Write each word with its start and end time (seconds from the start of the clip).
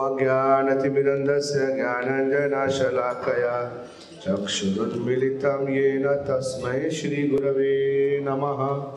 अज्ञानतिमिरन्धस्य 0.00 1.74
ज्ञानञ्जनशलाकया 1.74 3.86
चक्षुरुन्मिलितं 4.22 5.68
येन 5.68 6.08
तस्मै 6.08 6.90
श्रीगुरवे 6.90 8.20
नमः। 8.20 8.92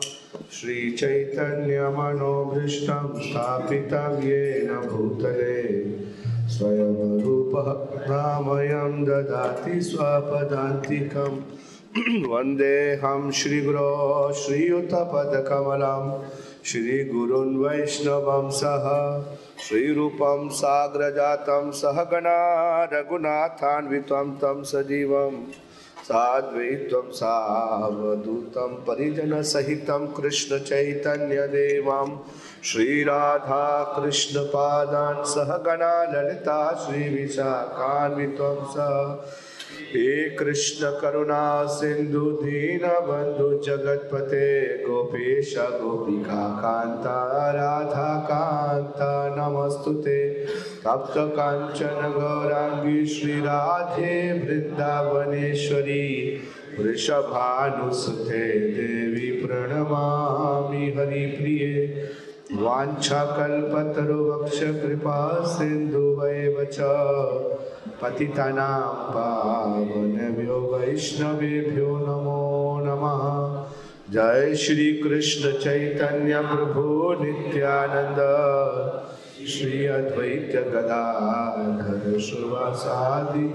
श्रीचैतन्यमनोभीष्टं 0.52 3.20
स्थापितं 3.20 4.22
येन 4.22 4.74
भूतले। 4.74 5.86
स्वयं 6.48 7.20
रूपः 7.20 8.10
नामयं 8.10 9.04
ददाति 9.04 9.80
स्वपदान्तिकम् 9.80 12.28
वन्देऽहं 12.28 13.30
श्रीगुरो 13.30 14.32
श्रीयुतपदकमलं। 14.32 16.28
श्रीगुरुन् 16.64 17.64
वैष्णवं 17.64 18.50
सह 18.50 18.84
श्रीरूपं 19.64 20.48
साग्रजातं 20.58 21.70
सहगणा 21.80 22.38
रघुनाथान्वितं 22.92 24.30
तं 24.42 24.62
सजीवं 24.70 25.34
साद्वैत्वं 26.04 27.10
सावधूतं 27.12 28.74
परिजनसहितं 28.86 30.06
कृष्णचैतन्यदेवं 30.16 32.08
श्रीराधाकृष्णपादान् 32.70 34.00
सहगणा 35.34 35.92
ललिता 36.12 36.60
श्रीविशाखान्वितं 36.84 38.58
सह 38.74 38.96
हे 39.90 40.30
कृष्ण 40.30 40.90
करुणा, 40.90 41.64
सिंधु 41.64 42.30
दीन 42.30 42.80
बंधु, 42.84 43.64
जगतपते 43.64 44.76
गोपेश, 44.76 45.54
गोपिका, 45.58 46.32
कांता, 46.32 47.50
राधा, 47.50 48.20
कांता, 48.20 49.34
नमस्तुते। 49.38 50.46
तप्त 50.84 51.14
कांचन, 51.18 51.86
गौरांगी, 51.86 53.06
श्री 53.06 53.40
राधे 53.40 54.32
वृंदावनेश्वरी, 54.32 56.40
वृषभानुसुते 56.80 58.58
देवी 58.58 59.46
प्रणमामि 59.46 60.76
हरिप्रिये। 60.76 62.04
वाञ्छाकल्पतरुवक्ष 62.52 64.60
कृपा 64.60 65.42
सिन्धु 65.46 66.10
च। 66.72 66.76
पतितानां 68.02 69.12
पावनभ्यो 69.12 70.60
वैष्णवेभ्यो 70.60 71.98
नमो 71.98 72.80
नमः। 72.82 73.64
जय 74.12 74.54
श्री 74.54 74.92
कृष्ण 74.92 75.52
चैतन्य 75.52 76.40
प्रभु 76.40 77.16
नित्यानंद 77.24 78.16
श्री 79.48 79.86
अद्वैत 79.86 80.52
गदाधर 80.74 82.18
श्रीवासादि 82.20 83.52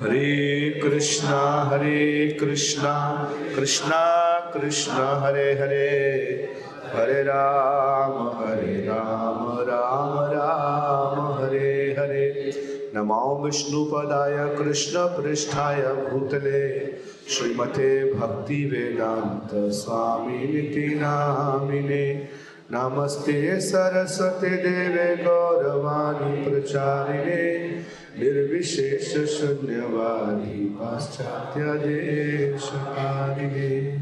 हरे 0.00 0.70
कृष्णा 0.70 1.62
हरे 1.62 2.36
कृष्णा 2.40 3.28
कृष्णा 3.56 4.26
कृष्णा, 4.40 5.20
हरे 5.20 5.52
हरे। 5.52 6.06
हरे 6.94 7.22
राम 7.22 8.28
हरे 8.28 8.86
राम 8.86 9.58
राम 9.58 10.18
राम। 10.18 11.25
हरे 11.25 11.25
नमो 12.96 13.44
विष्णुपदाय 13.44 14.56
कृष्ण 14.56 14.98
पृष्ठाय 14.98 15.82
भूतले 15.82 16.94
श्रीमते 17.28 18.14
भक्ति 18.14 18.54
वेदांत 18.54 19.72
स्वामी 19.72 20.94
नामिने। 20.94 22.28
नमस्ते 22.72 23.60
सरस्वती 23.60 24.48
देवे 24.48 25.16
गौरवाणी 25.16 26.44
प्रचारिणे। 26.44 27.80
निर्विशेष 28.18 29.12
शून्यवादी 29.12 30.64
पाश्चात्य 30.64 31.62
देशकारिणे। 31.62 34.00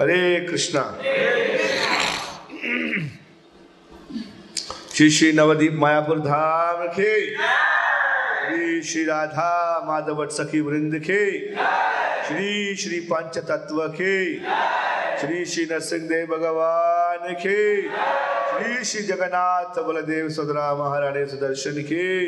हरे 0.00 0.40
कृष्णा। 0.40 0.98
श्री 4.96 5.10
श्री 5.10 5.32
नवदीप 5.32 5.72
मायापुर 5.74 6.18
धाम 6.18 6.86
के। 6.88 7.30
श्री 7.30 8.82
श्री 8.82 9.04
राधा 9.04 9.82
माधव 9.86 10.28
सखी 10.28 10.60
वृंद 10.60 10.98
के। 10.98 11.48
श्री 12.24 12.76
श्री 12.76 13.00
पंच 13.00 13.38
तत्व 13.38 13.88
के। 13.88 14.34
श्री 15.18 15.44
श्री 15.44 15.64
नरसिंह 15.64 16.02
देव 16.02 16.26
भगवान 16.26 17.34
के। 17.34 17.82
श्री 17.82 18.84
श्री 18.84 19.02
जगन्नाथ 19.02 19.82
बलदेव 19.82 20.28
सदरा 20.28 20.74
महाराणी 20.74 21.26
सुदर्शन 21.26 21.82
के। 21.82 22.26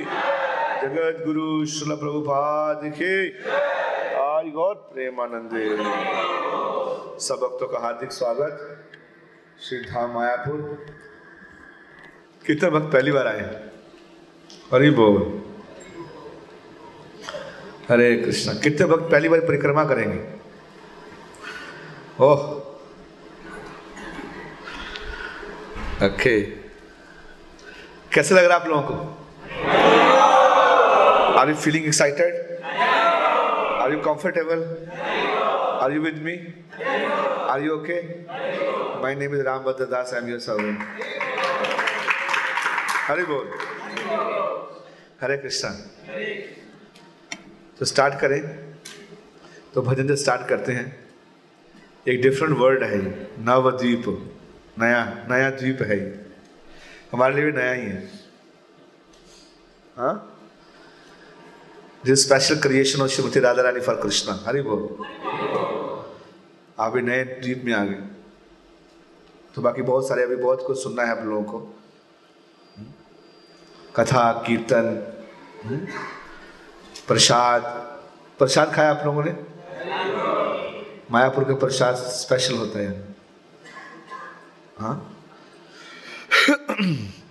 जगत 0.82 1.26
गुरु 1.26 1.66
श्रील 1.66 1.96
प्रभुपाद 1.96 2.80
के। 2.84 3.28
आज 4.20 4.44
गौर 4.52 4.74
प्रेमानंदे। 4.74 5.76
सब 7.20 7.34
भक्तों 7.34 7.68
का 7.68 7.78
हार्दिक 7.78 8.12
स्वागत। 8.12 8.84
श्री 9.68 9.78
धाम 9.78 10.14
मायापुर। 10.14 10.86
कितने 12.46 12.70
भक्त 12.70 12.92
पहली 12.92 13.12
बार 13.12 13.26
आए? 13.26 13.42
हरि 14.72 14.90
बोल 14.90 15.16
हरे 17.90 18.14
कृष्णा, 18.16 18.52
कितने 18.62 18.86
भक्त 18.86 19.10
पहली 19.12 19.28
बार 19.28 19.40
परिक्रमा 19.48 19.84
करेंगे? 19.84 20.18
ओह। 22.24 22.40
ओके 26.06 26.40
कैसे 28.14 28.34
लग 28.34 28.44
रहा 28.44 28.56
आप 28.58 28.66
लोगों 28.68 28.82
को? 28.82 28.94
Are 31.38 31.48
you 31.48 31.54
feeling 31.54 31.86
excited 31.86 32.62
are 33.82 33.92
you 33.92 33.98
comfortable 34.08 34.62
are 35.82 35.92
you 35.92 36.00
with 36.02 36.22
me 36.24 36.36
are 37.50 37.62
you 37.62 37.74
okay 37.74 38.00
my 39.02 39.14
name 39.14 39.34
is 39.34 39.42
Rambhadra 39.64 39.84
Das 39.92 40.14
I 40.14 40.20
am 40.20 40.28
your 40.30 40.40
servant 40.40 40.78
Hare 43.08 43.24
बोल। 43.24 43.50
हरे 45.20 45.36
कृष्णा। 45.36 45.70
तो 47.78 47.84
स्टार्ट 47.84 48.14
करें। 48.20 48.74
तो 49.74 49.82
भजन 49.82 50.08
से 50.08 50.16
स्टार्ट 50.16 50.48
करते 50.48 50.72
हैं, 50.72 51.14
एक 52.08 52.22
डिफरेंट 52.22 52.58
वर्ड 52.58 52.82
है 52.82 52.98
नवद्वीप 53.44 54.04
नया 54.78 55.26
नया 55.30 55.50
द्वीप 55.50 55.78
है। 55.82 56.26
हमारे 57.12 57.34
लिए 57.34 57.44
भी 57.44 57.52
नया 57.52 57.72
ही 57.72 57.82
है। 57.82 58.10
हाँ? 59.96 60.40
This 62.04 62.26
special 62.26 62.58
creation 62.58 63.02
of 63.02 63.10
Shrimati 63.10 63.40
Radha 63.40 63.62
Rani 63.62 63.80
for 63.80 63.94
Krishna 63.94 64.44
Hari 64.46 64.62
बोल। 64.62 65.04
आप 66.78 66.92
भी 66.92 67.02
नए 67.02 67.24
द्वीप 67.24 67.62
में 67.64 67.72
आ 67.72 67.84
गए। 67.84 68.02
तो 69.54 69.62
बाकी 69.62 69.82
बहुत 69.82 70.08
सारे, 70.08 70.22
अभी 70.22 70.36
बहुत 70.36 70.64
कुछ 70.66 70.82
सुनना 70.82 71.02
है 71.02 71.20
आप 71.20 71.26
लोगों 71.26 71.44
को। 71.44 71.77
कथा 73.98 74.32
कीर्तन 74.46 74.84
प्रसाद। 77.08 77.62
प्रसाद 78.38 78.74
खाया 78.74 78.90
आप 78.90 79.02
लोगों 79.06 79.24
ने? 79.24 79.32
मायापुर 81.10 81.44
का 81.44 81.54
प्रसाद 81.54 81.94
स्पेशल 81.94 82.54
होता 82.54 82.78
है। 82.78 83.04
हाँ? 84.78 85.24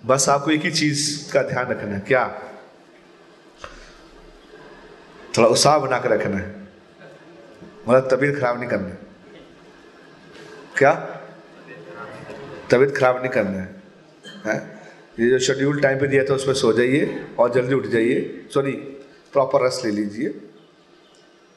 बस 0.05 0.29
आपको 0.29 0.51
एक 0.51 0.61
ही 0.61 0.71
चीज़ 0.71 1.33
का 1.33 1.43
ध्यान 1.43 1.67
रखना 1.67 1.93
है। 1.93 1.99
क्या? 1.99 2.41
थोड़ा 5.37 5.47
उत्साह 5.49 5.77
बना 5.77 5.99
कर 5.99 6.09
रखना 6.09 6.37
है। 6.37 6.61
मतलब 7.89 8.09
तबीयत 8.11 8.39
खराब 8.39 8.59
नहीं 8.59 8.69
करना। 8.69 8.95
क्या? 10.77 10.93
तबीयत 12.71 12.97
खराब 12.97 13.17
नहीं 13.17 13.29
करना 13.29 13.57
है, 13.57 13.83
है? 14.45 14.76
ये 15.17 15.29
जो 15.29 15.39
शेड्यूल 15.39 15.79
टाइम 15.81 15.99
पे 15.99 16.07
दिया 16.07 16.23
था 16.23 16.33
उसमें 16.33 16.53
सो 16.53 16.71
जाइए 16.73 17.25
और 17.39 17.53
जल्दी 17.53 17.75
उठ 17.75 17.85
जाइए। 17.87 18.47
सॉरी 18.53 18.71
प्रॉपर 19.33 19.63
रेस्ट 19.63 19.85
ले 19.85 19.91
लीजिए। 19.91 20.33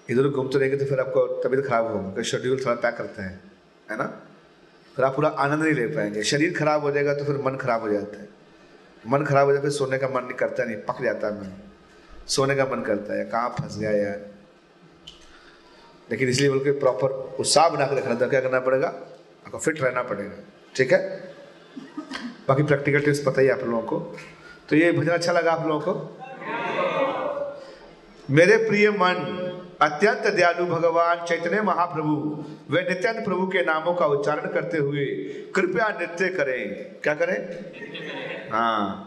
इधर 0.09 0.29
घूमते 0.29 0.59
रहेंगे 0.59 0.77
तो 0.77 0.85
फिर 0.85 1.01
आपको 1.01 1.27
तबीयत 1.43 1.67
खराब 1.67 1.87
होगा 1.87 2.23
शेड्यूल 2.23 2.61
थोड़ा 2.61 2.75
तय 2.75 2.97
करते 2.99 3.23
हैं, 3.23 3.41
है 3.91 3.97
ना? 3.97 4.05
फिर 4.97 5.05
आप 5.05 5.15
पूरा 5.17 5.29
आनंद 5.29 5.63
नहीं 5.63 5.75
ले 5.75 5.87
पाएँगे। 5.87 6.23
शरीर 6.23 6.55
खराब 6.59 6.83
हो 6.83 6.91
जाएगा 6.91 7.15
तो 7.15 7.25
फिर 7.25 7.37
मन 7.37 7.57
खराब 7.57 7.81
हो 7.83 7.89
जाता 7.89 8.21
है। 8.21 8.29
मन 9.07 9.25
खराब 9.25 9.47
हो 9.47 9.53
जाए 9.53 9.63
फिर 9.63 9.71
सोने 9.71 9.99
का 9.99 10.09
मन 10.09 10.23
नहीं 10.23 10.35
करता, 10.35 10.65
नहीं, 10.65 10.77
पक 10.79 11.03
जाता 11.03 11.27
है 11.27 11.41
मन। 11.41 11.53
सोने 12.27 12.55
का 12.57 12.65
मन 12.65 12.83
करता 12.83 13.19
है 13.19 13.25
कहाँ 13.25 13.49
फंस 13.51 13.79
गया 13.79 13.91
यार। 13.91 14.29
लेकिन 16.11 16.29
इसलिए 16.29 16.51
बोल 16.51 16.65
के 16.65 16.73
प्रॉपर 16.79 17.11
उत्साह 17.41 17.69
बना 17.69 17.87
के 17.87 17.97
रखना 17.97 18.15
था 18.21 18.27
क्या 18.27 18.41
करना 18.41 18.61
पड़ेगा, 18.61 18.89
आपको 19.47 19.59
फिट 19.59 19.83
रहना 19.83 20.03
पड़ेगा। 20.03 20.45
ठीक 20.77 20.93
है? 20.93 21.30
बाकी 22.51 22.63
प्रैक्टिकल 22.63 23.01
टिप्स 23.01 23.19
पता 23.19 23.41
ही 23.41 23.49
आप 23.49 23.61
लोगों 23.65 23.83
को। 23.83 24.17
तो 24.69 24.77
ये 24.77 24.93
भजन 24.93 25.11
अच्छा 25.11 25.33
लगा 25.33 25.53
आप 25.53 25.67
लोगों 25.69 25.81
को? 25.81 26.17
मेरे 28.31 28.57
प्रिय 28.57 28.91
मन, 28.91 29.37
अत्यंत 29.83 30.35
दयालु 30.35 30.67
भगवान 30.67 31.27
चैतन्य 31.27 31.63
महाप्रभु, 31.63 32.45
वे 32.71 32.83
नित्यानंद 32.83 33.25
प्रभु 33.25 33.47
के 33.47 33.65
नामों 33.65 33.95
का 33.95 34.07
उच्चारण 34.07 34.53
करते 34.53 34.79
हुए 34.79 35.05
कृपया 35.55 35.89
नृत्य 35.89 36.29
करें। 36.29 36.85
क्या 37.03 37.15
करें? 37.15 37.39
हाँ। 38.53 39.07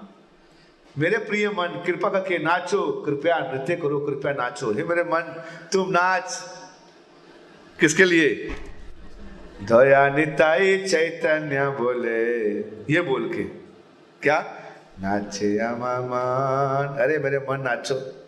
मेरे 0.98 1.18
प्रिय 1.18 1.50
मन, 1.50 1.84
कृपा 1.86 2.10
करके 2.10 2.38
नाचो, 2.38 3.04
कृपया 3.06 3.40
नृत्य 3.40 3.76
करो, 3.76 4.00
कृपया 4.00 4.34
नाचो। 4.34 4.74
हे 4.74 4.84
मेरे 4.84 5.04
मन, 5.04 5.44
तुम 5.74 5.90
नाच। 5.90 6.44
किसके 7.80 8.06
लिए? 8.06 8.56
दया 9.64 10.10
निताई 10.10 10.88
चैतन्य 10.88 11.70
बोले। 11.70 12.60
ये 12.94 13.02
बोल 13.02 13.34
के। 13.34 13.44
क्या? 14.22 14.40
नाचे 15.00 15.58
मन। 15.58 16.98
अरे, 17.00 17.18
मेरे 17.18 17.38
मन 17.38 17.62
नाचो। 17.62 18.26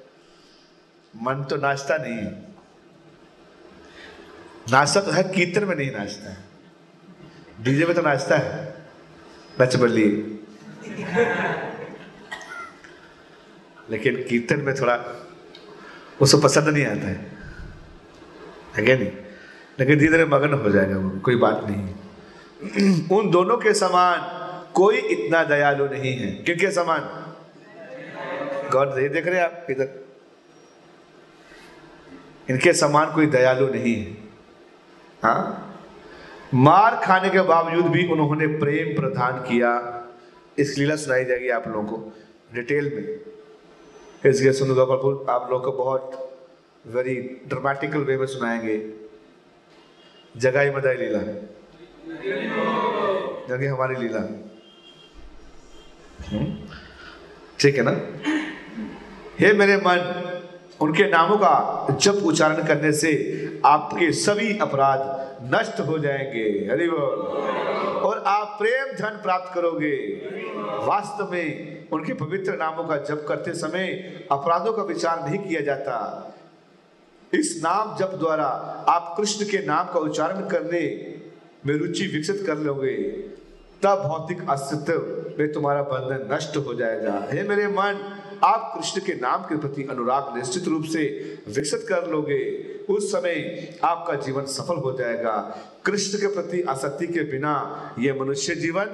मन 1.16 1.44
तो 1.44 1.56
नाचता 1.56 1.98
नहीं 1.98 2.14
है। 2.14 2.42
नाचता 4.72 5.02
तो 5.02 5.12
है, 5.12 5.24
कीर्तन 5.24 5.64
में 5.64 5.76
नहीं 5.76 5.92
नाचता 5.92 6.30
है। 6.30 6.38
डीजे 7.62 7.86
में 7.86 7.96
तो 7.96 8.02
नाचता 8.02 8.38
है। 8.38 8.76
नच 9.62 9.76
बल्ली 9.76 10.40
लेकिन 13.90 14.24
कीर्तन 14.24 14.62
में 14.62 14.76
थोड़ा 14.76 15.28
उसको 16.22 16.38
पसंद 16.38 16.70
नहीं 16.70 16.86
आता 16.86 17.08
है। 17.08 17.32
है 18.76 18.86
क्या 18.86 18.98
नहीं? 18.98 19.12
लेकिन 19.80 20.00
धीरे 20.00 20.12
धीरे 20.12 20.26
मगन 20.26 20.54
हो 20.54 20.70
जाएगा 20.70 20.98
वो, 20.98 21.20
कोई 21.20 21.36
बात 21.36 21.64
नहीं। 21.64 21.96
उन 23.18 23.30
दोनों 23.30 23.58
के 23.58 23.74
समान 23.74 24.46
कोई 24.74 24.98
इतना 24.98 25.44
दयालु 25.44 25.86
नहीं 25.86 26.18
है। 26.18 26.32
किनके 26.32 26.72
समान? 26.72 27.00
गौर 28.72 28.88
से 28.88 29.10
देख 29.10 29.28
रहे 29.28 29.36
हैं 29.36 29.46
आप 29.46 29.68
इधर। 29.70 30.06
इनके 32.50 32.74
समान 32.74 33.14
कोई 33.14 33.26
दयालु 33.26 33.68
नहीं 33.68 33.96
है। 33.96 34.12
हाँ? 35.24 35.62
मार 36.54 37.02
खाने 37.04 37.30
के 37.30 37.42
बावजूद 37.42 37.86
भी 37.86 38.08
उन्होंने 38.08 38.48
प्रेम 38.48 39.02
प्रदान 39.02 39.34
किया। 39.34 40.02
इस 40.58 40.78
लीला 40.78 40.96
सुनाई 40.96 41.26
जाएगी 41.26 41.50
आप 41.50 41.68
लोगों 41.68 41.84
को 41.84 42.14
डिटेल 42.54 42.84
में। 42.84 43.20
इसलिए 44.30 44.54
कपूर 44.54 45.26
आप 45.30 45.48
लोग 45.52 45.64
को 45.64 45.72
बहुत 45.72 46.32
वेरी 46.88 47.42
ड्रामेटिकल 47.48 47.98
वे 47.98 48.18
में 48.18 48.26
सुनाएँगे। 48.26 49.05
जगाई 50.38 50.70
मदाई 50.70 50.96
लीला। 50.96 51.20
जगह 53.50 53.74
हमारी 53.74 53.96
लीला। 53.96 54.20
हम्म? 56.28 56.58
ठीक 57.60 57.76
है 57.76 57.84
ना? 57.84 58.02
हे 59.40 59.54
मेरे 59.54 59.78
मन, 59.78 60.22
उनके 60.82 61.04
नामों 61.04 61.38
का 61.38 61.88
जब 62.02 62.16
उच्चारण 62.16 62.64
करने 62.64 62.92
से 62.92 63.42
आपके 63.66 64.12
सभी 64.12 64.60
अपराध 64.60 65.26
नष्ट 65.56 65.80
हो 65.80 66.00
जाएँगे। 66.00 66.68
हरि 66.72 66.90
बोल। 66.90 67.20
और 67.96 68.24
आप 68.28 68.56
प्रेम 68.62 68.86
धन 68.86 69.20
प्राप्त 69.24 69.56
करोगे। 69.56 69.96
वास्तव 70.86 71.32
में 71.32 71.76
उनके 71.90 72.14
पवित्र 72.14 72.54
नामों 72.54 72.84
का 72.84 72.98
जप 72.98 73.26
करते 73.28 73.54
समय 73.54 73.86
अपराधों 74.32 74.74
का 74.74 74.84
विचार 74.84 75.30
नहीं 75.30 75.40
किया 75.40 75.62
जाता। 75.62 76.22
इस 77.36 77.62
नाम 77.64 77.96
जप 77.98 78.16
द्वारा 78.20 78.46
आप 78.90 79.14
कृष्ण 79.18 79.46
के 79.46 79.66
नाम 79.66 79.88
का 79.88 80.00
उच्चारण 80.00 80.48
करने 80.48 80.82
में 81.66 81.74
रुचि 81.76 82.08
विकसित 82.08 82.44
कर 82.48 82.58
लोगे, 82.58 82.96
तब 83.84 84.04
भौतिक 84.08 84.50
अस्तित्व 84.50 85.36
में 85.40 85.52
तुम्हारा 85.54 85.82
बंधन 85.82 86.34
नष्ट 86.34 86.58
हो 86.58 86.74
जाएगा। 86.74 87.28
हे 87.32 87.44
मेरे 87.44 87.68
मन, 87.68 88.22
आप 88.44 88.72
कृष्ण 88.76 89.02
के 89.02 89.14
नाम 89.14 89.44
के 89.44 89.58
प्रति 89.58 89.84
अनुराग 89.84 90.38
निश्चित 90.38 90.68
रूप 90.68 90.84
से 90.84 91.04
विकसित 91.48 91.86
कर 91.90 92.08
लोगे। 92.08 92.42
उस 92.90 93.12
समय 93.12 93.36
आपका 93.84 94.16
जीवन 94.16 94.46
सफल 94.46 94.76
हो 94.76 94.92
जाएगा। 94.98 95.36
कृष्ण 95.86 96.20
के 96.20 96.28
प्रति 96.28 96.62
आसक्ति 96.62 97.08
के 97.08 97.24
बिना 97.24 97.56
यह 98.00 98.20
मनुष्य 98.20 98.56
जीवन 98.56 98.86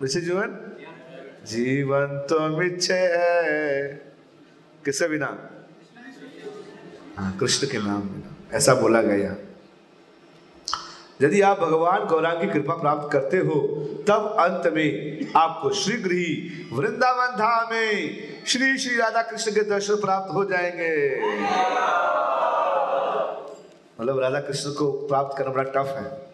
मनुष्य 0.00 0.20
जीवन 0.20 0.58
जीवन 1.46 2.06
तो 2.30 2.58
मिच्छे 2.58 2.94
है। 2.94 3.92
किससे 4.84 5.08
बिना? 5.08 5.50
हाँ 7.20 7.36
कृष्ण 7.40 7.66
के 7.66 7.78
नाम 7.78 8.00
बिना 8.00 8.56
ऐसा 8.56 8.74
बोला 8.74 9.02
गया। 9.02 9.34
यदि 11.22 11.40
आप 11.40 11.58
भगवान 11.60 12.04
गौरांग 12.04 12.40
की 12.40 12.46
कृपा 12.46 12.74
प्राप्त 12.74 13.12
करते 13.12 13.36
हो, 13.36 13.58
तब 14.08 14.36
अंत 14.40 14.72
में 14.74 15.32
आपको 15.36 15.70
शीघ्र 15.70 16.12
ही 16.12 16.68
वृंदावन 16.72 17.36
धाम 17.36 17.70
में 17.70 18.44
श्री 18.46 18.78
श्री 18.78 18.96
राधा 18.96 19.22
कृष्ण 19.22 19.52
के 19.52 19.60
दर्शन 19.60 19.94
प्राप्त 19.94 20.34
हो 20.34 20.44
जाएँगे। 20.44 21.20
मतलब 24.00 24.18
राधा 24.18 24.40
कृष्ण 24.40 24.70
को 24.70 24.90
प्राप्त 24.92 25.38
करना 25.38 25.52
बड़ा 25.52 25.70
टफ 25.70 25.96
है। 25.96 26.30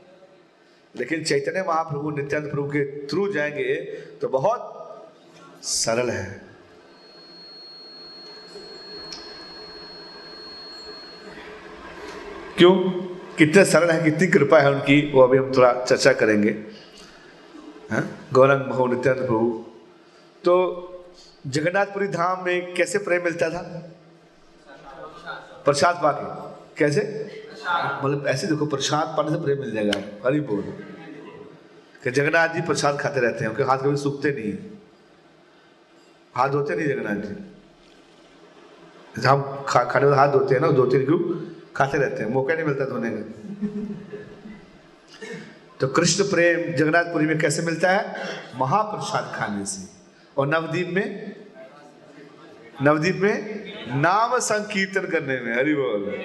लेकिन 0.97 1.25
चैतन्य 1.25 1.65
महाप्रभु 1.69 2.11
नित्यानंद 2.11 2.51
प्रभु 2.51 2.69
के 2.69 3.07
थ्रू 3.07 3.33
जाएँगे 3.33 3.75
तो 4.21 4.29
बहुत 4.29 4.73
सरल 5.63 6.11
है। 6.11 6.46
क्यों? 12.59 12.75
कितने 13.39 13.65
सरल 13.65 13.91
है 13.91 14.05
कितनी 14.05 14.27
कृपा 14.27 14.59
है 14.59 14.71
उनकी 14.71 15.13
वो 15.13 15.21
अभी 15.21 15.39
हम 15.39 15.53
थोड़ा 15.57 15.85
चर्चा 15.85 16.13
करेंगे। 16.13 16.51
हाँ? 17.91 18.29
गौरंग 18.33 18.61
भवन 18.61 18.95
नित्यानंद 18.95 19.23
प्रभु। 19.23 19.65
तो 20.45 20.55
जगन्नाथपुरी 21.47 22.09
धाम 22.09 22.45
में 22.45 22.75
कैसे 22.75 22.99
प्रेम 22.99 23.25
मिलता 23.25 23.51
था? 23.51 23.63
प्रसाद 25.65 25.97
पाके। 25.97 26.25
कैसे? 26.79 27.03
मतलब 28.05 28.27
ऐसे 28.27 28.47
देखो 28.47 28.67
प्रसाद 28.67 29.15
पाने 29.17 29.37
से 29.37 29.43
प्रेम 29.43 29.61
मिल 29.61 29.71
जाएगा। 29.71 30.27
हरी 30.27 30.41
बोल 30.41 30.63
कि 32.05 32.11
जगन्नाथ 32.11 32.49
जी 32.49 32.61
प्रसाद 32.61 32.99
खाते 33.01 33.21
रहते 33.21 33.45
हैं 33.45 33.51
उनके 33.51 33.63
हाथ 33.63 33.79
कभी 33.79 33.97
सूखते 33.97 34.33
नहीं 34.33 34.53
है। 34.53 34.59
हाथ 36.37 36.49
धोते 36.49 36.77
नहीं 36.77 36.89
जगन्नाथ 36.89 37.17
जी? 37.17 37.35
हम 39.27 39.65
खा, 39.69 39.85
खाने 39.85 40.07
हाथ 40.17 40.29
धोते 40.29 40.55
हैं 40.55 40.63
ना 40.63 40.71
धोते 40.71 40.99
क्यों? 40.99 41.56
खाते 41.77 41.99
रहते 41.99 42.23
हैं, 42.23 42.31
मौका 42.31 42.55
नहीं 42.55 42.65
मिलता 42.65 42.85
धोने 42.85 43.11
का। 43.11 43.57
तो 45.81 45.89
कृष्ण 45.89 46.25
प्रेम 46.25 46.77
जगन्नाथपुरी 46.77 47.27
में 47.27 47.39
कैसे 47.39 47.63
मिलता 47.63 47.91
है? 47.91 48.23
महाप्रसाद 48.57 49.33
खाने 49.37 49.67
से। 49.67 49.89
और 50.39 50.47
नवदीप 50.47 50.89
में? 50.89 51.37
नवदीप 52.83 53.17
में? 53.17 53.67
नाम 54.01 54.39
संकीर्तन 54.39 55.07
करने 55.07 55.41
में, 55.41 55.57
हरि 55.57 55.75
बोल। 55.75 56.23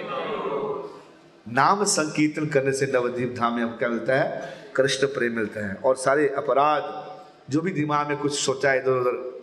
नाम 1.53 1.83
संकीर्तन 1.83 2.45
करने 2.45 2.71
से 2.71 2.91
नवदीप 2.95 3.35
धाम 3.37 3.53
में 3.53 3.67
क्या 3.67 3.89
मिलता 3.89 4.15
है? 4.15 4.57
कृष्ण 4.75 5.07
प्रेम 5.07 5.35
मिलता 5.35 5.67
है। 5.67 5.75
और 5.75 5.95
सारे 5.95 6.29
अपराध, 6.29 7.11
जो 7.51 7.61
भी 7.61 7.71
दिमाग 7.71 8.07
में 8.07 8.17
कुछ 8.17 8.39
सोचा 8.39 8.73
इधर 8.73 8.91
उधर 8.91 9.41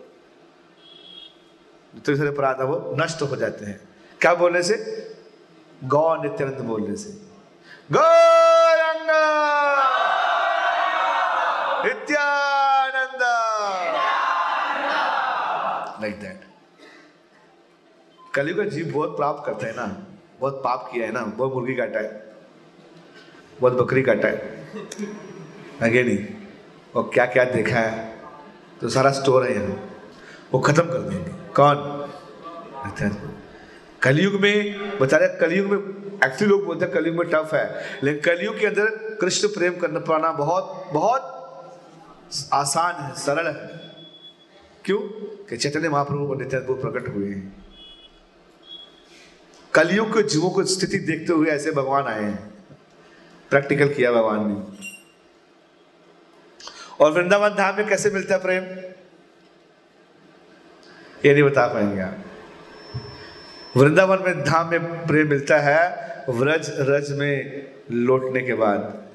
जितने 1.95 2.15
सारे 2.15 2.29
अपराध 2.29 2.57
है 2.59 2.65
वो 2.65 2.95
नष्ट 2.99 3.21
हो 3.21 3.35
जाते 3.35 3.65
हैं। 3.65 3.81
क्या 4.21 4.33
बोलने 4.33 4.63
से? 4.63 5.08
गौ 5.83 6.15
नित्यानंद 6.15 6.59
बोलने 6.59 6.95
से। 6.95 7.09
गौरंग 7.91 9.09
नित्यानंद। 11.85 13.19
लाइक 16.01 16.19
दैट 16.21 16.41
कलयुग 18.35 18.57
का 18.57 18.63
जीव 18.63 18.93
बहुत 18.93 19.17
प्राप्त 19.17 19.43
करता 19.45 19.67
है 19.67 19.73
ना। 19.75 20.05
बहुत 20.39 20.53
पाप 20.53 20.89
किया 20.93 21.05
है 21.05 21.11
ना। 21.11 21.21
बहुत 21.21 21.53
मुर्गी 21.53 21.75
काटा 21.75 21.99
है। 21.99 22.35
बहुत 23.61 23.73
बकरी 23.73 24.01
काटा 24.01 24.27
है। 24.27 24.67
आगे 25.83 26.03
नहीं? 26.03 26.27
और 26.95 27.11
क्या 27.13 27.25
क्या 27.25 27.43
देखा 27.43 27.79
है। 27.79 28.21
तो 28.81 28.89
सारा 28.89 29.11
स्टोर 29.11 29.43
है 29.43 29.55
यहाँ। 29.55 29.89
वो 30.53 30.59
खत्म 30.59 30.81
कर 30.81 30.99
देंगे। 30.99 31.31
कौन? 31.53 33.28
कलयुग 34.03 34.33
में 34.33 34.79
बता 34.99 35.17
रहे 35.17 35.27
कलयुग 35.27 35.67
में 35.71 35.79
एक्चुअली 36.25 36.45
लोग 36.45 36.65
बोलते 36.65 36.85
हैं 36.85 36.93
कलयुग 36.93 37.15
में 37.15 37.29
टफ 37.29 37.53
है, 37.53 37.99
लेकिन 38.03 38.21
कलयुग 38.21 38.59
के 38.59 38.67
अंदर 38.67 38.85
कृष्ण 39.21 39.47
प्रेम 39.47 39.77
करना, 39.77 39.99
पाना 39.99 40.31
बहुत 40.31 40.85
बहुत 40.93 41.35
आसान 42.53 42.95
है, 42.95 43.15
सरल 43.15 43.47
है। 43.47 43.79
क्यों? 44.85 44.99
कि 45.45 45.57
चैतन्य 45.57 45.89
महाप्रभु 45.89 46.27
और 46.27 46.37
नित्यानंद 46.37 46.81
प्रकट 46.81 47.07
हुए 47.07 47.27
हैं। 47.27 47.65
कलयुग 49.73 50.09
के 50.09 50.23
जीवों 50.23 50.49
को 50.49 50.63
स्थिति 50.63 50.97
देखते 50.97 51.33
हुए 51.33 51.47
ऐसे 51.47 51.71
भगवान 51.71 52.07
आए 52.07 52.23
हैं। 52.23 52.53
प्रैक्टिकल 53.49 53.93
किया 53.93 54.11
भगवान 54.11 54.49
ने। 54.49 54.89
और 57.03 57.11
वृंदावन 57.11 57.49
धाम 57.49 57.75
में 57.77 57.87
कैसे 57.87 58.09
मिलता 58.09 58.35
है 58.35 58.41
प्रेम? 58.41 58.63
ये 61.25 61.33
नहीं 61.33 61.43
बता 61.43 61.67
पाएँगे 61.67 62.01
आप। 62.01 62.25
वृंदावन 63.77 64.19
में 64.25 64.43
धाम 64.43 64.69
में 64.69 65.07
प्रेम 65.07 65.27
मिलता 65.27 65.57
है, 65.57 66.25
व्रज, 66.29 66.69
रज 66.79 67.11
में 67.11 67.67
लौटने 67.91 68.41
के 68.41 68.53
बाद। 68.53 69.07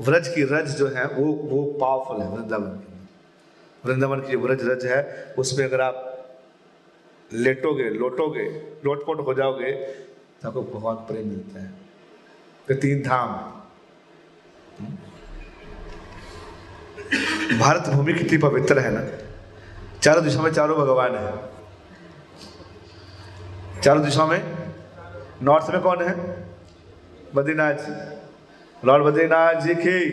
व्रज 0.00 0.28
की 0.28 0.42
रज 0.42 0.76
जो 0.76 0.88
है, 0.88 1.06
वो 1.06 1.32
वो 1.32 1.64
पावरफुल 1.80 2.20
है 2.22 2.28
वृंदावन 2.28 2.70
की। 2.70 3.08
वृंदावन 3.84 4.20
की 4.20 4.32
जो 4.32 4.38
व्रज 4.38 4.58
रज 4.62 4.86
है, 4.86 5.34
उसमें 5.38 5.64
अगर 5.64 5.80
आप 5.80 6.08
लेटोगे, 7.32 7.90
लोटोगे, 7.90 8.44
लोटपोट 8.84 9.26
हो 9.26 9.34
जाओगे 9.34 9.72
तो 9.72 10.48
आपको 10.48 10.62
बहुत 10.62 10.98
प्रेम 10.98 11.28
मिलता 11.28 11.60
है। 11.60 11.72
तो 12.68 12.74
तीन 12.74 13.02
धाम। 13.02 13.28
भारत 17.58 17.88
भूमि 17.88 18.12
कितनी 18.12 18.38
पवित्र 18.38 18.78
है 18.78 18.90
ना? 18.90 19.06
चारों 20.02 20.24
दिशा 20.24 20.42
में 20.42 20.52
चारों 20.52 20.76
भगवान 20.76 21.16
है। 21.16 21.51
चारों 23.84 24.04
दिशाओं 24.04 24.26
में। 24.26 24.72
नॉर्थ 25.42 25.66
में 25.70 25.82
कौन 25.82 26.04
है? 26.04 26.14
बद्रीनाथ 27.34 27.74
जी। 27.74 28.16
लॉर्ड 28.84 29.04
बद्रीनाथ 29.04 29.54
जी 29.54 29.74
की। 29.74 30.10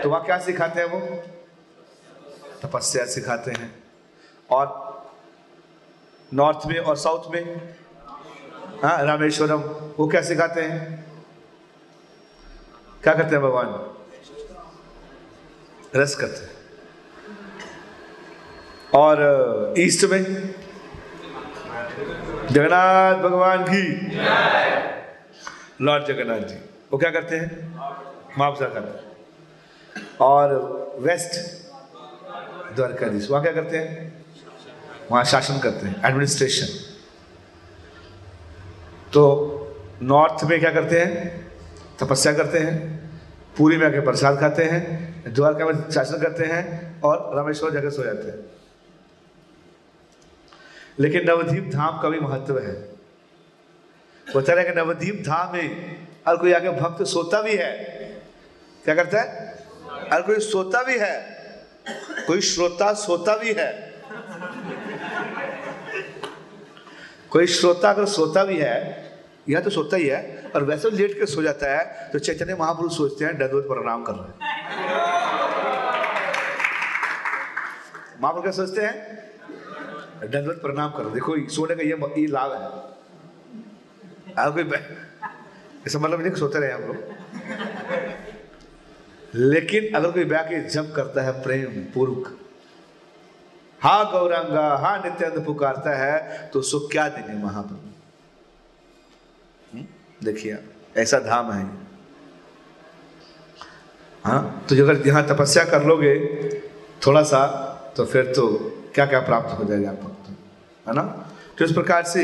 तो 0.00 0.10
वहाँ 0.10 0.24
क्या 0.24 0.38
सिखाते 0.38 0.80
हैं 0.80 0.88
वो? 0.88 1.22
तपस्या 2.62 3.04
सिखाते 3.04 3.50
हैं। 3.50 3.84
और 4.50 4.94
नॉर्थ 6.34 6.58
में 6.66 6.78
और 6.78 6.96
साउथ 6.96 7.30
में? 7.30 7.74
हाँ 8.82 9.04
रामेश्वरम। 9.04 9.60
वो 9.98 10.08
क्या 10.08 10.22
सिखाते 10.22 10.62
हैं? 10.62 11.06
क्या 13.02 13.14
करते 13.14 13.36
हैं 13.36 13.44
भगवान? 13.44 13.96
रस 15.96 16.14
करते 16.14 16.46
हैं। 16.46 16.52
और 18.94 19.74
ईस्ट 19.78 20.04
में? 20.04 20.54
जगन्नाथ 22.50 23.14
भगवान 23.14 23.64
की। 23.64 23.82
लॉर्ड 25.84 26.04
जगन्नाथ 26.04 26.40
जी। 26.40 26.56
वो 26.92 26.98
क्या 26.98 27.10
करते 27.10 27.36
हैं? 27.36 27.48
मुआवजा 28.38 28.68
करते 28.68 28.98
हैं। 28.98 29.14
और 30.20 30.96
वेस्ट 30.98 31.32
द्वारकाधीश, 32.76 33.30
वहाँ 33.30 33.42
क्या 33.42 33.52
करते 33.52 33.76
हैं? 33.76 34.24
वहाँ 35.12 35.24
शासन 35.24 35.58
करते 35.58 35.86
हैं 35.86 36.02
एडमिनिस्ट्रेशन 36.04 36.66
तो 39.12 39.22
नॉर्थ 40.02 40.44
में 40.44 40.60
क्या 40.60 40.72
करते 40.72 41.00
हैं? 41.00 41.44
तपस्या 42.00 42.32
करते 42.32 42.58
हैं, 42.58 43.00
पूरी 43.58 43.76
में 43.76 43.86
आके 43.86 44.00
प्रसाद 44.00 44.40
खाते 44.40 44.64
हैं, 44.64 45.34
द्वारका 45.34 45.64
में 45.64 45.90
शासन 45.90 46.22
करते 46.22 46.44
हैं 46.44 47.00
और 47.00 47.36
रामेश्वर 47.36 47.70
जगह 47.70 47.90
सो 47.90 48.04
जाते 48.04 48.28
हैं। 48.28 48.53
लेकिन 51.00 51.30
नवदीप 51.30 51.70
धाम 51.72 51.98
का 52.00 52.08
भी 52.08 52.20
महत्व 52.20 52.58
है। 52.58 52.74
बता 54.26 54.52
रहे 54.52 54.64
कि 54.64 54.70
नवदीप 54.70 55.22
धाम 55.26 55.52
में 55.52 55.96
हर 56.28 56.36
कोई 56.36 56.52
आके 56.52 56.70
भक्त 56.70 57.02
सोता 57.02 57.40
भी 57.42 57.54
है। 57.54 57.72
क्या 58.84 58.94
करता 58.94 59.20
है? 59.20 59.52
हर 60.12 60.22
कोई 60.22 60.38
सोता 60.40 60.82
भी 60.82 60.98
है। 60.98 61.14
कोई 62.26 62.40
श्रोता 62.40 62.92
सोता 62.94 63.36
भी 63.36 63.52
है। 63.52 63.94
कोई 67.30 67.46
श्रोता 67.46 67.90
अगर 67.90 68.04
सोता 68.06 68.44
भी 68.44 68.58
है, 68.58 68.76
यह 69.48 69.60
तो 69.60 69.70
सोता 69.70 69.96
ही 69.96 70.06
है, 70.06 70.50
और 70.56 70.64
वैसे 70.64 70.90
लेट 70.90 71.18
के 71.18 71.26
सो 71.26 71.42
जाता 71.42 71.66
है 71.76 72.08
तो 72.10 72.18
चैतन्य 72.18 72.54
महापुरुष 72.54 72.96
सोचते 72.96 73.24
हैं 73.24 73.38
दंडवत 73.38 73.64
प्रणाम 73.64 74.04
कर 74.04 74.12
रहे 74.12 74.22
हैं। 74.22 74.38
महापुरुष 78.22 78.42
क्या 78.42 78.52
सोचते 78.52 78.82
हैं? 78.82 79.33
दंडवत 80.22 80.60
प्रणाम 80.62 80.90
करो। 80.90 81.10
देखो 81.10 81.36
सोने 81.48 81.74
का 81.74 81.82
ये 81.82 81.96
ये 82.20 82.26
लाभ 82.26 82.52
है। 82.52 82.64
आप 84.38 84.58
ऐसा 85.86 85.98
मतलब 85.98 86.20
नहीं 86.20 86.34
सोते 86.34 86.58
रहे 86.58 86.72
हम 86.72 86.82
लोग। 86.82 86.96
लेकिन 89.34 89.94
अगर 89.94 90.10
कोई 90.10 90.24
ब्याह 90.24 90.42
के 90.42 90.60
जब 90.68 90.94
करता 90.94 91.22
है 91.22 91.32
प्रेम 91.42 91.82
पूर्वक, 91.94 92.38
हा 93.80 94.02
गौरंगा, 94.04 94.68
हा 94.76 94.96
नित्यानंद 94.96 95.44
पुकारता 95.46 95.96
है 95.96 96.48
तो 96.52 96.62
सो 96.62 96.78
क्या 96.92 97.08
देंगे 97.08 97.42
महाप्रभु? 97.44 97.88
हम्म? 99.72 99.84
देखिए, 100.24 100.58
ऐसा 100.96 101.18
धाम 101.18 101.52
है 101.52 101.64
हाँ 104.24 104.66
तो 104.68 104.74
अगर 104.82 105.06
यहाँ 105.06 105.26
तपस्या 105.26 105.64
कर 105.64 105.84
लोगे, 105.84 106.14
थोड़ा 107.06 107.22
सा 107.22 107.40
तो 107.96 108.04
फिर 108.04 108.24
तो 108.26 108.44
क्या 108.94 109.06
क्या 109.06 109.20
प्राप्त 109.20 109.58
हो 109.58 109.64
जाएगा 109.64 109.90
आपको? 109.90 110.08
है 110.88 110.94
ना? 110.96 111.30
तो 111.58 111.64
इस 111.64 111.72
प्रकार 111.72 112.04
से 112.04 112.22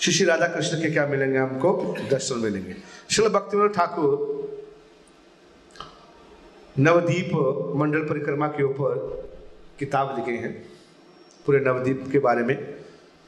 श्री 0.00 0.12
श्री 0.12 0.26
राधा 0.26 0.46
कृष्ण 0.46 0.82
के 0.82 0.90
क्या 0.90 1.06
मिलेंगे 1.06 1.38
हमको? 1.38 1.96
दर्शन 2.10 2.38
मिलेंगे। 2.38 2.76
शिल 3.10 3.28
भक्ति 3.28 3.68
ठाकुर 3.68 4.32
नवदीप 6.78 7.30
मंडल 7.76 8.00
परिक्रमा 8.00 8.48
के 8.48 8.62
ऊपर 8.62 8.94
किताब 9.78 10.14
लिखे 10.18 10.38
हैं। 10.38 10.68
पूरे 11.46 11.60
नवदीप 11.60 12.04
के 12.12 12.18
बारे 12.18 12.42
में 12.42 12.74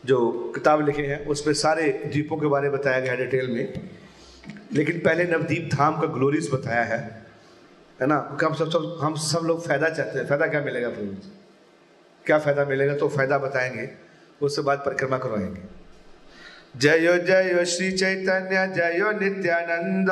जो 0.04 0.52
किताब 0.54 0.86
लिखे 0.86 1.02
हैं, 1.02 1.26
उसमें 1.26 1.54
सारे 1.54 1.88
द्वीपों 2.06 2.36
के 2.36 2.46
बारे 2.46 2.68
में 2.68 2.78
बताया 2.78 3.00
गया 3.00 3.12
है 3.12 3.18
डिटेल 3.18 3.50
में। 3.50 3.90
लेकिन 4.72 4.98
पहले 4.98 5.24
नवदीप 5.24 5.70
धाम 5.74 6.00
का 6.00 6.06
ग्लोरीज 6.06 6.50
बताया 6.52 6.82
है। 6.82 7.26
है 8.00 8.06
ना? 8.06 8.38
हम 8.44 8.54
सब 8.54 8.70
सब 8.70 8.98
हम 9.00 9.14
सब 9.14 9.40
लोग 9.44 9.66
फ़ायदा 9.66 9.88
चाहते 9.88 10.18
हैं। 10.18 10.26
फ़ायदा 10.26 10.46
क्या 10.46 10.60
मिलेगा 10.60 10.88
प्रभु 10.88 11.43
क्या 12.26 12.38
फ़ायदा 12.38 12.64
मिलेगा? 12.64 12.94
तो 12.94 13.08
फ़ायदा 13.08 13.38
बताएँगे। 13.38 13.88
उसके 14.42 14.62
बाद 14.62 14.78
परिक्रमा 14.78 15.18
करवाएँगे। 15.18 15.60
जयो 16.76 17.16
जयो 17.16 17.64
श्री 17.64 17.92
चैतन्य, 17.92 18.66
जयो 18.74 19.12
नित्यानंद। 19.12 20.08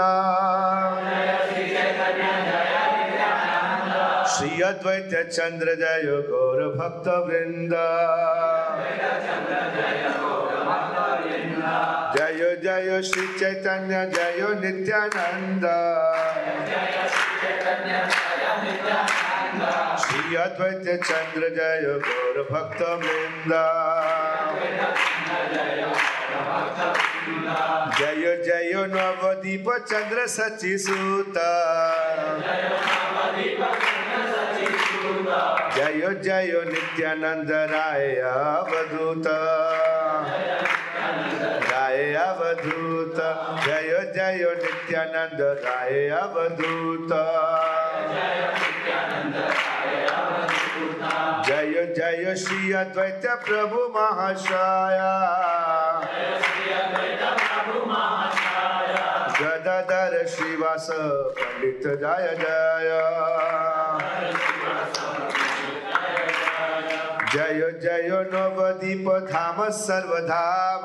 श्री 4.29 4.63
अद्वैत 4.63 5.31
चंद्र, 5.33 5.75
जयो 5.75 6.23
गौर 6.23 6.69
भक्त 6.77 7.09
वृंद। 7.09 7.73
जयो 12.17 12.51
जयो 12.57 13.03
श्री 13.03 13.27
चैतन्य, 13.39 14.13
जयो 14.15 14.49
नित्यानंद। 14.61 15.65
श्री 19.73 20.37
अद्वैत 20.37 21.03
चंद्र 21.05 21.49
जय 21.49 22.01
गौर 22.07 22.43
भक्त 22.51 22.83
जय 27.99 28.37
जय 28.47 28.73
नवदीप 28.77 29.71
चंद्र 29.89 30.27
सचि 30.27 30.79
सूत 30.79 31.39
जय 35.77 36.15
जय 36.25 36.53
नित्यानंद 36.67 37.53
राय 37.53 38.15
अवधूत। 38.17 39.27
राय 41.73 42.15
अवधूत। 42.15 43.17
जय 43.67 44.13
जय 44.17 44.45
नित्यानंद 44.63 45.41
राय 45.41 46.09
अवधूत। 46.09 47.13
जय 51.87 52.35
श्री 52.35 52.73
अद्वैत 52.73 53.23
प्रभु 53.27 53.81
महाशया। 53.89 55.13
गदाधर 59.41 60.27
श्रीवास 60.27 60.89
पंडित 60.93 61.83
जय 61.87 62.37
जय। 62.41 62.99
जय 67.35 67.71
जय 67.83 68.09
नवदीप 68.33 69.09
धाम 69.31 69.71
सर्वधाम। 69.71 70.83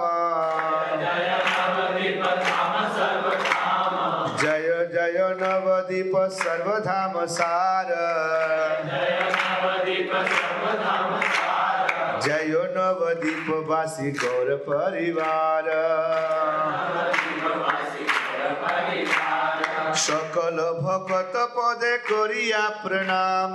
नवदीप 5.47 6.11
सर्वधाम 6.15 7.25
सार। 7.25 7.89
जय 12.23 12.53
नवदीप 12.77 13.67
वासी 13.69 14.11
गौर 14.11 14.55
परिवार। 14.69 15.67
सकल 19.95 20.57
भगत 20.81 21.33
पदे 21.35 21.97
करिया 21.97 22.69
प्रणाम। 22.69 23.53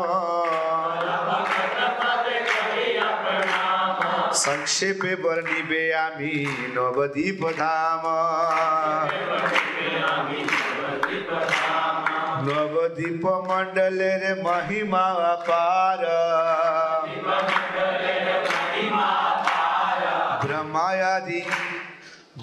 संक्षेपे 4.32 5.14
वर्णिबे 5.14 5.92
आमी 5.92 6.46
नवदीप 6.76 7.40
धाम। 7.52 8.02
नवदीप 12.44 13.24
मंडलेर 13.48 14.24
महिमा 14.42 15.04
अपार। 15.26 16.00
ब्रह्मायादि 20.44 21.40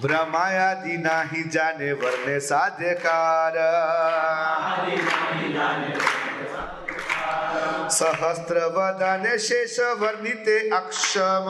ब्रह्मायादि 0.02 0.96
नाही 0.96 1.42
जाने 1.50 1.92
वर्णे 1.92 2.38
साध्यकार 2.40 3.56
सहस्त्र 7.90 8.64
वदने 8.76 9.38
शेष 9.38 9.78
वर्णिते 10.00 10.58
अक्षम। 10.70 11.46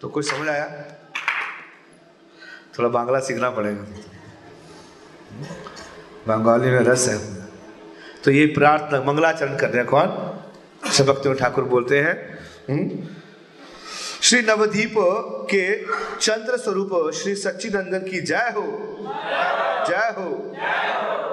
तो 0.00 0.08
कुछ 0.08 0.30
समझ 0.30 0.48
आया? 0.48 0.82
थोड़ा 2.78 2.88
बांग्ला 2.88 3.20
सीखना 3.20 3.50
पड़ेगा। 3.50 3.82
बंगाली 6.28 6.70
में 6.70 6.80
रस 6.80 7.08
है। 7.08 7.46
तो 8.24 8.30
ये 8.30 8.46
प्रार्थना, 8.46 9.02
मंगलाचरण 9.02 9.56
कर 9.56 9.68
रहे 9.68 9.78
हैं 9.78 9.86
कौन? 9.86 10.40
सबक 10.90 11.38
ठाकुर 11.40 11.64
बोलते 11.64 12.00
हैं। 12.00 12.38
हम्म? 12.70 13.19
श्री 14.22 14.42
नवदीप 14.42 14.94
के 15.50 15.84
चंद्र 16.16 16.56
स्वरूप 16.56 17.10
श्री 17.14 17.34
सच्चिनंदन 17.34 17.98
की 17.98 18.20
जय 18.20 18.52
हो। 18.56 18.96
जय 19.88 20.14
हो। 20.18 20.56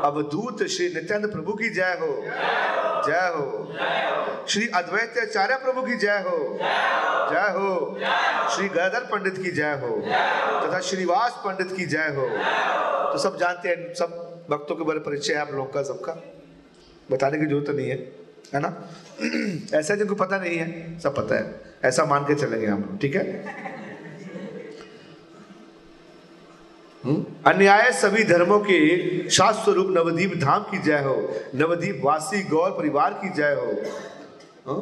अब 0.01 0.21
दूत 0.21 0.67
श्री 0.67 0.93
नित्यानंद 0.93 1.31
प्रभु 1.31 1.53
की 1.53 1.69
जय 1.69 1.97
हो। 2.01 2.23
जय 3.07 3.31
हो। 3.35 3.73
श्री 4.47 4.67
अद्वैत 4.67 5.13
आचार्य 5.21 5.55
प्रभु 5.55 5.81
की 5.81 5.97
जय 5.97 6.23
हो। 6.27 6.59
जय 7.33 7.49
हो। 7.49 7.99
श्री 8.55 8.67
गदर 8.67 9.07
पंडित 9.11 9.37
की 9.37 9.51
जय 9.51 9.73
हो। 9.73 10.01
तथा 10.67 10.79
श्रीवास 10.79 11.31
पंडित 11.47 11.77
की 11.77 11.85
जय 11.85 12.07
हो। 12.07 12.27
तो 13.11 13.17
सब 13.17 13.37
जानते 13.37 13.69
हैं, 13.69 13.93
सब 13.93 14.39
भक्तों 14.49 14.75
के 14.75 14.83
बारे 14.83 14.99
परिचय 14.99 15.33
है 15.33 15.39
आप 15.39 15.51
लोगों 15.51 15.65
का, 15.65 15.83
सबका। 15.83 16.23
बताने 17.11 17.39
की 17.39 17.45
ज़रूरत 17.45 17.69
नहीं 17.69 17.89
है 17.89 18.27
है 18.53 18.59
ना? 18.59 18.89
ऐसा 19.79 19.95
जिनको 19.95 20.15
पता 20.15 20.37
नहीं 20.37 20.57
है, 20.57 20.99
सब 20.99 21.15
पता 21.15 21.35
है। 21.35 21.66
ऐसा 21.85 22.05
मान 22.05 22.23
के 22.23 22.35
चलेंगे 22.35 22.67
हम 22.67 22.81
लोग 22.81 22.99
ठीक 22.99 23.15
है 23.15 23.65
हम्म? 27.03 27.25
अन्याय 27.45 27.91
सभी 27.91 28.23
धर्मों 28.23 28.59
के 28.59 29.29
शास्त्र 29.29 29.63
स्वरूप 29.63 29.89
नवदीप 29.97 30.33
धाम 30.41 30.63
की 30.63 30.77
जय 30.77 31.01
हो, 31.03 31.15
नवदीप 31.55 32.01
वासी 32.03 32.43
गौर 32.43 32.71
परिवार 32.71 33.13
की 33.13 33.29
जय 33.29 33.53
हो 33.53 33.71
हाँ? 34.67 34.81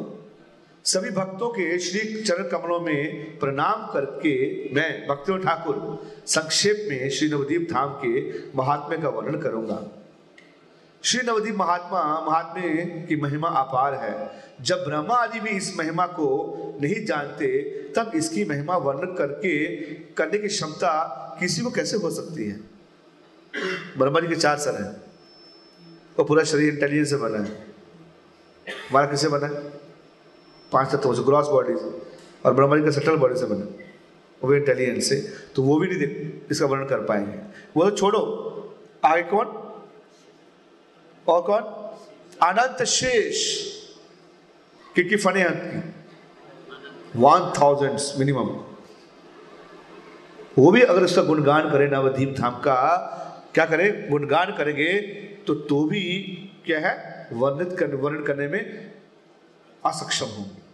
सभी 0.84 1.10
भक्तों 1.10 1.48
के 1.48 1.78
श्री 1.78 2.22
चरण 2.22 2.48
कमलों 2.48 2.80
में 2.80 3.38
प्रणाम 3.38 3.86
करके 3.92 4.34
मैं, 4.74 5.06
भक्तियों 5.06 5.38
ठाकुर, 5.38 5.78
संक्षेप 6.26 6.86
में 6.90 7.08
श्री 7.10 7.28
नवदीप 7.28 7.68
धाम 7.72 7.92
के 8.04 8.20
महात्म्य 8.58 8.98
का 8.98 9.08
वर्णन 9.08 9.40
करूँगा 9.40 9.78
श्री 11.06 11.26
नवदीप 11.26 11.56
महात्मा, 11.56 12.20
महात्मे 12.20 12.84
की 12.84 13.16
महिमा 13.16 13.48
अपार 13.48 13.94
है। 13.94 14.30
जब 14.60 14.76
ब्रह्मा 14.76 15.14
आदि 15.14 15.40
भी 15.40 15.50
इस 15.50 15.78
महिमा 15.78 16.06
को 16.06 16.56
नहीं 16.82 17.04
जानते, 17.04 17.62
तब 17.96 18.12
इसकी 18.14 18.44
महिमा 18.44 18.76
वर्णन 18.76 19.14
करके, 19.14 19.76
करने 20.04 20.38
की 20.38 20.48
क्षमता 20.48 21.16
किसी 21.40 21.62
को 21.62 21.70
कैसे 21.70 21.96
हो 21.96 22.10
सकती 22.10 22.48
है? 22.48 22.60
ब्रह्मा 23.98 24.20
जी 24.20 24.28
के 24.28 24.36
चार 24.36 24.58
सर 24.58 24.82
हैं। 24.82 24.96
वो 26.18 26.24
पूरा 26.24 26.44
शरीर 26.44 26.74
इंटेलिजेंस 26.74 27.10
से 27.10 27.16
बना 27.16 27.38
है। 27.38 27.66
हमारा 28.90 29.06
किसे 29.06 29.28
बना 29.28 29.46
है? 29.46 29.54
पाँच 30.72 30.92
तत्वों 30.92 31.14
से 31.14 31.22
ग्रॉस 31.22 31.46
बॉडी 31.46 31.76
से 31.76 32.02
और 32.44 32.54
ब्रह्मा 32.54 32.76
जी 32.76 32.84
का 32.84 32.90
सटल 32.90 33.16
बॉडी 33.16 33.40
से 33.40 33.46
बना 33.46 33.64
वो 34.42 34.48
भी 34.48 34.56
इंटेलिजेंस 34.56 35.08
से। 35.08 35.32
तो 35.54 35.62
वो 35.62 35.78
भी 35.78 35.88
नहीं 35.88 36.30
इसका 36.50 36.66
वर्णन 36.66 36.84
कर 36.84 36.98
पाएँगे। 36.98 37.38
वो 37.76 37.90
तो 37.90 37.96
छोड़ो। 37.96 38.22
आगे 39.04 39.22
कौन? 39.22 39.62
और 41.28 41.42
कौन? 41.42 41.62
अनंत 42.42 42.82
शेष। 42.84 43.44
कितनी 44.94 45.16
फने 45.16 45.40
हैं? 45.40 45.94
वन 47.16 47.52
थाउज़ेंड 47.58 47.98
मिनिमम 48.18 48.48
वो 50.58 50.70
भी 50.70 50.82
अगर 50.82 51.04
उसका 51.04 51.22
गुणगान 51.22 51.70
करें, 51.70 51.90
नवदीप 51.90 52.34
धाम 52.38 52.54
का 52.54 52.78
क्या 53.54 53.64
करें? 53.66 54.10
गुणगान 54.10 54.54
करेंगे 54.56 54.92
तो 55.46 55.54
तो 55.54 55.84
भी 55.84 56.02
क्या 56.66 56.78
है? 56.78 57.28
वर्णित 57.32 57.76
कर, 57.78 57.94
वर्णन 57.94 58.22
करने 58.22 58.48
में 58.48 58.92
असक्षम 59.84 60.26
होंगे। 60.26 60.64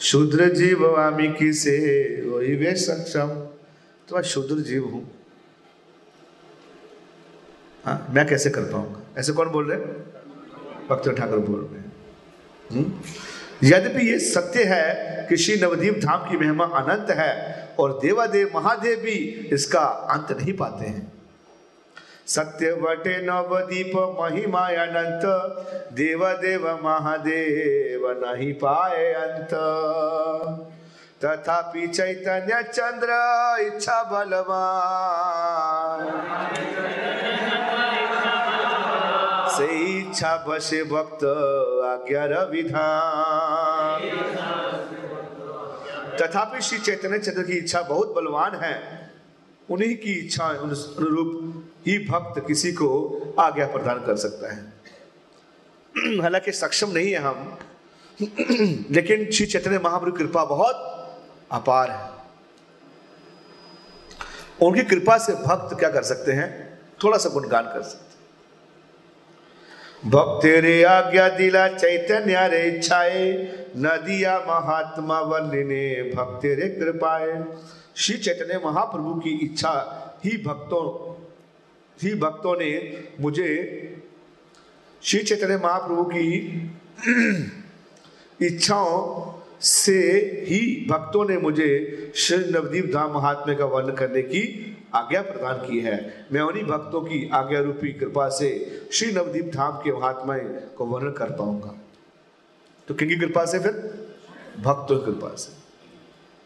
शूद्र 0.00 0.48
जीव 0.48 0.86
आमी 0.96 1.28
किसे 1.28 1.76
वही 2.22 2.54
वे 2.56 2.74
सक्षम। 2.76 3.28
तो 4.08 4.16
मैं 4.16 4.22
शूद्र 4.22 4.54
जीव 4.62 4.84
हूँ। 4.84 5.15
हाँ 7.86 8.06
मैं 8.10 8.26
कैसे 8.26 8.50
कर 8.50 8.60
पाऊँगा 8.60 9.20
ऐसे 9.20 9.32
कौन 9.32 9.48
बोल 9.48 9.70
रहे 9.70 9.78
भक्त 10.88 11.08
ठाकुर 11.18 11.38
बोल 11.38 11.60
रहे 11.60 11.80
हैं। 11.80 11.92
हम्म? 12.72 12.86
यद्यपि 13.64 14.02
ये 14.10 14.18
सत्य 14.18 14.64
है 14.64 15.26
कि 15.28 15.36
श्री 15.36 15.56
नवदीप 15.60 15.94
धाम 16.04 16.20
की 16.30 16.36
महिमा 16.36 16.64
अनंत 16.64 17.10
है 17.10 17.32
और 17.78 17.92
देवादेव 18.02 18.50
महादेव 18.54 18.98
भी 18.98 19.14
इसका 19.52 19.84
अंत 20.14 20.32
नहीं 20.32 20.52
पाते 20.52 20.86
हैं। 20.86 21.12
सत्य 22.26 22.70
वटे 22.72 23.16
नवदीप 23.26 23.92
महिमा 24.20 24.60
अनंत 24.60 25.24
देव 25.92 26.20
देवादेव 26.20 26.64
महादेव 26.84 28.02
नहीं 28.26 28.52
पाए 28.54 29.04
अंत। 29.12 29.52
तथापि 31.24 31.84
चैतन्य 31.86 32.62
चंद्र 32.62 33.10
इच्छा 33.60 33.98
बलवान। 34.02 36.00
से 39.56 39.98
इच्छा 39.98 40.44
बसे 40.48 40.84
भक्त 40.84 41.24
आज्ञा 41.84 42.42
विधान। 42.42 44.00
तथापि 46.20 46.60
श्री 46.60 46.78
चैतन्य 46.78 47.18
चंद्र 47.18 47.42
की 47.42 47.52
इच्छा 47.52 47.82
बहुत 47.82 48.14
बलवान 48.14 48.54
है। 48.54 49.06
उन्हीं 49.70 49.96
की 49.96 50.12
इच्छा 50.12 50.44
अनुरूप 50.44 51.64
ही 51.86 51.98
भक्त 51.98 52.46
किसी 52.46 52.72
को 52.72 52.88
आज्ञा 53.38 53.66
प्रदान 53.66 54.04
कर 54.06 54.16
सकता 54.16 54.52
है। 54.54 54.72
हालाँकि 56.22 56.52
सक्षम 56.52 56.90
नहीं 56.90 57.12
है 57.12 57.18
हम, 57.18 57.58
लेकिन 58.90 59.30
श्री 59.30 59.46
चैतन्य 59.46 59.78
महाप्रभु 59.78 60.16
कृपा 60.16 60.44
बहुत 60.44 60.76
अपार 61.52 61.90
है। 61.90 62.10
उनकी 64.62 64.82
कृपा 64.82 65.18
से 65.18 65.32
भक्त 65.32 65.78
क्या 65.78 65.90
कर 65.90 66.02
सकते 66.02 66.32
हैं? 66.32 66.78
थोड़ा 67.04 67.18
सा 67.18 67.28
गुणगान 67.28 67.64
कर 67.64 67.82
सकते 67.82 68.05
भक्तेरे 70.04 70.82
आज्ञा 70.82 71.28
दिला 71.28 71.68
चैतन्य 71.68 72.48
रे 72.48 72.62
इच्छाए। 72.68 73.32
नदिया 73.76 74.38
महात्मा 74.38 75.20
वर्णिने 75.20 76.02
भक्तेरे 76.14 76.68
कृपाए। 76.68 77.44
श्री 77.96 78.18
चैतन्य 78.18 78.60
महाप्रभु 78.64 79.14
की 79.14 79.30
इच्छा 79.30 79.72
ही 80.24 80.36
भक्तों 80.36 80.84
ही 82.02 82.14
भक्तों 82.14 82.56
ने 82.58 82.70
मुझे 83.20 83.52
श्री 85.02 85.22
चैतन्य 85.22 85.56
महाप्रभु 85.56 86.04
की 86.04 86.26
इच्छाओं 88.46 89.32
से 89.60 89.98
ही 90.48 90.86
भक्तों 90.90 91.28
ने 91.28 91.38
मुझे 91.38 92.12
श्री 92.16 92.38
नवदीप 92.38 92.92
धाम 92.94 93.12
महात्म्य 93.12 93.54
का 93.54 93.64
वर्णन 93.64 93.94
करने 93.94 94.22
की 94.22 94.75
आज्ञा 94.94 95.22
प्रदान 95.22 95.54
की 95.54 95.80
है। 95.80 96.26
मैं 96.32 96.40
उन्हीं 96.40 96.64
भक्तों 96.64 97.00
की 97.00 97.30
आज्ञा 97.32 97.60
रूपी 97.60 97.92
कृपा 97.92 98.28
से 98.28 98.48
श्री 98.92 99.12
नवदीप 99.12 99.52
धाम 99.54 99.72
के 99.72 99.92
महात्मा 99.92 100.36
को 100.76 100.86
वर्णन 100.86 101.12
कर 101.12 101.30
पाऊँगा। 101.30 101.74
तो 102.88 102.94
किनकी 102.94 103.16
कृपा 103.16 103.44
से 103.44 103.58
फिर? 103.58 103.72
भक्तों 104.60 104.98
की 104.98 105.04
कृपा 105.04 105.34
से। 105.34 105.52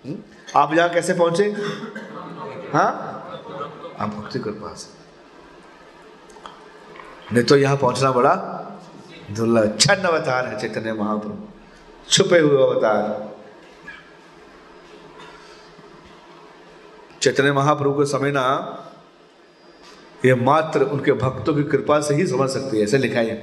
हुँ? 0.08 0.16
हम्म? 0.16 0.22
आप 0.56 0.74
यहाँ 0.74 0.88
कैसे 0.88 1.14
पहुँचे? 1.14 1.44
हाँ? 2.72 3.06
आप 3.98 4.08
भक्ति 4.08 4.38
कृपा 4.38 4.74
से। 4.74 5.00
नहीं 7.34 7.44
तो 7.44 7.56
यहाँ 7.56 7.76
पहुँचना 7.76 8.12
बड़ा 8.12 8.34
दुर्लभ, 9.30 9.78
छन्न 9.78 10.02
अवतार 10.02 10.46
है 10.46 10.60
चैतन्य 10.60 10.92
महाप्रभु। 10.92 11.48
छुपे 12.10 12.38
हुए 12.38 12.62
अवतार। 12.62 13.29
चैतन्य 17.20 17.52
महाप्रभु 17.52 17.92
को 17.94 18.04
समय 18.04 18.30
ना, 18.30 18.46
ये 20.24 20.34
मात्र 20.34 20.82
उनके 20.82 21.12
भक्तों 21.12 21.54
की 21.54 21.62
कृपा 21.62 22.00
से 22.00 22.14
ही 22.14 22.26
समझ 22.26 22.50
सकती 22.50 22.76
है, 22.76 22.84
ऐसे 22.84 22.98
लिखा 22.98 23.20
है। 23.20 23.34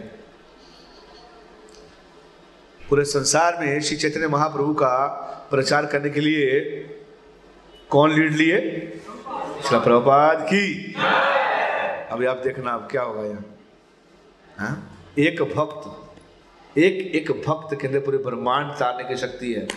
पूरे 2.89 3.03
संसार 3.05 3.57
में 3.59 3.81
श्री 3.81 3.97
चैतन्य 3.97 4.27
महाप्रभु 4.27 4.73
का 4.73 5.07
प्रचार 5.51 5.85
करने 5.85 6.09
के 6.09 6.19
लिए 6.19 6.59
कौन 7.89 8.13
लीड 8.13 8.33
लिए 8.33 8.57
प्रभुपाद 9.71 10.41
की। 10.41 10.93
अभी 12.11 12.25
आप 12.25 12.37
देखना, 12.37 12.71
अब 12.71 12.87
क्या 12.91 13.01
होगा 13.01 13.25
यहाँ? 13.27 13.45
हाँ? 14.57 14.99
एक 15.19 15.41
भक्त, 15.41 16.77
एक 16.77 17.15
एक 17.15 17.31
भक्त 17.47 17.77
के 17.81 17.87
अंदर 17.87 17.99
पूरे 17.99 18.17
ब्रह्मांड 18.17 18.71
तारने 18.71 19.03
की 19.03 19.17
शक्ति 19.17 19.53
है। 19.53 19.67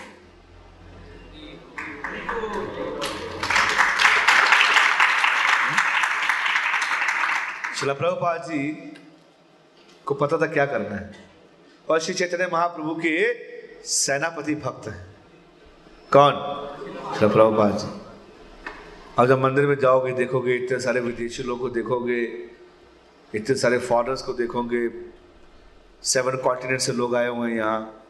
शिला 7.80 7.92
प्रभुपाद 7.92 8.42
जी 8.42 8.68
को 10.06 10.14
पता 10.14 10.38
था 10.38 10.46
क्या 10.46 10.66
करना 10.66 10.96
है। 10.96 11.12
और 11.88 12.00
श्री 12.00 12.14
चैतन्य 12.14 12.50
महाप्रभु 12.52 12.94
के 12.94 13.34
सेनापति 13.84 14.54
भक्त 14.54 14.88
हैं। 14.88 15.06
कौन? 16.12 16.32
शिला 17.14 17.32
प्रभुपाद 17.32 17.78
जी। 17.78 18.00
अब 19.18 19.26
जब 19.26 19.40
मंदिर 19.42 19.66
में 19.66 19.78
जाओगे, 19.78 20.12
देखोगे, 20.12 20.54
इतने 20.54 20.80
सारे 20.80 21.00
विदेशी 21.00 21.42
लोगों 21.42 21.68
को 21.68 21.74
देखोगे, 21.74 22.22
इतने 23.34 23.54
सारे 23.56 23.78
फॉरनर्स 23.78 24.22
को 24.22 24.32
देखोगे 24.32 24.90
सेवन 26.02 26.36
कॉन्टिनेंट 26.36 26.80
से 26.80 26.92
लोग 26.92 27.16
आए 27.16 27.28
हुए 27.28 27.50
हैं 27.50 27.56
यहाँ। 27.56 28.04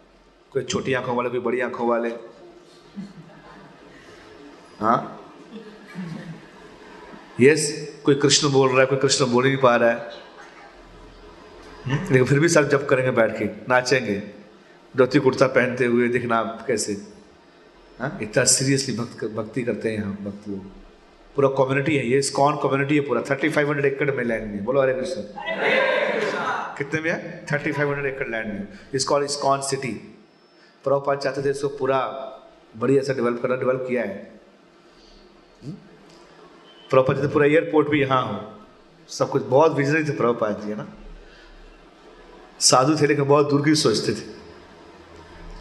कोई 0.53 0.65
छोटी 0.65 0.95
आँखों 0.95 1.17
वाले, 1.17 1.29
कोई 1.29 1.41
बड़ी 1.41 1.61
आँखों 1.61 1.89
वाले। 1.89 2.09
हाँ? 4.81 5.20
यस 7.41 7.93
कोई 8.05 8.15
कृष्ण 8.15 8.49
बोल 8.49 8.71
रहा 8.71 8.81
है, 8.81 8.87
कोई 8.87 8.99
कृष्ण 8.99 9.27
बोल 9.27 9.45
ही 9.45 9.51
नहीं 9.51 9.63
पा 9.63 9.77
रहा 9.77 9.91
है। 9.91 9.97
हम्म? 11.85 11.95
लेकिन 11.95 12.25
फिर 12.25 12.41
भी 12.41 12.49
सब 12.49 12.69
जब 12.69 12.89
करेंगे 12.89 13.11
बैठ 13.11 13.39
के, 13.39 13.45
नाचेंगे। 13.45 14.23
धोती 14.97 15.19
कुर्ता 15.19 15.47
पहनते 15.47 15.85
हुए, 15.85 16.09
देखना 16.09 16.37
आप 16.37 16.65
कैसे। 16.67 16.93
हाँ? 18.01 18.19
इतना 18.23 18.45
सीरियसली 18.45 18.97
भक्त 18.97 19.25
भक्ति 19.25 19.63
करते 19.63 19.91
हैं 19.91 19.99
यहाँ 19.99 20.13
भक्त 20.13 20.49
लोग। 20.49 20.59
पूरा 21.37 21.49
कम्युनिटी 21.49 21.97
है 21.97 22.07
ये 22.07 22.23
स्कॉन 22.23 22.57
कम्युनिटी 22.57 22.95
है 22.95 23.01
पूरा। 23.01 23.23
थर्टी 23.23 23.49
फाइव 23.49 23.69
हंड्रेड 23.69 23.93
एकड़ 23.93 24.11
में 24.11 24.25
लैंड 24.25 24.53
में 24.53 24.65
बोलो 24.65 24.83
हरे 24.83 24.95
कृष्ण। 24.95 25.23
कितने 26.79 27.01
में 27.01 27.11
है? 27.11 27.47
Thirty 27.53 27.73
five 27.73 27.93
hundred 27.93 28.15
acre 28.15 28.29
land 28.29 28.47
में 28.47 28.69
इस 28.95 29.05
कॉल 29.05 29.27
स्कॉन 29.27 29.61
सिटी 29.61 29.93
प्रभुपाद 30.85 31.19
चाहते 31.19 31.43
थे 31.43 31.51
इसको 31.51 31.69
पूरा 31.69 31.99
बढ़िया 32.77 33.03
से 33.03 33.15
डेवलप 33.15 33.43
करना 33.43 33.57
डेवलप 33.57 33.87
किया 33.89 34.03
है। 34.03 34.41
हम्म? 36.91 37.03
प्रभुपाद 37.03 37.17
चाहते 37.17 37.33
पूरा 37.33 37.47
एयरपोर्ट 37.47 37.89
भी 37.89 38.01
यहाँ 38.01 38.23
हो। 38.23 38.39
सब 39.09 39.31
कुछ 39.31 39.43
बहुत 39.43 39.73
विजनरी 39.73 40.05
थे 40.05 40.13
प्रभुपाद 40.17 40.61
जी, 40.63 40.71
है 40.71 40.77
ना? 40.77 40.87
साधु 42.61 42.97
थे 42.97 43.07
लेकिन 43.07 43.25
बहुत 43.25 43.49
दूर 43.51 43.65
की 43.65 43.75
सोचते 43.75 44.13
थे। 44.13 44.25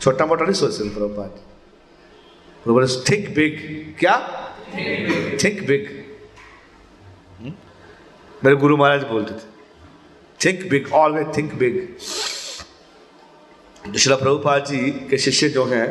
छोटा 0.02 0.26
मोटा 0.26 0.44
नहीं 0.46 0.54
सोचते 0.54 0.84
थे 0.86 0.90
प्रभुपाद 0.90 1.30
प्रभुपाद 2.64 3.04
थिंक 3.10 3.30
बिग 3.36 3.54
क्या? 4.00 4.16
Think 5.44 5.66
big 5.68 5.88
hmm? 7.40 7.54
मेरे 8.44 8.56
गुरु 8.56 8.78
महाराज 8.78 9.04
बोलते 9.04 9.34
थे 9.34 9.48
think 10.40 10.70
big 10.70 10.92
always 10.94 11.28
think 11.38 11.54
big 11.54 11.98
Srila 13.98 14.16
Prabhupada 14.16 14.66
ji 14.66 14.92
के 15.10 15.18
शिष्य 15.18 15.50
जो 15.50 15.66
हैं, 15.66 15.88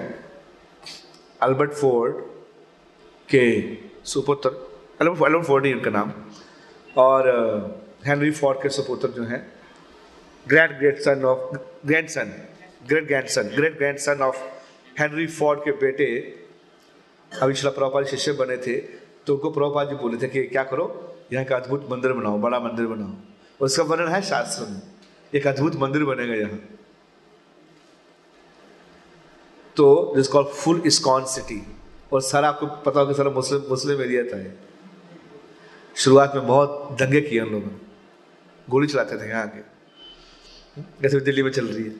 अल्बर्ट 1.43 1.73
फोर्ड 1.73 2.15
के 3.29 3.45
सुपुत्र 4.05 4.51
अल्बर्ट 5.01 5.45
फोर्ड 5.47 5.65
नहीं 5.65 5.75
उनका 5.75 5.91
नाम। 5.91 6.13
और 6.97 7.29
हेनरी 8.07 8.31
फोर्ड 8.33 8.63
के 8.63 8.69
सुपुत्र 8.69 9.09
जो 9.11 9.25
हैं 9.25 9.41
grand 10.47 10.79
great 10.79 11.01
son 11.03 11.25
of 11.25 11.57
grand 11.87 12.09
son 12.09 12.33
great 12.89 13.07
grand 13.07 13.27
son 13.29 13.49
great 13.57 13.77
grand 13.79 13.99
son 14.01 14.23
of 14.23 14.37
Henry 15.01 15.27
Ford 15.29 15.61
के 15.65 15.73
बेटे 15.81 16.07
अभी 17.33 17.55
शिला 17.55 17.71
प्रभुपाद 17.71 18.07
शिष्य 18.07 18.33
बने 18.35 18.57
थे 18.57 18.77
तो 19.27 19.35
उनको 19.35 19.51
प्रभुपाद 19.51 19.89
जी 19.89 19.95
बोले 19.97 20.17
थे 20.19 20.29
कि 20.29 20.43
क्या 20.45 20.63
करो, 20.65 20.85
यहाँ 21.33 21.45
का 21.45 21.57
अद्भुत 21.57 21.87
मंदिर 21.91 22.13
बनाओ, 22.13 22.39
बड़ा 22.39 22.59
मंदिर 22.61 22.87
बनाओ। 22.87 23.13
उसका 23.61 23.83
वर्णन 23.85 24.09
है 24.09 24.21
शास्त्र 24.23 24.65
में, 24.65 24.81
एक 25.33 25.47
अद्भुत 25.47 25.77
मंदिर 25.77 26.05
बनेगा 26.05 26.35
यहाँ। 26.35 26.59
तो 29.77 30.13
this 30.17 30.29
call 30.29 30.45
full 30.45 30.83
ISKCON 30.87 31.25
city 31.27 31.61
और 32.13 32.23
सारा 32.23 32.49
आपको 32.49 32.67
पता 32.67 33.01
होगा 33.01 33.13
सारा 33.13 33.31
मुस्लिम 33.31 33.63
मुस्लिम 33.71 34.01
एरिया 34.03 34.23
था 34.25 34.39
शुरुआत 35.99 36.33
में 36.35 36.47
बहुत 36.47 36.97
दंगे 37.01 37.21
किए 37.21 37.41
उन 37.41 37.49
लोगों 37.53 37.67
ने। 37.67 37.77
गोली 38.71 38.87
चलाते 38.87 39.17
थे 39.21 39.29
यहाँ 39.29 39.43
आके। 39.43 39.61
जैसे 41.03 41.21
दिल्ली 41.21 41.43
में 41.43 41.51
चल 41.51 41.67
रही 41.67 41.85
है। 41.85 41.91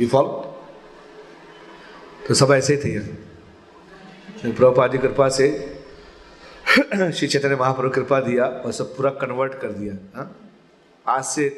यू 0.00 0.08
फॉलो 0.08 0.42
तो 2.28 2.34
सब 2.34 2.52
ऐसे 2.52 2.74
ही 2.74 2.84
थे। 2.84 2.90
यहाँ 2.92 4.52
प्रभुपाद 4.52 4.92
जी 4.92 4.98
कृपा 4.98 5.28
से 5.28 5.72
श्री 7.12 7.28
चैतन्य 7.28 7.56
महाप्रभु 7.56 7.90
कृपा 7.90 8.20
दिया 8.20 8.44
और 8.44 8.72
सब 8.72 8.96
पूरा 8.96 9.10
कन्वर्ट 9.10 9.54
कर 9.60 9.72
दिया। 9.72 9.94
हा? 10.16 10.36
आज 11.08 11.24
से 11.24 11.48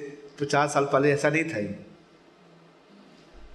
पचास 0.40 0.74
साल 0.74 0.84
पहले 0.84 1.12
ऐसा 1.12 1.30
नहीं 1.30 1.44
था 1.44 1.58
ये। 1.58 1.78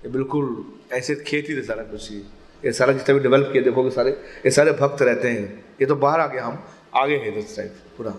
बिल्कुल 0.09 0.73
ऐसे 0.91 1.15
खेत 1.15 1.49
थे 1.49 1.61
सारा 1.63 1.83
कुछ 1.83 2.11
ही 2.11 2.23
ये 2.65 2.71
सारा 2.73 2.93
जितना 2.93 3.15
भी 3.15 3.21
डेवलप 3.21 3.49
किया 3.51 3.63
देखोगे 3.63 3.89
सारे, 3.91 4.11
ये 4.11 4.51
सारे 4.51 4.71
भक्त 4.71 5.01
रहते 5.01 5.29
हैं। 5.29 5.65
ये 5.81 5.85
तो 5.85 5.95
बाहर 5.95 6.19
आ 6.19 6.27
गया 6.27 6.45
हम, 6.45 6.63
आगे 6.95 7.17
है 7.17 7.31
दिस 7.31 7.55
टाइप 7.57 7.75
पूरा। 7.97 8.11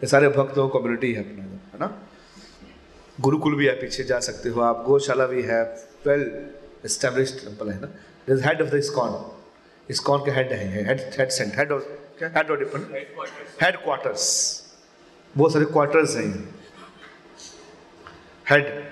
ये 0.00 0.06
सारे 0.06 0.28
भक्त 0.28 0.58
हो 0.58 0.68
कम्युनिटी 0.68 1.12
है 1.12 1.22
अपना, 1.22 1.44
है 1.44 1.78
ना? 1.80 1.88
गुरुकुल 3.20 3.54
भी 3.54 3.66
है, 3.66 3.72
पीछे 3.80 4.04
जा 4.04 4.20
सकते 4.20 4.48
हो 4.48 4.60
आप, 4.60 4.84
गौशाला 4.86 5.26
भी 5.26 5.42
है 5.42 5.62
वेल 6.06 6.22
एस्टेब्लिश 6.84 7.32
टेंपल 7.44 7.70
है 7.70 7.80
ना? 7.80 7.88
Head 8.46 8.62
of 8.62 8.68
the 8.68 8.74
ISKCON 8.74 9.24
ISKCON 9.90 10.20
के 10.24 10.30
हेड 10.30 10.52
है 10.52 10.84
head 10.84 11.00
head 11.18 11.28
saint 11.28 11.56
head 11.56 11.72
of 11.72 11.82
head 12.24 12.50
of 12.50 12.58
different 12.58 13.08
headquarters 13.76 14.24
बहुत 15.34 15.52
सारे 15.52 15.64
क्वार्टर्स 15.64 16.16
हैं। 16.16 16.32
हेड 18.46 18.84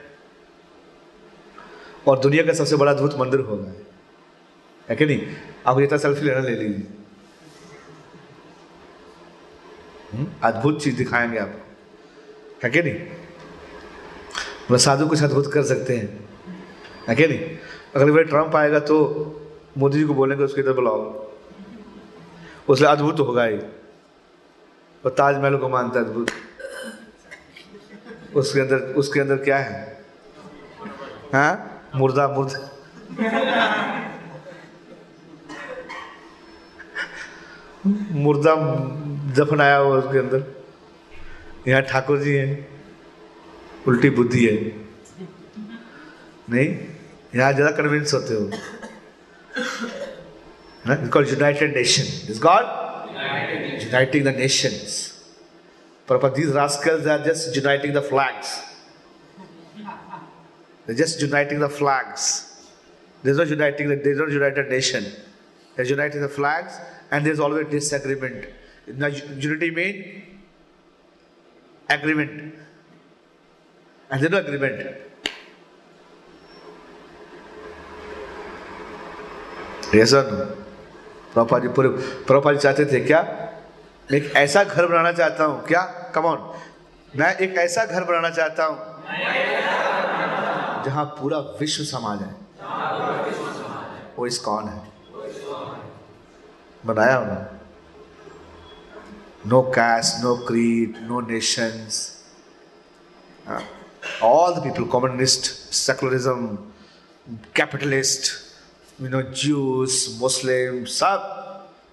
और 2.08 2.18
दुनिया 2.18 2.42
का 2.42 2.52
सबसे 2.52 2.76
बड़ा 2.76 2.92
अद्भुत 2.92 3.16
मंदिर 3.18 3.40
होगा। 3.40 3.72
है 4.90 4.96
कि 4.96 5.07
नहीं? 5.07 5.27
आप 5.66 5.81
इतना 5.81 5.98
सेल्फी 5.98 6.20
लेना 6.20 6.40
ले 6.40 6.55
लीजिए। 6.55 6.87
हम्म? 10.12 10.27
अद्भुत 10.42 10.83
चीज़ 10.83 10.96
दिखाएँगे 10.96 11.38
आपको। 11.38 11.66
है 12.64 12.70
कि 12.70 12.83
नहीं? 12.83 12.94
मतलब 14.64 14.77
साधु 14.77 15.07
कुछ 15.07 15.22
अद्भुत 15.22 15.53
कर 15.53 15.62
सकते 15.62 15.96
हैं। 15.96 16.29
है 17.09 17.14
कि 17.14 17.27
नहीं? 17.27 17.59
अगली 17.96 18.12
बार 18.12 18.22
ट्रंप 18.22 18.57
आएगा 18.57 18.79
तो 18.79 19.24
मोदी 19.79 19.98
जी 19.98 20.05
को 20.05 20.14
बोलेंगे, 20.14 20.44
उसके 20.44 20.61
इधर 20.61 20.72
बुलाओ। 20.72 21.31
उसमें 22.68 22.88
अद्भुत 22.88 23.20
होगा 23.20 23.44
ही 23.44 23.59
और 25.05 25.11
ताजमहल 25.11 25.57
को 25.57 25.68
मानता 25.68 25.98
है 25.98 26.05
अद्भुत। 26.05 26.31
उसके 28.37 28.61
अंदर 28.61 28.79
उसके 28.79 29.20
अंदर 29.20 29.37
क्या 29.37 29.59
है? 29.59 30.05
हाँ? 31.33 31.83
मुर्दा 31.94 32.29
मुर्दा। 32.29 32.70
मुर्दा 38.24 38.55
दफनाया 39.38 39.77
हुआ 39.77 39.96
उसके 39.98 40.18
अंदर। 40.18 40.40
यहाँ 41.68 41.83
ठाकुर 41.83 42.18
जी 42.18 42.35
हैं। 42.37 42.68
उल्टी 43.88 44.11
बुद्धि 44.11 44.44
है। 44.46 44.55
नहीं, 46.51 46.68
यहाँ 47.35 47.53
ज़्यादा 47.53 47.70
कन्विंस 47.77 48.14
होते 48.14 48.35
हो। 48.35 48.51
United 51.22 51.77
nation 51.77 52.31
is 52.33 52.40
God 52.40 52.64
uniting 53.83 54.24
the 54.24 54.29
nation 54.38 54.72
पर 56.09 56.16
just 57.24 57.57
uniting 57.57 57.94
the 57.94 58.01
flags 58.09 58.53
just 61.01 61.22
uniting 61.22 61.61
the 61.62 61.68
flags 61.70 62.22
uniting 63.27 63.88
nation 64.70 65.05
uniting 65.90 66.22
the 66.24 66.29
flags 66.37 66.72
and 67.10 67.24
there's 67.24 67.40
always 67.40 67.68
disagreement. 67.68 68.46
Now, 68.86 69.06
unity 69.06 69.70
mean 69.70 70.38
agreement. 71.88 72.54
And 74.10 74.20
there's 74.20 74.32
no 74.32 74.38
agreement. 74.38 74.96
Yes 79.92 80.12
or 80.12 80.24
no? 80.24 80.58
Prabhupada 81.34 81.58
ji 81.58 81.68
पूरे 81.76 81.88
प्रभुपा 82.26 82.52
जी 82.52 82.58
चाहते 82.58 82.84
थे 82.92 83.00
क्या 83.04 83.20
मैं 84.10 84.18
एक 84.18 84.32
ऐसा 84.36 84.62
घर 84.64 84.86
बनाना 84.86 85.12
चाहता 85.12 85.44
हूँ 85.44 85.64
क्या 85.66 85.82
कमॉन 86.14 86.38
मैं 87.20 87.34
एक 87.36 87.56
ऐसा 87.58 87.84
घर 87.84 88.04
बनाना 88.04 88.30
चाहता 88.30 88.64
हूँ 88.64 88.78
जहाँ 90.84 91.04
पूरा 91.20 91.38
विश्व 91.60 91.84
समा 91.84 92.14
जाए 92.16 92.34
वो 94.16 94.26
इस 94.26 94.38
कौन 94.48 94.68
है 94.68 94.88
बनाया 96.86 97.18
उन्होंने। 97.18 97.56
No 99.46 99.62
caste 99.62 100.22
no 100.24 100.34
creed 100.46 100.96
no 101.08 101.20
nations 101.20 102.00
all 104.22 104.54
the people 104.54 104.70
people 104.70 104.84
communist 104.84 105.42
secularism 105.74 106.56
capitalist 107.56 108.22
you 109.02 109.08
know 109.08 109.22
Jews 109.22 110.18
Muslim 110.20 110.84
सब 110.84 111.20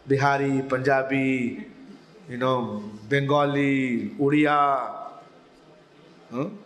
बिहारी 0.10 0.62
पंजाबी 0.72 1.32
यू 2.32 2.38
नो 2.38 2.56
बंगाली 3.12 4.18
उड़िया 4.22 4.58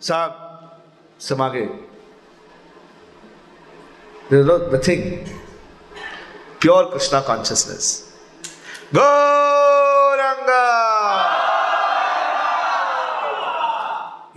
सब 0.01 0.29
समागे 1.19 1.65
गए 4.31 4.95
प्योर 6.61 6.83
कृष्णा 6.93 7.19
कॉन्शियसनेस 7.21 8.08
गौरंगा। 8.93 10.65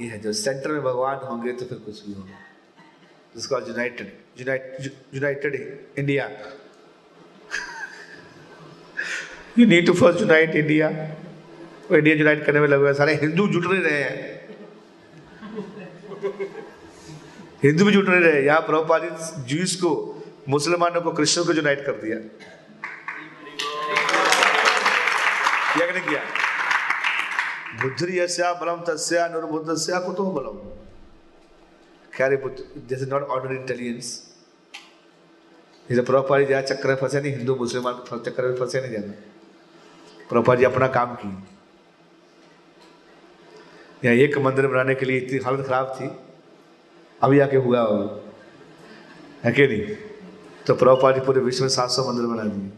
ये 0.01 0.09
है 0.09 0.19
जो 0.21 0.33
सेंटर 0.35 0.71
में 0.73 0.83
भगवान 0.83 1.17
होंगे 1.27 1.53
तो 1.53 1.65
फिर 1.67 1.79
कुछ 1.79 2.07
भी 2.07 2.13
होगा। 2.13 2.39
जिसका 3.35 3.59
united 3.69 4.09
united 5.15 5.55
India 5.99 6.29
you 9.59 9.67
need 9.67 9.87
to 9.87 9.93
first 9.95 10.21
unite 10.21 10.55
India 10.57 10.89
India 11.93 12.15
unite 12.17 12.45
करने 12.47 12.61
में 12.61 12.69
लगे 12.69 12.93
सारे 12.95 13.15
हिंदू 13.23 13.47
जुट 13.49 13.65
नहीं 13.65 13.83
रहे 13.83 14.03
हैं। 14.03 14.31
हिंदू 17.63 17.85
भी 17.85 17.93
जुट 17.93 18.09
नहीं 18.09 18.21
रहे, 18.21 18.43
यहाँ 18.45 18.61
प्रभुपादित 18.61 19.13
जूस 19.49 19.75
को, 19.77 19.91
मुसलमानों 20.49 21.01
को, 21.01 21.13
कृष्ण 21.13 21.45
को 21.45 21.53
यूनाइट 21.53 21.85
कर 21.87 21.93
दिया। 22.01 22.17
कि 25.77 25.93
नहीं 25.93 26.07
बलम 28.53 29.75
तस्या 29.75 29.99
कुतो 29.99 30.25
बलम। 30.31 30.57
दिस 32.89 33.03
नॉट 33.03 33.23
ऑर्डिनरी 33.23 33.57
इंटेलिजेंस 33.57 34.33
चक्कर 36.63 36.89
में 36.89 36.97
फंसे 36.97 37.21
नहीं, 37.21 37.37
हिंदू, 37.37 37.55
मुसलमान 37.55 38.21
चक्कर 38.21 38.47
में 38.47 38.57
फंसे 38.57 38.81
नहीं 38.81 38.93
जाना। 38.93 39.13
प्रभुपाद 40.29 40.59
जी 40.59 40.65
अपना 40.65 40.89
काम 40.89 41.15
किए। 41.15 41.33
यहाँ 44.05 44.17
एक 44.17 44.39
मंदिर 44.39 44.67
बनाने 44.67 44.95
के 44.95 45.07
लिए 45.07 45.19
इतनी 45.19 45.39
हालत 45.39 45.67
खराब 45.67 45.97
थी। 46.01 46.11
अभी 47.23 47.41
आके 47.41 47.57
हुआ 47.57 47.81
है 49.45 49.53
कि 49.53 49.67
नहीं? 49.67 49.97
तो 50.67 50.75
प्रभुपाद 50.75 51.15
जी 51.15 51.21
पूरे 51.21 51.41
विश्व 51.41 51.63
में 51.63 51.69
सात 51.69 51.91
सौ 51.91 52.13
मंदिर 52.13 52.27
बना 52.27 52.43
दिए। 52.43 52.71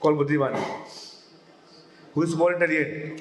कौन 0.00 0.14
बुद्धिमान 0.14 0.54
है? 0.54 0.84
Who 2.16 2.24
is 2.24 2.36
more 2.36 2.52
intelligent 2.52 3.20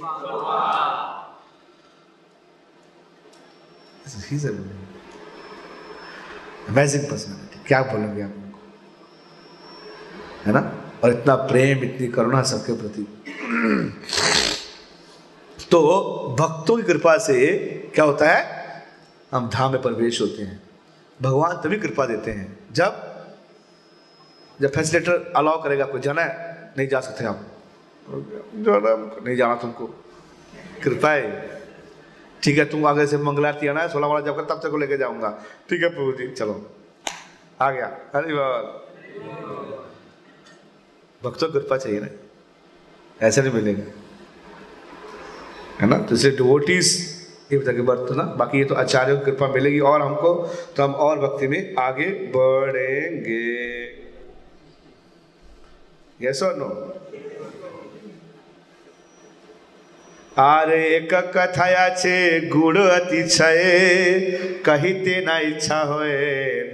amazing 6.70 6.98
personality. 6.98 7.68
क्या 7.68 7.82
बोलेंगे 7.82 8.22
आप? 8.22 8.30
उनको 8.30 8.60
है 10.46 10.54
ना? 10.54 10.92
और 11.04 11.14
इतना 11.14 11.36
प्रेम, 11.36 11.84
इतनी 11.84 12.08
करुणा 12.08 12.42
सबके 12.42 12.74
प्रति। 12.74 13.02
तो 15.72 16.02
भक्तों 16.40 16.78
की 16.78 16.84
कृपा 16.84 17.18
से 17.18 17.58
क्या 17.96 18.06
होता 18.06 18.30
है? 18.30 18.60
हम 19.32 19.50
धाम 19.50 19.72
में 19.72 19.82
प्रवेश 19.82 20.22
होते 20.22 20.44
हैं। 20.44 20.64
भगवान 21.22 21.58
तभी 21.58 21.78
कृपा 21.78 22.06
देते 22.06 22.32
हैं 22.32 22.60
जब 22.72 23.10
जब 24.62 24.72
फैसिलेटर 24.72 25.34
अलाउ 25.36 25.64
करेगा, 25.64 25.86
कोई 25.86 26.02
जाना 26.02 26.22
है? 26.22 26.49
नहीं 26.78 26.88
जा 26.88 27.00
सकते 27.00 27.26
आप। 27.26 27.46
जाना 28.56 28.96
नहीं 29.26 29.36
जाना 29.36 29.56
तुमको। 29.56 29.86
कृपा 30.84 31.12
है। 31.12 31.62
ठीक 32.44 32.58
है 32.58 32.66
तुम 32.66 32.86
आगे 32.86 33.06
से 33.08 33.18
मंगलारती 33.18 33.68
आना 33.68 33.82
है 33.82 33.88
सोलह 33.90 34.08
वाला 34.08 34.26
जब 34.26 34.40
तब 34.50 34.60
तक 34.64 34.70
को 34.72 34.78
लेके 34.78 34.98
जाऊँगा। 34.98 35.30
ठीक 35.70 35.84
है 35.84 35.90
प्रभु 35.90 36.12
जी 36.12 36.28
चलो। 36.28 36.54
आ 37.62 37.72
गया। 37.72 37.86
अरे 38.16 38.34
बाबा 38.34 38.58
भक्तों 41.24 41.52
कृपा 41.52 41.78
चाहिए 41.78 42.00
ना। 42.00 42.08
ऐसे 43.28 43.42
नहीं 43.42 43.52
मिलेगा। 43.52 43.84
है 45.82 45.88
ना? 45.88 45.98
तो 45.98 46.16
इसलिए 46.16 46.36
डिवोटीज 46.38 46.88
ये 47.52 47.58
बता 47.58 47.72
के 47.72 47.82
वर्त 47.82 48.12
ना 48.12 48.24
बाकी 48.40 48.58
ये 48.58 48.66
तो 48.66 48.76
आचार्यों 48.76 49.18
की 49.20 49.26
कृपा 49.26 49.48
मिलेगी 49.48 49.80
और 49.80 50.02
हमको 50.02 50.34
तो 50.78 50.84
हम 50.84 50.94
और 50.96 51.20
भक्ति 51.20 51.48
में 51.48 51.76
आगे 51.80 52.10
बढ़ेंगे। 52.36 53.59
Yes 56.20 56.42
or 56.42 56.54
no? 56.62 56.70
આરે 60.38 60.80
એક 60.96 61.14
કથાયા 61.36 61.86
છે 62.02 62.16
ગુણ 62.54 62.78
અતિ 62.96 63.22
છે 63.36 63.52
કહી 64.66 64.92
તેના 65.06 65.38
ઈચ્છા 65.48 65.80
હોય 65.92 66.18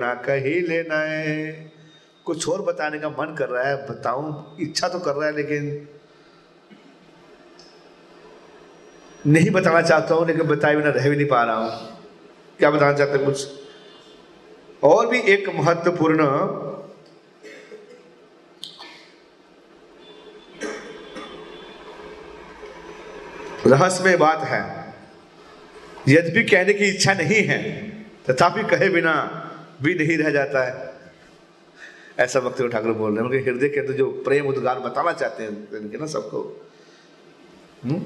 ના 0.01 0.09
કહી 0.25 0.55
લેના 0.69 0.99
है 1.11 1.37
कुछ 2.25 2.47
और 2.49 2.61
बताने 2.67 2.97
का 2.99 3.09
मन 3.09 3.33
कर 3.39 3.49
रहा 3.49 3.63
है, 3.67 3.75
बताऊँ, 3.87 4.29
इच्छा 4.59 4.87
तो 4.87 4.99
कर 4.99 5.13
रहा 5.15 5.27
है, 5.27 5.33
लेकिन 5.35 5.63
नहीं 9.25 9.51
बताना 9.51 9.81
चाहता 9.81 10.15
हूँ, 10.15 10.25
लेकिन 10.27 10.47
बताए 10.47 10.75
ना 10.75 10.89
रह 10.89 11.09
भी 11.09 11.15
नहीं 11.15 11.27
पा 11.27 11.43
रहा 11.43 11.55
हूँ। 11.55 11.71
क्या 12.59 12.69
बताना 12.71 12.93
चाहते 12.93 13.17
कुछ? 13.25 13.47
और 14.83 15.07
भी 15.07 15.19
एक 15.33 15.49
महत्वपूर्ण 15.59 16.25
रहस्यमय 23.67 24.17
बात 24.17 24.39
है। 24.39 24.93
यद्यपि 26.07 26.43
कहने 26.43 26.73
की 26.73 26.85
इच्छा 26.85 27.13
नहीं 27.13 27.43
है, 27.43 27.89
तथापि 28.29 28.63
कहे 28.63 28.89
बिना 28.89 29.41
भी 29.81 29.93
नहीं 29.93 30.17
रह 30.17 30.29
जाता 30.29 30.63
है। 30.63 30.93
ऐसा 32.19 32.39
भक्ति 32.39 32.67
ठाकुर 32.67 32.91
बोल 32.91 33.17
रहे 33.17 33.25
हैं, 33.25 33.31
उनके 33.31 33.51
हृदय 33.51 33.69
के 33.69 33.79
अंदर 33.79 33.93
जो 33.93 34.05
प्रेम 34.05 34.47
उद्गार 34.47 34.79
बताना 34.79 35.11
चाहते 35.11 35.43
हैं 35.43 35.67
ना 35.73 36.05
सबको। 36.05 36.67
हम्म? 37.83 38.05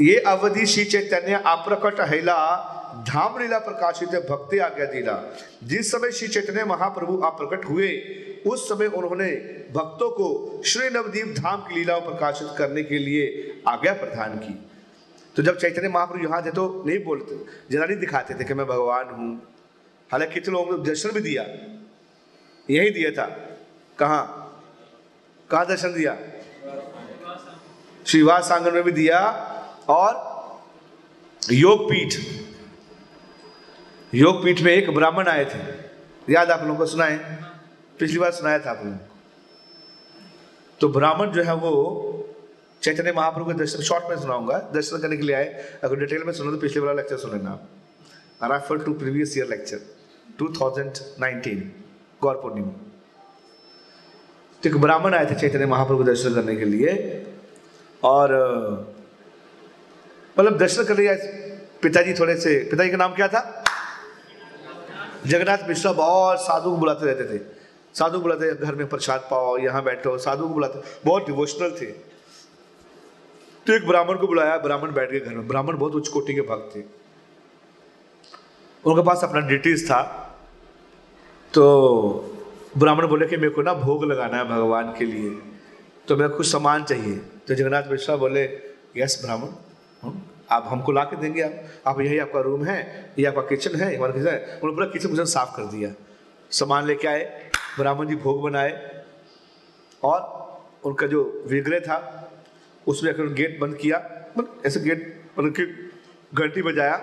ये 0.00 0.18
अवधि 0.18 0.66
श्री 0.66 0.84
चैतन्य 0.84 1.42
अप्रकट 1.46 2.00
हैला 2.00 2.66
धाम 3.08 3.38
लीला 3.38 3.58
प्रकाशित 3.58 4.08
भक्ति 4.08 4.58
आज्ञा 4.58 4.86
दीला। 4.86 5.36
जिस 5.64 5.90
समय 5.90 6.12
श्री 6.12 6.28
चैतन्य 6.28 6.64
महाप्रभु 6.64 7.16
अप्रकट 7.16 7.64
हुए, 7.64 8.02
उस 8.46 8.68
समय 8.68 8.86
उन्होंने 8.86 9.26
भक्तों 9.74 10.10
को 10.10 10.62
श्री 10.66 10.90
नवदीप 10.90 11.26
धाम 11.26 11.60
की 11.60 11.74
लीला 11.74 11.98
प्रकाशित 11.98 12.48
करने 12.58 12.82
के 12.82 12.98
लिए 12.98 13.54
आज्ञा 13.68 13.92
प्रदान 13.92 14.30
की। 14.30 14.69
तो 15.40 15.44
जब 15.44 15.56
चैतन्य 15.56 15.88
महाप्रभु 15.88 16.24
यहाँ 16.24 16.44
थे 16.44 16.50
तो 16.52 16.62
नहीं 16.86 16.98
बोलते, 17.04 17.36
जरा 17.70 17.84
नहीं 17.86 17.96
दिखाते 17.98 18.34
थे 18.34 18.44
कि 18.44 18.54
मैं 18.54 18.66
भगवान 18.66 19.06
हूँ। 19.10 19.28
हालाँकि 20.10 20.34
कितने 20.34 20.52
लोगों 20.52 20.76
ने 20.76 20.84
दर्शन 20.84 21.10
भी 21.10 21.20
दिया, 21.20 21.42
यही 22.68 22.90
दिया 22.90 23.10
था। 23.10 23.26
कहाँ? 23.98 24.24
कहाँ 25.50 25.66
दर्शन 25.66 25.94
दिया? 25.94 26.16
श्रीवास 28.06 28.50
आँगन 28.52 28.74
में 28.74 28.82
भी 28.82 28.92
दिया 28.92 29.20
और 29.88 30.60
योग 31.42 31.88
पीठ। 31.90 32.14
योग 34.12 34.44
पीठ 34.44 34.60
में 34.60 34.72
एक 34.72 34.94
ब्राह्मण 34.94 35.28
आए 35.28 35.44
थे। 35.44 36.32
याद 36.32 36.50
आप 36.50 36.62
लोगों 36.62 36.76
को 36.76 36.86
सुनाए? 36.86 37.16
पिछली 38.00 38.18
बार 38.18 38.32
सुनाया 38.32 38.58
था 38.58 38.70
आप 38.70 38.84
लोगों 38.84 38.98
को। 38.98 39.04
तो 40.80 40.88
ब्राह्मण 40.90 41.30
जो 41.30 41.42
है 41.42 41.54
वो 41.56 41.72
चैतन्य 42.82 43.12
महाप्रभु 43.12 43.46
के 43.46 43.58
दर्शन 43.58 43.82
शॉर्ट 43.82 44.04
में 44.10 44.16
सुनाऊँगा। 44.16 44.58
दर्शन 44.74 44.98
करने 44.98 45.16
के 45.16 45.22
लिए 45.22 45.36
आए। 45.36 45.64
अगर 45.84 45.96
डिटेल 45.96 46.22
में 46.24 46.32
सुनो 46.32 46.50
तो 46.50 46.56
पिछले 46.56 46.80
वाला 46.80 46.92
लेक्चर 46.92 47.16
सुन 47.16 47.30
लेना। 47.30 47.58
Refer 48.44 48.78
to 48.78 48.92
previous 48.92 49.36
year 49.38 49.48
lecture 49.48 49.80
2019 50.38 51.62
Gaura 52.22 52.34
Purnima. 52.34 52.72
तो 54.62 54.68
एक 54.68 54.76
ब्राह्मण 54.76 55.14
आए 55.14 55.26
थे 55.26 55.34
चैतन्य 55.34 55.66
महाप्रभु 55.66 56.04
दर्शन 56.04 56.34
करने 56.34 56.56
के 56.56 56.64
लिए। 56.64 57.26
और 58.04 58.32
मतलब 60.38 60.58
दर्शन 60.58 60.84
कर 60.84 60.96
लिया 60.96 61.14
पिताजी 61.82 62.14
थोड़े 62.14 62.36
से, 62.36 62.58
पिताजी 62.70 62.90
का 62.90 62.96
नाम 62.96 63.14
क्या 63.14 63.28
था? 63.28 63.64
जगन्नाथ 65.26 65.68
मिश्रा 65.68 65.92
बहुत 65.92 66.40
साधु 66.40 66.70
को 66.70 66.76
बुलाते 66.76 67.06
रहते 67.06 67.24
थे। 67.24 67.42
साधु 67.94 68.20
बुलाते, 68.20 68.54
घर 68.54 68.74
में 68.74 68.88
प्रसाद 68.88 69.20
पाओ, 69.30 69.56
यहाँ 69.58 69.82
बैठो, 69.84 70.18
साधु 70.18 70.48
को 70.48 70.54
बुलाते। 70.54 70.82
बहुत 71.04 71.26
डिवोशनल 71.26 71.70
थे। 71.70 72.09
तो 73.70 73.76
एक 73.76 73.86
ब्राह्मण 73.86 74.16
को 74.16 74.26
बुलाया, 74.26 74.56
ब्राह्मण 74.56 74.92
बैठ 74.92 75.10
गए 75.10 75.20
घर 75.20 75.34
में। 75.34 75.48
ब्राह्मण 75.48 75.78
बहुत 75.78 75.94
उच्च 75.94 76.08
कोटि 76.08 76.34
के 76.34 76.40
भक्त 76.40 76.76
थे। 76.76 76.80
उनके 78.84 79.02
पास 79.02 79.24
अपना 79.24 79.40
डिटेल्स 79.40 79.84
था। 79.84 80.02
तो 81.54 82.38
ब्राह्मण 82.78 83.06
बोले 83.06 83.26
कि 83.26 83.36
मेरे 83.36 83.50
को 83.50 83.62
ना 83.62 83.74
भोग 83.74 84.04
लगाना 84.04 84.36
है 84.36 84.44
भगवान 84.44 84.94
के 84.98 85.04
लिए। 85.04 85.30
तो 86.08 86.16
मेरा 86.16 86.28
कुछ 86.28 86.52
सामान 86.52 86.84
चाहिए। 86.84 87.16
तो 87.16 87.54
जगन्नाथ 87.54 87.82
मिश्रा 87.90 88.16
बोले, 88.16 88.44
यस 88.96 89.22
ब्राह्मण 89.24 89.48
आप 90.50 90.64
हमको 90.66 90.92
ला 90.92 91.04
के 91.04 91.16
देंगे 91.16 91.42
आप। 91.42 91.54
आप 91.86 92.00
यही 92.00 92.18
आपका 92.18 92.40
रूम 92.40 92.64
है 92.64 93.12
ये 93.18 93.26
आपका 93.26 93.42
किचन 93.42 93.80
है, 93.80 93.96
हमारा 93.96 94.12
किचन 94.12 94.26
है। 94.26 94.44
उन्होंने 94.44 94.74
पूरा 94.74 94.86
किचन 94.86 95.08
किचन 95.08 95.24
साफ़ 95.24 95.56
कर 95.56 95.62
दिया। 95.62 95.92
सामान 96.50 96.86
लेके 96.86 97.08
आए, 97.08 97.50
ब्राह्मण 97.78 98.06
जी 98.06 98.16
भोग 98.16 98.42
बनाए। 98.42 99.04
और 100.04 100.40
उनका 100.84 101.06
जो 101.06 101.44
विग्रह 101.46 101.80
था 101.80 102.16
उसमें 102.86 103.12
अगर 103.12 103.32
गेट 103.34 103.58
बंद 103.60 103.76
किया 103.76 103.98
मतलब 104.38 104.62
ऐसे 104.66 104.80
गेट 104.80 105.00
मतलब 105.38 105.52
कि 105.52 105.64
घंटी 106.34 106.62
बजाया 106.62 107.00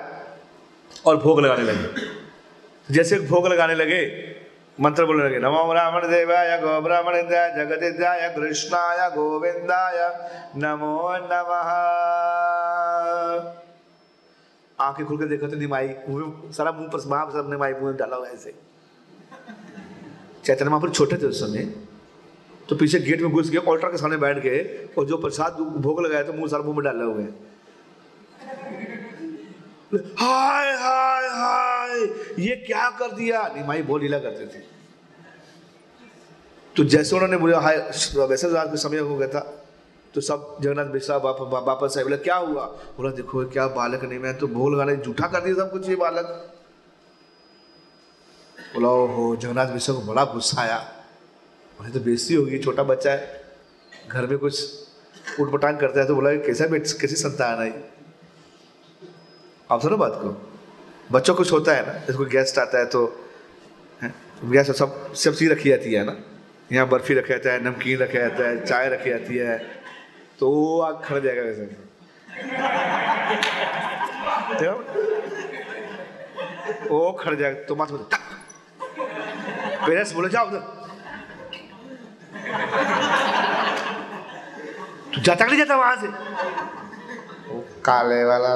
और 1.05 1.17
भोग 1.17 1.39
लगाने 1.39 1.63
लगे। 1.63 2.93
जैसे 2.93 3.19
भोग 3.19 3.47
लगाने 3.47 3.75
लगे, 3.75 4.01
मंत्र 4.79 5.05
बोलने 5.05 5.23
लगे, 5.23 5.39
नमो 5.39 5.63
ब्राह्मण 5.69 6.07
देवाय, 6.07 6.57
गो 6.57 6.81
ब्राह्मण 6.81 7.15
जगदिद्याय 7.57 8.29
कृष्णाय, 8.35 9.09
गोविंदाय, 9.09 9.97
नमो 10.57 10.97
नमः। 11.23 11.71
आँखें 14.79 15.05
खुल 15.05 15.17
के 15.17 15.25
देखा 15.25 15.47
तो 15.47 15.55
निमाई 15.55 15.87
सारा 16.53 16.71
मुँह 16.71 16.89
पर 16.89 16.99
सब 16.99 17.47
निमाई 17.49 17.73
मुँह 17.73 17.95
डाला 17.97 18.15
हुआ 18.15 18.27
ऐसे। 18.27 18.53
चैतन्य 20.45 20.69
महापुर 20.69 20.89
छोटे 20.89 21.17
थे 21.17 21.25
उस 21.25 21.39
समय। 21.39 21.63
तो 22.69 22.75
पीछे 22.75 22.99
गेट 22.99 23.21
में 23.21 23.31
घुस 23.31 23.49
गए, 23.49 23.57
ऑल्टर 23.59 23.91
के 23.91 23.97
सामने 23.97 24.17
बैठ 24.17 24.37
गए, 24.39 24.59
और 24.97 25.05
जो 25.05 25.17
प्रसाद 25.17 25.53
भोग 25.53 26.01
लगाया 26.05 26.23
तो 26.23 26.33
मुँह 26.33 26.47
सारा 26.47 26.63
मुँह 26.63 26.75
में 26.75 26.83
डाले 26.85 27.03
हुए 27.05 27.23
हाय 30.19 30.71
हाय 30.75 31.27
हाय, 31.31 32.01
ये 32.39 32.55
क्या 32.57 32.89
कर 32.99 33.11
दिया? 33.11 33.47
निमाई 33.55 33.81
बहुत 33.81 34.01
लीला 34.01 34.17
करते 34.19 34.45
थे। 34.47 34.59
तो 36.75 36.83
जैसे 36.85 37.15
उन्होंने 37.15 37.37
बोला, 37.37 37.59
हाय, 37.59 37.77
वैसे 38.19 38.49
रात 38.49 38.67
का 38.67 38.75
समय 38.77 38.99
हो 38.99 39.15
गया 39.17 39.27
था 39.27 39.39
तो 40.13 40.21
सब 40.21 40.57
जगन्नाथ 40.61 40.93
मिश्रा 40.93 41.17
वापस 41.17 41.97
आए। 41.97 42.03
बोला, 42.03 42.17
क्या 42.17 42.35
हुआ? 42.35 42.65
बोला, 42.97 43.11
देखो, 43.13 43.45
क्या 43.47 43.67
बालक 43.69 44.03
नहीं, 44.03 44.19
मैं 44.19 44.37
तो 44.37 44.47
भोल 44.49 44.77
गाने 44.77 44.95
जूठा 44.97 45.27
कर 45.27 45.41
दिया 45.41 45.55
सब 45.55 45.71
कुछ, 45.71 45.89
ये 45.89 45.95
बालक। 45.95 46.25
बोला 48.73 48.87
हो 48.87 49.35
जगन्नाथ 49.35 49.73
मिश्रा 49.73 49.95
को 49.95 50.01
बड़ा 50.03 50.23
गुस्सा 50.25 50.61
आया। 50.61 50.77
बोले 51.77 51.91
तो 51.91 51.99
बेइज्जती 51.99 52.33
होगी, 52.33 52.57
छोटा 52.59 52.83
बच्चा 52.83 53.11
है, 53.11 53.41
घर 54.09 54.25
में 54.27 54.37
कुछ 54.37 55.39
उठपटांग 55.39 55.77
करता 55.79 55.99
है 55.99 56.07
तो 56.07 56.15
बोला, 56.15 56.31
कैसा 56.45 56.65
कैसी 56.67 57.15
संतान 57.15 57.59
आई 57.59 57.71
आप 59.69 59.81
सुनो 59.81 59.97
बात 59.97 60.19
को, 60.21 60.29
बच्चों 61.11 61.35
कुछ 61.35 61.51
होता 61.51 61.73
है 61.75 61.85
ना, 61.87 61.93
जैसे 61.93 62.13
कोई 62.13 62.25
गेस्ट 62.29 62.57
आता 62.59 62.79
है 62.79 62.85
तो 62.87 63.05
गैस 64.45 64.71
सब 64.77 65.13
सब 65.15 65.33
चीज़ 65.35 65.51
रखी 65.51 65.69
जाती 65.69 65.93
है 65.93 66.03
ना? 66.05 66.15
यहाँ 66.71 66.87
बर्फ़ी 66.89 67.15
रखा 67.15 67.33
जाता 67.33 67.51
है, 67.51 67.63
नमकीन 67.65 67.97
रखा 67.99 68.19
जाता 68.19 68.47
है, 68.47 68.65
चाय 68.65 68.89
रखी 68.89 69.09
जाती 69.09 69.37
है 69.37 69.57
तो 70.39 70.49
वो 70.51 70.79
आग 70.81 71.01
खड़ 71.05 71.19
जाएगा 71.19 71.41
वैसे। 71.41 71.65
वो 76.89 77.11
खड़ 77.19 77.35
जाएगा 77.35 77.63
तो 77.63 77.75
मत 77.75 77.87
पेरेंट्स 79.85 80.13
बोले, 80.13 80.29
जाओ 80.29 80.47
उधर। 80.47 80.76
तू 85.13 85.21
जाता 85.21 85.45
नहीं 85.45 85.57
जाता 85.57 85.75
वहाँ 85.75 85.95
से? 86.01 86.07
वो 87.47 87.59
काले 87.85 88.23
वाला 88.23 88.49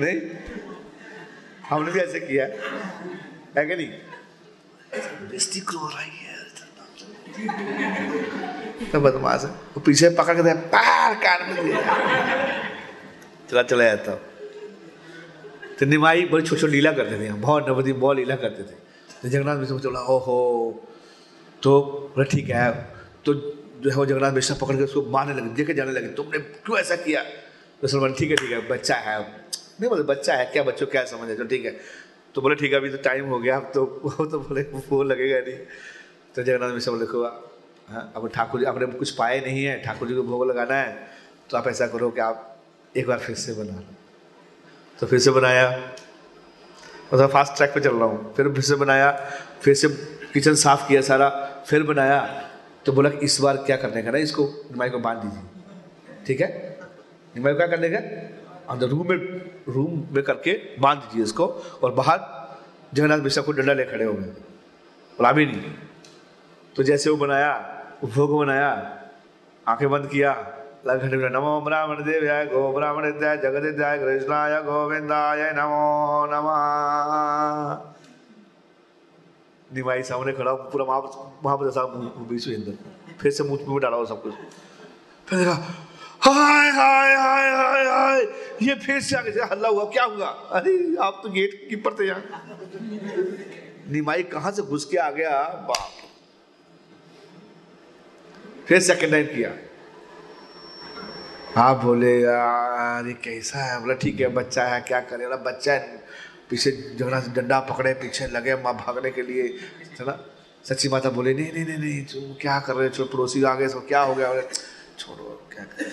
नहीं? 0.00 0.18
हमने 1.68 1.92
भी 1.92 2.00
ऐसे 2.00 2.20
किया। 2.20 2.44
है 2.44 3.64
क्या 3.66 3.76
नहीं? 3.76 3.88
बेस्ती 5.30 5.60
क्रो 5.60 5.88
रही 5.88 6.18
है? 6.18 6.36
तो 8.92 9.00
बदमाश 9.00 9.42
है। 9.44 9.50
वो 9.50 9.80
पीछे 9.80 10.08
पकड़ 10.10 10.34
के 10.36 10.42
पैर 10.74 11.14
काट 11.24 11.40
में 11.48 11.64
दिया 11.64 11.80
चला 13.50 13.62
चला 13.62 13.84
जाता। 13.84 14.14
तो 15.78 15.86
निमाई 15.86 16.24
बड़ी 16.26 16.44
छोटी 16.46 16.60
छोटी 16.60 16.72
लीला 16.72 16.92
करते 16.92 17.18
थे। 17.20 17.32
बहुत 17.32 17.68
नवदी 17.68 17.92
बहुत 17.92 18.16
लीला 18.16 18.36
करते 18.36 18.62
थे। 18.62 18.87
तो 19.22 19.28
जगन्नाथ 19.28 19.56
मिश्र 19.56 19.78
चला 19.80 20.00
ओहो 20.06 20.38
तो 21.62 21.80
बोला, 22.14 22.24
ठीक 22.24 22.48
है 22.50 22.70
तो 23.24 23.34
जो 23.34 23.90
है 23.90 23.96
वो 23.96 24.06
जगन्नाथ 24.06 24.32
मिश्र 24.32 24.54
पकड़ 24.60 24.76
के 24.76 24.82
उसको 24.82 25.02
मारने 25.10 25.34
लगे, 25.34 25.48
देखे 25.54 25.74
जाने 25.74 25.92
लगे, 25.92 26.08
तुमने 26.14 26.38
क्यों 26.38 26.78
ऐसा 26.78 26.96
किया? 26.96 27.22
तो 27.82 27.88
सलमान 27.88 28.14
ठीक 28.18 28.30
है 28.30 28.36
ठीक 28.36 28.50
है, 28.50 28.60
बच्चा 28.68 28.94
है, 28.96 29.18
नहीं 29.80 29.88
बोले, 29.90 30.02
बच्चा 30.04 30.34
है, 30.34 30.44
क्या 30.52 30.62
बच्चों 30.62 30.86
क्या 30.86 31.04
समझ 31.06 31.28
है? 31.28 31.36
तो 31.36 31.44
ठीक 31.44 31.64
है 31.64 31.76
तो 32.34 32.40
बोले, 32.42 32.54
ठीक 32.54 32.72
है, 32.72 32.78
अभी 32.78 32.90
तो 32.90 32.96
टाइम 33.02 33.26
हो 33.26 33.38
गया 33.38 33.56
अब 33.56 33.70
तो 33.74 33.84
वो 34.04 34.26
तो 34.26 34.38
बोले, 34.40 34.62
वो 34.62 35.02
लगेगा 35.02 35.38
नहीं। 35.40 35.58
तो 36.34 36.42
जगन्नाथ 36.42 36.74
मिश्र 36.74 36.90
बोले 36.90 37.06
हाँ 37.88 38.12
अब 38.16 38.28
ठाकुर 38.28 38.60
जी, 38.60 38.66
आपने 38.66 38.86
कुछ 38.86 39.10
पाए 39.10 39.40
नहीं 39.40 39.64
है, 39.64 39.80
ठाकुर 39.82 40.08
जी 40.08 40.14
को 40.14 40.22
भोग 40.22 40.46
लगाना 40.50 40.74
है 40.74 41.08
तो 41.50 41.56
आप 41.56 41.68
ऐसा 41.68 41.86
करो 41.86 42.10
कि 42.10 42.20
आप 42.20 42.56
एक 42.96 43.06
बार 43.06 43.18
फिर 43.18 43.36
से 43.36 43.52
बना 43.54 43.72
लो। 43.72 43.94
तो 44.98 45.06
फिर 45.06 45.18
से 45.18 45.30
बनाया 45.30 45.70
मतलब 47.14 47.30
फास्ट 47.30 47.56
ट्रैक 47.56 47.70
पे 47.70 47.80
चल 47.80 47.94
रहा 47.96 48.04
हूँ। 48.04 48.34
फिर 48.34 48.48
फिर 48.48 48.62
से 48.62 48.74
बनाया, 48.74 49.10
फिर 49.62 49.74
से 49.74 49.88
किचन 50.32 50.54
साफ़ 50.54 50.88
किया 50.88 51.00
सारा, 51.00 51.28
फिर 51.66 51.82
बनाया 51.82 52.20
तो 52.86 52.92
बोला 52.92 53.10
कि 53.10 53.24
इस 53.26 53.40
बार 53.40 53.56
क्या 53.56 53.76
करने 53.76 54.02
का 54.02 54.10
ना, 54.10 54.18
इसको 54.18 54.44
निमाई 54.44 54.90
को 54.90 54.98
बाँध 54.98 55.18
दीजिए। 55.18 56.24
ठीक 56.26 56.40
है? 56.40 56.48
निमाई 57.36 57.52
को 57.52 57.58
क्या 57.58 57.66
करने 57.66 57.88
का? 57.88 57.98
अंदर 58.72 58.86
रूम 58.86 59.08
में 59.08 59.16
रूम 59.68 60.06
में 60.12 60.22
करके 60.24 60.52
बाँध 60.80 60.98
दीजिए 60.98 61.22
इसको, 61.22 61.46
और 61.82 61.92
बाहर 61.92 62.20
जगन्नाथ 62.94 63.18
मिश्रा 63.18 63.42
को 63.42 63.52
डंडा 63.52 63.72
ले 63.72 63.84
खड़े 63.84 64.04
हो 64.04 64.12
गए। 64.12 64.30
बोला 65.18 65.32
भी 65.32 65.46
नहीं। 65.46 65.72
तो 66.76 66.82
जैसे 66.82 67.10
वो 67.10 67.16
बनाया 67.16 67.52
भोग 68.04 68.38
बनाया, 68.38 68.70
आँखें 69.68 69.90
बंद 69.90 70.06
किया 70.06 70.32
घंटे 70.86 71.28
नमो 71.28 71.60
ब्राह्मण 71.60 72.02
देव्याय 72.04 72.44
गो 72.46 72.60
ब्राह्मण 72.72 73.12
जगदिद्याय 73.42 73.98
कृष्णाय 73.98 74.60
गोविंदाय 74.62 75.42
नमो 75.56 75.84
नमः। 76.26 77.74
निमाई 79.70 80.02
सामने 80.02 80.32
खड़ा 80.32 80.52
पूरा 80.72 80.84
महाप्रसाद 80.84 81.72
साहब 81.72 82.26
बीच 82.30 82.48
अंदर 82.48 82.76
फिर 83.20 83.32
से 83.32 83.44
मुँह 83.44 83.68
में 83.68 83.78
डाला 83.80 83.96
हो 83.96 84.06
सब 84.06 84.22
कुछ। 84.22 84.34
फिर 85.28 85.38
देखा, 85.38 85.52
हाय 86.22 86.70
हाय 86.70 87.14
हाय 87.16 87.50
हाय 87.52 87.84
हाय। 87.86 88.22
ये 88.62 88.74
फिर 88.76 89.00
से 89.00 89.16
आगे 89.16 89.30
हल्ला 89.44 89.68
हुआ, 89.68 89.84
क्या 89.84 90.04
हुआ? 90.04 90.26
अरे, 90.26 90.96
आप 91.02 91.20
तो 91.22 91.28
गेट 91.28 91.66
कीपर 91.70 91.94
थे 91.94 92.06
यहाँ 92.06 92.22
निमाई 93.90 94.22
कहाँ 94.32 94.52
से 94.52 94.62
घुस 94.62 94.84
के 94.84 94.96
आ 94.96 95.10
गया? 95.10 95.42
बाप। 95.68 95.90
फिर 98.66 98.80
सेकंड 98.80 99.10
टाइम 99.10 99.26
किया। 99.26 99.50
आप 101.58 101.76
बोले, 101.76 102.20
यार, 102.20 103.06
ये 103.06 103.12
कैसा 103.12 103.58
है? 103.58 103.80
बोला, 103.80 103.94
ठीक 103.94 104.20
है, 104.20 104.28
बच्चा 104.28 104.64
है, 104.64 104.80
क्या 104.80 105.00
करे? 105.00 105.24
बोला, 105.24 105.36
बच्चा 105.36 105.72
है, 105.72 106.06
पीछे 106.50 106.96
झगड़ा 107.00 107.20
से 107.20 107.30
डंडा 107.30 107.60
पकड़े, 107.60 107.94
पीछे 107.94 108.26
लगे, 108.26 108.54
माँ 108.54 108.74
भागने 108.74 109.10
के 109.10 109.22
लिए। 109.22 109.42
है 110.00 110.06
ना 110.06 110.18
सच्ची 110.64 110.88
माता 110.88 111.10
बोले, 111.10 111.34
नहीं 111.34 111.52
नहीं 111.52 111.64
नहीं 111.66 111.78
नहीं 111.78 112.04
तुम 112.04 112.34
क्या 112.34 112.60
कर 112.60 112.74
रहे 112.74 112.88
हो? 112.88 113.04
पड़ोसी 113.04 113.42
आगे 113.42 113.68
सो, 113.68 113.80
क्या 113.80 114.00
हो 114.00 114.14
गया? 114.14 114.40
छोड़ो 114.98 115.48
क्या 115.52 115.64
कर? 115.64 115.84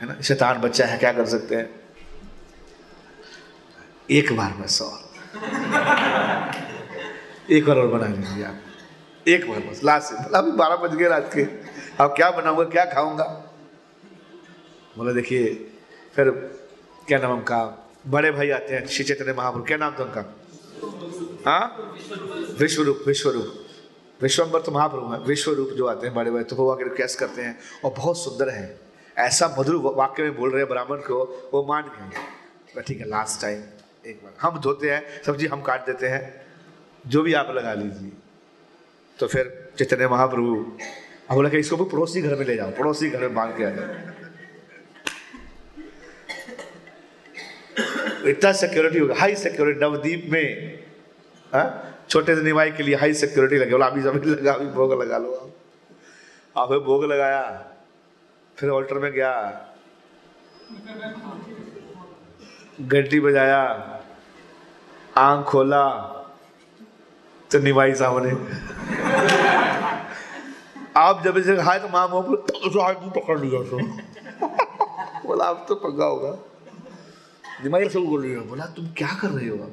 है 0.00 0.08
ना? 0.08 0.20
शैतान 0.20 0.60
बच्चा 0.60 0.86
है, 0.86 0.98
क्या 0.98 1.12
कर 1.12 1.26
सकते 1.26 1.54
हैं? 1.54 1.80
एक 4.10 4.36
बार 4.36 4.52
बस 4.52 4.82
और 4.82 4.98
एक 7.50 7.66
बार 7.66 7.76
और 7.76 7.86
बना 7.86 8.06
लीजिए 8.06 8.44
आप। 8.44 8.60
एक 9.28 9.48
बार 9.50 9.60
बस, 9.60 9.80
लास्ट 9.84 10.06
से। 10.06 10.36
अभी 10.38 10.50
बारह 10.50 10.76
बज 10.76 10.94
गए 10.94 11.08
रात 11.08 11.30
के। 11.34 11.42
अब 12.04 12.14
क्या 12.16 12.30
बनाऊँगा, 12.30 12.64
क्या 12.64 12.84
खाऊँगा? 12.84 13.43
बोले, 14.98 15.14
देखिए, 15.14 15.54
फिर 16.14 16.30
क्या 17.08 17.18
नाम 17.18 17.32
उनका? 17.32 17.90
बड़े 18.06 18.30
भाई 18.30 18.50
आते 18.50 18.74
हैं, 18.74 18.86
श्री 18.86 19.04
चैतन्य 19.04 19.32
महाप्रभु। 19.32 19.64
क्या 19.64 19.76
नाम 19.76 19.94
था 19.98 20.02
उनका? 20.02 20.40
हाँ? 21.46 21.94
विश्वरूप 22.58 23.04
विश्वरूप। 23.06 23.66
विश्वम्बर 24.22 24.60
तो 24.60 24.72
महाप्रभु 24.72 25.12
है। 25.12 25.20
विश्वरूप 25.20 25.68
जो 25.68 25.86
आते 25.86 26.06
हैं, 26.06 26.16
बड़े 26.16 26.30
भाई 26.30 26.42
तो 26.42 26.56
वो 26.56 26.70
आकर 26.70 26.84
रिक्वेस्ट 26.84 27.18
करते 27.18 27.42
हैं 27.42 27.58
और 27.84 27.90
बहुत 27.90 28.18
सुंदर 28.18 28.48
है। 28.48 28.80
ऐसा 29.18 29.56
मधुर 29.58 29.76
वाक्य 29.76 30.22
में 30.22 30.36
बोल 30.36 30.50
रहे 30.50 30.60
हैं 30.60 30.68
ब्राह्मण 30.68 30.96
को, 30.96 31.50
वो 31.54 31.66
मान 31.68 31.82
गए। 31.82 32.82
ठीक 32.82 33.00
है 33.00 33.08
लास्ट 33.08 33.40
टाइम 33.42 33.62
एक 34.06 34.20
बार। 34.24 34.32
हम 34.40 34.60
धोते 34.60 34.90
हैं 34.90 35.22
सब्ज़ी 35.26 35.46
हम 35.46 35.62
काट 35.62 35.86
देते 35.86 36.06
हैं। 36.06 36.46
जो 37.06 37.22
भी 37.22 37.32
आप 37.32 37.50
लगा 37.50 37.74
लीजिए। 37.74 38.12
तो 39.18 39.26
फिर 39.26 39.72
चैतन्य 39.78 40.08
महाप्रभु 40.08 40.72
हम 41.28 41.34
बोला 41.34 41.48
कि 41.48 41.58
इसको 41.58 41.76
भी 41.76 41.84
पड़ोसी 41.84 42.22
घर 42.22 42.36
में 42.36 42.46
ले 42.46 42.56
जाओ? 42.56 42.70
पड़ोसी 42.70 43.10
घर 43.10 43.20
में 43.20 43.34
बाँध 43.34 43.56
के 43.56 43.64
आ 43.64 43.70
जाओ। 43.70 44.23
इतना 48.28 48.52
सिक्योरिटी 48.52 48.98
होगा। 48.98 49.14
हाई 49.18 49.34
सिक्योरिटी 49.34 49.80
नवदीप 49.80 50.26
में 50.30 50.78
हाँ? 51.54 51.66
छोटे 52.10 52.34
से 52.36 52.42
निवाई 52.42 52.70
के 52.70 52.82
लिए 52.82 52.94
हाई 52.94 53.14
सिक्योरिटी 53.14 53.56
लगे। 53.56 53.70
बोला, 53.70 53.86
अभी 53.86 54.00
ज़मीन 54.00 54.24
लगा, 54.24 54.52
अभी 54.52 54.66
भोग 54.66 55.02
लगा 55.02 55.18
लो 55.18 55.32
आप 56.56 56.72
आप 56.72 56.82
भोग 56.84 57.04
लगाया, 57.04 57.42
फिर 58.58 58.70
ऑल्टर 58.70 58.98
में 58.98 59.12
गया। 59.12 59.32
घंटी 62.80 63.20
बजाया, 63.20 63.62
आँख 65.16 65.46
खोला 65.46 65.84
तो 67.50 67.58
निवाई 67.58 67.94
सामने 67.94 68.30
आप 70.96 71.22
जब 71.24 71.36
इसे 71.38 71.56
खाए 71.56 71.78
तो 71.78 71.88
माँ 71.88 72.08
मुँह 72.08 73.10
पकड़ 73.10 73.38
लिया 73.40 73.60
बोला, 75.26 75.44
अब 75.44 75.64
तो 75.68 75.74
पंगा 75.74 76.04
होगा। 76.04 76.30
दिमाग 77.64 77.88
से 77.88 77.98
बोल 77.98 78.22
रही 78.22 78.34
हो, 78.34 78.44
बोला, 78.44 78.66
तुम 78.66 78.86
क्या 78.86 79.18
कर 79.22 79.28
रहे 79.28 79.48
हो? 79.48 79.56
आप 79.56 79.70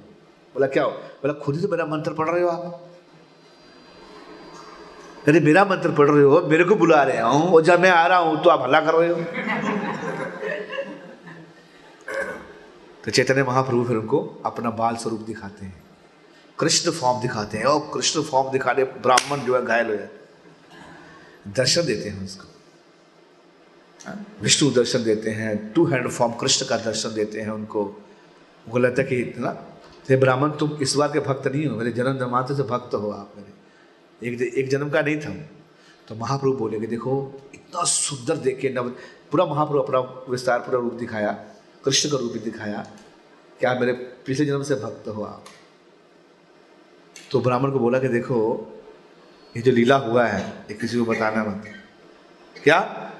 बोला, 0.53 0.67
क्या 0.67 0.83
हो? 0.83 0.91
बोला, 0.91 1.33
खुद 1.33 1.55
ही 1.55 1.61
तो 1.61 1.67
मेरा 1.67 1.85
मंत्र 1.85 2.13
पढ़ 2.13 2.29
रहे 2.29 2.43
हो 2.43 2.49
आप। 2.49 2.87
अरे, 5.27 5.39
मेरा 5.39 5.65
मंत्र 5.65 5.91
पढ़ 5.91 6.09
रहे 6.09 6.23
हो? 6.23 6.41
मेरे 6.41 6.63
को 6.63 6.75
बुला 6.75 7.03
रहे 7.03 7.21
हूँ? 7.21 7.53
और 7.53 7.61
जब 7.61 7.79
मैं 7.79 7.89
आ 7.89 8.07
रहा 8.07 8.17
हूँ 8.17 8.43
तो 8.43 8.49
आप 8.49 8.61
हल्ला 8.61 8.81
कर 8.81 8.93
रहे 8.93 9.09
हो? 9.09 9.15
तो 13.05 13.11
चैतन्य 13.11 13.43
महाप्रभु 13.43 13.83
फिर 13.83 13.97
उनको 13.97 14.41
अपना 14.45 14.69
बाल 14.69 14.95
स्वरूप 14.95 15.19
दिखाते 15.19 15.65
हैं। 15.65 15.83
कृष्ण 16.59 16.91
फॉर्म 16.91 17.21
दिखाते 17.21 17.57
हैं 17.57 17.65
और 17.65 17.91
कृष्ण 17.93 18.21
फॉर्म 18.21 18.51
दिखाने 18.51 18.83
ब्राह्मण 18.83 19.45
जो 19.45 19.55
है 19.55 19.65
घायल 19.65 19.87
हो 19.87 19.95
जाए 19.95 20.09
दर्शन 21.47 21.81
देते 21.81 22.09
हैं 22.09 22.25
उसको। 22.25 22.50
विष्णु 24.41 24.71
दर्शन 24.71 25.03
देते 25.03 25.29
हैं 25.29 25.73
टू 25.73 25.85
हैंड 25.85 26.09
फॉर्म 26.09 26.33
कृष्ण 26.33 26.65
का 26.65 26.77
दर्शन 26.77 27.13
देते 27.13 27.41
हैं 27.41 27.49
उनको। 27.49 27.83
वो 28.69 28.79
लगता 28.79 29.01
है 29.01 29.07
कि 29.07 29.33
ना 29.37 29.51
थे 30.09 30.15
ब्राह्मण, 30.17 30.51
तुम 30.51 30.77
इस 30.81 30.95
बार 30.95 31.11
के 31.11 31.19
भक्त 31.19 31.47
नहीं 31.47 31.65
हो, 31.67 31.77
मेरे 31.77 31.91
जन्म 31.91 32.17
जन्माते 32.17 32.55
से 32.55 32.63
भक्त 32.63 32.93
हो 32.93 33.11
आप 33.11 33.33
मेरे। 33.37 34.31
एक 34.31 34.41
एक 34.41 34.69
जन्म 34.69 34.89
का 34.89 35.01
नहीं 35.01 35.19
था। 35.19 35.33
तो 36.07 36.15
महाप्रभु 36.15 36.53
बोले 36.53 36.79
कि 36.79 36.87
देखो, 36.87 37.41
इतना 37.53 37.83
सुंदर 37.83 38.37
देखे, 38.37 38.69
नव, 38.69 38.89
पूरा 39.31 39.45
महाप्रभु 39.45 39.79
अपना 39.79 39.99
विस्तार, 40.29 40.59
पूरा 40.59 40.79
रूप 40.79 40.93
दिखाया, 40.93 41.31
कृष्ण 41.85 42.09
का 42.09 42.17
रूप 42.17 42.31
भी 42.31 42.39
दिखाया 42.39 42.87
क्या 43.59 43.73
मेरे 43.73 43.93
पिछले 43.93 44.45
जन्म 44.45 44.63
से 44.63 44.75
भक्त 44.75 45.07
हो 45.07 45.23
आप। 45.23 45.43
तो 47.31 47.39
ब्राह्मण 47.39 47.71
को 47.71 47.79
बोला 47.79 47.99
कि 47.99 48.07
देखो, 48.07 48.37
ये 49.57 49.61
जो 49.61 49.71
लीला 49.71 49.95
हुआ 49.95 50.25
है, 50.25 50.41
ये 50.71 50.73
किसी 50.73 50.97
को 50.97 51.05
बताना 51.05 51.43
मत। 51.43 51.63
क्या? 52.63 53.10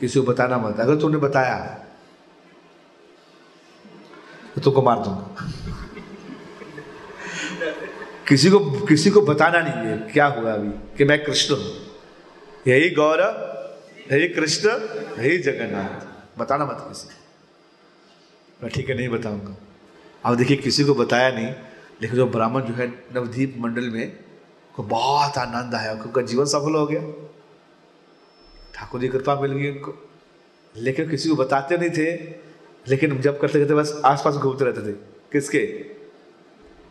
किसी 0.00 0.20
को 0.20 0.26
बताना 0.26 0.58
मत। 0.58 0.80
अगर 0.80 0.96
तूने 1.00 1.18
बताया 1.18 1.56
तो 4.54 4.60
तुमको 4.60 4.82
मार 4.82 4.98
दूँगा। 4.98 5.50
किसी 8.28 8.50
को 8.50 8.58
किसी 8.86 9.10
को 9.10 9.20
बताना 9.22 9.60
नहीं 9.60 9.86
है 9.86 9.96
क्या 10.12 10.26
हुआ 10.26 10.52
अभी, 10.52 10.70
कि 10.96 11.04
मैं 11.04 11.24
कृष्ण 11.24 11.54
हूँ। 11.54 11.72
यही 12.66 12.90
गौरव 12.90 14.12
यही 14.12 14.28
कृष्ण 14.28 14.68
यही 15.18 15.38
जगन्नाथ। 15.38 16.38
बताना 16.38 16.64
मत 16.66 16.84
किसी 16.88 17.08
मैं 18.62 18.70
ठीक 18.70 18.88
है, 18.88 18.96
नहीं 18.96 19.08
बताऊँगा। 19.08 19.56
अब 20.24 20.36
देखिए, 20.36 20.56
किसी 20.56 20.84
को 20.84 20.94
बताया 20.94 21.30
नहीं, 21.30 21.46
लेकिन 22.02 22.16
जो 22.16 22.26
ब्राह्मण 22.26 22.60
जो 22.60 22.74
है 22.74 22.86
नवदीप 23.14 23.54
मंडल 23.58 23.90
में, 23.90 24.12
को 24.74 24.82
बहुत 24.82 25.38
आनंद 25.38 25.74
आया 25.74 25.92
उनका 25.92 26.22
जीवन 26.22 26.44
सफल 26.44 26.74
हो 26.74 26.86
गया। 26.86 27.00
ठाकुर 28.76 29.00
जी 29.00 29.08
कृपा 29.08 29.40
मिल 29.40 29.52
गई 29.52 29.70
उनको। 29.70 30.10
लेकिन 30.76 31.10
किसी 31.10 31.28
को 31.28 31.36
बताते 31.36 31.78
नहीं 31.78 31.90
थे। 31.90 32.12
लेकिन 32.88 33.20
जब 33.20 33.40
करते 33.40 33.60
करते 33.60 33.74
बस 33.74 34.02
आसपास 34.04 34.34
घूमते 34.34 34.64
रहते 34.64 34.80
थे। 34.80 34.92
किसके? 35.32 35.86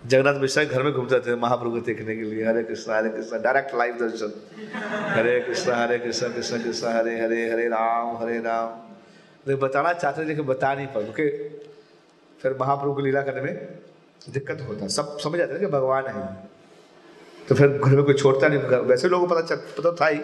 जगन्नाथ 0.06 0.42
मिश्रा 0.42 0.64
घर 0.64 0.84
में 0.84 0.94
घूमते 0.94 1.20
थे, 1.20 1.36
महाप्रभु 1.36 1.72
को 1.72 1.80
देखने 1.80 2.16
के 2.16 2.22
लिए। 2.22 2.46
हरे 2.46 2.64
कृष्णा 2.64 2.98
हरे 2.98 3.10
कृष्णा 3.10 3.40
डायरेक्ट 3.40 3.76
लाइव 3.76 3.94
दर्शन। 3.94 4.48
हरे 4.94 5.40
कृष्णा 5.40 5.76
हरे 5.76 5.98
कृष्णा 5.98 6.30
कृष्णा 6.30 6.64
कृष्णा, 6.64 6.92
हरे 6.92 7.22
हरे 7.22 7.50
हरे 7.50 7.68
राम 7.68 8.18
हरे 8.18 8.40
राम। 8.40 8.96
लेकिन 9.48 9.68
बताना 9.68 9.94
चाहते 9.94 10.22
थे, 10.22 10.26
लेकिन 10.26 10.46
बता 10.46 10.74
नहीं 10.74 10.88
पाए। 10.88 11.04
क्योंकि 11.04 11.48
फिर 12.42 12.58
महाप्रभु 12.62 12.94
को 12.94 13.02
लीला 13.02 13.22
करने 13.22 13.42
में 13.42 13.68
दिक्कत 14.30 14.66
होता। 14.70 14.88
सब 14.88 15.20
समझ 15.20 15.38
जाते 15.38 15.56
थे 15.56 15.60
कि 15.60 15.66
भगवान 15.66 16.06
है। 16.06 16.38
तो 17.50 17.56
फिर 17.56 17.68
घर 17.68 17.92
में 17.92 18.04
कोई 18.04 18.14
छोड़ता 18.14 18.48
नहीं। 18.48 18.60
वैसे 18.60 19.08
लोगों 19.08 19.28
को 19.28 19.36
पता 19.36 19.56
पता 19.56 19.92
था 19.92 20.08
ही। 20.10 20.20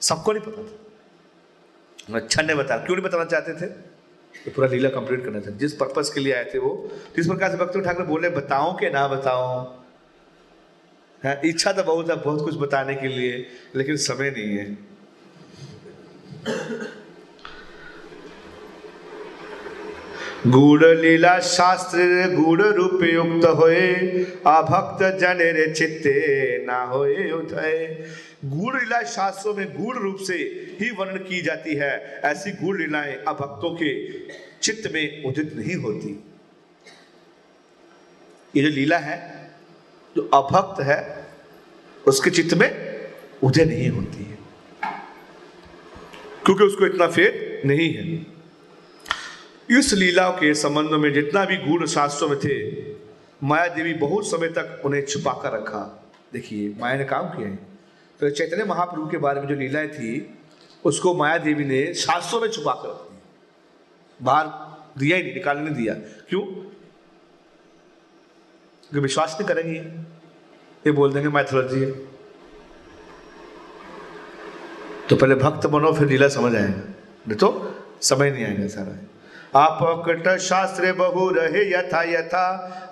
सबको 0.00 0.32
नहीं 0.32 0.42
पता 0.42 0.62
था। 0.62 0.91
अच्छा 2.14 2.42
ने 2.42 2.54
बताया। 2.54 2.84
क्यों 2.84 2.96
नहीं 2.96 3.04
बताना 3.06 3.24
चाहते 3.24 3.54
थे? 3.54 3.66
तो 4.44 4.50
पूरा 4.50 4.68
लीला 4.68 4.88
कंप्लीट 4.88 5.24
करना 5.24 5.40
था। 5.40 5.50
जिस 5.56 5.72
पर्पज 5.72 6.10
के 6.10 6.20
लिए 6.20 6.32
आए 6.32 6.44
थे 6.44 6.58
वो। 6.58 6.72
जिस 7.16 7.26
प्रकार 7.26 7.50
से 7.50 7.56
भक्त 7.56 7.78
ठाकुर 7.78 8.06
बोले 8.06 8.28
बताओ 8.30 8.72
कि 8.76 8.90
ना 8.90 9.06
बताओ 9.08 9.46
है, 11.24 11.40
इच्छा 11.44 11.72
तो 11.72 11.82
बहुत 11.82 12.10
है, 12.10 12.16
बहुत 12.16 12.44
कुछ 12.44 12.56
बताने 12.56 12.94
के 12.94 13.08
लिए, 13.08 13.46
लेकिन 13.76 13.96
समय 13.96 14.30
नहीं 14.30 14.56
है। 14.58 14.92
गुड़ 20.46 20.84
लीला 20.84 21.38
शास्त्र 21.40 21.98
गुड़ 22.34 22.62
रूप 22.62 23.02
युक्त 23.02 23.46
होए 23.46 23.84
अभक्त 24.46 25.04
जन 25.18 25.38
रे 25.40 25.70
चित्ते 25.72 26.64
ना 26.66 26.82
होए 26.82 27.30
उठे 27.30 27.76
गुड़ 28.44 28.80
लीला 28.80 29.02
शास्त्रों 29.02 29.54
में 29.54 29.84
गुड़ 29.84 29.96
रूप 29.96 30.16
से 30.16 30.34
ही 30.80 30.90
वर्णन 30.90 31.16
की 31.16 31.42
जाती 31.42 31.74
है। 31.74 32.20
ऐसी 32.24 32.50
गुड़ 32.50 32.80
लीलाएँ 32.80 33.14
अभक्तों 33.14 33.74
के 33.74 34.18
चित्त 34.62 34.92
में 34.92 35.24
उदित 35.24 35.54
नहीं 35.54 35.76
होती। 35.76 36.24
ये 38.56 38.62
जो 38.62 38.68
लीला 38.68 38.98
है, 38.98 39.50
जो 40.16 40.22
अभक्त 40.22 40.82
है, 40.82 41.26
उसके 42.06 42.30
चित्त 42.30 42.54
में 42.54 43.00
उदय 43.42 43.64
नहीं 43.64 43.88
होती 43.88 44.24
है। 44.24 44.38
क्योंकि 46.44 46.64
उसको 46.64 46.86
इतना 46.86 47.06
फेद 47.06 47.62
नहीं 47.68 47.94
है। 47.94 48.26
इस 49.78 49.92
लीला 49.92 50.30
के 50.30 50.54
संबंध 50.54 50.90
में 50.90 51.12
जितना 51.12 51.44
भी 51.44 51.56
गुण 51.56 51.86
शास्त्रों 51.86 52.28
में 52.28 52.38
थे 52.38 52.82
माया 53.42 53.66
देवी 53.66 53.94
बहुत 53.94 54.26
समय 54.26 54.48
तक 54.48 54.82
उन्हें 54.84 55.06
छुपा 55.06 55.32
कर 55.32 55.52
रखा। 55.52 56.12
देखिए, 56.32 56.74
माया 56.78 56.96
ने 56.96 57.04
काम 57.04 57.26
किया 57.26 57.48
है। 57.48 57.71
तो 58.20 58.30
चैतन्य 58.30 58.64
महाप्रभु 58.64 59.08
के 59.08 59.18
बारे 59.18 59.40
में 59.40 59.48
जो 59.48 59.54
लीलाएँ 59.54 59.88
थी, 59.88 60.38
उसको 60.84 61.14
माया 61.14 61.38
देवी 61.38 61.64
ने 61.64 61.94
शास्त्रों 61.94 62.40
में 62.40 62.48
छुपा 62.50 62.72
कर 62.72 62.88
रख 62.88 62.96
दिया 62.96 63.20
बाहर 64.20 64.46
दिया 65.00 65.16
ही 65.16 65.22
नहीं, 65.22 65.34
निकालने 65.34 65.70
दिया। 65.70 65.94
क्यों? 66.28 66.42
क्योंकि 68.82 69.00
विश्वास 69.00 69.36
नहीं 69.40 69.48
करेंगे। 69.48 69.78
ये 70.86 70.92
बोल 70.92 71.12
देंगे 71.12 71.28
मैथोलॉजी 71.28 71.80
है 71.80 71.90
तो 75.08 75.16
पहले 75.16 75.34
भक्त 75.34 75.66
बनो, 75.66 75.92
फिर 75.92 76.08
लीला 76.08 76.28
समझ 76.28 76.54
आएगा। 76.54 76.82
नहीं 77.28 77.36
तो 77.36 77.48
समझ 78.02 78.32
नहीं 78.32 78.44
आएगा 78.44 78.66
सारा। 78.66 79.11
आपकट 79.54 80.38
शास्त्रे 80.38 80.92
बहु 80.92 81.28
रहे 81.30 81.62
यथा 81.70 82.02
यथा। 82.02 82.44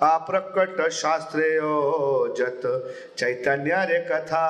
आप्रकट 0.03 0.89
शास्त्रे 0.89 1.47
जत 2.37 2.61
चैतन्य 3.17 3.85
रे 3.85 3.99
कथा। 4.11 4.43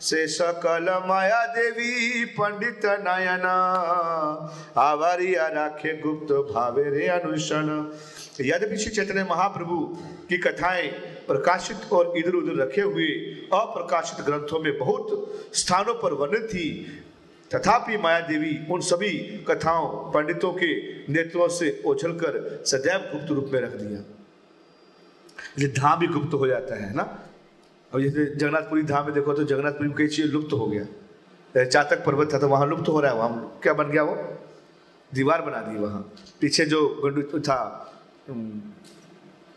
से 0.00 0.26
सकल 0.26 0.90
माया 1.06 1.44
देवी 1.46 2.24
पंडित 2.36 2.86
नयन। 3.06 3.46
आवारिया 4.76 5.46
राखे 5.46 5.96
गुप्त 5.96 6.32
भावे 6.52 6.84
रे 6.90 7.06
अनुशन। 7.08 7.72
यद्यपि 8.40 8.76
श्री 8.76 8.90
चैतन्य 8.90 9.26
महाप्रभु 9.30 9.78
की 10.28 10.38
कथाएँ 10.38 10.88
प्रकाशित 11.28 11.92
और 11.92 12.12
इधर 12.16 12.34
उधर 12.34 12.62
रखे 12.62 12.80
हुए 12.80 13.08
अप्रकाशित 13.54 14.24
ग्रंथों 14.26 14.60
में 14.60 14.78
बहुत 14.78 15.06
स्थानों 15.54 15.94
पर 15.94 16.12
वर्णित 16.12 16.44
थी 16.44 16.68
तथापि 17.50 17.96
माया 17.98 18.20
देवी 18.28 18.52
उन 18.70 18.80
सभी 18.82 19.10
कथाओं, 19.48 19.86
पंडितों 20.12 20.52
के 20.52 20.70
नेत्रों 21.08 21.48
से 21.50 21.82
ओझलकर 21.86 22.62
सदैव 22.66 23.00
गुप्त 23.12 23.30
रूप 23.30 23.50
में 23.52 23.60
रख 23.60 23.72
दिया। 23.72 24.00
ये 25.58 25.68
धाम 25.70 25.98
भी 26.00 26.06
गुप्त 26.08 26.34
हो 26.34 26.46
जाता 26.46 26.74
है 26.76 26.94
ना? 26.94 27.02
अब 27.92 28.00
जैसे 28.00 28.24
जगन्नाथपुरी 28.26 28.82
धाम 28.84 29.04
में 29.04 29.14
देखो 29.14 29.32
तो 29.32 29.44
जगन्नाथपुरी 29.44 29.90
कई 29.98 30.06
चीज़ें 30.08 30.30
लुप्त 30.32 30.52
हो 30.52 30.66
गया। 30.66 31.64
चातक 31.64 32.04
पर्वत 32.04 32.32
था 32.32 32.38
तो 32.38 32.48
वहाँ 32.48 32.66
लुप्त 32.66 32.88
हो 32.88 33.00
रहा 33.00 33.12
है, 33.12 33.18
वहाँ 33.18 33.60
क्या 33.62 33.72
बन 33.74 33.90
गया 33.90 34.02
वो? 34.02 34.14
दीवार 35.12 35.42
बना 35.42 35.60
दी 35.62 35.78
वहाँ। 35.78 36.00
पीछे 36.40 36.64
जो 36.66 36.88
गंडू 37.04 37.38
था 37.40 37.58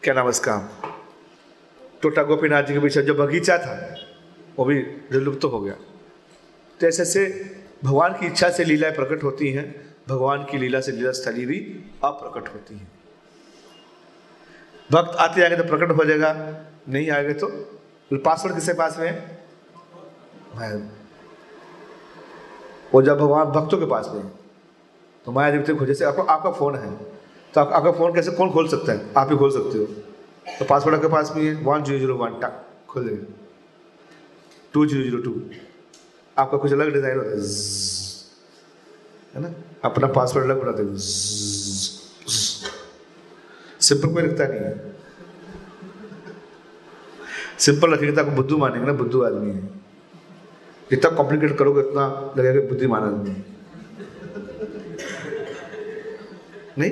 क्या 0.03 0.13
नाम 0.13 0.27
उसका? 0.27 0.55
टोटा 2.01 2.23
गोपीनाथ 2.23 2.63
जी 2.63 2.73
के 2.73 2.79
पीछे 2.79 3.01
जो 3.01 3.13
बगीचा 3.15 3.57
था, 3.57 3.75
वो 4.57 4.65
भी 4.65 4.77
लुप्त 5.13 5.43
हो 5.45 5.59
गया। 5.59 5.73
तो 6.79 6.87
ऐसे 6.87 7.01
ऐसे 7.03 7.25
भगवान 7.83 8.13
की 8.13 8.25
इच्छा 8.25 8.49
से 8.49 8.63
लीलाएँ 8.63 8.93
प्रकट 8.95 9.23
होती 9.23 9.51
हैं 9.51 9.65
भगवान 10.09 10.43
की 10.43 10.57
लीला 10.57 10.79
से 10.81 10.91
लीला 10.91 11.11
स्थली 11.11 11.45
भी 11.45 11.57
अप्रकट 12.03 12.53
होती 12.53 12.75
है। 12.75 12.87
भक्त 14.91 15.15
आते 15.17 15.41
आएँगे 15.41 15.57
तो 15.57 15.63
प्रकट 15.63 15.91
हो 15.97 16.05
जाएगा 16.05 16.33
नहीं 16.89 17.09
आएँगे 17.11 17.33
तो 17.35 17.47
पासवर्ड 18.11 18.55
किसके 18.55 18.73
पास 18.73 18.97
में 18.99 19.07
है? 20.57 20.75
वो 22.93 23.01
जब 23.01 23.17
भगवान 23.17 23.45
भक्तों 23.51 23.77
के 23.77 23.85
पास 23.85 24.09
में 24.13 24.23
तो 25.25 25.31
माया 25.31 25.51
देवते 25.51 25.73
खोजे 25.73 25.93
जैसे 25.93 26.05
आपको 26.05 26.21
आपका 26.23 26.51
फ़ोन 26.51 26.75
है 26.75 26.91
तो 27.53 27.61
आप, 27.61 27.69
आपका 27.69 27.91
फ़ोन 27.91 28.13
कैसे 28.15 28.31
कौन 28.31 28.51
खोल 28.51 28.67
सकता 28.67 28.91
है? 28.91 29.13
आप 29.17 29.31
ही 29.31 29.37
खोल 29.37 29.51
सकते 29.51 29.77
हो। 29.77 29.85
तो 30.49 30.65
पासवर्ड 30.65 30.95
आपके 30.95 31.07
पास 31.07 31.33
में 31.35 31.43
है 31.43 31.53
one 31.63 31.83
zero 31.83 31.99
zero 31.99 32.15
one 32.17 32.39
touch 32.41 32.61
खोल 32.89 33.03
देंगे। 33.03 33.25
Two 34.73 34.85
zero 34.85 35.03
zero 35.03 35.17
two. 35.23 35.31
आपका 36.39 36.57
कुछ 36.57 36.73
अलग 36.73 36.93
डिज़ाइन 36.93 37.17
होता 37.17 37.29
है। 37.29 37.35
ना? 39.41 39.53
अपना 39.83 40.07
पासवर्ड 40.07 40.45
अलग 40.45 40.61
बनाते 40.61 40.83
हैं। 40.83 40.97
सिंपल 43.79 44.13
कोई 44.13 44.23
रखता 44.23 44.47
नहीं 44.47 44.59
है। 44.59 44.89
सिंपल 47.59 47.93
रखेंगे 47.93 48.15
तो 48.15 48.21
आपको 48.21 48.35
बुद्धू 48.35 48.57
मानेंगे 48.57 48.87
ना, 48.87 48.93
बुद्धू 48.93 49.21
आदमी 49.23 49.51
है। 49.51 49.61
जितना 50.91 51.11
कॉम्प्लिकेट 51.11 51.57
करोगे 51.57 51.81
उतना 51.81 52.33
लगेगा 52.37 52.61
बुद्धिमान 52.69 53.03
आदमी 53.03 53.29
नहीं? 56.77 56.91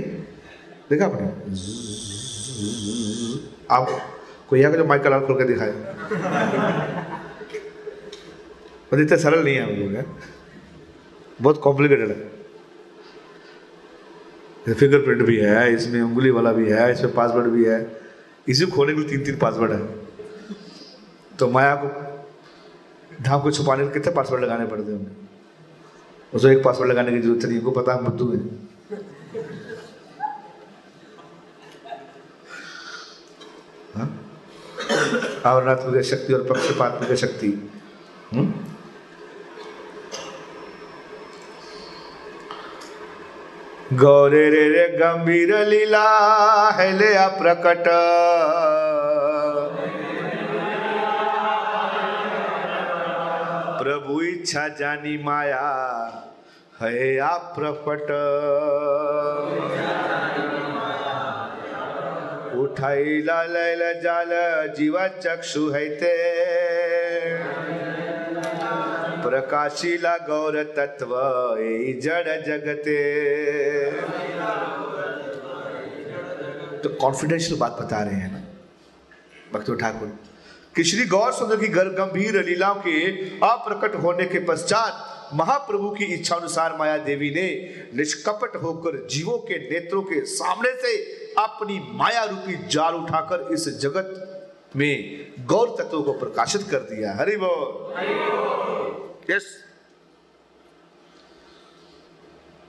देखा 0.90 1.06
आपने? 1.06 1.28
आप 3.72 3.88
कोई 4.50 4.64
का 4.64 4.70
जो 4.70 4.86
माइक 4.86 5.08
लाल 5.08 5.20
खोल 5.26 5.38
के 5.38 5.44
दिखाए। 5.44 5.72
और 8.92 9.02
इतना 9.02 9.18
सरल 9.18 9.44
नहीं 9.44 9.56
है 9.56 9.64
हम 9.64 9.70
लोग 9.70 10.04
बहुत 11.42 11.62
कॉम्प्लिकेटेड 11.64 12.10
है। 12.10 12.36
फिंगरप्रिंट 14.74 15.22
भी 15.22 15.38
है, 15.38 15.74
इसमें 15.74 16.02
उंगली 16.02 16.30
वाला 16.32 16.52
भी 16.52 16.70
है, 16.70 16.92
इसमें 16.92 17.14
पासवर्ड 17.14 17.48
भी 17.48 17.66
है। 17.66 17.78
इसी 18.48 18.66
खोलने 18.66 18.94
के 18.94 19.00
लिए 19.00 19.10
तीन 19.10 19.24
तीन 19.26 19.38
पासवर्ड 19.38 19.72
है। 19.72 19.80
तो 21.40 21.48
माया 21.50 21.76
को 21.76 21.88
धाम 23.24 23.42
को 23.42 23.52
छुपाने 23.52 23.84
के 23.88 23.94
कितने 23.94 24.14
पासवर्ड 24.14 24.44
लगाने 24.44 24.66
पड़ते 24.66 24.92
हैं 24.92 25.28
उसको 26.34 26.48
एक 26.48 26.64
पासवर्ड 26.64 26.90
लगाने 26.92 27.12
की 27.12 27.20
ज़रूरत 27.20 27.46
नहीं 27.46 27.58
उनको 27.60 27.72
पता 27.72 27.94
हम 27.94 28.04
बुद्धू 28.06 28.32
है। 28.32 28.40
हाँ? 33.96 34.08
आवरणात्मक 35.46 36.02
शक्ति 36.04 36.34
और 36.34 36.44
पक्षपात 36.44 36.92
पक्षपात्मक 36.92 37.18
शक्ति 37.18 37.48
हुँ? 37.48 38.44
हम्म? 38.44 38.54
गौरे 43.94 44.50
रे 44.50 44.70
रे 44.70 44.88
गंभीर 44.98 45.58
लीला 45.58 46.00
है 46.70 46.92
ले 46.92 47.14
प्रकट। 47.40 47.88
इच्छा 54.28 54.68
जानी 54.68 55.24
माया 55.24 55.68
है 56.82 57.18
आप 57.20 57.54
प्रपट 57.56 58.12
उठाईला 62.58 63.44
लैल 63.44 64.02
जाल, 64.02 64.30
जीवा 64.78 65.08
चक्षु 65.08 65.70
है 65.70 65.90
ते। 65.90 66.14
प्रकाशिला 69.24 70.16
गौर 70.18 70.64
तत्व 70.78 71.12
जड़ 72.02 72.42
जगते। 72.42 72.98
तो 76.78 76.90
कॉन्फिडेंशियल 76.96 77.60
बात 77.60 77.78
बता 77.82 78.02
रहे 78.04 78.16
हैं 78.16 78.32
ना, 78.32 78.42
भक्त 79.54 79.72
ठाकुर। 79.82 80.16
कि 80.76 80.84
श्री 80.84 81.06
गौर 81.06 81.32
सुंदर 81.34 81.56
की 81.56 81.68
गंभीर 81.68 82.44
लीलाओं 82.46 82.76
के 82.76 82.98
अप्रकट 83.46 83.96
होने 83.96 84.26
के 84.26 84.40
पश्चात 84.40 85.32
महाप्रभु 85.34 85.90
की 85.90 86.06
इच्छा 86.06 86.36
अनुसार 86.36 86.76
माया 86.78 86.98
देवी 86.98 87.30
ने 87.30 87.48
निष्कपट 87.96 88.56
होकर 88.56 89.08
जीवों 89.08 89.38
के 89.40 89.58
नेत्रों 89.72 90.02
के 90.02 90.22
सामने 90.26 90.72
से 90.82 90.96
अपनी 91.38 91.80
माया 91.92 92.24
रूपी 92.24 92.56
जाल 92.68 92.96
उठाकर 92.96 93.48
इस 93.54 93.68
जगत 93.80 94.24
में 94.76 94.96
गौर 95.46 95.76
तत्वों 95.80 96.04
को 96.04 96.14
प्रकाशित 96.14 96.64
कर 96.72 96.80
दिया। 96.86 97.14
हरि 97.16 97.36
बोल। 97.36 99.07
यस 99.30 99.46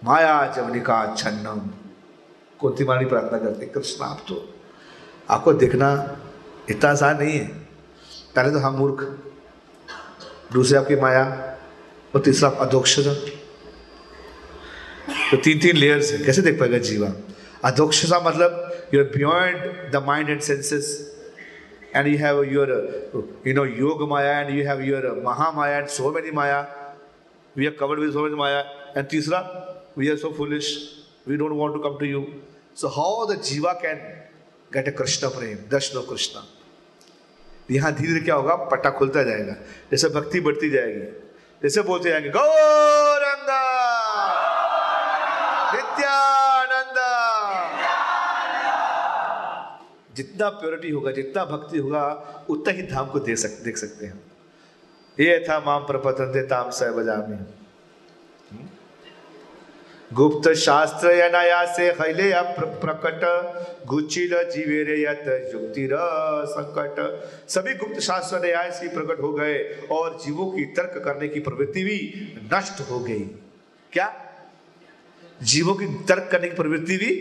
माया 0.05 0.55
जवनिका 0.57 1.15
छन्नम 1.15 1.61
मानी 2.85 3.05
प्रार्थना 3.05 3.39
करते 3.39 3.67
कृष्ण 3.67 4.05
आप 4.05 4.25
तो 4.29 4.55
आपको 5.31 5.53
देखना 5.53 5.89
इतना 6.71 6.91
आसान 6.91 7.19
नहीं 7.19 7.39
है। 7.39 7.47
पहले 8.37 8.51
तो 8.53 8.59
हम 8.59 8.75
मूर्ख, 8.75 9.03
दूसरे 10.53 10.79
आपकी 10.79 10.97
माया, 10.97 11.25
और 12.15 12.21
तीसरा 12.21 12.49
अधोक्षता। 12.49 13.15
तो 15.31 15.37
तीन 15.37 15.59
तीन 15.59 15.77
लेयर्स 15.77 16.13
है। 16.13 16.19
कैसे 16.25 16.43
देख 16.43 16.61
पाएगा 16.61 16.79
जीवा? 16.79 17.13
अधोक्षता 17.65 18.21
मतलब 18.21 18.89
you 18.95 19.01
are 19.01 19.07
beyond 19.07 19.93
the 19.93 19.97
mind 19.97 20.31
and 20.31 20.41
senses 20.41 21.18
and 21.95 22.09
you 22.09 22.19
have 22.19 22.45
your 22.45 22.69
uh, 22.71 23.23
you 23.45 23.55
know 23.55 23.65
yoga 23.65 24.07
maya 24.07 24.33
and 24.41 24.55
you 24.57 24.67
have 24.67 24.85
your 24.85 25.03
uh, 25.13 25.15
maha 25.23 25.53
maya 25.53 25.81
and 25.81 25.91
so 25.91 26.13
many 26.13 26.31
maya 26.31 26.67
we 27.55 27.67
are 27.67 27.77
covered 27.83 27.99
with 27.99 28.13
so 28.13 28.23
many 28.23 28.37
maya 28.37 28.63
and 28.95 29.09
tisra 29.09 29.41
we 29.97 30.11
are 30.11 30.17
so 30.17 30.33
foolish 30.33 30.69
we 31.27 31.37
don't 31.37 31.57
want 31.57 31.75
to 31.75 31.81
come 31.81 31.99
to 31.99 32.07
you 32.07 32.23
so 32.75 32.89
how 32.89 33.27
the 33.27 33.37
jiva 33.37 33.81
can 33.81 33.99
get 34.73 34.87
a 34.89 34.93
krishna 34.93 35.31
prem 35.31 35.59
darshan 35.75 36.01
of 36.03 36.07
krishna 36.07 36.43
यहाँ 37.71 37.93
धीरे 37.95 38.13
धीरे 38.13 38.21
क्या 38.25 38.35
होगा 38.35 38.55
पट्टा 38.73 38.91
खुलता 38.99 39.23
जाएगा 39.23 39.55
जैसे 39.91 40.09
भक्ति 40.09 40.41
बढ़ती 40.41 40.69
जाएगी 40.71 41.07
जैसे 41.63 41.83
बोलते 41.85 42.09
जाएँगे 42.11 42.31
गौरंगा 42.37 43.61
जितना 50.19 50.49
प्योरिटी 50.49 50.91
होगा, 50.91 51.11
जितना 51.13 51.45
भक्ति 51.45 51.79
होगा, 51.79 52.05
उतना 52.49 52.73
ही 52.73 52.83
धाम 52.83 53.07
को 53.07 53.19
दे 53.21 53.37
सक, 53.37 53.63
देख 53.65 53.77
सकते 53.77 54.07
हैं 54.07 54.21
ये 55.19 55.39
था 55.49 55.59
माम 55.61 55.83
प्रपतंते 55.83 56.43
ताम 56.47 56.71
सह 56.71 56.91
बजामी। 56.93 57.39
गुप्त 60.13 60.49
शास्त्र 60.57 61.11
अनाया 61.21 61.65
से 61.75 61.91
प्रकट 61.93 63.25
गुचिल 63.87 64.31
जीवेरे 64.51 64.97
संकट। 66.47 67.01
सभी 67.49 67.75
गुप्त 67.75 68.01
शास्त्र 68.01 68.41
न्याय 68.41 68.71
से 68.71 68.89
प्रकट 68.89 69.21
हो 69.23 69.33
गए 69.33 69.59
और 69.91 70.19
जीवों 70.25 70.47
की 70.53 70.65
तर्क 70.77 71.03
करने 71.05 71.29
की 71.29 71.41
प्रवृत्ति 71.41 71.83
भी 71.85 71.99
नष्ट 72.55 72.81
हो 72.81 72.99
गई। 73.01 73.21
क्या? 73.93 74.09
जीवों 75.43 75.75
की 75.75 75.87
तर्क 76.09 76.29
करने 76.33 76.49
की 76.49 76.57
प्रवृत्ति 76.57 76.97
भी 76.97 77.15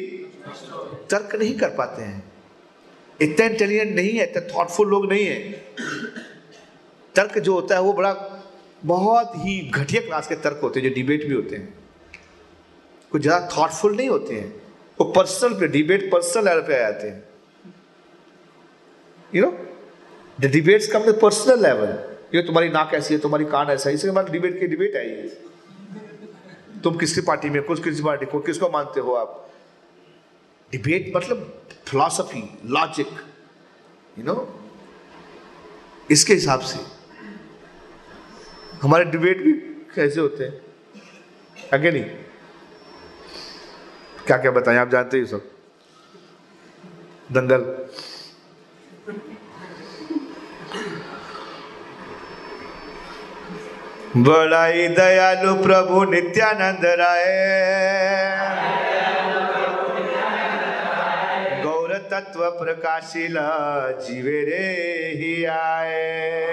तर्क 1.10 1.36
नहीं 1.36 1.54
कर 1.60 1.70
पाते 1.70 2.02
हैं। 2.02 2.24
इतना 3.20 3.46
इंटेलिजेंट 3.46 3.96
नहीं 3.96 4.10
है, 4.10 4.24
इतना 4.24 4.42
थॉटफुल 4.54 4.88
लोग 4.90 5.10
नहीं 5.12 5.26
है। 5.26 5.52
तर्क 7.16 7.38
जो 7.40 7.54
होता 7.54 7.76
है 7.76 7.82
वो 7.82 7.94
बड़ा, 7.94 8.14
बहुत 8.86 9.32
ही 9.36 9.60
घटिया 9.70 10.02
क्लास 10.02 10.28
के 10.28 10.36
तर्क 10.38 10.60
होते 10.64 10.80
हैं, 10.80 10.88
जो 10.90 10.94
डिबेट 10.96 11.28
भी 11.28 11.34
होते 11.34 11.56
हैं। 11.56 11.74
कुछ 13.12 13.22
ज़्यादा 13.22 13.48
थॉटफुल 13.58 13.96
नहीं 13.96 14.10
होते 14.10 14.34
हैं। 14.34 14.54
वो 15.00 15.06
पर्सनल 15.12 15.54
पे 15.60 15.68
डिबेट 15.68 16.12
पर्सनल 16.12 16.46
लेवल 16.46 16.62
पे 16.62 16.76
आ 16.76 16.80
जाते 16.80 17.08
हैं। 17.08 17.24
You 19.36 19.42
know 19.46 19.52
the 20.40 20.52
debates 20.52 20.92
come 20.92 21.04
the 21.04 21.18
personal 21.22 21.62
level 21.64 21.98
ये 22.36 22.42
तुम्हारी 22.42 22.70
नाक 22.70 22.94
ऐसी 22.94 23.14
है, 23.14 23.20
तुम्हारी 23.20 23.46
कान 23.46 23.70
ऐसा 23.70 23.90
है, 23.90 23.96
इसके 23.96 24.12
बाद 24.12 24.30
डिबेट 24.30 24.60
की 24.60 24.68
डिबेट 24.68 24.96
आई 24.96 25.10
है। 25.10 25.28
तुम 26.84 26.98
किसकी 26.98 27.22
पार्टी 27.22 27.50
में 27.50 27.62
कुछ 27.64 27.84
किसी 27.84 28.04
पार्टी 28.04 28.26
को, 28.26 28.40
किसको 28.40 28.70
मानते 28.70 29.00
हो 29.00 29.14
आप? 29.14 29.47
डिबेट 30.72 31.12
मतलब 31.16 31.64
फिलॉसफी 31.88 32.44
लॉजिक 32.66 33.10
यू 34.18 34.24
नो 34.24 34.36
इसके 36.12 36.34
हिसाब 36.34 36.60
से। 36.62 36.80
हमारे 38.82 39.06
डिबेट 39.06 39.42
भी 39.42 39.54
कैसे 39.96 40.20
होते 40.20 40.44
हैं? 40.44 40.62
आगे 41.74 41.92
नहीं? 41.92 42.04
क्या 44.28 44.38
क्या 44.38 44.52
बताएँ, 44.52 44.78
आप 44.78 44.90
जानते 44.90 45.18
ही 45.18 45.26
सब? 45.26 45.50
दंगल। 47.32 47.64
बड़ाई 54.18 54.88
दयालु 54.88 55.54
प्रभु 55.64 56.04
नित्यानंद 56.04 56.86
राय। 57.00 57.26
तत्व 62.20 62.50
प्रकाशिला, 62.50 63.92
जीवे 63.92 64.42
रे 64.46 64.64
ही 65.18 65.46
आए। 65.46 66.48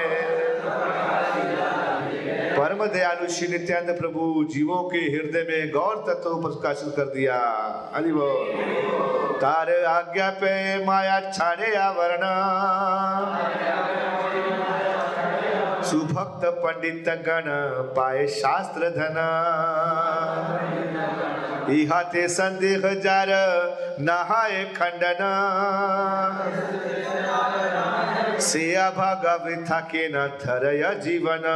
परम 2.58 2.86
दयालु 2.86 3.28
श्री 3.28 3.48
नित्यानंद 3.48 3.98
प्रभु 4.00 4.48
जीवों 4.54 4.88
के 4.90 4.98
हृदय 4.98 5.46
में 5.50 5.72
गौर 5.72 5.96
तत्व 5.96 6.30
प्रकाशित 6.30 6.94
कर 6.96 7.04
दिया। 7.04 7.38
हरि 7.94 8.12
बोल। 8.12 9.38
तार 9.40 9.84
आज्ञा 9.84 10.30
पे 10.30 10.84
माया 10.84 11.30
छाड़े 11.30 11.76
आवरण। 11.76 12.20
सुभक्त 15.94 16.44
पंडित 16.54 17.08
गण 17.26 17.44
पाए 17.96 18.26
शास्त्र 18.26 18.88
धन 18.90 19.18
इहाते 21.72 22.26
संदेह 22.28 22.86
जार 22.94 23.30
नहाए 24.00 24.64
खंडन। 24.74 25.20
सेया 28.40 28.88
भागा 28.90 29.34
वृथा 29.44 29.78
के 29.92 30.08
न 30.08 30.26
थरय 30.38 30.82
जीवन। 31.04 31.46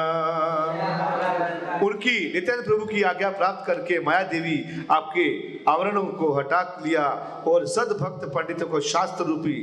उनकी 1.82 2.16
नित्यानंद 2.34 2.64
प्रभु 2.64 2.86
की 2.86 3.03
आज्ञा 3.03 3.30
प्राप्त 3.30 3.66
करके 3.66 4.01
माया 4.01 4.22
देवी 4.28 4.57
आपके 4.91 5.26
आवरणों 5.70 6.05
को 6.14 6.32
हटा 6.32 6.62
लिया 6.86 7.09
और 7.47 7.66
सदभक्त 7.66 8.28
पंडितों 8.34 8.66
को 8.66 8.80
शास्त्र 8.86 9.24
रूपी 9.24 9.59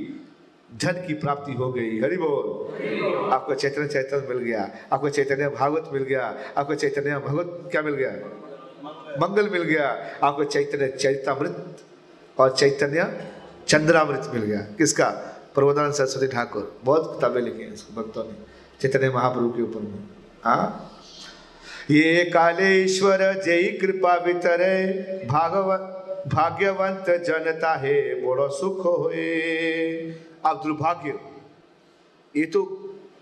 धन 0.75 0.91
की 0.91 1.13
प्राप्ति 1.13 1.53
हो 1.53 1.71
गई। 1.71 2.01
हरि 2.01 2.17
बोल। 2.17 3.33
आपको 3.33 3.55
चैतन्य 3.55 3.87
चैतन्य 3.87 4.27
मिल 4.27 4.37
गया। 4.37 4.71
आपको 4.93 5.09
चैतन्य 5.09 5.49
भागवत 5.49 5.89
मिल 5.93 6.03
गया। 6.03 6.37
आपको 6.57 6.75
चैतन्य 6.75 7.17
भगवत 7.17 7.69
क्या 7.71 7.81
मिल 7.81 7.93
गया? 7.93 8.11
मंगल 9.21 9.49
मिल 9.49 9.63
गया। 9.63 10.05
आपको 10.23 10.43
चैतन्य 10.43 10.87
चैतामृत 10.87 11.77
और 12.39 12.51
चैतन्य 12.51 13.27
चंद्रामृत 13.67 14.31
मिल 14.33 14.43
गया। 14.43 14.57
किसका? 14.57 15.09
प्रबोधान 15.55 15.91
सरस्वती 15.91 16.27
ठाकुर। 16.27 16.79
बहुत 16.83 17.15
किताबें 17.15 17.41
लिखी 17.41 17.61
हैं 17.61 17.71
भक्तों 17.71 18.23
ने। 18.23 18.33
चैतन्य 18.81 19.09
महाप्रभु 19.09 19.49
के 19.49 19.61
ऊपर 19.61 19.79
में। 19.79 19.99
हाँ? 20.43 20.91
ये 21.91 22.25
कालेश्वर, 22.25 23.41
जय 23.43 23.63
कृपा 23.63 24.15
वितरे। 24.15 25.03
भागवत 25.27 25.91
भाग्यवंत 26.27 27.23
जनता 27.23 27.75
है 27.75 28.27
बड़ो 28.27 28.49
सुख 28.49 28.85
होए। 28.85 30.15
अब 30.45 30.61
दुर्भाग्य, 30.63 31.19
ये 32.35 32.45
तो 32.45 32.63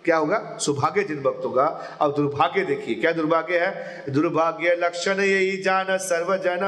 क्या 0.05 0.17
होगा? 0.17 0.37
सौभाग्य 0.61 1.03
जिन 1.03 1.21
भक्त 1.21 1.45
होगा 1.45 1.65
अब 2.01 2.13
दुर्भाग्य 2.15 2.63
देखिए, 2.65 2.95
क्या 2.95 3.11
दुर्भाग्य 3.11 3.59
है? 3.59 4.11
दुर्भाग्य 4.11 4.75
लक्षण 4.75 5.19
यही 5.21 5.61
जान 5.61 5.97
सर्वजन, 5.99 6.63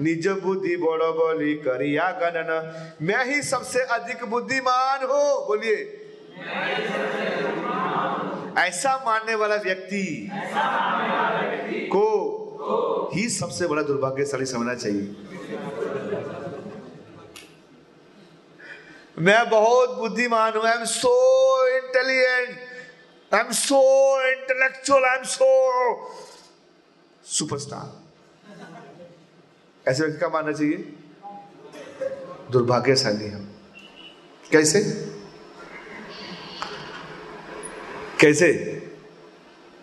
निज 0.00 0.28
बुद्धि 0.44 0.76
बड़ो 0.76 1.12
बोली 1.12 1.54
करिया 1.58 2.10
गणन। 2.22 2.50
मैं 3.02 3.24
ही 3.26 3.42
सबसे 3.42 3.80
अधिक 3.90 4.24
बुद्धिमान 4.24 5.04
हो, 5.04 5.46
बोलिए। 5.46 5.78
ऐसा 8.58 8.96
मानने 9.06 9.34
वाला 9.34 9.56
व्यक्ति 9.56 10.30
को 11.92 13.10
ही 13.14 13.28
सबसे 13.28 13.66
बड़ा 13.66 13.82
दुर्भाग्यशाली 13.82 14.46
समझना 14.46 14.74
चाहिए। 14.74 16.05
मैं 19.18 19.48
बहुत 19.50 19.90
बुद्धिमान 19.90 20.52
हूँ। 20.56 20.64
I 20.64 20.72
am 20.78 20.84
so 20.84 21.12
intelligent 21.76 22.58
I 23.34 23.40
am 23.40 23.50
so 23.50 23.78
intellectual 24.28 25.04
I 25.04 25.16
am 25.18 25.24
so 25.24 25.46
superstar 27.26 28.04
ऐसे 29.90 30.02
व्यक्ति 30.02 30.20
का 30.20 30.28
मानना 30.28 30.52
चाहिए? 30.52 30.76
दुर्भाग्यशाली 32.52 33.28
हम। 33.28 33.44
कैसे? 34.52 34.80
कैसे? 38.20 38.52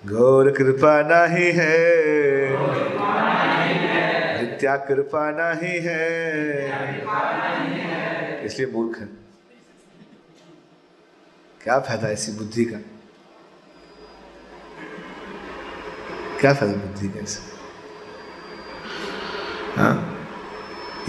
गौर 0.03 0.51
कृपा 0.51 1.01
नहीं 1.01 1.51
है। 1.53 1.77
नित्या 4.41 4.75
कृपा 4.77 5.29
नहीं 5.31 5.79
है। 5.79 6.01
इसलिए 8.45 8.67
मूर्ख 8.67 8.99
है। 8.99 9.22
क्या 11.63 11.79
फ़ायदा 11.79 12.07
ऐसी 12.07 12.31
बुद्धि 12.31 12.65
का? 12.65 12.77
क्या 16.39 16.53
फ़ायदा 16.53 16.75
बुद्धि 16.75 17.09
का 17.09 17.19
ऐसे 17.19 17.41
हाँ? 19.77 19.95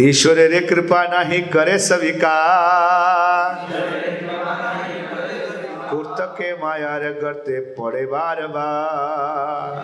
ईश्वर 0.00 0.34
रे 0.34 0.60
कृपा 0.60 1.02
नहीं 1.04 1.42
करे 1.48 1.78
स्वीकार। 1.78 3.66
कुर्त 5.90 6.16
के 6.20 6.52
माया 6.62 6.96
रे 6.96 7.12
करते 7.12 7.60
पड़े 7.74 8.06
बार 8.06 8.46
बार। 8.46 9.82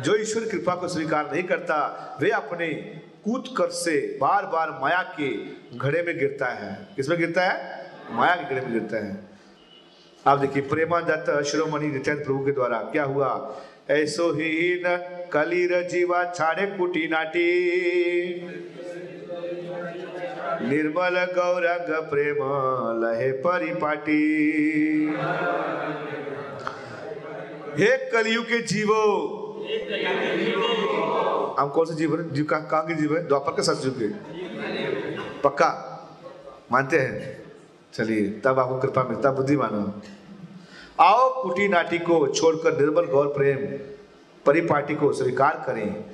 जो 0.00 0.16
ईश्वर 0.16 0.44
कृपा 0.44 0.74
को 0.74 0.88
स्वीकार 0.88 1.32
नहीं 1.32 1.42
करता, 1.42 2.18
वे 2.20 2.30
अपने 2.30 2.68
कूद 3.24 3.44
कर 3.58 3.70
से 3.70 4.18
बार 4.20 4.46
बार 4.46 4.78
माया 4.82 5.02
के 5.20 5.30
घड़े 5.78 6.02
में 6.02 6.18
गिरता 6.18 6.46
है। 6.46 6.88
किसमें 6.96 7.18
गिरता 7.18 7.42
है? 7.42 7.88
माया 8.10 8.34
के 8.34 8.54
घड़े 8.54 8.66
में 8.66 8.72
गिरता 8.72 9.06
है। 9.06 9.29
आप 10.26 10.38
देखिए 10.38 10.62
प्रेमादत्त 10.62 11.42
शिरोमणि 11.42 11.86
नित्यानंद 11.86 12.24
प्रभु 12.24 12.44
के 12.44 12.52
द्वारा 12.52 12.78
क्या 12.78 13.04
हुआ? 13.04 13.60
ऐसो 13.90 14.32
ही 14.32 14.82
न 14.86 14.96
कलीर 15.32 15.88
जीवा 15.88 16.24
छाड़े 16.24 16.66
कुटी 16.66 17.08
नाटी। 17.08 17.50
निर्मल 20.68 21.24
गौरंग 21.24 22.10
प्रेम 22.10 22.36
लहे 23.04 23.32
परिपाटी। 23.32 24.22
हे 27.78 27.96
कलयुग 28.10 28.44
के 28.44 28.62
जीवो। 28.62 29.02
हम 31.58 31.68
कौन 31.68 31.86
से 31.86 31.94
जीव 31.94 32.20
है? 32.20 32.34
जीव 32.34 32.44
कहाँ 32.44 32.86
के 32.86 32.94
जीव 32.94 33.16
है? 33.16 33.28
द्वापर 33.28 33.52
के 33.52 33.62
सतयुग 33.62 33.94
के। 33.98 34.08
पक्का? 35.44 35.70
मानते 36.72 36.98
हैं? 36.98 37.49
चलिए, 37.94 38.30
तब 38.44 38.58
आपको 38.58 38.78
कृपा 38.78 39.02
मिलता 39.02 39.30
बुद्धि 39.32 39.56
मानो 39.56 40.02
आओ, 41.00 41.42
कुटी 41.42 41.68
नाटी 41.68 41.98
को 41.98 42.26
छोड़कर 42.28 42.78
निर्मल 42.80 43.04
गौर 43.04 43.26
प्रेम, 43.26 43.56
परिपाटी 44.46 44.94
को 44.94 45.12
स्वीकार 45.12 45.62
करें। 45.66 46.04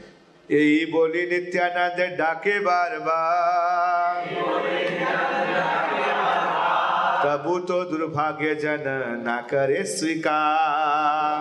यही 0.50 0.86
बोली 0.92 1.22
नित्यानंद, 1.30 2.16
डाके 2.18 2.58
बार 2.60 2.98
बार। 2.98 4.26
तबु 7.24 7.58
तो 7.58 7.84
दुर्भाग्य 7.84 8.54
जन 8.54 8.84
ना 9.26 9.36
करे 9.40 9.82
स्वीकार। 9.84 11.40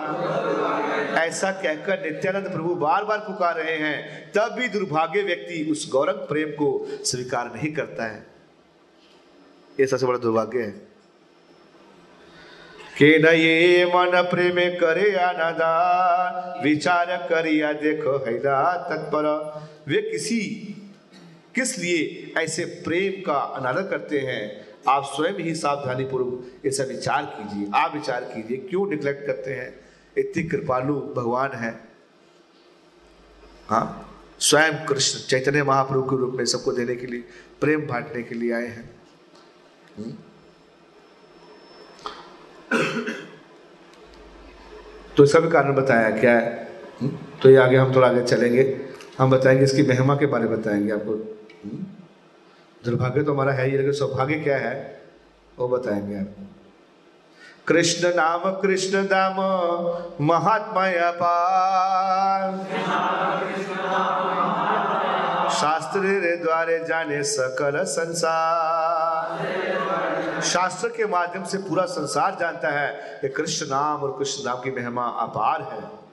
ऐसा 1.18 1.50
कहकर 1.52 2.02
नित्यानंद 2.02 2.52
प्रभु 2.52 2.74
बार 2.74 3.04
बार 3.04 3.18
पुकार 3.18 3.54
रहे 3.56 3.76
हैं, 3.76 4.32
तब 4.32 4.54
भी 4.58 4.68
दुर्भाग्य 4.68 5.22
व्यक्ति 5.22 5.68
उस 5.70 5.88
गौरंग 5.92 6.18
प्रेम 6.28 6.48
को 6.48 6.88
स्वीकार 7.04 7.52
नहीं 7.54 7.72
करता 7.72 8.04
है। 8.04 8.35
ये 9.80 9.86
सबसे 9.86 10.06
बड़ा 10.06 10.18
दुर्भाग्य 10.18 10.62
है। 10.62 10.70
के 12.98 13.18
न 13.18 13.26
ये 13.26 13.84
मन 13.86 14.22
प्रेम 14.30 14.54
करे 14.78 15.10
अनादान 15.12 16.62
विचार 16.64 17.06
करिया 17.30 17.72
देखो 17.72 18.16
हैदा 18.26 18.76
तत्पर। 18.90 19.26
वे 19.88 20.00
किसी, 20.02 20.40
किस 21.54 21.78
लिए 21.78 22.32
ऐसे 22.38 22.64
प्रेम 22.64 23.22
का 23.22 23.34
अनादर 23.34 23.82
करते 23.82 24.20
हैं? 24.20 24.66
आप 24.88 25.04
स्वयं 25.04 25.34
ही 25.34 25.54
सावधानी 25.54 26.04
पूर्वक 26.04 26.66
ऐसा 26.66 26.84
विचार 26.84 27.22
कीजिए, 27.24 27.70
आप 27.74 27.94
विचार 27.94 28.24
कीजिए, 28.24 28.56
क्यों 28.56 28.88
निग्लेक्ट 28.90 29.26
करते 29.26 29.54
हैं? 29.54 29.74
इतनी 30.18 30.42
कृपालु 30.42 30.94
भगवान 31.16 31.52
है। 31.52 31.78
हाँ 33.68 34.02
स्वयं 34.40 34.84
कृष्ण 34.86 35.26
चैतन्य 35.28 35.62
महाप्रभु 35.62 36.02
के 36.02 36.16
रूप 36.16 36.34
में 36.34 36.44
सबको 36.44 36.72
देने 36.72 36.96
के 36.96 37.06
लिए, 37.06 37.24
प्रेम 37.60 37.86
बांटने 37.86 38.22
के 38.22 38.34
लिए 38.34 38.52
आए 38.52 38.66
हैं? 38.66 38.95
तो 45.16 45.24
इसका 45.24 45.40
भी 45.40 45.50
कारण 45.50 45.74
बताया 45.74 46.10
क्या 46.10 46.32
है? 46.32 46.68
हम्म? 47.00 47.18
तो 47.42 47.50
ये 47.50 47.56
आगे 47.56 47.76
हम 47.76 47.94
थोड़ा 47.94 48.08
आगे 48.08 48.22
चलेंगे। 48.22 48.86
हम 49.18 49.30
बताएँगे 49.30 49.64
इसकी 49.64 49.82
महिमा 49.82 50.14
के 50.14 50.26
बारे 50.26 50.44
में 50.44 50.60
बताएँगे 50.60 50.92
आपको। 50.92 51.12
हम्म? 51.64 51.84
दुर्भाग्य 52.84 53.22
तो 53.22 53.32
हमारा 53.32 53.52
है 53.52 53.70
ही, 53.70 53.76
लेकिन 53.76 53.92
सौभाग्य 53.92 54.34
क्या 54.34 54.58
है, 54.58 55.02
वो 55.58 55.68
बताएँगे 55.68 56.18
आपको 56.18 56.46
कृष्ण 57.68 58.08
नाम, 58.08 58.50
कृष्ण 58.50 59.02
दाम 59.02 59.34
महात्मा 60.24 60.86
अपार 60.88 62.66
शास्त्र 65.50 66.00
रे 66.00 66.36
द्वारे 66.36 66.84
जाने 66.84 67.22
सकल 67.22 67.84
संसार। 67.84 69.65
शास्त्र 70.42 70.88
के 70.88 71.06
माध्यम 71.06 71.44
से 71.44 71.58
पूरा 71.58 71.84
संसार 71.84 72.36
जानता 72.40 72.70
है 72.70 73.18
कि 73.22 73.28
कृष्ण 73.28 73.66
नाम 73.66 74.02
और 74.02 74.18
कृष्ण 74.18 74.48
नाम 74.48 74.60
की 74.60 74.70
महिमा 74.70 75.02
अपार 75.02 75.62
है। 75.62 76.06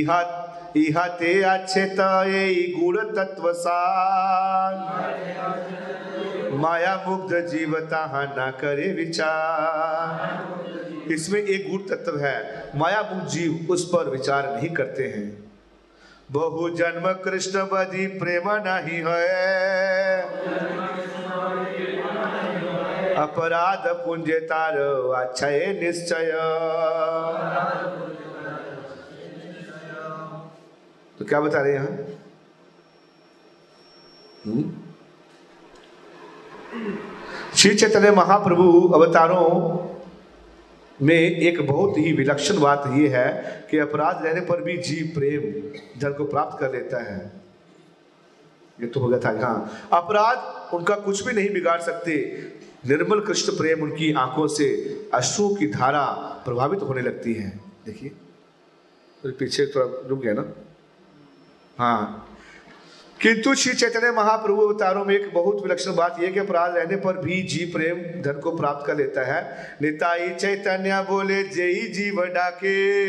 इहा 0.00 0.42
इहा 0.76 1.06
ते 1.06 1.42
गुण 2.76 2.98
तत्व 2.98 3.52
माया 6.56 7.04
मुग्ध 7.08 7.46
जीवता 7.46 8.06
ना 8.38 8.50
करे 8.50 8.92
विचार। 8.92 11.12
इसमें 11.12 11.40
एक 11.40 11.70
गुण 11.70 11.80
तत्व 11.80 12.18
है, 12.18 12.70
माया 12.76 13.10
मुक्त 13.12 13.28
जीव 13.28 13.66
उस 13.70 13.84
पर 13.84 14.08
विचार 14.08 14.56
नहीं 14.56 14.70
करते 14.70 15.02
हैं। 15.02 15.52
बहु 16.32 16.70
जन्म 16.70 17.12
कृष्ण 17.12 17.62
बदी 17.62 18.06
प्रेम 18.06 18.42
नहीं 18.46 19.04
है। 19.06 20.22
अपराध 23.16 23.86
पुंज 23.86 24.30
तार 24.30 24.78
अक्षय 25.16 25.80
निश्चय। 25.82 26.30
तो 31.18 31.24
क्या 31.24 31.40
बता 31.40 31.60
रहे 31.60 31.74
यहाँ? 31.74 31.86
हम्म? 34.46 34.74
श्री 37.56 37.74
चैतन्य 37.74 38.10
महाप्रभु 38.10 38.88
अवतारों 38.94 39.46
में 41.02 41.14
एक 41.14 41.66
बहुत 41.66 41.98
ही 41.98 42.12
विलक्षण 42.12 42.60
बात 42.60 42.82
यह 42.86 43.18
है 43.18 43.28
कि 43.70 43.78
अपराध 43.78 44.26
रहने 44.26 44.40
पर 44.40 44.62
भी 44.62 44.76
जीव 44.76 45.06
प्रेम, 45.14 45.42
धन 46.00 46.12
को 46.12 46.24
प्राप्त 46.24 46.60
कर 46.60 46.72
लेता 46.72 47.02
है। 47.02 47.32
ये 48.80 48.86
तो 48.86 49.00
हो 49.00 49.08
गया 49.08 49.18
था 49.18 49.46
हाँ। 49.46 49.88
अपराध 49.92 50.74
उनका 50.74 50.94
कुछ 50.94 51.26
भी 51.26 51.32
नहीं 51.32 51.50
बिगाड़ 51.50 51.80
सकते। 51.80 52.16
निर्मल 52.88 53.20
कृष्ण 53.20 53.52
प्रेम 53.52 53.82
उनकी 53.82 54.12
आँखों 54.12 54.46
से 54.46 54.66
अश्रुओं 55.14 55.54
की 55.54 55.66
धारा 55.66 56.04
प्रभावित 56.44 56.80
होने 56.80 57.02
लगती 57.02 57.34
है। 57.34 57.60
देखिए। 57.86 58.08
तो 59.22 59.32
पीछे 59.32 59.66
थोड़ा 59.66 60.08
रुक 60.08 60.22
गया 60.22 60.32
ना? 60.32 60.44
हाँ। 61.78 62.22
किंतु 63.20 63.54
श्री 63.54 63.74
चैतन्य 63.74 64.10
महाप्रभु 64.10 64.62
अवतारों 64.62 65.04
में 65.04 65.14
एक 65.14 65.34
बहुत 65.34 65.62
विलक्षण 65.62 65.94
बात 65.94 66.22
यह 66.22 66.30
कि 66.30 66.40
अपराध 66.40 66.76
रहने 66.76 66.96
पर 66.96 67.18
भी 67.18 67.42
जीव 67.42 67.72
प्रेम, 67.76 68.22
धन 68.22 68.40
को 68.40 68.56
प्राप्त 68.56 68.86
कर 68.86 68.96
लेता 68.96 69.24
है। 69.24 69.70
निताई 69.82 70.30
चैतन्य 70.30 71.06
बोले 71.10 71.42
जय 71.42 71.74
जीव 71.74 72.24
डाके। 72.24 73.06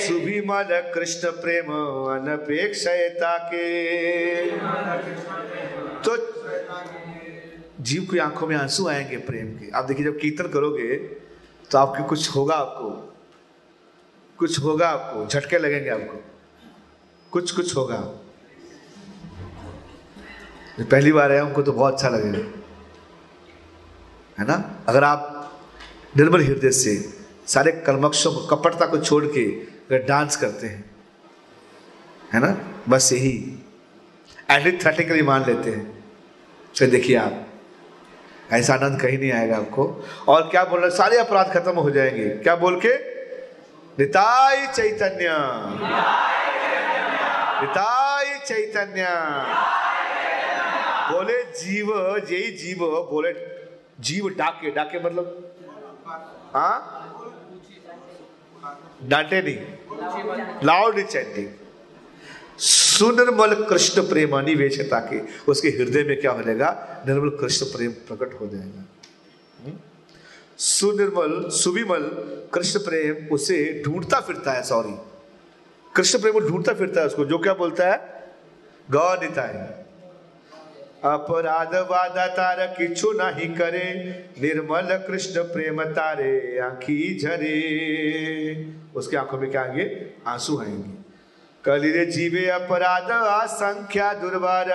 सुभिमल 0.00 0.92
कृष्ण 0.94 1.30
प्रेम 1.30 1.64
अनपेक्षता 1.64 3.38
के। 3.38 4.42
तो 6.08 6.16
जीव 7.80 8.06
की 8.10 8.18
आँखों 8.18 8.46
में 8.46 8.56
आँसू 8.56 8.88
आएँगे 8.88 9.16
प्रेम 9.16 9.48
के। 9.58 9.70
आप 9.70 9.84
देखिए, 9.84 10.04
जब 10.04 10.18
कीर्तन 10.18 10.48
करोगे 10.48 10.96
तो 11.70 11.78
आपके 11.78 12.02
कुछ 12.02 12.28
होगा 12.36 12.54
आपको। 12.54 12.90
कुछ 14.38 14.58
होगा 14.58 14.88
आपको। 14.88 15.26
झटके 15.26 15.58
लगेंगे 15.58 15.90
आपको। 15.90 16.24
कुछ 17.32 17.50
कुछ 17.52 17.76
होगा। 17.76 17.96
जो 20.78 20.84
पहली 20.84 21.12
बार 21.12 21.32
है 21.32 21.42
उनको 21.44 21.62
तो 21.62 21.72
बहुत 21.72 21.94
अच्छा 21.94 22.08
लगेगा 22.08 22.38
है 24.38 24.46
ना? 24.46 24.84
अगर 24.88 25.04
आप 25.04 25.28
निर्मल 26.16 26.42
हृदय 26.42 26.70
से 26.70 26.94
सारे 27.46 27.72
कर्मक्षों 27.86 28.32
को, 28.32 28.46
कपटता 28.46 28.86
को 28.86 28.98
छोड़ 28.98 29.24
के 29.26 29.44
अगर 29.60 30.02
डांस 30.02 30.36
करते 30.36 30.66
हैं, 30.66 30.90
है 32.32 32.40
ना? 32.40 32.56
बस 32.88 33.12
यही। 33.12 33.61
एलिथेटिकली 34.50 35.22
मान 35.22 35.44
लेते 35.44 35.70
हैं। 35.70 36.04
फिर 36.78 36.90
देखिए 36.90 37.16
आप, 37.16 37.46
ऐसा 38.52 38.74
आनंद 38.74 39.00
कहीं 39.00 39.18
नहीं 39.18 39.32
आएगा 39.32 39.56
आपको। 39.56 40.08
और 40.28 40.42
क्या 40.42 40.64
बोल 40.64 40.80
रहे 40.80 40.90
सारे 40.90 41.16
अपराध 41.16 41.52
खत्म 41.54 41.72
हो 41.72 41.90
जाएँगे। 41.90 42.28
क्या 42.28 42.56
बोल 42.56 42.80
के? 42.86 43.12
निताई 43.98 44.66
चैतन्य। 44.66 45.28
निताई 47.66 48.38
चैतन्य। 48.38 49.06
बोले 51.12 51.42
जीव, 51.42 52.16
यही 52.16 52.50
जीव, 52.50 52.78
बोले 53.10 53.34
जीव 54.00 54.28
डाके। 54.28 54.70
डाके 54.70 55.04
मतलब? 55.04 55.52
हाँ? 56.54 56.98
डांटे 59.02 59.42
नहीं। 59.42 59.58
लाउड 60.64 61.06
चैंटिंग 61.06 61.48
सुनिर्मल 63.02 63.54
कृष्ण 63.54 64.02
प्रेम 64.02 64.36
अनिवेशता 64.38 64.98
के। 65.00 65.20
उसके 65.48 65.68
हृदय 65.68 66.04
में 66.04 66.20
क्या 66.20 66.30
हो 66.30 66.42
जाएगा 66.42 67.04
निर्मल 67.08 67.28
कृष्ण 67.28 67.66
प्रेम 67.66 67.90
प्रकट 67.90 68.40
हो 68.40 68.46
जाएगा। 68.46 68.84
हम्म? 69.64 69.78
सुनिर्मल, 70.58 71.48
सुविमल 71.48 72.02
कृष्ण 72.54 72.78
प्रेम 72.78 73.34
उसे 73.34 73.82
ढूंढता 73.86 74.20
फिरता 74.20 74.52
है 74.52 74.62
सॉरी 74.62 74.94
कृष्ण 75.96 76.20
प्रेम 76.20 76.40
ढूंढता 76.40 76.74
फिरता 76.74 77.00
है 77.00 77.06
उसको। 77.06 77.24
जो 77.24 77.38
क्या 77.38 77.54
बोलता 77.54 77.90
है? 77.90 77.98
गौनिता 78.90 79.42
है 79.42 79.86
अपराध 81.04 81.74
वादा 81.74 82.26
तार 82.26 82.66
किछु 82.66 83.12
नहीं 83.12 83.54
करे, 83.54 83.84
निर्मल 84.42 85.04
कृष्ण 85.08 85.42
प्रेम 85.42 85.84
तारे 85.84 86.58
आंखी 86.58 87.18
झरे। 87.18 88.74
उसके 88.94 89.16
आँखों 89.16 89.38
में 89.38 89.50
क्या 89.50 89.62
आएँगे? 89.62 90.10
आँसू 90.26 90.60
आएँगे। 90.60 91.01
कलिरे 91.64 92.04
जीवे 92.06 92.48
अपराध, 92.50 93.10
असंख्या 93.42 94.12
दुर्बार 94.14 94.68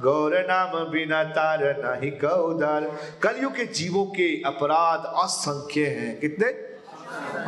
गौर 0.00 0.34
नाम 0.40 0.84
बिना 0.90 1.24
तार 1.24 1.64
नहीं 1.78 2.10
कौदार 2.10 2.84
कलयुग 3.22 3.56
के 3.56 3.64
जीवों 3.64 4.04
के 4.06 4.42
अपराध 4.46 5.06
असंख्य 5.24 5.86
हैं। 5.86 6.20
कितने? 6.20 6.46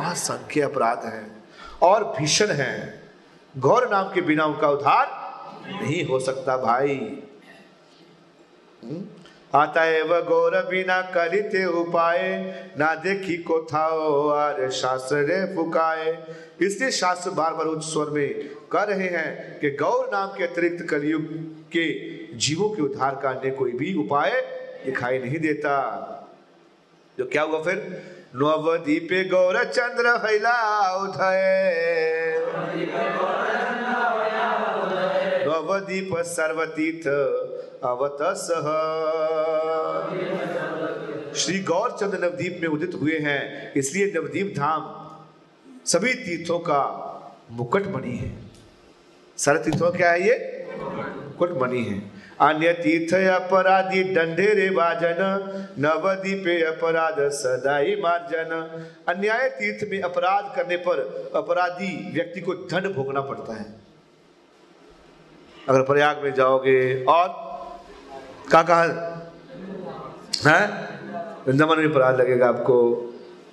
असंख्य 0.09 0.61
अपराध 0.61 1.05
हैं 1.05 1.43
और 1.81 2.03
भीषण 2.03 2.51
हैं। 2.51 3.03
गौर 3.57 3.89
नाम 3.91 4.13
के 4.13 4.21
बिना 4.21 4.45
उनका 4.45 4.69
उद्धार 4.69 5.07
नहीं 5.67 6.05
हो 6.05 6.19
सकता 6.19 6.57
भाई। 6.57 6.97
अतएव 8.83 9.14
गौर 10.21 10.55
बिना 10.65 11.01
कलिते 11.01 11.65
उपाय। 11.65 12.19
ना 12.77 12.95
देखी 12.95 13.37
को 13.37 13.59
था 13.63 13.83
आर 14.35 14.69
शास्त्र 14.69 15.55
फुकाए। 15.55 16.35
इसलिए 16.61 16.91
शास्त्र 16.91 17.31
बार 17.31 17.53
बार 17.53 17.65
उच्च 17.65 17.85
स्वर 17.85 18.09
में 18.09 18.49
कह 18.71 18.83
रहे 18.83 19.07
हैं 19.07 19.59
कि 19.59 19.69
गौर 19.71 20.09
नाम 20.13 20.27
के 20.37 20.43
अतिरिक्त 20.43 20.85
कलयुग 20.89 21.23
के 21.67 21.85
जीवों 22.37 22.69
के 22.69 22.81
उद्धार 22.81 23.19
का 23.23 23.29
अन्य 23.29 23.51
कोई 23.51 23.71
भी 23.71 23.93
उपाय 23.95 24.31
दिखाई 24.85 25.19
नहीं 25.19 25.39
देता। 25.39 25.75
जो 27.17 27.25
क्या 27.25 27.43
हुआ 27.43 27.61
फिर? 27.63 27.77
नवदीपे 28.35 29.23
गौर 29.29 29.63
चंद्र 29.63 30.15
हैला 30.25 30.57
उदय। 30.95 32.45
नवदीप 35.47 36.17
सर्वतीर्थ 36.17 37.07
अवतस। 37.83 38.47
श्री 41.35 41.59
गौर 41.59 41.91
चंद्र 41.91 42.17
नवदीप 42.17 42.59
में 42.61 42.67
उदित 42.69 42.93
हुए 43.01 43.17
हैं, 43.19 43.73
इसलिए 43.73 44.11
नवदीप 44.15 44.53
धाम 44.57 44.81
सभी 45.85 46.13
तीर्थों 46.15 46.59
का 46.59 46.81
मुकुट 47.51 47.87
मणि 47.87 48.11
है। 48.11 48.31
सारे 49.37 49.59
तीर्थों 49.59 49.91
क्या 49.91 50.11
है 50.11 50.21
ये? 50.21 50.35
मुकुट 50.77 51.51
मणि 51.61 51.83
है। 51.83 51.97
अन्य 52.41 52.71
तीर्थ 52.73 53.13
अपराधी 53.13 54.03
दंडे 54.03 54.45
रे 54.53 54.69
बाजन 54.69 55.19
नवदीपे 55.79 56.61
अपराध, 56.63 57.19
सदाई 57.31 57.95
मार्जन। 57.95 58.49
अन्याय 59.07 59.49
तीर्थ 59.49 59.89
में 59.91 60.01
अपराध 60.01 60.55
करने 60.55 60.77
पर 60.77 60.99
अपराधी 61.35 62.11
व्यक्ति 62.13 62.41
को 62.41 62.53
दंड 62.53 62.93
भोगना 62.95 63.21
पड़ता 63.21 63.53
है। 63.53 63.65
अगर 65.69 65.81
प्रयाग 65.81 66.23
में 66.23 66.33
जाओगे 66.33 67.03
और 67.03 67.27
कहा 68.51 68.61
कहा 68.63 68.81
है 70.45 70.67
वृंदावन 71.47 71.77
में 71.77 71.89
अपराध 71.89 72.19
लगेगा 72.19 72.47
आपको 72.47 72.77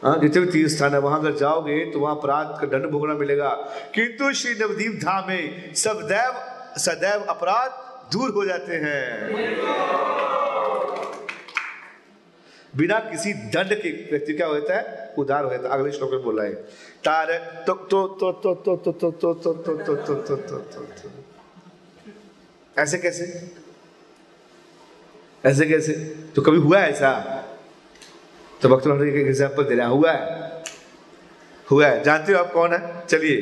हाँ 0.05 0.19
जितने 0.21 0.41
भी 0.41 0.51
तीर्थ 0.53 0.71
स्थान 0.71 0.93
है 0.93 0.99
वहाँ 1.01 1.19
अगर 1.21 1.37
जाओगे 1.37 1.85
तो 1.93 2.01
वहाँ 2.01 2.17
अपराध 2.17 2.57
का 2.61 2.67
दंड 2.69 2.91
भोगना 2.91 3.15
मिलेगा 3.15 3.51
किंतु 3.95 4.33
श्री 4.35 4.55
नवदीप 4.55 4.99
धाम 5.05 5.29
में 5.29 5.75
सदैव 5.77 6.33
सदैव 6.79 7.25
अपराध 7.31 7.71
दूर 8.13 8.31
हो 8.31 8.45
जाते 8.45 8.77
हैं 8.83 9.01
बिना 12.77 12.99
किसी 13.01 13.33
दंड 13.55 13.75
के 13.75 13.91
व्यक्ति 14.11 14.33
क्या 14.33 14.47
होता 14.47 14.77
है 14.77 15.15
उदार 15.19 15.45
होता 15.45 15.57
है 15.59 15.69
अगले 15.71 15.91
श्लोक 15.93 16.11
में 16.11 16.23
बोला 16.23 16.43
है 16.43 16.55
तार 17.05 17.33
तो 17.67 17.75
तो 17.91 18.07
तो 18.21 18.33
तो 18.33 18.55
तो 18.55 18.77
तो 18.77 18.93
तो 18.93 19.13
तो 19.13 19.33
तो 19.35 19.53
तो 19.55 19.75
तो 19.77 19.97
तो 19.97 20.15
तो 20.17 20.37
तो 20.37 20.85
तो 21.01 21.11
ऐसे 22.77 22.99
कैसे 22.99 23.27
ऐसे 25.47 25.67
कैसे? 25.67 25.93
तो 26.37 26.43
कभी 26.43 26.57
हुआ 26.57 26.79
है 26.79 26.91
ऐसा? 26.91 27.39
तो 28.63 28.69
भक्त 28.69 28.87
एक 28.87 29.15
एग्ज़ाम्पल 29.15 29.65
दे 29.65 29.75
रहा 29.75 29.87
हुआ 29.87 30.13
है? 30.13 30.63
हुआ 31.71 31.87
है। 31.87 32.03
जानते 32.03 32.33
हो 32.33 32.39
आप 32.39 32.53
कौन 32.53 32.73
है? 32.73 33.07
चलिए। 33.07 33.41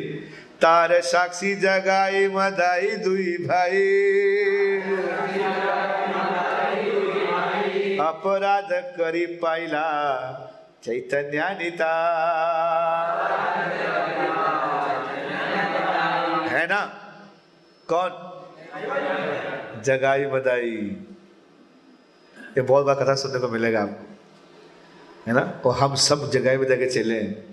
तार 0.63 1.01
साक्षी 1.01 1.55
जगाई 1.55 2.29
मदाई 2.29 2.91
दुई 2.97 3.37
भाई। 3.41 3.83
अपराध 7.99 8.73
करी 8.73 9.27
पाइला 9.27 9.87
चैतन्यानिता। 10.85 11.93
है 16.49 16.67
ना? 16.67 16.81
कौन? 17.93 18.11
जगाई 19.83 20.27
मदाई। 20.27 21.07
ये 22.51 22.63
बहुत 22.63 22.87
बार 22.87 22.95
कथा 22.95 23.15
सुनने 23.15 23.39
को 23.39 23.49
मिलेगा 23.49 23.81
आपको। 23.83 24.05
है 25.27 25.35
ना? 25.35 25.41
और 25.65 25.75
हम 25.77 25.95
सब 26.01 26.31
जगह 26.31 26.59
में 26.59 26.67
जाके 26.69 26.87
चले। 26.91 27.15
हैं 27.15 27.49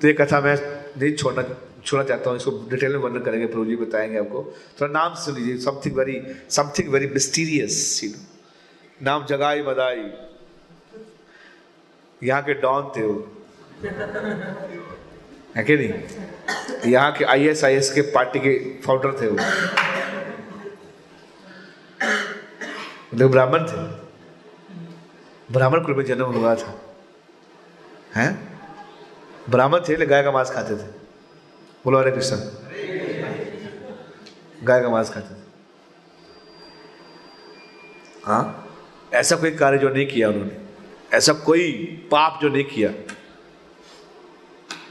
तो 0.00 0.08
ये 0.08 0.12
कथा 0.14 0.40
मैं 0.40 0.54
नहीं 0.98 1.12
छोड़ना 1.14 1.42
छोड़ना 1.84 2.06
चाहता 2.08 2.30
हूँ, 2.30 2.38
इसको 2.38 2.50
डिटेल 2.70 2.92
में 2.92 2.98
वर्णन 2.98 3.22
करेंगे, 3.22 3.46
प्रभु 3.46 3.64
जी 3.64 3.76
बताएँगे 3.76 4.18
आपको। 4.18 4.42
थोड़ा 4.80 4.92
नाम 4.92 5.14
सुन 5.14 5.34
लीजिए 5.34 5.56
something 5.58 5.96
very 5.96 6.20
something 6.50 6.88
very 6.88 7.06
mysterious 7.08 8.00
you 8.04 8.10
know 8.10 9.04
नाम 9.04 9.26
जगाई 9.26 9.62
बदाई 9.62 10.10
यहाँ 12.22 12.42
के 12.42 12.54
डॉन 12.54 12.92
थे 12.96 13.02
वो। 13.02 13.14
है 15.56 15.64
कि 15.64 15.76
नहीं? 15.76 16.90
यहाँ 16.92 17.12
के 17.12 17.24
आई 17.24 17.46
एस 17.48 17.64
आई 17.64 17.74
एस 17.74 17.92
के 17.92 18.00
पार्टी 18.10 18.38
के 18.38 18.58
फाउंडर 18.80 19.20
थे 19.20 19.26
वो। 19.26 19.36
मतलब 23.14 23.30
ब्राह्मण 23.30 23.58
थे। 23.58 24.02
ब्राह्मण 25.52 25.80
कुल 25.80 25.94
में 25.94 26.04
जन्म 26.04 26.24
हुआ 26.24 26.54
था। 26.54 26.96
हैं? 28.14 28.60
ब्राह्मण 29.50 29.80
थे 29.80 30.06
गाय 30.06 30.22
का 30.22 30.30
मांस 30.30 30.50
खाते 30.50 30.72
थे। 30.74 30.88
बोलो 31.84 31.98
हरे 31.98 32.10
कृष्ण। 32.10 32.36
गाय 34.64 34.82
का 34.82 34.88
मांस 34.88 35.10
खाते 35.10 35.34
थे। 35.34 35.38
हाँ? 38.24 38.74
ऐसा 39.14 39.36
कोई 39.36 39.50
कार्य 39.50 39.78
जो 39.78 39.88
नहीं 39.88 40.06
किया 40.06 40.28
उन्होंने। 40.28 40.62
ऐसा 41.16 41.32
कोई 41.32 41.72
पाप 42.10 42.38
जो 42.42 42.48
नहीं 42.48 42.64
किया। 42.64 42.90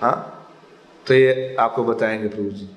हाँ? 0.01 0.38
तो 1.07 1.13
ये 1.13 1.55
आपको 1.59 1.84
बताएँगे 1.84 2.28
प्रभु 2.28 2.49
जी। 2.49 2.69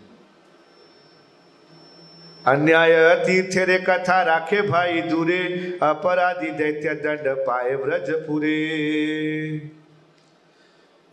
अन्याय 2.46 3.14
तीर्थ 3.14 3.68
रे 3.68 3.78
कथा 3.78 4.22
राखे 4.22 4.62
भाई 4.62 5.02
दूरे, 5.02 5.38
अपराधी 5.82 6.50
दैत्य 6.50 6.94
दंड 6.94 7.46
पाए 7.46 7.74
व्रजपुरे। 7.74 8.56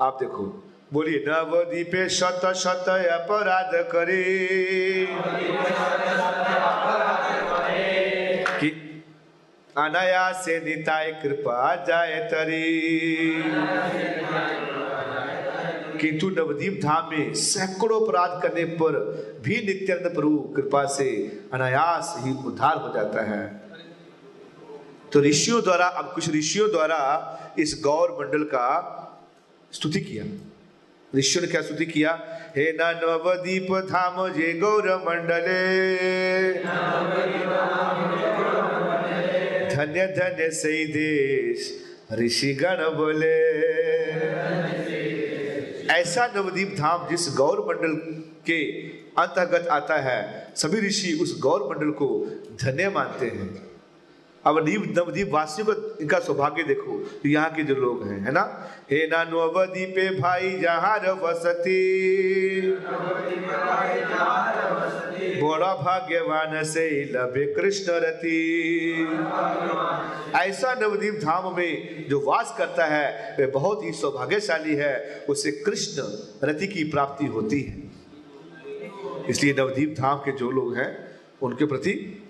आप 0.02 0.18
देखो, 0.22 0.74
बोलिए, 0.94 1.26
नवदीपे 1.28 2.10
शत 2.10 2.54
शत 2.56 2.86
अपराध 3.12 3.72
करे। 3.74 4.48
कि 8.60 9.04
अनायास 9.78 10.46
से 10.46 10.60
निताय 10.60 11.12
कृपा 11.12 11.86
जाए 11.88 12.20
तरी। 12.20 12.82
किंतु 16.02 16.30
नवदीप 16.30 16.80
धाम 16.84 17.10
में 17.12 17.34
सैकड़ों 17.34 18.06
अपराध 18.06 18.42
करने 18.42 18.64
पर 18.64 18.94
भी 19.42 19.56
नित्यानंद 19.56 20.16
प्रभु 20.16 20.38
कृपा 20.56 20.86
से 20.86 21.08
अनायास 21.54 22.16
ही 22.20 22.32
उद्धार 22.46 22.78
हो 22.78 22.94
जाता 22.94 23.22
है। 23.22 23.62
तो 25.14 25.22
ऋषियों 25.22 25.62
द्वारा, 25.64 25.86
अब 25.86 26.12
कुछ 26.16 26.30
ऋषियों 26.36 26.72
द्वारा 26.72 27.00
इस 27.60 27.82
गौर 27.84 28.12
मंडल 28.12 28.44
का 28.44 28.68
स्तुति 29.72 30.00
किया। 30.02 30.24
ऋषियों 31.18 31.46
ने 31.46 31.52
क्या 31.52 31.62
स्तुति 31.62 31.86
किया? 31.86 32.12
हे 32.58 32.72
नवदीप 32.72 33.68
धाम 33.90 34.30
जे 34.30 34.54
गौर 34.54 34.88
मंडले। 34.98 36.54
धन्य 39.76 40.08
धन्य 40.08 40.50
सही 40.52 40.86
देश 40.86 41.86
ऋषि 42.14 42.54
गण 42.54 42.78
बोले। 42.98 43.38
ऐसा 45.92 46.26
नवदीप 46.36 46.76
धाम 46.78 47.08
जिस 47.10 47.28
गौर 47.38 47.60
मंडल 47.60 47.96
के 48.46 48.62
अंतर्गत 49.20 49.68
आता 49.68 49.96
है, 49.96 50.54
सभी 50.56 50.88
ऋषि 50.88 51.14
उस 51.22 51.40
गौर 51.40 51.64
मंडल 51.70 51.92
को 51.92 52.08
धन्य 52.62 52.90
मानते 52.90 53.26
हैं। 53.26 53.71
अब 54.46 54.66
नीव 54.66 54.94
नवदीप 54.98 55.30
वासियों 55.32 55.68
का 55.70 55.98
इनका 56.02 56.20
सौभाग्य 56.20 56.64
देखो 56.64 57.00
तो 57.00 57.30
यहाँ 57.30 57.54
के 57.54 57.64
जो 57.64 57.76
लोग 57.76 58.08
हैं, 58.08 58.26
है 58.26 58.32
ना? 58.32 58.72
हे 58.92 59.08
ना 59.08 59.24
नवदीपे 59.24 60.20
भाई 60.20 60.60
जहाँ 60.60 60.98
वसती। 60.98 62.62
बड़ा 65.42 65.76
भाग्यवान 65.76 66.64
से 66.64 67.04
लभे 67.04 67.54
कृष्ण 67.54 67.92
रति। 67.92 68.38
ऐसा 70.36 70.74
नवदीप 70.74 71.14
धाम 71.14 71.58
में 71.58 72.06
जो 72.10 72.20
वास 72.20 72.56
करता 72.58 72.86
है, 72.86 73.38
वह 73.40 73.48
बहुत 73.48 73.84
ही 73.84 73.92
सौभाग्यशाली 73.92 74.76
है। 74.76 75.26
उसे 75.30 75.52
कृष्ण 75.52 76.02
रति 76.48 76.68
की 76.68 76.84
प्राप्ति 76.84 77.26
होती 77.26 77.62
है। 77.62 77.92
इसलिए 79.30 79.56
नवदीप 79.60 79.96
धाम 80.00 80.18
के 80.18 80.32
जो 80.32 80.52
लोग 80.52 80.76
हैं, 80.78 81.20
उनके 81.42 81.66
प्रति 81.66 82.21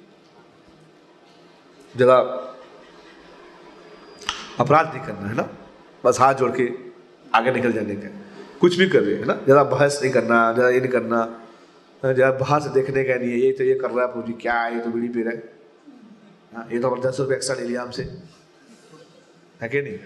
जरा 1.96 2.18
अपराध 4.60 4.94
नहीं 4.94 5.06
करना 5.06 5.28
है 5.28 5.36
ना? 5.36 5.48
बस 6.04 6.20
हाथ 6.20 6.34
जोड़ 6.36 6.52
के 6.52 6.70
आगे 7.32 7.52
निकल 7.52 7.72
जाने 7.74 7.96
का। 7.96 8.10
कुछ 8.60 8.78
भी 8.78 8.88
कर 8.88 9.02
रहे 9.02 9.16
है 9.16 9.26
ना? 9.26 9.34
ज़्यादा 9.46 9.64
बहस 9.66 10.00
नहीं 10.02 10.12
करना 10.14 10.38
ज़्यादा 10.54 10.70
ये 10.70 10.80
नहीं 10.80 10.92
करना 10.92 11.24
ज़्यादा 12.04 12.32
बाहर 12.38 12.62
से 12.62 12.70
देखने 12.72 13.04
का 13.04 13.16
नहीं 13.16 13.32
है 13.32 13.40
ये 13.40 13.52
तो 13.54 13.64
ये 13.64 13.74
कर 13.76 13.90
रहा 13.92 14.06
है 14.06 14.14
पूजी 14.14 14.34
क्या 14.42 14.54
है 14.56 14.74
ये 14.76 14.80
तो 14.82 14.90
बीड़ी 14.90 15.08
पी 15.10 15.22
रहा 15.24 15.34
है। 15.34 15.60
हाँ, 16.54 16.68
ये 16.72 16.80
तो 16.80 16.90
हम 16.90 17.02
दस 17.02 17.20
रुपये 17.20 17.36
एक्स्ट्रा 17.36 17.56
ले 17.56 17.66
लिया 17.66 17.82
हमसे। 17.82 18.04
है 19.62 19.70
कि 19.70 19.82
नहीं? 19.82 19.98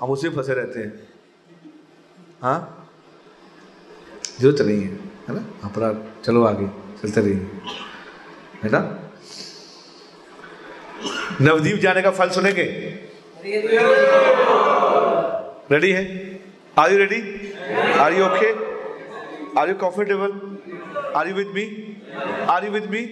हम 0.00 0.10
उसी 0.10 0.28
फंसे 0.30 0.54
रहते 0.54 0.80
हैं। 0.80 0.92
हाँ? 2.42 2.58
ज़रूरत 4.40 4.60
नहीं 4.60 4.80
है 4.80 4.90
है 5.28 5.34
ना? 5.34 5.44
अपराध 5.64 6.02
चलो 6.24 6.44
आगे 6.44 6.66
चलते 7.02 7.20
रहिए। 7.20 7.46
है 8.62 8.70
ना? 8.70 8.80
नवदीप 11.40 11.76
जाने 11.80 12.02
का 12.02 12.10
फल 12.10 12.28
सुनेंगे? 12.30 12.64
रेडी 15.72 15.92
है? 15.92 16.04
Are 16.78 16.92
you 16.92 16.98
ready 16.98 17.20
are 18.00 18.12
you 18.12 18.24
okay 18.24 18.48
are 19.60 19.68
you 19.68 19.74
comfortable 19.76 20.30
are 21.16 21.28
you 21.28 21.34
with 21.34 21.46
me 21.54 21.64
are 22.50 22.64
you 22.64 22.70
with 22.72 22.90
me 22.90 23.02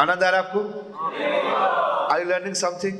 आनंद 0.00 0.22
आ 0.22 0.28
रहा 0.30 0.40
है 0.40 0.46
आपको? 0.46 0.60
आर 2.12 2.20
यू 2.20 2.28
लर्निंग 2.28 2.54
समथिंग 2.54 2.96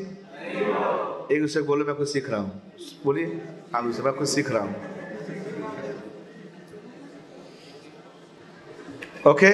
एक 1.33 1.41
दूसरे 1.41 1.63
बोलो, 1.63 1.85
मैं 1.85 1.95
कुछ 1.95 2.09
सीख 2.09 2.31
रहा 2.31 2.41
हूँ। 2.41 2.73
बोलिए 3.05 3.41
आप 3.75 3.85
दूसरे, 3.85 4.03
मैं 4.05 4.13
कुछ 4.15 4.29
सीख 4.29 4.51
रहा 4.51 4.63
हूँ। 4.63 4.75
ओके 9.27 9.51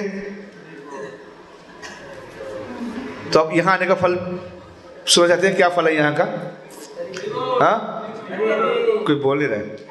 तो 3.33 3.39
अब 3.39 3.57
यहाँ 3.57 3.73
आने 3.73 3.85
का 3.85 3.95
फल 3.95 4.39
सुना 5.07 5.27
चाहते 5.27 5.47
हैं, 5.47 5.55
क्या 5.55 5.69
फल 5.69 5.87
है 5.87 5.95
यहाँ 5.95 6.13
का? 6.13 6.23
हाँ? 7.65 7.91
कोई 9.05 9.15
बोल 9.15 9.37
नहीं 9.37 9.47
रहे 9.47 9.85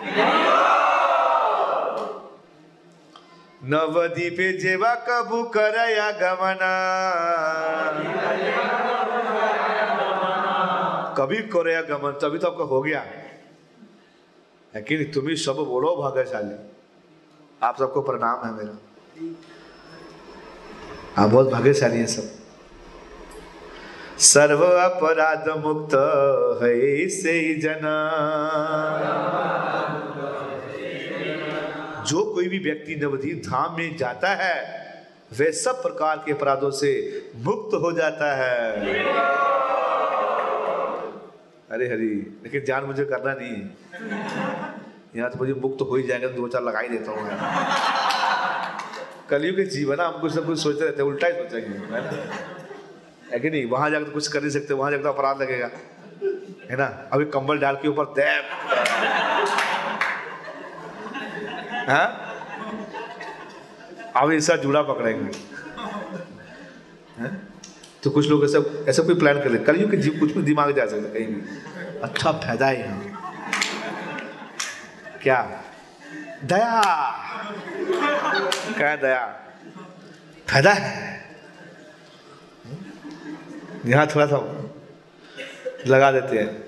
नवदीपे 3.64 4.52
जेवा 4.52 4.94
कबू 4.94 5.42
करया 5.42 6.10
गमना। 6.10 6.72
कभी 11.18 11.36
करया 11.36 11.80
गमन, 11.82 12.10
तभी 12.10 12.38
तो 12.38 12.46
आपका 12.48 12.64
हो 12.64 12.82
गया। 12.82 13.00
है 14.74 14.82
कि 14.82 15.04
तुम 15.04 15.28
ही 15.28 15.36
सब 15.36 15.56
बोलो 15.56 15.96
भाग्यशाली। 15.96 16.56
आप 17.62 17.78
सबको 17.78 18.02
प्रणाम 18.02 18.46
है 18.46 18.52
मेरा। 18.52 18.76
आप 21.22 21.30
बहुत 21.30 21.50
भाग्यशाली 21.50 21.98
हैं 21.98 22.06
सब। 22.06 22.43
सर्व 24.18 24.62
अपराध 24.64 25.48
मुक्त 25.58 25.94
है 26.62 27.08
से 27.10 27.32
जना। 27.60 27.94
जो 32.08 32.24
कोई 32.24 32.48
भी 32.48 32.58
व्यक्ति 32.58 32.96
नवदीप 32.96 33.42
धाम 33.46 33.76
में 33.76 33.96
जाता 33.96 34.34
है 34.34 34.54
वे 35.38 35.50
सब 35.52 35.82
प्रकार 35.82 36.22
के 36.26 36.32
अपराधों 36.32 36.70
से 36.72 36.92
मुक्त 37.38 37.74
हो 37.82 37.92
जाता 37.92 38.34
है। 38.36 38.58
अरे 41.70 41.86
हरी, 41.88 42.14
लेकिन 42.44 42.64
जान 42.64 42.84
मुझे 42.84 43.04
करना 43.04 43.34
नहीं। 43.34 43.56
यहाँ 45.16 45.30
तो 45.30 45.38
मुझे 45.38 45.54
मुक्त 45.54 45.82
हो 45.82 45.96
ही 45.96 46.02
जाएगा 46.02 46.28
तो 46.28 46.34
दो 46.34 46.48
चार 46.48 46.62
लगा 46.62 46.80
ही 46.80 46.88
देता 46.88 47.12
हूँ 47.12 47.20
कलयुग 49.30 49.56
के 49.56 49.64
जीवन, 49.66 50.00
हम 50.00 50.20
कुछ 50.20 50.34
ना 50.36 50.42
कुछ 50.42 50.58
सोचते 50.62 50.84
रहते 50.84 51.02
हैं, 51.02 51.08
उल्टा 51.10 51.26
ही 51.26 51.32
सोचेंगे 51.34 52.53
है 53.34 53.38
कि 53.40 53.50
नहीं? 53.50 53.64
वहाँ 53.66 53.90
जाकर 53.90 54.04
तो 54.04 54.10
कुछ 54.12 54.28
कर 54.28 54.40
नहीं 54.40 54.50
सकते, 54.50 54.74
वहाँ 54.74 54.90
जाकर 54.90 55.02
तो 55.02 55.08
अपराध 55.08 55.40
लगेगा। 55.42 55.70
है 56.70 56.76
ना? 56.76 56.84
अभी 57.12 57.24
कंबल 57.30 57.58
डाल 57.58 57.76
के 57.76 57.88
ऊपर 57.88 58.04
दैब 58.14 58.44
हाँ? 61.88 62.06
अब 64.16 64.32
ऐसा 64.32 64.56
जुड़ा 64.56 64.82
पकड़ेंगे। 64.82 65.32
तो 68.02 68.10
कुछ 68.10 68.28
लोग 68.28 68.44
ऐसा 68.44 68.58
ऐसा 68.88 69.02
कोई 69.02 69.14
प्लान 69.14 69.42
कर 69.42 69.50
ले 69.50 69.58
कलयुग 69.58 69.90
के 69.90 69.96
कुछ 70.18 70.32
भी 70.32 70.42
दिमाग 70.42 70.70
जा 70.76 70.86
सकता 70.86 71.12
कहीं 71.12 71.26
भी। 71.26 72.00
अच्छा 72.02 72.32
फ़ायदा 72.32 72.66
है 72.66 72.80
यहाँ। 72.80 72.98
क्या? 75.22 75.40
दया। 76.44 76.82
क्या 78.76 78.94
दया? 78.96 79.24
फ़ायदा 80.48 80.72
है। 80.72 80.92
यहाँ 83.86 84.06
थोड़ा 84.06 84.26
सा 84.26 84.38
लगा 85.86 86.10
देते 86.12 86.38
हैं। 86.38 86.64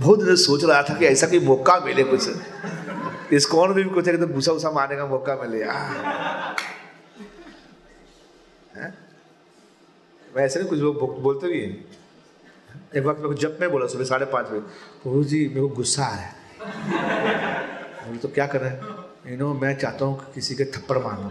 बहुत 0.00 0.24
दिन 0.24 0.36
सोच 0.36 0.64
रहा 0.64 0.82
था 0.82 0.94
कि 0.94 1.06
ऐसा 1.06 1.26
कोई 1.26 1.40
मौका 1.40 1.78
मिले 1.80 2.04
कुछ। 2.04 3.32
इस 3.32 3.46
कौन 3.46 3.72
भी 3.74 3.84
कुछ 3.84 4.08
तो 4.08 4.26
घुसा 4.26 4.52
उसा 4.52 4.70
मारने 4.70 4.96
का 4.96 5.06
मौका 5.06 5.34
मिले। 5.36 5.62
ऐसे 10.36 10.60
नहीं 10.60 10.68
कुछ 10.68 10.78
लोग 10.78 11.22
बोलते 11.22 11.46
भी 11.46 11.60
हैं। 11.60 11.70
एक 12.96 13.04
वक्त 13.04 13.20
मेरे 13.20 13.28
को 13.28 13.34
जब 13.34 13.58
मैं 13.60 13.70
बोला 13.70 13.86
सुबह 13.86 14.04
साढ़े 14.04 14.26
पाँच 14.26 14.46
बजे 14.46 14.60
प्रभु 15.02 15.24
जी, 15.24 15.48
मेरे 15.48 15.60
को 15.60 15.68
गुस्सा 15.68 16.04
आ 16.04 16.14
रहा 16.14 16.22
है। 16.22 16.32
बोले 18.06 18.18
तो 18.18 18.28
क्या 18.28 18.46
कर 18.46 18.60
रहे 18.60 18.70
हैं? 18.70 18.80
यू 19.26 19.36
नो 19.36 19.52
मैं 19.54 19.76
चाहता 19.78 20.04
हूँ 20.04 20.18
कि 20.18 20.32
किसी 20.34 20.54
के 20.54 20.64
थप्पड़ 20.72 20.98
मारना 20.98 21.28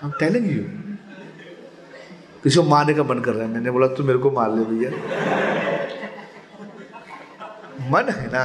हम 0.00 0.12
टेलिंग 0.20 0.50
यू 0.52 0.62
किसी 2.42 2.56
को 2.56 2.62
मारने 2.62 2.94
का 2.94 3.02
मन 3.02 3.20
कर 3.20 3.32
रहा 3.32 3.46
है। 3.46 3.52
मैंने 3.52 3.70
बोला, 3.70 3.86
तू 3.86 4.04
मेरे 4.04 4.18
को 4.18 4.30
मार 4.30 4.50
ले 4.50 4.64
भैया। 4.64 4.90
मन 7.90 8.08
है 8.08 8.26
ना। 8.32 8.44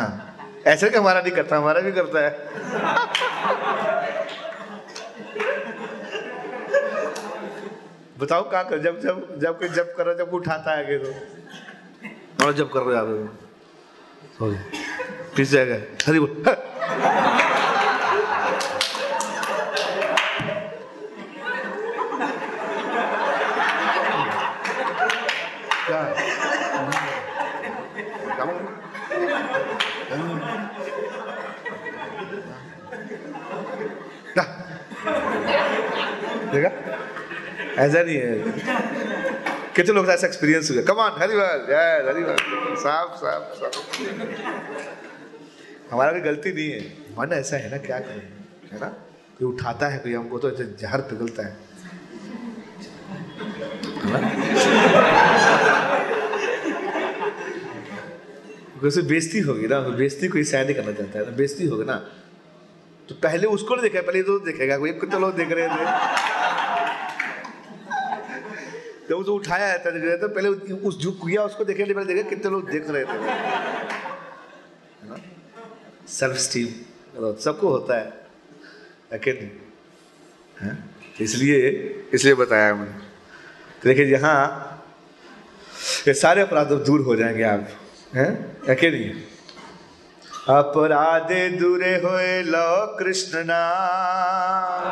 ऐसे 0.67 0.89
कि 0.89 0.97
हमारा 0.97 1.21
नहीं 1.21 1.31
करता, 1.31 1.57
हमारा 1.57 1.81
भी 1.81 1.91
करता 1.91 2.23
है। 2.25 2.31
बताओ 8.19 8.49
क्या 8.49 8.63
कर, 8.63 8.79
जब 8.79 8.99
जब 9.01 9.39
जब 9.41 9.59
कोई 9.59 9.69
जब 9.69 9.95
कर 9.95 10.05
रहा 10.05 10.13
जब 10.15 10.33
उठाता 10.33 10.75
है 10.75 10.97
तो। 10.99 12.45
और 12.45 12.53
जब 12.53 12.71
कर 12.71 12.81
रहे 12.81 12.97
आगे 12.99 13.25
सॉरी 14.39 14.57
किस 15.35 15.49
जाएगा 15.51 15.75
हरी 16.07 16.19
बोल 16.19 16.43
क्या 34.33 34.43
देखा 36.53 36.69
ऐसा 37.77 38.03
नहीं 38.03 38.17
है। 38.17 38.39
कितने 39.75 39.93
लोग 39.93 40.09
ऐसा 40.09 40.27
एक्सपीरियंस 40.27 40.71
हुआ? 40.71 40.81
कमान 40.81 41.11
हरिवाल 41.21 41.65
जय 41.69 42.05
हरिवाल 42.07 42.35
साफ़ 42.75 43.15
साफ़ 43.15 43.55
साफ़। 43.55 44.01
हमारा 45.91 46.11
भी 46.11 46.21
गलती 46.21 46.53
नहीं 46.53 46.71
है। 46.71 46.79
मन 47.19 47.33
ऐसा 47.33 47.57
है 47.57 47.71
ना, 47.71 47.77
क्या 47.77 47.99
करें? 47.99 48.29
है 48.73 48.79
ना? 48.79 48.87
कोई 49.39 49.47
उठाता 49.47 49.87
है, 49.87 49.97
कोई 49.99 50.13
हमको 50.13 50.39
तो 50.39 50.51
ऐसे 50.51 50.63
जहर 50.79 51.01
पिघलता 51.01 51.43
है। 51.43 51.57
वैसे 58.83 59.01
बेइज्जती 59.01 59.39
होगी 59.39 59.67
ना 59.67 59.79
बेइज्जती 59.79 60.27
कोई 60.27 60.43
शायद 60.43 60.67
नहीं 60.67 60.75
करना 60.75 60.91
चाहता 60.91 61.19
है। 61.19 61.35
बेइज्जती 61.35 61.65
होगी 61.65 61.83
ना। 61.83 61.95
तो 63.09 63.15
पहले 63.15 63.47
उसको 63.47 63.75
नहीं 63.75 63.83
देखा 63.83 64.01
पहले 64.01 64.23
तो 64.23 64.39
देखेगा। 64.39 64.77
कोई 64.77 64.91
कितने 64.91 65.19
लोग 65.19 65.35
देख 65.35 65.51
रहे 65.51 65.67
थे 65.67 66.34
जब 69.09 69.15
उसे 69.15 69.31
उठाया 69.31 69.67
देख 69.89 70.03
रहे 70.03 70.17
थे, 70.17 70.27
पहले 70.27 70.49
उस 70.87 70.97
जो 70.97 71.11
किया 71.11 71.43
उसको 71.43 71.63
देखने 71.65 71.93
पहले 71.93 72.13
देखा 72.13 72.29
कितने 72.29 72.51
लोग 72.51 72.69
देख 72.69 72.89
रहे 72.89 73.03
थे। 73.05 73.17
सेल्फ 76.09 76.37
स्टीम 76.37 76.67
मतलब 77.15 77.37
सबको 77.37 77.67
होता 77.69 77.97
है 77.97 78.13
है 79.13 79.33
है? 80.61 80.75
तो 81.17 81.23
इसलिए 81.23 81.69
इसलिए 82.13 82.33
बताया 82.33 82.73
मैंने। 82.75 82.91
तो 82.91 83.89
देखिए, 83.89 84.05
यहाँ 84.05 84.39
ये 86.07 86.13
सारे 86.13 86.41
अपराध 86.41 86.71
दूर 86.85 87.01
हो 87.01 87.15
जाएँगे 87.15 87.43
आप, 87.43 87.67
हैं? 88.15 88.31
है 88.69 88.89
नहीं 88.91 89.09
अपराधे 90.49 91.49
दूरे 91.49 91.95
होए, 91.97 92.41
लो 92.43 92.97
कृष्ण 92.97 93.43
नाम। 93.45 94.83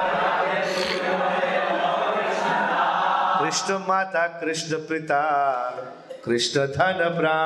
कृष्ण 3.53 3.73
माता 3.87 4.25
कृष्ण 4.39 4.77
पिता 4.89 5.19
कृष्ण 6.23 6.65
धन 6.67 7.01
प्राण 7.17 7.43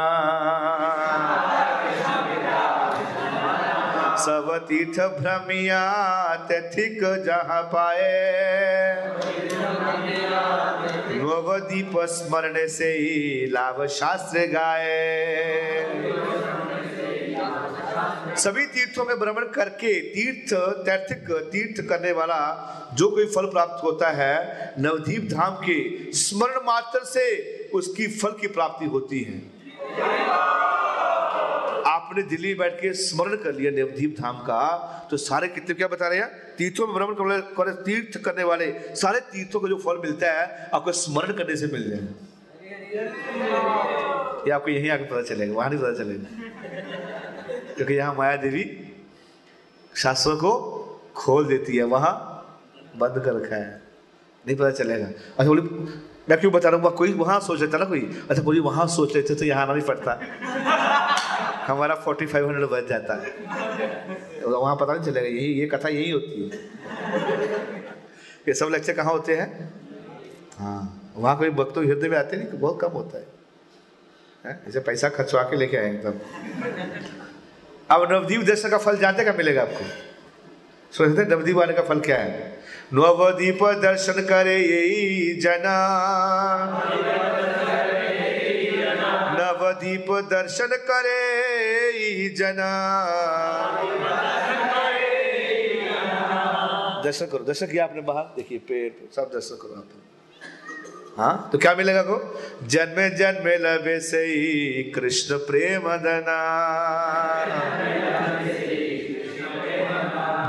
सब 4.26 4.48
तीर्थ 4.70 5.00
भ्रमिया 5.18 5.82
तिक 6.48 7.00
जहाँ 7.26 7.62
पाए 7.74 8.08
नवदीप 11.18 12.00
स्मरण 12.14 12.68
से 12.78 12.92
ही 12.94 13.46
लाभ 13.52 13.86
शास्त्र 14.00 14.46
गाए 14.54 14.96
सभी 18.38 18.66
तीर्थों 18.66 19.04
में 19.06 19.20
भ्रमण 19.20 19.46
करके 19.52 19.94
तीर्थ, 20.10 20.54
तैर्थिक, 20.86 21.32
तीर्थ 21.52 21.82
करने 21.90 22.12
वाला 22.12 22.40
जो 22.94 23.10
कोई 23.10 23.26
फल 23.26 23.46
प्राप्त 23.48 23.84
होता 23.84 24.10
है, 24.12 24.74
नवदीप 24.80 25.24
धाम 25.32 25.56
के 25.64 25.78
स्मरण 26.14 26.66
मात्र 26.66 27.00
से 27.06 27.26
उसकी 27.74 28.08
फल 28.18 28.32
की 28.42 28.48
प्राप्ति 28.50 28.86
होती 28.86 29.22
है। 29.22 29.38
आपने 31.88 32.24
दिल्ली 32.26 32.54
बैठ 32.54 32.74
के 32.74 32.94
स्मरण 32.96 33.36
कर 33.38 33.54
लिया 33.54 33.72
नवदीप 33.74 34.16
धाम 34.20 34.38
का 34.42 34.62
तो 35.12 35.18
सारे 35.18 35.48
कितने 35.48 35.76
क्या 35.76 35.88
बता 35.88 36.08
रहे 36.08 36.20
हैं? 36.20 36.30
तीर्थों 36.58 36.88
में 36.88 36.96
भ्रमण 36.96 37.40
कर 37.58 37.72
तीर्थ 37.84 38.18
करने 38.26 38.44
वाले, 38.44 38.72
सारे 38.96 39.20
तीर्थों 39.32 39.60
का 39.60 39.68
जो 39.68 39.78
फल 39.78 39.98
मिलता 40.00 40.32
है, 40.32 40.70
आपको 40.74 40.92
स्मरण 40.94 41.34
करने 41.34 41.56
से 41.56 41.68
मिल 41.68 41.90
जाएगा 41.90 42.14
ये 44.46 44.52
आपको 44.52 44.70
यहीं 44.70 44.90
आके 44.90 45.04
पता 45.06 45.22
चलेगा, 45.24 45.54
वहाँ 45.54 45.70
नहीं 45.70 45.80
पता 45.80 45.94
चलेगा। 45.94 47.27
क्योंकि 47.48 47.94
यहाँ 47.94 48.14
माया 48.16 48.36
देवी 48.36 48.64
शास्त्रों 49.94 50.36
को 50.38 50.52
खोल 51.16 51.46
देती 51.46 51.78
है, 51.78 51.84
वहाँ 51.84 52.14
बंद 52.98 53.24
कर 53.26 53.34
रखा 53.34 53.56
है। 53.56 53.82
नहीं 54.46 54.56
पता 54.58 54.72
चलेगा। 54.72 55.06
अच्छा 55.06 55.46
बोली, 55.46 55.62
मैं 56.30 56.40
क्यों 56.40 56.52
बता 56.54 56.70
रहा 56.70 56.80
हूँ? 56.80 56.96
कोई, 56.96 57.14
वहाँ 57.14 57.40
सोच 57.40 57.60
लेता 57.62 57.78
ना 57.78 57.86
कोई? 57.86 58.02
अच्छा 58.30 58.44
बोली, 58.44 58.60
वहाँ 58.60 58.88
सोच 58.88 59.16
लेते 59.16 59.36
तो 59.36 59.46
यहाँ 59.46 59.64
आना 59.64 59.74
नहीं 59.74 59.86
पड़ता। 59.86 60.20
हमारा 61.68 61.96
फोर्टी 61.96 62.26
फाइव 62.26 62.48
हंड्रेड 62.48 62.70
बच 62.70 62.88
जाता। 62.88 63.14
है 63.16 63.30
तो 64.42 64.60
वहाँ 64.60 64.76
पता 64.76 64.94
नहीं 64.94 65.04
चलेगा, 65.04 65.28
यही, 65.28 65.54
ये 65.54 65.68
कथा 65.68 65.90
यही 65.90 66.12
होती 66.12 66.44
है। 66.44 66.50
ये 68.48 68.54
सब 68.54 68.70
लेक्चर 68.72 68.94
कहाँ 68.94 69.14
होते 69.14 69.36
हैं? 69.36 69.74
हाँ 70.58 71.12
वहाँ 71.16 71.38
कोई 71.38 71.50
भक्त 71.50 71.78
हृदय 71.78 72.10
में 72.10 72.18
आते 72.18 72.38
नहीं? 72.38 72.60
बहुत 72.60 72.80
कम 72.82 72.92
होता 72.92 73.18
है। 73.18 73.26
ऐसे 74.68 74.80
पैसा 74.80 75.10
खर्चवा 75.10 75.42
के 75.44 75.56
लेके 75.56 75.78
आए 75.78 75.90
एकदम। 75.94 76.14
अब 77.92 78.12
नवदीप 78.12 78.42
दर्शन 78.42 78.70
का 78.70 78.78
फल 78.78 78.98
जानते 78.98 79.24
क्या 79.24 79.34
मिलेगा 79.34 79.62
आपको? 79.62 79.86
सोचते 80.92 81.26
नवदीप 81.26 81.60
आने 81.60 81.74
का 81.74 81.82
फल 81.82 82.00
क्या 82.00 82.18
है? 82.18 82.60
नवदीप 82.94 83.60
दर्शन 83.64 84.14
करे 84.14 84.56
यही 84.56 85.36
जना। 85.36 85.78
नवदीप 89.40 90.12
दर्शन 90.12 90.68
करे 90.68 92.30
जना। 92.30 92.72
दर्शन 97.04 97.26
करो, 97.26 97.44
दर्शन 97.44 97.66
किया 97.66 97.84
आपने 97.84 98.02
बाहर? 98.02 98.24
देखिए, 98.24 98.58
पेड़, 98.58 99.14
सब 99.16 99.32
दर्शन 99.34 99.56
करो 99.56 99.76
आप। 99.76 99.88
हाँ? 101.18 101.50
तो 101.52 101.58
क्या 101.58 101.76
मिलेगा 101.76 102.02
को 102.02 102.42
जन्मे 102.64 103.10
जन्मे 103.10 103.58
लबे 103.58 104.00
से 104.00 104.26
ही 104.26 104.84
कृष्ण 104.84 105.38
प्रेम 105.38 105.82
दना 105.82 106.38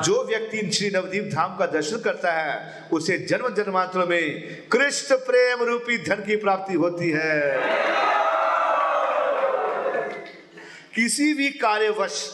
जो 0.04 0.24
व्यक्ति 0.24 0.70
श्री 0.70 0.90
नवदीप 0.90 1.24
धाम 1.24 1.56
का 1.56 1.66
दर्शन 1.66 1.98
करता 1.98 2.32
है, 2.32 2.84
उसे 2.92 3.18
जन्म 3.18 3.48
जन्मांतर 3.54 4.06
में 4.06 4.42
कृष्ण 4.68 5.16
प्रेम 5.16 5.62
रूपी 5.62 5.98
धन 5.98 6.14
की 6.14 6.36
प्राप्ति 6.36 6.74
होती 6.74 7.10
है। 7.10 7.56
किसी 10.94 11.34
भी 11.34 11.48
कार्यवश 11.48 12.30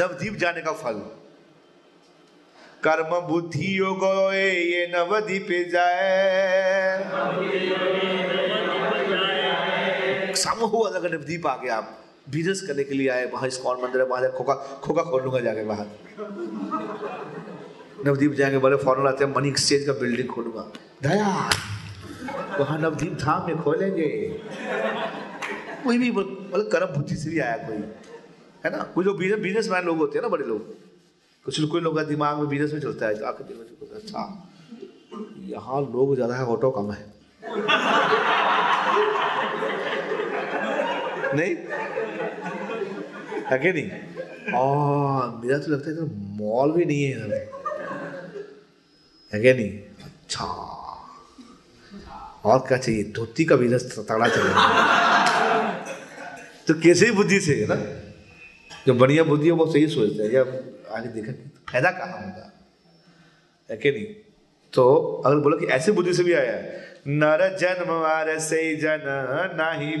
नवदीप 0.00 0.36
जाने 0.36 0.60
का 0.60 0.72
फल। 0.72 1.21
कर्म 2.84 3.18
बुद्धि 3.26 3.78
योग 3.78 4.04
ये 4.34 4.86
नवदीप 4.94 5.46
जाए। 5.72 7.04
समूह 10.34 10.88
अगर 10.88 11.12
नवदीप 11.12 11.46
आ 11.46 11.56
गया 11.56 11.76
आप 11.76 11.98
बिज़नेस 12.30 12.60
करने 12.62 12.84
के 12.84 12.94
लिए 12.94 13.08
आए, 13.08 13.24
वहाँ 13.30 13.48
इस्कॉन 13.48 13.82
मंदिर 13.82 14.00
है, 14.00 14.06
वहाँ 14.06 14.30
खोखा 14.30 14.54
खोखा 14.84 15.02
खोल 15.02 15.22
लूँगा 15.22 15.40
जाके 15.40 15.64
बाहर। 15.64 15.86
नवदीप 18.06 18.32
जाएँगे 18.32 18.58
बड़े 18.58 18.76
फॉरन 18.76 19.06
आते 19.06 19.24
हैं 19.24 19.34
मनी 19.36 19.48
एक्सचेंज 19.48 19.86
का 19.86 19.92
बिल्डिंग 19.92 20.28
खोलूँगा। 20.28 20.62
दया, 21.02 21.50
वहाँ 22.60 22.78
नवदीप 22.78 23.12
धाम 23.12 23.46
में 23.46 23.62
खोलेंगे। 23.62 24.08
कोई 25.84 25.98
भी 25.98 26.10
मतलब 26.10 26.68
कर्म 26.72 26.86
बुद्धि 26.86 27.16
से 27.16 27.30
भी 27.30 27.38
आया 27.38 27.56
कोई। 27.56 27.76
है 28.64 28.76
ना? 28.76 28.82
कुछ 28.84 29.04
जो 29.04 29.14
बिज़नेस 29.14 29.40
बिजनेसमैन 29.40 29.84
लोग 29.84 29.98
होते 29.98 30.18
हैं 30.18 30.22
ना, 30.22 30.28
बड़े 30.28 30.44
लोग। 30.44 30.81
कुछ 31.46 31.60
कोई 31.70 31.80
लोग 31.80 31.96
का 31.96 32.02
दिमाग 32.04 32.38
में 32.38 32.48
बिज़नेस 32.48 32.72
में 32.72 32.80
चलता 32.80 33.06
है 33.06 33.24
आके 33.28 33.44
दिमाग 33.44 33.94
अच्छा। 33.94 34.20
यहाँ 35.48 35.80
लोग 35.92 36.14
ज़्यादा 36.14 36.34
है 36.36 36.44
ऑटो 36.46 36.70
कम 36.70 36.90
है। 36.92 37.04
नहीं? 41.36 41.54
है 43.50 43.72
नहीं? 43.72 43.90
आ, 44.54 44.62
मेरा 45.42 45.58
तो 45.58 45.72
लगता 45.72 45.90
है 45.90 45.96
इधर 45.96 46.08
मॉल 46.40 46.72
भी 46.72 46.84
नहीं 46.84 47.02
है 47.02 47.10
इधर 47.12 47.32
है 49.32 49.40
क्या 49.40 49.54
नहीं? 49.54 49.70
अच्छा। 50.04 50.44
और 52.44 52.58
क्या 52.68 52.78
चाहिए? 52.78 53.02
धोती 53.16 53.44
का 53.44 53.56
बिज़नेस 53.56 53.82
तगड़ा 53.98 54.28
चलेगा 54.28 54.62
तो 56.68 56.74
कैसे 56.80 57.10
बुद्धि 57.12 57.40
से 57.40 57.54
है 57.60 57.66
ना? 57.68 57.76
जो 58.86 58.94
बढ़िया 58.94 59.24
बुद्धि 59.24 59.46
है 59.46 59.52
वो 59.52 59.66
सही 59.72 59.86
सोचते 59.88 60.22
हैं। 60.22 60.30
या 60.32 60.44
आगे 60.92 61.08
देखा 61.08 61.32
फ़ायदा 61.70 61.90
कहाँ 61.90 62.18
होगा? 62.18 62.52
है 63.70 63.76
कि 63.76 63.90
नहीं? 63.90 64.06
तो 64.72 65.22
अगर 65.26 65.36
बोला 65.36 65.56
कि 65.56 65.66
ऐसे 65.66 65.92
बुद्धि 65.92 66.14
से 66.14 66.24
भी 66.24 66.32
आया 66.32 66.56
नर 67.08 67.56
जन्म 67.58 67.92
वार 67.92 68.38
से 68.38 68.76
जन 68.76 69.02
नहीं 69.56 69.96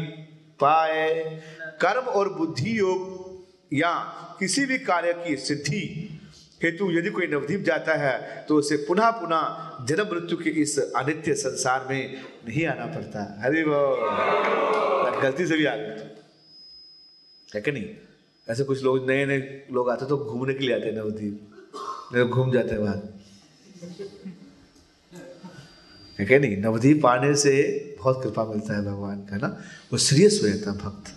पाए, 0.60 1.42
कर्म 1.80 2.04
और 2.10 2.32
बुद्धि 2.34 2.78
योग 2.78 3.46
या 3.72 3.92
किसी 4.38 4.64
भी 4.66 4.78
कार्य 4.78 5.12
की 5.12 5.36
सिद्धि 5.36 5.82
हेतु 6.62 6.90
यदि 6.90 7.10
कोई 7.10 7.26
नवदीप 7.26 7.62
जाता 7.62 7.94
है 7.94 8.44
तो 8.48 8.56
उसे 8.56 8.76
पुनः 8.88 9.10
पुनः 9.10 9.86
जन्म 9.86 10.08
मृत्यु 10.12 10.36
के 10.38 10.50
इस 10.62 10.78
अनित्य 10.78 11.34
संसार 11.34 11.86
में 11.90 12.20
नहीं 12.48 12.66
आना 12.66 12.86
पड़ता। 12.86 13.20
अरे 13.44 13.62
वो 13.62 13.80
गलती 15.22 15.46
से 15.46 15.56
भी 15.56 15.64
आ 15.64 15.74
गया। 15.76 15.96
है 17.54 17.60
कि 17.60 17.72
नहीं? 17.72 17.86
ऐसे 18.50 18.64
कुछ 18.64 18.82
लोग 18.82 19.10
नए 19.10 19.26
नए 19.26 19.66
लोग 19.72 19.90
आते 19.90 20.06
तो 20.06 20.18
घूमने 20.18 20.54
के 20.54 20.66
लिए 20.66 20.76
आते 20.76 20.86
हैं 20.86 20.96
नवदीप। 20.96 21.48
नहीं 22.14 22.24
घूम 22.24 22.52
जाते 22.52 22.70
हैं 22.70 22.78
वहाँ। 22.78 23.18
है 26.20 26.38
नहीं? 26.38 26.56
नवदीप 26.56 27.06
आने 27.06 27.36
से 27.36 27.52
बहुत 27.98 28.22
कृपा 28.24 28.44
मिलता 28.44 28.76
है 28.76 28.84
भगवान 28.84 29.20
का, 29.20 29.36
ना? 29.36 29.62
वो 29.92 29.98
सीरियस 29.98 30.40
हो 30.42 30.48
जाता 30.48 30.70
है 30.70 30.78
भक्त। 30.78 31.16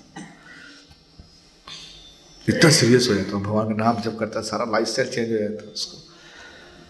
इतना 2.50 2.70
सीरियस 2.70 3.08
हो 3.10 3.16
जाता 3.16 3.38
है। 3.38 3.44
भगवान 3.44 3.78
का 3.78 3.84
नाम 3.84 4.02
जब 4.02 4.20
करता 4.20 4.40
है, 4.40 4.46
सारा 4.46 4.66
लाइफ 4.66 4.88
स्टाइल 4.88 5.10
चेंज 5.10 5.32
हो 5.32 5.38
जाता 5.38 5.64
है 5.64 5.70
उसको। 5.70 6.12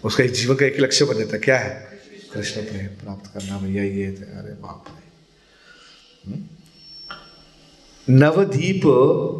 उसका 0.07 0.23
एक 0.23 0.31
जीवन 0.31 0.55
का 0.55 0.65
एक 0.65 0.79
लक्ष्य 0.79 1.05
बन 1.05 1.17
जाता 1.17 1.31
है। 1.33 1.39
क्या 1.39 1.57
है? 1.57 1.99
कृष्ण 2.33 2.61
प्रेम 2.61 2.88
प्राप्त 2.88 3.33
करना, 3.33 3.59
भैया 3.59 3.83
ये 3.83 4.05
अरे 4.05 4.53
बाप 4.53 4.86
रे। 4.88 5.05
हम्म? 6.31 6.55
नवदीप 8.10 8.84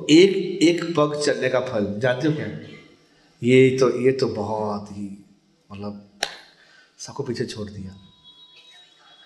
एक 0.10 0.36
एक 0.64 0.84
पग 0.98 1.22
चलने 1.26 1.50
का 1.50 1.60
फल, 1.60 2.00
जानते 2.00 2.28
हो 2.28 2.34
क्या? 2.34 2.46
ये 3.44 3.78
तो 3.78 3.90
ये 4.02 4.12
तो 4.12 4.28
बहुत 4.28 4.88
ही 4.92 5.26
मतलब 5.72 6.10
सबको 6.98 7.24
पीछे 7.24 7.46
छोड़ 7.46 7.70
दिया। 7.70 7.96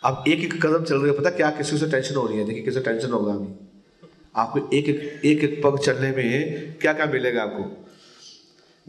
अब 0.04 0.24
एक 0.28 0.40
एक 0.40 0.66
कदम 0.66 0.84
चल 0.84 0.96
रही 0.96 1.12
है, 1.12 1.18
पता 1.20 1.30
क्या, 1.30 1.50
किसी 1.50 1.78
से 1.78 1.88
टेंशन 1.92 2.16
हो 2.16 2.28
रही 2.28 2.38
है? 2.38 2.46
देखिए 2.46 2.64
किसी 2.64 2.80
टेंशन 2.80 3.12
होगा 3.12 3.34
अभी। 3.34 3.54
आपको 4.36 4.70
एक 4.74 4.90
एक 4.90 5.22
एक 5.26 5.44
एक 5.44 5.62
पग 5.64 5.80
चलने 5.80 6.12
में 6.12 6.74
क्या 6.74 6.94
क्या 6.94 7.06
मिलेगा 7.06 7.44
आपको? 7.44 7.86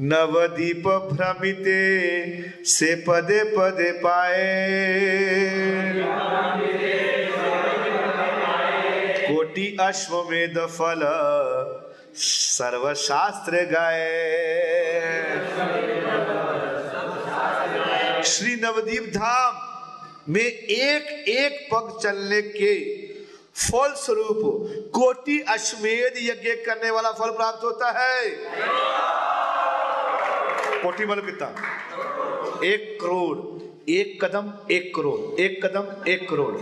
नवदीप 0.00 0.88
भ्रमिते 1.12 2.64
से 2.64 2.94
पदे 3.08 3.44
पदे 3.44 3.92
पाए। 3.92 4.40
कोटि 9.60 9.76
अश्वमेध 9.80 10.58
फल। 10.66 11.02
सर्वशास्त्र 12.14 13.58
गाए 13.72 14.12
श्री 18.24 18.54
नवदीप 18.56 19.10
धाम 19.16 19.58
में 20.28 20.40
एक 20.40 21.28
एक 21.28 21.68
पग 21.72 21.98
चलने 22.02 22.40
के 22.42 22.72
फल 23.66 23.92
स्वरूप 23.96 24.40
कोटि 24.94 25.38
अश्वेध 25.48 26.14
यज्ञ 26.16 26.50
करने 26.64 26.90
वाला 26.90 27.12
फल 27.12 27.30
प्राप्त 27.30 27.64
होता 27.64 27.90
है। 27.98 28.30
कोटि 30.82 31.06
मतलब 31.06 31.26
कितना? 31.26 31.48
एक 32.64 32.98
करोड़, 33.00 33.38
एक 33.90 34.24
कदम, 34.24 34.52
एक 34.70 34.92
करोड़, 34.96 35.40
एक 35.40 35.64
कदम, 35.66 36.10
एक 36.10 36.28
करोड़। 36.30 36.54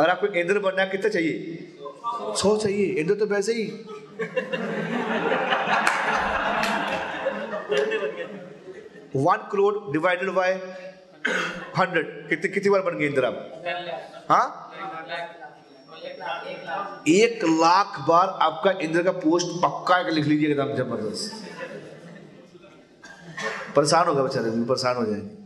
अगर 0.00 0.10
आपको 0.10 0.26
इंद्र 0.26 0.58
बनना 0.58 0.84
कितना 0.84 1.08
चाहिए? 1.08 1.70
सौ 2.36 2.56
चाहिए 2.56 2.86
इंद्र 3.00 3.14
तो 3.14 3.26
वैसे 3.26 3.52
ही। 3.52 3.66
One 9.16 9.48
crore 9.52 9.74
divided 9.92 10.30
by 10.30 10.52
hundred 11.78 12.28
कितने, 12.28 12.48
कितनी 12.48 12.70
बार 12.70 12.80
बन 12.82 12.98
गए 12.98 13.06
इंद्र? 13.06 13.26
हाँ? 14.30 14.46
एक 17.08 17.44
लाख 17.44 18.00
बार 18.08 18.28
आपका 18.42 18.70
इंद्र 18.82 19.02
का 19.02 19.12
पोस्ट 19.12 19.46
पक्का 19.62 19.98
लिख 20.08 20.24
लीजिए 20.24 20.48
एकदम 20.50 20.74
ज़बरदस्त। 20.74 21.32
परेशान 23.76 24.06
होगा 24.08 24.22
बेचारे, 24.22 24.50
परेशान 24.50 24.96
हो 24.96 25.04
जाएँगे। 25.04 25.42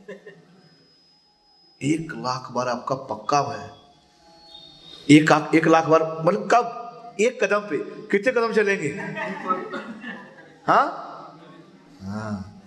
एक 1.81 2.12
लाख 2.16 2.51
बार 2.53 2.69
आपका 2.69 2.95
पक्का 3.11 3.39
है। 3.53 3.78
एक 5.11 5.51
एक 5.55 5.69
लाख 5.69 5.85
बार 5.85 6.03
मतलब 6.03 6.49
कब? 6.53 6.75
एक 7.21 7.45
कदम 7.45 7.59
पे। 7.59 7.77
कितने 7.79 8.33
कदम 8.33 8.53
चलेंगे? 8.53 8.89
हाँ? 10.67 10.85
हाँ। 12.03 12.63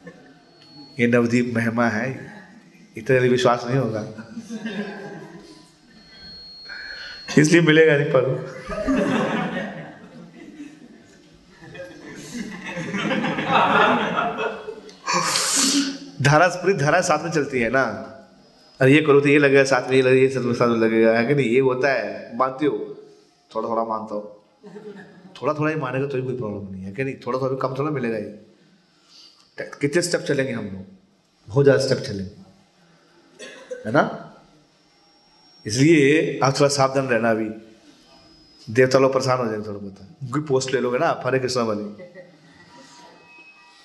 ये 1.00 1.08
नवदीप 1.08 1.54
महिमा 1.56 1.88
है। 1.88 2.34
इतना 2.98 3.18
विश्वास 3.18 3.66
नहीं 3.68 3.78
होगा। 3.78 4.08
इसलिए 7.38 7.62
मिलेगा 7.62 7.98
नहीं 7.98 8.10
पर 8.16 8.26
धारा 16.22 16.48
पूरी 16.48 16.74
धारा 16.74 17.02
साथ 17.02 17.24
में 17.24 17.32
चलती 17.32 17.60
है 17.60 17.70
ना? 17.70 18.18
अरे 18.82 18.94
ये 18.94 19.02
करो 19.02 19.20
तो 19.22 19.28
ये 19.28 19.40
लगेगा, 19.40 19.64
साथ 19.64 19.90
में 19.90 19.96
ये 19.96 20.02
लगेगा 20.02 20.22
ये 20.22 20.54
साथ 20.54 20.68
में 20.68 20.78
लगेगा। 20.78 21.18
है 21.18 21.26
कि 21.26 21.36
नहीं? 21.36 21.50
ये 21.50 21.60
होता 21.60 21.92
है। 21.94 22.38
मानते 22.38 22.66
हो? 22.66 22.78
थोड़ा 23.56 23.70
थोड़ा 23.70 23.84
मानता 23.84 24.16
हो। 24.16 24.44
थोड़ा 25.42 25.54
थोड़ा 25.54 25.70
ही 25.72 25.76
मानेगा 25.76 26.08
तो 26.08 26.18
ही 26.18 26.24
कोई 26.24 26.38
प्रॉब्लम 26.38 26.72
नहीं 26.72 26.84
है। 26.84 26.92
कि 26.92 27.04
नहीं? 27.04 27.16
थोड़ा 27.28 27.40
थोड़ा 27.40 27.56
कम 27.58 27.76
थोड़ा 27.78 27.92
मिलेगा 27.92 28.18
ये 28.18 28.40
कितने 29.82 30.02
स्टेप 30.02 30.22
चलेंगे 30.22 30.52
हम 30.52 30.66
लोग? 30.66 30.86
बहुत 31.48 31.66
ज़्यादा 31.66 31.84
स्टेप 31.86 31.98
चलेंगे। 31.98 32.32
है 33.86 33.92
ना? 33.92 34.04
इसलिए 35.66 36.40
आप 36.44 36.60
थोड़ा 36.60 36.70
सावधान 36.70 37.08
रहना 37.08 37.32
अभी। 37.32 37.50
देवता 38.68 39.00
लोग 39.00 39.14
परेशान 39.14 39.40
हो 39.40 39.46
जाएँगे 39.46 39.68
थोड़ा 39.68 39.80
बहुत। 39.80 40.32
कोई 40.34 40.42
पोस्ट 40.42 40.74
ले 40.74 40.80
लोगे 40.80 40.98
ना? 40.98 41.22
हरे 41.26 41.40
कृष्णा 41.40 41.64
वाली। 41.64 41.84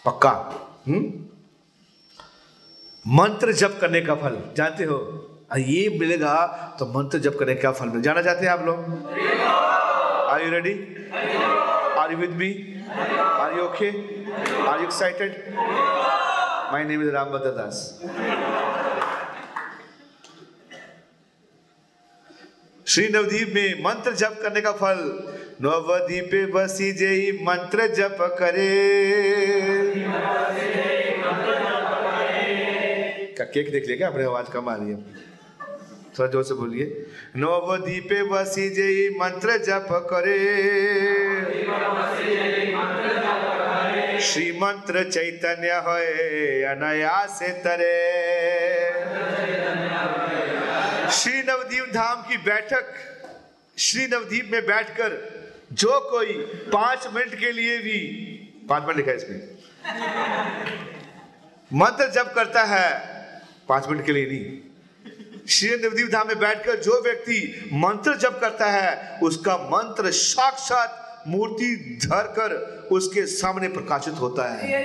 पक्का? 0.05 0.31
हम्म? 0.89 1.26
मंत्र 3.09 3.53
जप 3.53 3.79
करने 3.81 4.01
का 4.01 4.15
फल, 4.15 4.37
जानते 4.57 4.85
हो? 4.85 4.97
ये 5.59 5.89
मिलेगा 5.99 6.35
तो 6.79 6.87
मंत्र 6.93 7.19
जप 7.19 7.37
करने 7.41 7.55
का 7.55 7.71
फल 7.73 7.89
मिल, 7.89 8.01
जाना 8.03 8.23
चाहते 8.23 8.47
हैं 8.47 8.53
आप 8.53 8.65
लोग? 8.67 8.79
Are 10.31 10.43
you 10.43 10.51
ready 10.51 10.73
are 11.99 12.13
you 12.13 12.19
with 12.19 12.31
me 12.41 12.51
are 13.19 13.57
you 13.59 13.65
okay 13.65 13.89
are 14.69 14.79
you 14.79 14.85
excited 14.85 15.55
my 16.73 16.85
name 16.85 17.03
is 17.03 17.11
Rambhadra 17.11 17.51
Das 17.59 17.77
Shri 22.87 23.09
Navadvip 23.09 23.53
में 23.55 23.83
मंत्र 23.85 24.13
जप 24.17 24.39
करने 24.43 24.61
का 24.61 24.73
फल। 24.83 24.99
नवदीप 25.63 26.31
बसी 26.55 26.93
जय 26.93 27.33
मंत्र 27.45 27.87
जप 27.95 28.19
करे। 28.41 28.75
का 33.37 33.45
केक 33.45 33.71
देख 33.73 33.87
लिया 33.87 33.97
क्या 33.97 34.09
अपने 34.09 34.25
आवाज़ 34.25 34.51
कम 34.53 34.69
आ 34.69 34.75
रही 34.77 34.91
है। 34.91 34.97
थोड़ा 36.19 36.31
ज़ोर 36.33 36.45
से 36.45 36.55
बोलिए। 36.55 36.85
नवदीपे 37.37 38.23
बसी 38.23 38.69
जय 38.71 39.09
मंत्र 39.19 39.57
जप 39.65 39.89
करे। 40.13 40.37
श्री 44.21 44.51
मंत्र 44.53 45.03
चैतन्य 45.11 45.73
हो 45.87 45.97
अनायास 46.71 47.43
तरे। 47.67 47.99
श्री 51.13 51.43
नवदीप 51.43 51.93
धाम 51.95 52.23
की 52.23 52.37
बैठक, 52.45 52.85
श्री 53.79 54.07
नवदीप 54.07 54.49
में 54.53 54.63
बैठकर 54.67 55.11
जो 55.73 55.99
कोई 56.11 56.33
पाँच 56.73 57.07
मिनट 57.15 57.35
के 57.35 57.53
लिए 57.53 57.79
भी, 57.79 57.99
पाँच 58.69 58.83
मिनट 58.83 58.97
लिखा 58.97 59.11
है 59.11 59.17
इसमें, 59.17 59.41
मंत्र 61.71 62.11
जप 62.13 62.33
करता 62.35 62.63
है। 62.65 63.16
पाँच 63.69 63.89
मिनट 63.89 64.05
के 64.07 64.13
लिए 64.13 64.27
नहीं। 64.27 65.47
श्री 65.49 65.77
नवदीप 65.77 66.09
धाम 66.13 66.29
में 66.29 66.39
बैठकर 66.39 66.81
जो 66.81 67.01
व्यक्ति 67.03 67.71
मंत्र 67.73 68.17
जप 68.17 68.39
करता 68.41 68.71
है, 68.71 69.19
उसका 69.23 69.57
मंत्र 69.57 70.11
साक्षात 70.11 71.25
मूर्ति 71.29 71.99
धर 72.05 72.27
कर 72.39 72.55
उसके 72.93 73.27
सामने 73.27 73.69
प्रकाशित 73.69 74.15
होता 74.15 74.49
है। 74.49 74.81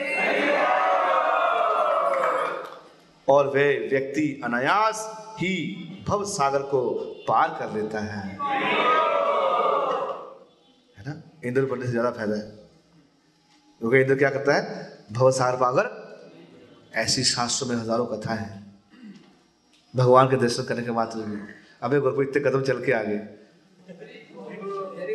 और 3.27 3.47
वे 3.47 3.87
व्यक्ति 3.91 4.41
अनायास 4.43 5.05
ही 5.39 5.53
भव 6.07 6.23
सागर 6.25 6.59
को 6.59 6.81
पार 7.27 7.55
कर 7.59 7.73
लेता 7.73 7.99
है। 7.99 8.23
है 10.97 11.03
ना? 11.07 11.21
इंद्र 11.45 11.65
पढ़ने 11.65 11.85
से 11.85 11.91
ज़्यादा 11.91 12.11
फ़ायदा 12.11 12.35
है। 12.35 12.41
क्योंकि 13.81 13.99
इंद्र 13.99 14.15
क्या 14.15 14.29
करता 14.29 14.55
है? 14.55 14.61
भव 15.11 15.31
सागर 15.31 15.57
पागर 15.57 15.89
ऐसी 16.95 17.23
शास्त्रों 17.23 17.69
में 17.69 17.75
हज़ारों 17.75 18.05
कथा 18.05 18.33
है। 18.33 18.60
भगवान 19.93 20.29
के 20.29 20.37
दर्शन 20.37 20.63
करने 20.63 20.81
के 20.81 20.91
मात्र 20.91 21.25
में। 21.27 21.47
अबे 21.83 21.99
गुरु 21.99 22.21
इतने 22.23 22.41
कदम 22.43 22.61
चल 22.61 22.83
के 22.85 22.91
आगे 22.93 23.17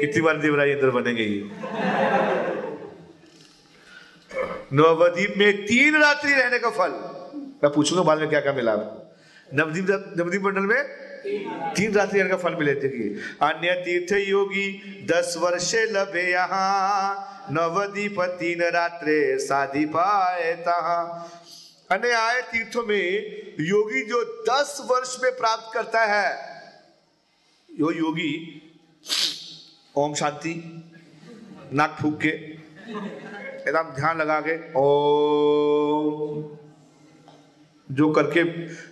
कितनी 0.00 0.20
बार 0.22 0.36
देवराज 0.40 0.68
इंद्र 0.68 0.90
बनेंगे 0.90 1.22
ये 1.22 1.40
नवद्वीप 4.72 5.34
में 5.38 5.64
तीन 5.66 5.96
रात्रि 6.02 6.32
रहने 6.32 6.58
का 6.58 6.70
फल। 6.70 6.90
मैं 7.62 7.72
पूछूँगा 7.72 8.02
बाद 8.02 8.18
में 8.18 8.28
क्या 8.28 8.40
क्या 8.40 8.52
मिला 8.52 8.72
आपको? 8.72 9.02
नवदीप 9.48 10.14
नवदीप 10.18 10.42
मंडल 10.42 10.66
में 10.66 10.82
तीन 11.74 11.94
रात्रि 11.94 12.18
रहने 12.18 12.30
का 12.30 12.36
फल 12.36 12.54
मिले 12.54 12.74
देखिए 12.74 13.08
अन्य 13.42 13.72
तीर्थ 13.84 14.12
योगी 14.28 14.66
दस 15.10 15.34
वर्षे 15.38 15.84
लभे 15.92 16.30
यहाँ। 16.32 17.48
नवदीप 17.52 18.20
तीन 18.38 18.62
रात्रे 18.74 19.38
शादी 19.38 19.84
पाए 19.86 20.52
तहा। 20.66 21.00
अन्य 21.90 22.12
आए 22.12 22.42
तीर्थों 22.42 22.82
में, 22.82 23.12
योगी 23.60 24.04
जो 24.04 24.44
दस 24.48 24.86
वर्ष 24.90 25.18
में 25.22 25.32
प्राप्त 25.36 25.74
करता 25.74 26.04
है, 26.04 26.36
यो 27.80 27.90
योगी, 27.90 28.62
ओम 29.96 30.14
शांति, 30.14 30.82
नाक 31.72 31.98
फूक 32.02 32.20
के, 32.20 32.28
एकदम 32.28 33.94
ध्यान 33.94 34.18
लगा 34.18 34.40
के, 34.40 34.72
ओम, 34.76 36.56
जो 37.94 38.10
करके 38.12 38.44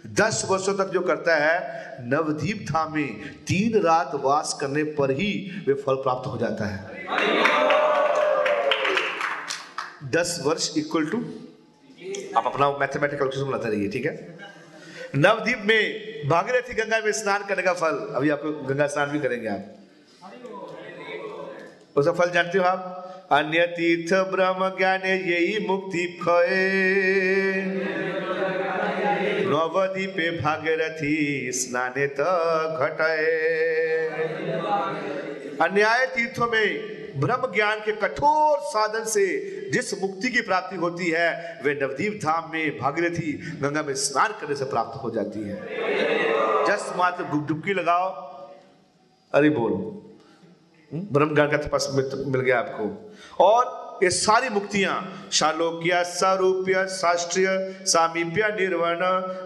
दस 0.09 0.47
वर्षों 0.51 0.75
तक 0.75 0.85
जो 0.85 1.01
करता 1.01 1.37
है, 1.37 1.97
नवदीप 2.09 2.67
धाम 2.71 2.95
में 2.95 3.39
तीन 3.45 3.83
रात 3.83 4.11
वास 4.15 4.59
करने 4.61 4.85
पर 4.85 5.11
ही 5.11 5.65
वे 5.69 5.75
फल 5.75 5.95
प्राप्त 5.95 6.27
हो 6.27 6.39
जाता 6.39 6.65
है। 6.67 7.05
दस 10.11 10.41
वर्ष 10.45 10.75
इक्वल 10.77 11.07
टू 11.07 11.25
आप 12.37 12.47
अपना 12.47 12.71
मैथमेटिकल 12.71 13.25
कैलकुलेशन 13.25 13.49
बनाते 13.49 13.69
रहिए 13.69 13.89
ठीक 13.89 14.07
है? 14.07 14.13
नवदीप 15.17 15.61
में 15.65 16.29
भागीरथी 16.29 16.75
गंगा 16.75 16.99
में 17.01 17.13
स्नान 17.13 17.45
करने 17.45 17.63
का 17.63 17.73
फल, 17.73 17.97
अभी 18.15 18.31
आपको 18.31 18.53
गंगा 18.69 18.87
स्नान 18.87 19.11
भी 19.11 19.19
करेंगे 19.21 19.49
आप। 19.49 19.63
उसका 21.97 22.13
फल 22.13 22.31
जानते 22.31 22.59
हो 22.59 22.65
आप? 22.65 22.81
अन्य 23.33 23.67
तीर्थ 23.67 24.15
ब्रह्म 24.31 24.69
ज्ञान 24.79 25.05
यही 25.05 25.67
मुक्ति 25.67 26.07
खये 26.23 26.65
नवदीपे 29.47 30.31
भागीरथी 30.41 31.17
स्नाने 31.53 32.07
त 32.07 32.21
घटे 32.81 33.15
अन्याय 35.65 36.07
तीर्थों 36.07 36.47
में 36.47 36.67
ब्रह्म 37.17 37.55
ज्ञान 37.55 37.81
के 37.81 37.93
कठोर 37.93 38.59
साधन 38.59 39.05
से 39.05 39.27
जिस 39.71 40.03
मुक्ति 40.03 40.29
की 40.29 40.41
प्राप्ति 40.41 40.77
होती 40.77 41.11
है, 41.11 41.61
वे 41.65 41.79
नवदीप 41.83 42.21
धाम 42.25 42.51
में 42.53 42.79
भागीरथी 42.79 43.33
गंगा 43.33 43.83
में 43.83 43.95
स्नान 43.95 44.33
करने 44.33 44.57
से 44.57 44.65
प्राप्त 44.65 45.03
हो 45.03 45.11
जाती 45.11 45.41
है। 45.41 45.57
जस्ट 46.67 46.97
मात्र 46.97 47.25
डुबकी 47.25 47.75
लगाओ, 47.75 48.09
अरे 49.35 49.51
बोलो। 49.51 50.01
ब्रह्म 50.95 51.35
ज्ञान 51.35 51.51
का 51.51 51.57
तपस 51.57 51.89
मिल 52.27 52.41
गया 52.41 52.59
आपको। 52.59 53.13
और 53.45 53.84
ये 54.03 54.11
सारी 54.11 54.49
मुक्तियाँ। 54.49 55.29
शालोक्य, 55.33 56.03
सारूप्य, 56.05 56.87
शास्त्रीय, 56.87 57.47
सामीप्य, 57.87 58.49
निर्वण, 58.61 59.01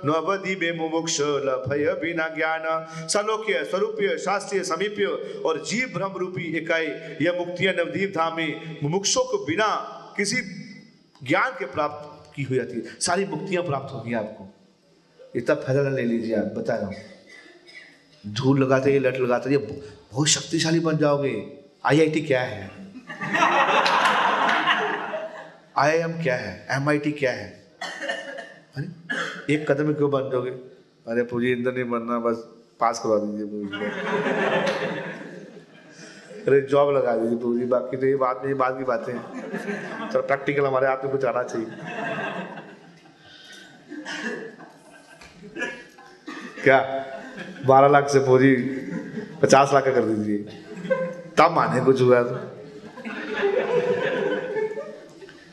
नवदीपे 0.04 0.72
मुमुक्ष, 0.72 1.20
लभय 1.20 1.92
बिना 1.94 2.28
ज्ञान। 2.28 3.08
सालोक्य 3.08 3.64
स्वरूपीय, 3.64 4.16
शास्त्रीय, 4.18 4.62
समीप्य 4.62 5.06
और 5.44 5.62
जीव 5.64 5.92
ब्रह्म 5.94 6.12
रूपी 6.12 6.44
इकाई 6.58 6.86
यह 7.22 7.36
मुक्तियाँ 7.38 7.74
नवदीप 7.74 8.10
धाम 8.10 8.36
में 8.36 8.78
मुमुक्षों 8.82 9.24
को 9.24 9.44
बिना 9.44 9.68
किसी 10.16 10.36
ज्ञान 11.22 11.50
के 11.58 11.64
प्राप्त 11.66 12.32
की 12.36 12.42
हुई 12.42 12.58
जाती 12.58 12.76
है। 12.76 13.00
सारी 13.00 13.24
मुक्तियाँ 13.24 13.62
प्राप्त 13.64 13.94
होगी 13.94 14.14
आपको। 14.14 14.48
इतना 15.36 15.54
फैसला 15.56 15.90
ले 15.90 16.02
लीजिए 16.02 16.36
आप, 16.36 16.44
बता 16.44 16.76
रहा 16.76 16.86
हूँ। 16.86 16.94
धूल 18.26 18.62
लगाते 18.62 18.98
लट 18.98 19.16
लगाते 19.16 19.56
बहुत 19.56 20.28
शक्तिशाली 20.28 20.80
बन 20.80 20.96
जाओगे। 20.96 21.34
आईआईटी 21.84 22.20
क्या 22.20 22.40
है? 22.40 22.70
आईआईएम 25.78 26.12
क्या 26.22 26.34
है? 26.36 26.66
एमआईटी 26.70 27.12
क्या 27.12 27.32
है? 27.32 27.48
अरे, 28.76 29.54
एक 29.54 29.70
कदम 29.70 29.86
में 29.86 29.94
क्यों 29.94 30.10
बन 30.10 30.30
जाओगे 30.30 30.50
अरे 31.06 31.22
पूजी 31.22 31.52
इंदर 31.52 31.72
नहीं 31.74 31.84
बनना, 31.90 32.18
बस 32.18 32.36
पास 32.80 33.00
करवा 33.04 33.18
दीजिए 33.18 33.46
पूजी 33.46 33.76
अरे 36.46 36.60
जॉब 36.60 36.96
लगा 36.96 37.16
दीजिए 37.16 37.38
पूजी 37.38 37.64
बाकी 37.66 37.96
तो 37.96 38.06
ये 38.06 38.16
बात 38.16 38.42
नहीं 38.44 38.54
बात 38.54 38.78
की 38.78 38.84
बातें 38.84 39.12
हैं। 39.12 40.10
चलो 40.10 40.22
प्रैक्टिकल 40.22 40.66
हमारे 40.66 40.86
हाथ 40.86 41.04
में 41.04 41.12
कुछ 41.12 41.24
आना 41.24 41.42
चाहिए। 41.42 41.66
क्या? 46.64 46.78
बारह 47.66 47.88
लाख 47.88 48.08
से 48.08 48.18
पूरी 48.18 48.54
पचास 49.42 49.70
लाख 49.74 49.84
का 49.84 49.90
कर 49.90 50.00
दीजिए। 50.00 50.38
तब 51.38 51.52
माने 51.52 51.80
कुछ 51.80 52.00
हुआ 52.02 52.22
तो। 52.22 52.57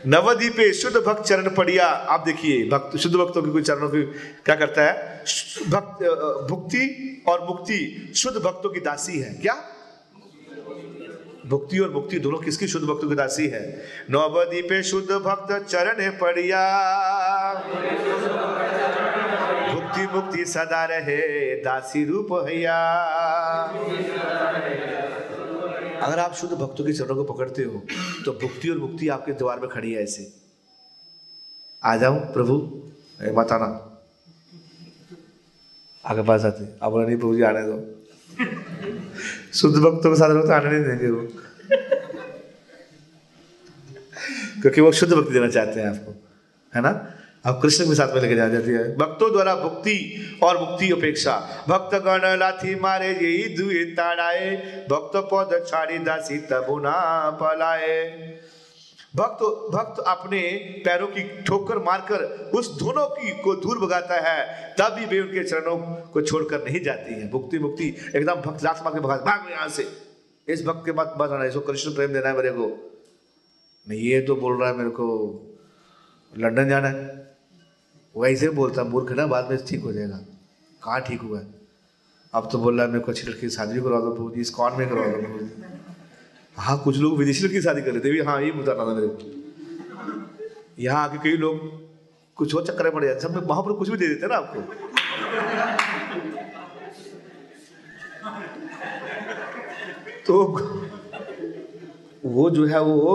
नवदीपे 0.07 0.73
शुद्ध 0.73 0.97
भक्त 0.97 1.23
चरण 1.23 1.49
पड़िया। 1.49 1.85
आप 1.85 2.19
देखिए, 2.19 2.69
भक्त, 2.69 2.97
शुद्ध 2.97 3.15
भक्तों 3.15 3.41
के 3.41 3.51
कोई 3.51 3.61
चरणों 3.61 3.89
की 3.89 4.01
क्या 4.45 4.55
करता 4.55 4.81
है? 4.81 5.23
भक्त 5.69 6.03
भुक्ति 6.49 7.23
और 7.27 7.45
मुक्ति, 7.45 8.11
शुद्ध 8.15 8.37
भक्तों 8.37 8.69
की 8.69 8.79
दासी 8.79 9.19
है। 9.19 9.33
क्या? 9.33 9.55
भुक्ति 11.45 11.79
और 11.79 11.89
मुक्ति 11.89 12.19
दोनों 12.19 12.39
किसकी 12.39 12.67
शुद्ध 12.67 12.87
भक्तों 12.87 13.09
की 13.09 13.15
दासी 13.15 13.47
है? 13.47 13.85
नवदीपे 14.11 14.83
शुद्ध 14.83 15.11
भक्त 15.11 15.67
चरण 15.69 16.11
पड़िया। 16.11 16.63
भुक्ति, 19.73 20.07
मुक्ति 20.15 20.45
सदा 20.45 20.85
रहे, 20.85 21.55
दासी 21.55 22.05
रूप 22.05 22.27
हैया 22.49 22.77
अगर 26.05 26.19
आप 26.19 26.33
शुद्ध 26.33 26.53
भक्तों 26.53 26.85
के 26.85 26.93
चरणों 26.93 27.15
को 27.15 27.23
पकड़ते 27.33 27.63
हो 27.63 27.83
तो 28.25 28.31
भुक्ति 28.31 28.69
और 28.69 28.77
मुक्ति 28.77 29.07
आपके 29.07 29.33
द्वार 29.33 29.59
में 29.59 29.69
खड़ी 29.69 29.93
है 29.93 30.03
ऐसे। 30.03 30.33
आ 31.83 31.95
जाऊँ 31.97 32.19
प्रभु 32.19 32.55
मत 33.33 33.51
आना। 33.51 33.69
आगे 36.05 36.23
पास 36.23 36.45
आते 36.45 36.65
अब 36.81 36.97
नहीं, 36.99 37.17
प्रभु 37.17 37.35
जी, 37.35 37.41
आने 37.41 37.61
दो। 37.63 37.77
शुद्ध 39.53 39.75
भक्तों 39.77 40.09
के 40.11 40.15
साथ 40.15 40.29
तो 40.29 40.53
आने 40.53 40.69
नहीं 40.69 40.83
देंगे 40.83 41.09
वो। 41.09 41.27
क्योंकि 44.61 44.81
वो 44.81 44.91
शुद्ध 44.91 45.13
भक्ति 45.13 45.33
देना 45.33 45.49
चाहते 45.49 45.79
हैं 45.79 45.87
आपको। 45.89 46.11
है 46.75 46.81
ना? 46.81 47.14
अब 47.45 47.59
कृष्ण 47.61 47.85
के 47.85 47.95
साथ 47.95 48.13
में 48.13 48.21
लेके 48.21 48.35
जा 48.35 48.47
जाती 48.47 48.71
है। 48.71 48.95
भक्तों 48.97 49.31
द्वारा 49.31 49.55
भुक्ति 49.55 49.97
और 50.43 50.57
मुक्ति 50.59 50.89
अपेक्षा। 50.91 51.33
भक्त 51.67 51.95
गण 52.05 52.25
लाथी 52.37 52.75
मारे 52.75 53.07
यही 53.07 53.55
दुए 53.55 53.83
ताड़ाए। 53.95 54.55
भक्त 54.89 55.17
पद 55.31 55.63
छाड़ी 55.67 55.97
दासी 55.99 56.37
तबुना 56.49 56.95
पलाए। 57.41 58.03
भक्त 59.15 59.43
भक्त 59.73 59.99
अपने 60.07 60.39
पैरों 60.85 61.07
की 61.07 61.23
ठोकर 61.43 61.77
मारकर 61.79 62.23
उस 62.55 62.69
दोनों 62.79 63.05
की 63.09 63.31
को 63.41 63.53
दूर 63.55 63.77
भगाता 63.79 64.15
है 64.21 64.73
तब 64.79 64.95
भी 64.95 65.05
वे 65.05 65.19
उनके 65.19 65.43
चरणों 65.43 65.77
को 66.13 66.21
छोड़कर 66.21 66.63
नहीं 66.63 66.81
जाती 66.83 67.13
है। 67.13 67.29
भुक्ति, 67.31 67.59
मुक्ति 67.59 67.95
एकदम 68.15 68.41
भक्त 68.41 68.63
लात 68.63 68.81
मार 68.85 68.93
के 68.93 68.99
भगा, 68.99 69.15
भाग 69.17 69.51
यहाँ 69.51 69.69
से। 69.69 69.87
इस 70.47 70.65
भक्त 70.65 70.81
के 70.85 70.93
मत 70.93 71.13
बचाना 71.17 71.45
इसको 71.45 71.59
कृष्ण 71.61 71.93
प्रेम 71.95 72.13
देना 72.13 72.29
है 72.29 72.35
मेरे 72.35 72.51
को। 72.51 72.67
नहीं 73.87 73.99
ये 74.01 74.21
तो 74.21 74.35
बोल 74.35 74.59
रहा 74.59 74.69
है 74.69 74.77
मेरे 74.77 74.89
को, 74.89 75.05
लंदन 76.33 76.69
जाना 76.69 76.87
है। 76.87 77.23
वैसे 78.15 78.49
बोलता, 78.49 78.83
मूर्ख 78.83 79.11
ना, 79.11 79.25
बाद 79.27 79.49
में 79.51 79.57
ठीक 79.67 79.83
हो 79.83 79.91
जाएगा। 79.93 80.17
कहाँ 80.81 80.99
ठीक 81.01 81.21
हुआ? 81.21 81.39
है 81.39 81.53
अब 82.33 82.49
तो 82.51 82.57
बोल 82.59 82.75
रहा 82.77 82.85
है 82.85 82.91
मेरे 82.91 83.03
को 83.03 83.11
अच्छी 83.11 83.27
लड़की 83.27 83.49
शादी 83.49 83.81
करवा 83.81 83.99
दो 83.99 84.11
प्रभु 84.13 84.29
जी, 84.31 84.41
इस 84.41 84.49
कौन 84.49 84.73
में 84.77 84.87
करवा 84.89 85.05
दो 85.05 85.47
हाँ 86.57 86.77
कुछ 86.83 86.97
लोग 86.97 87.17
विदेशी 87.17 87.43
लड़की 87.43 87.61
शादी 87.61 87.81
कर 87.81 87.93
लेते 87.93 88.09
हाँ। 88.27 88.41
ये 88.41 88.51
बताना 88.51 88.85
था 88.85 88.93
मेरे 88.93 89.43
यहाँ 90.83 91.03
आके 91.03 91.17
कई 91.23 91.37
लोग, 91.37 91.59
कुछ 92.37 92.55
और 92.55 92.65
चक्कर 92.65 92.89
पड़ 92.91 93.03
जाते 93.05 93.19
सब 93.19 93.47
वहाँ 93.47 93.63
पर 93.63 93.73
कुछ 93.73 93.89
भी 93.89 93.97
दे 93.97 94.07
देते 94.07 94.27
ना 94.27 94.35
आपको। 94.35 94.61
तो 100.27 100.43
वो 102.25 102.49
जो 102.49 102.65
है 102.65 102.81
वो 102.81 103.11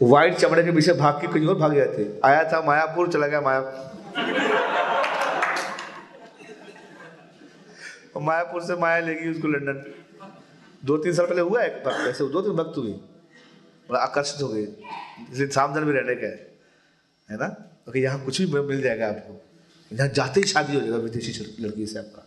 व्हाइट 0.00 0.36
चमड़े 0.36 0.62
के 0.64 0.72
पीछे 0.72 0.92
भाग 0.94 1.20
के 1.20 1.26
कहीं 1.26 1.46
और 1.46 1.58
भाग 1.58 1.72
थे 1.98 2.06
आया 2.24 2.42
था 2.52 2.60
मायापुर, 2.66 3.08
चला 3.08 3.26
गया 3.26 3.40
माया 3.40 3.60
मायापुर 8.20 8.62
से 8.62 8.76
माया 8.76 9.00
लेगी 9.00 9.30
उसको 9.30 9.48
लंदन। 9.48 9.94
दो 10.84 10.96
तीन 10.96 11.12
साल 11.12 11.26
पहले 11.26 11.40
हुआ 11.40 11.62
एक 11.62 11.86
वक्त 11.86 12.08
ऐसे 12.08 12.28
दो 12.28 12.42
तीन 12.42 12.52
वक्त 12.52 12.76
हुई। 12.76 13.00
बड़ा 13.90 14.00
आकर्षित 14.00 14.42
हो 14.42 14.48
गई। 14.48 14.62
इसलिए 14.62 15.48
सावधान 15.48 15.84
में 15.84 15.94
रहने 15.94 16.14
का 16.14 16.26
है। 16.26 16.50
ना? 17.30 17.72
तो 17.86 17.98
यहाँ 17.98 18.24
कुछ 18.24 18.42
भी 18.42 18.60
मिल 18.60 18.82
जाएगा 18.82 19.08
आपको। 19.08 19.42
यहाँ 19.92 20.08
जाते 20.08 20.40
ही 20.40 20.46
शादी 20.46 20.74
हो 20.74 20.80
जाएगा 20.80 20.96
विदेशी 20.96 21.56
लड़की 21.60 21.86
से 21.86 21.98
आपका। 21.98 22.26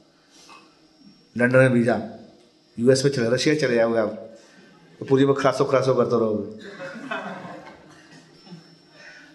लंदन 1.38 1.57
में 1.57 1.69
वीज़ा। 1.69 2.01
यूएस 2.80 3.05
में 3.05 3.11
चले, 3.11 3.30
रशिया 3.30 3.55
चले 3.55 3.76
जाओगे 3.76 3.99
आप। 3.99 4.38
तो 4.99 5.05
पूरी 5.05 5.26
में 5.26 5.35
खरासो 5.35 5.65
खरासो 5.65 5.95
करते 5.95 6.11
रहोगे। 6.11 7.42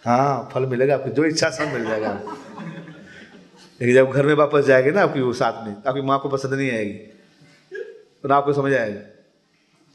हाँ 0.09 0.49
फल 0.53 0.67
मिलेगा 0.67 0.95
आपको 0.95 1.11
जो 1.11 1.25
इच्छा 1.25 1.51
सब 1.51 1.73
मिल 1.73 1.85
जाएगा 1.85 2.13
लेकिन 3.81 3.95
जब 3.95 4.11
घर 4.11 4.27
में 4.27 4.35
वापस 4.35 4.65
जाएगी 4.65 4.91
ना 4.91 5.03
आपकी 5.03 5.21
वो 5.21 5.33
साथ 5.33 5.67
में 5.67 5.77
आपकी 5.87 6.03
माँ 6.03 6.19
को 6.21 6.29
पसंद 6.29 6.55
नहीं 6.55 6.71
आएगी। 6.71 6.93
तो 8.23 8.35
आपको 8.35 8.53
समझ 8.53 8.75
आएगा। 8.75 9.01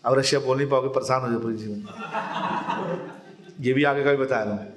अब 0.10 0.18
रशिया 0.20 0.42
बोल 0.42 0.58
नहीं 0.58 0.70
पाओगे 0.70 0.88
परेशान 0.88 1.22
हो 1.22 1.30
जाए 1.30 1.40
पूरी 1.40 1.56
जीवन। 1.58 1.86
ये 3.62 3.74
भी 3.74 3.84
आगे 3.84 4.04
का 4.04 4.12
भी 4.12 4.18
बता 4.18 4.44
रहा 4.44 4.54
हूँ। 4.54 4.68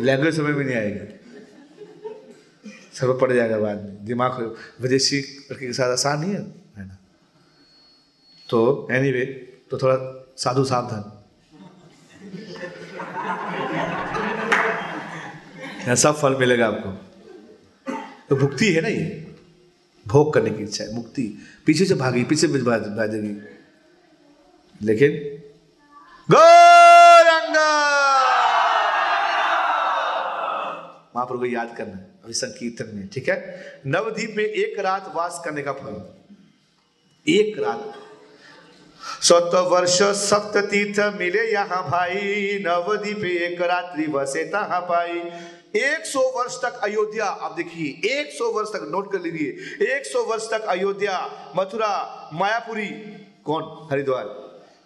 लैंग्वेज 0.00 0.36
समझ 0.36 0.56
में 0.56 0.64
नहीं 0.64 0.76
आएगी। 0.76 1.20
सब 2.94 3.20
पड़ 3.20 3.32
जाएगा 3.32 3.58
बाद 3.58 3.76
में। 3.76 4.04
दिमाग 4.04 4.56
विदेशी 4.80 5.20
लड़की 5.20 5.66
के 5.66 5.72
साथ 5.72 5.92
आसान 5.92 6.20
नहीं 6.20 6.32
है 6.32 6.40
ना? 6.78 6.96
तो 8.50 8.88
एनी 8.90 9.12
anyway, 9.12 9.26
तो 9.70 9.78
थोड़ा 9.78 9.96
साधु 10.36 10.64
सावधान। 10.64 11.15
सब 15.94 16.16
फल 16.16 16.36
मिलेगा 16.36 16.66
आपको। 16.66 16.90
तो 18.28 18.36
मुक्ति 18.36 18.72
है 18.72 18.80
ना 18.80 18.88
ये? 18.88 19.34
भोग 20.08 20.34
करने 20.34 20.50
की 20.50 20.62
इच्छा 20.62 20.84
है, 20.84 20.94
मुक्ति। 20.94 21.38
पीछे 21.66 21.84
से 21.84 21.94
भागी, 21.94 22.24
पीछे 22.24 22.46
भागेगी 22.46 23.56
लेकिन 24.82 25.10
गौरंगा! 26.30 27.86
महाप्रभु 31.16 31.38
को 31.38 31.46
याद 31.46 31.74
करना, 31.76 31.96
अभी 32.24 32.32
संकीर्तन 32.32 32.96
में, 32.96 33.08
ठीक 33.08 33.28
है? 33.28 33.64
नवदीप 33.86 34.34
में 34.36 34.44
एक 34.44 34.80
रात 34.80 35.12
वास 35.14 35.42
करने 35.44 35.62
का 35.62 35.72
फल। 35.72 36.14
एक 37.28 37.58
रात। 37.58 37.94
सत 39.22 39.50
वर्ष 39.54 40.02
सप्त 40.02 40.58
तीर्थ 40.58 41.14
मिले 41.16 41.52
यहाँ 41.52 41.90
भाई, 41.90 42.58
नवदीप 42.66 43.24
एक 43.24 43.62
रात्रि 43.62 44.06
बसे 44.06 44.44
तहा 44.44 44.80
पाई। 44.80 45.30
100 45.76 46.20
वर्ष 46.34 46.56
तक 46.62 46.80
अयोध्या, 46.84 47.26
आप 47.26 47.52
देखिए 47.52 47.86
100 48.10 48.50
वर्ष 48.52 48.68
तक 48.68 48.88
नोट 48.90 49.12
कर 49.12 49.20
लीजिए 49.20 49.98
100 49.98 50.24
वर्ष 50.26 50.48
तक 50.50 50.66
अयोध्या, 50.68 51.18
मथुरा, 51.56 52.30
मायापुरी, 52.32 52.88
कौन? 53.44 53.88
हरिद्वार, 53.90 54.24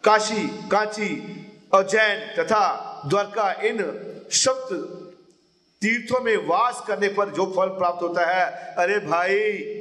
काशी, 0.05 0.47
कांची, 0.69 1.11
उज्जैन 1.75 2.19
तथा 2.39 2.63
द्वारका, 3.07 3.51
इन 3.63 3.79
सप्त 4.35 4.73
तीर्थों 5.83 6.21
में 6.21 6.37
वास 6.47 6.83
करने 6.89 7.09
पर 7.09 7.29
जो 7.31 7.45
फल 7.57 7.69
प्राप्त 7.77 8.03
होता 8.03 8.27
है, 8.27 8.75
अरे 8.79 8.99
भाई 9.01 9.77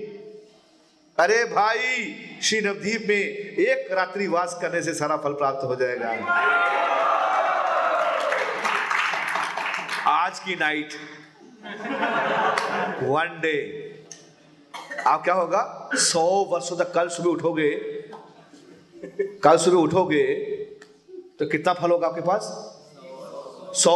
अरे 1.17 1.43
भाई, 1.45 2.15
श्री 2.43 2.59
नवदीप 2.61 3.05
में 3.09 3.15
एक 3.15 3.91
रात्रि 3.91 4.27
वास 4.27 4.57
करने 4.61 4.81
से 4.81 4.93
सारा 4.93 5.15
फल 5.17 5.33
प्राप्त 5.33 5.63
हो 5.63 5.75
जाएगा। 5.75 6.11
आज 10.29 10.39
की 10.39 10.55
नाइट 10.55 10.93
वन 13.03 13.39
डे 13.41 13.53
आप 15.07 15.23
क्या 15.23 15.33
होगा? 15.33 15.61
सौ 15.99 16.23
वर्षों 16.51 16.75
तक 16.77 16.91
कल 16.93 17.07
सुबह 17.07 17.29
उठोगे, 17.29 17.69
कल 19.43 19.57
सुबह 19.57 19.77
उठोगे 19.77 20.25
तो 21.39 21.45
कितना 21.45 21.73
फल 21.73 21.91
होगा 21.91 22.07
आपके 22.07 22.21
पास? 22.21 22.49
सौ 23.81 23.95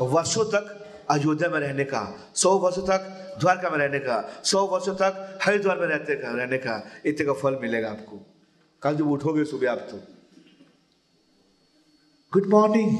वर्षों 0.00 0.44
तक 0.44 0.64
अयोध्या 1.10 1.48
में 1.48 1.58
रहने 1.60 1.84
का, 1.84 2.02
सौ 2.34 2.50
वर्षों 2.58 2.82
तक 2.82 3.00
द्वारका 3.40 3.70
में 3.70 3.78
रहने 3.78 3.98
का, 3.98 4.20
सौ 4.44 4.66
वर्षों 4.66 4.94
तक 4.94 5.38
हरिद्वार 5.42 5.78
में 5.78 5.86
रहते 5.86 6.14
का, 6.14 6.28
रहने 6.32 6.58
का, 6.58 6.74
इतने 7.06 7.26
का 7.26 7.32
फल 7.42 7.58
मिलेगा 7.62 7.90
आपको। 7.90 8.20
कल 8.82 8.96
जब 8.96 9.10
उठोगे 9.10 9.44
सुबह 9.44 9.72
आप 9.72 9.88
तो। 9.90 9.96
Good 12.32 12.46
morning 12.50 12.90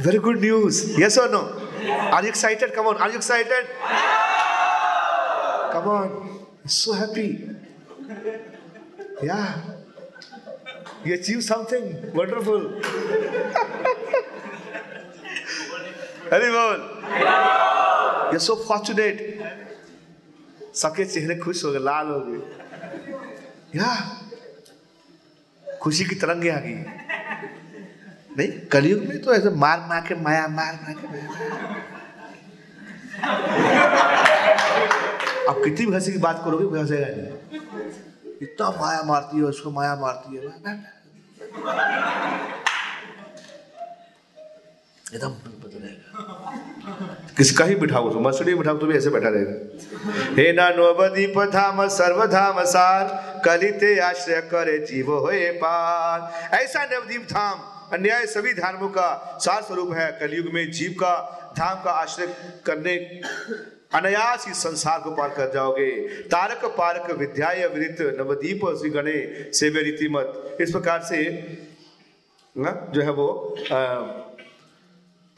very 0.00 0.18
good 0.18 0.40
news 0.40 0.84
yes 1.02 1.18
और 1.18 1.30
no 1.30 1.42
are 2.14 2.24
you 2.24 2.28
excited 2.28 2.74
come 2.74 2.86
on 2.86 2.96
are 2.96 3.10
you 3.10 3.16
excited 3.16 3.66
come 5.74 5.88
on 5.90 6.08
so 6.80 6.92
happy 6.92 7.30
या 9.24 9.40
you 11.04 11.14
achieve 11.14 11.44
something. 11.44 11.84
Wonderful. 12.14 12.62
Hari 16.32 16.46
you're 18.30 18.40
so 18.40 18.56
fortunate. 18.56 19.18
सबके 20.74 21.04
चेहरे 21.04 21.34
खुश 21.38 21.64
हो 21.64 21.70
गए 21.72 21.78
लाल 21.78 22.06
हो 22.06 22.20
गए 22.26 22.38
या 23.78 23.90
खुशी 25.82 26.04
की 26.04 26.14
तरंगे 26.22 26.50
आ 26.50 26.58
गई 26.64 26.74
नहीं, 28.38 28.48
कलयुग 28.72 29.02
में 29.08 29.20
तो 29.22 29.34
ऐसे 29.34 29.50
मार 29.56 29.80
मार 29.88 30.00
के, 30.00 30.14
माया, 30.14 30.46
मार 30.48 30.78
मार 30.82 30.94
के। 30.94 31.06
अब 35.48 35.62
कितनी 35.64 35.86
भी 35.86 35.94
हँसी 35.94 36.12
की 36.12 36.18
बात 36.18 36.40
करोगे, 36.44 36.66
कोई 36.66 36.80
हंसेगा 36.80 37.06
नहीं। 37.06 37.60
इतना 38.42 38.70
माया 38.80 39.02
मारती 39.02 39.36
है, 39.36 39.42
उसको 39.44 39.70
माया 39.70 39.94
मारती 39.96 40.36
है। 40.36 40.42
एकदम 45.14 45.32
किसका 47.36 47.64
ही 47.64 47.74
बिठाओ 47.74 48.10
तो 48.12 48.20
मसड़ी 48.20 48.54
बिठाओ 48.54 48.76
तो 48.78 48.86
भी 48.86 48.96
ऐसे 48.96 49.10
बैठा 49.10 49.28
रहेगा। 49.28 50.34
हे 50.34 50.52
ना 50.52 50.68
नवदीप 50.70 51.38
धाम 51.52 51.86
सर्वधाम 51.88 52.64
सार, 52.64 53.04
कलिते 53.44 53.98
आश्रय 54.00 54.40
करे 54.50 54.78
जीव 54.86 55.12
होए 55.12 55.50
पार। 55.62 56.50
ऐसा 56.54 56.84
नवदीप 56.84 57.22
धाम 57.30 57.58
अन्याय 57.94 58.26
सभी 58.26 58.52
धर्मों 58.54 58.88
का 58.90 59.38
सार 59.40 59.62
स्वरूप 59.62 59.92
है। 59.94 60.10
कलयुग 60.20 60.52
में 60.54 60.70
जीव 60.70 60.92
का 61.00 61.14
धाम 61.58 61.82
का 61.82 61.90
आश्रय 61.92 62.34
करने 62.66 62.96
अनायास 63.94 64.46
इस 64.48 64.62
संसार 64.62 64.98
को 65.00 65.10
पार 65.10 65.28
कर 65.28 65.52
जाओगे। 65.52 65.90
तारक 66.28 66.64
पारक 66.78 67.10
विद्या 67.18 67.50
विदित 67.68 68.00
नवदीप 68.18 68.64
श्री 68.78 68.90
गणे 68.90 69.16
सेव्य 69.52 69.82
रीति 69.82 70.08
मत 70.08 70.56
इस 70.60 70.70
प्रकार 70.70 71.02
से 71.02 71.22
ना, 72.56 72.70
जो 72.94 73.02
है 73.02 73.10
वो 73.10 73.28
आ, 73.72 73.84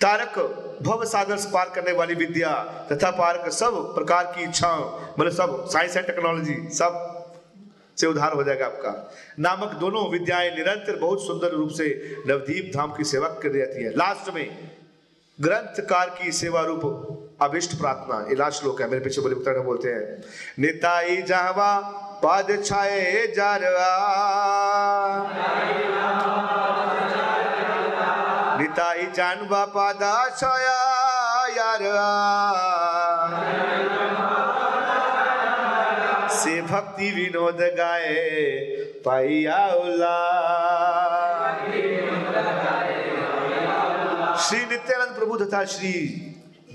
तारक 0.01 0.39
भव 0.83 1.05
सागर 1.05 1.37
से 1.37 1.51
पार 1.51 1.69
करने 1.75 1.93
वाली 1.93 2.15
विद्या 2.15 2.53
तथा 2.93 3.11
पारक 3.11 3.51
सब 3.53 3.75
प्रकार 3.95 4.25
की 4.37 4.45
इच्छाओं 4.45 4.83
मतलब 5.19 5.33
सब 5.33 5.69
साइंस 5.69 5.97
एंड 5.97 6.07
टेक्नोलॉजी 6.07 6.57
सब 6.75 7.16
से 8.01 8.07
उद्धार 8.07 8.33
हो 8.33 8.45
जाएगा 8.45 8.67
आपका। 8.67 9.13
नामक 9.39 9.75
दोनों 9.75 10.11
विद्याएँ 10.11 10.51
निरंतर 10.55 10.97
बहुत 10.97 11.27
सुंदर 11.27 11.49
रूप 11.49 11.71
से 11.71 12.17
नवदीप 12.27 12.73
धाम 12.77 12.93
की 12.93 13.05
सेवा 13.05 13.29
कर 13.29 13.59
जाती 13.59 13.83
है। 13.83 13.91
लास्ट 13.91 14.35
में, 14.35 14.71
ग्रंथकार 15.41 16.11
की 16.11 16.33
सेवा 16.33 16.61
रूप 16.61 17.13
अभिष्ट 17.41 17.79
प्रार्थना, 17.79 18.27
इलाज 18.31 18.53
श्लोक 18.53 18.83
है, 18.83 18.89
मेरे 18.91 19.05
पीछे 19.05 19.21
बोले 19.21 19.35
उत्तर 19.35 19.61
बोलते 19.61 19.89
हैं। 19.89 20.25
निताई 20.59 21.17
जहवा 21.23 22.03
पद 22.25 22.63
छाए 22.67 23.27
जारवा। 23.37 23.91
निताई 28.61 29.07
जानवा, 29.07 29.65
पादा 29.65 30.29
छाया 30.29 30.77
यारवा। 31.49 32.86
भक्ति 36.67 37.11
विनोद 37.11 37.61
गाए 37.79 38.15
श्री 44.41 44.59
नित्यानंद 44.67 45.15
प्रभु 45.19 45.37
तथा 45.37 45.65
श्री 45.65 45.93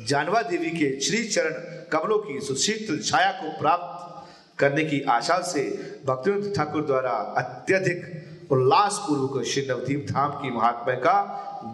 जानवा 0.08 0.42
देवी 0.42 0.70
के 0.70 0.90
श्री 1.00 1.24
चरण 1.24 1.54
कमलों 1.92 2.18
की 2.20 2.40
सुशीतल 2.40 3.00
छाया 3.00 3.32
को 3.32 3.50
प्राप्त 3.60 4.60
करने 4.60 4.84
की 4.84 5.02
आशा 5.10 5.38
से 5.42 5.64
भक्तिवंत 6.06 6.54
ठाकुर 6.56 6.86
द्वारा 6.86 7.12
अत्यधिक 7.38 8.52
उल्लास 8.52 9.00
पूर्वक 9.08 9.46
श्री 9.46 9.66
नवदीप 9.70 10.06
धाम 10.10 10.32
की 10.32 10.50
महात्मा 10.52 10.96
का 11.06 11.18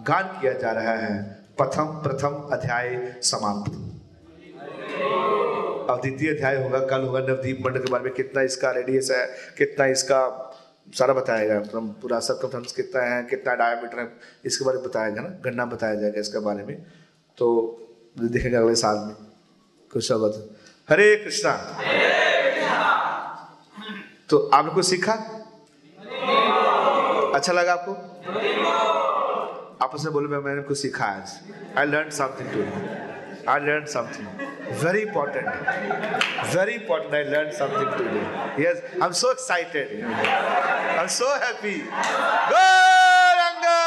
गान 0.08 0.24
किया 0.40 0.52
जा 0.52 0.70
रहा 0.70 0.96
है। 0.96 1.16
प्रथम 1.58 1.86
प्रथम 2.04 2.34
अध्याय 2.52 2.88
समाप्त। 3.22 3.72
अब 5.88 6.00
द्वितीय 6.00 6.30
अध्याय 6.30 6.56
होगा, 6.62 6.78
कल 6.86 7.02
होगा 7.02 7.20
नवदीप 7.20 7.60
मंडल 7.66 7.80
के 7.80 7.90
बारे 7.92 8.04
में, 8.04 8.12
कितना 8.14 8.42
इसका 8.42 8.70
रेडियस 8.70 9.10
है, 9.10 9.26
कितना 9.58 9.86
इसका 9.86 10.20
सारा 10.98 11.14
बताया 11.14 11.58
बताएगा 11.58 11.80
पूरा 12.02 12.18
सर्कमफ्रेंस 12.18 12.72
कितना 12.72 13.02
है, 13.02 13.22
कितना 13.22 13.54
डायमीटर 13.54 13.98
है, 13.98 14.08
इसके 14.44 14.64
बारे 14.64 14.78
में 14.78 14.86
बताएगा 14.88 15.22
ना, 15.22 15.28
गणना 15.44 15.64
बताया 15.64 15.94
जाएगा 15.94 16.20
इसके 16.20 16.38
बारे 16.38 16.64
में। 16.64 16.76
तो 17.38 17.46
देखेंगे 18.20 18.56
अगले 18.56 18.74
साल 18.74 18.96
में 18.96 19.14
कुछ 19.90 20.08
शब्द 20.08 20.56
हरे 20.88 21.14
कृष्णा। 21.16 21.52
तो 24.28 24.38
आप 24.54 24.64
लोग 24.64 24.74
को 24.74 24.82
सीखा? 24.82 25.12
अच्छा 27.34 27.52
लगा 27.52 27.72
आपको? 27.72 27.92
आपस 29.84 30.04
में 30.04 30.12
बोले 30.12 30.38
मैंने 30.38 30.62
कुछ 30.62 30.78
सीखा 30.78 31.04
आज। 31.06 31.38
I 31.78 31.86
learn 31.86 32.10
something 32.10 32.48
too 32.52 32.60
I 33.50 33.60
learn 33.60 33.84
something 33.86 34.26
very 34.72 35.02
important. 35.02 35.46
Very 36.52 36.74
important 36.74 37.14
i 37.14 37.22
learned 37.22 37.52
something 37.52 37.88
today. 37.98 38.26
Yes 38.58 38.80
i'm 39.00 39.12
so 39.12 39.30
excited. 39.30 40.04
I'm 40.04 41.08
so 41.08 41.28
happy. 41.40 41.80
Gauranga! 42.52 43.78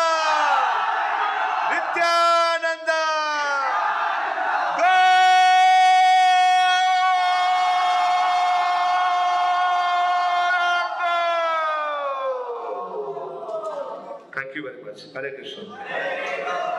Thank 14.34 14.56
you 14.56 14.64
very 14.64 14.84
much. 14.84 15.02
Hare 15.14 15.32
krishna 15.36 16.71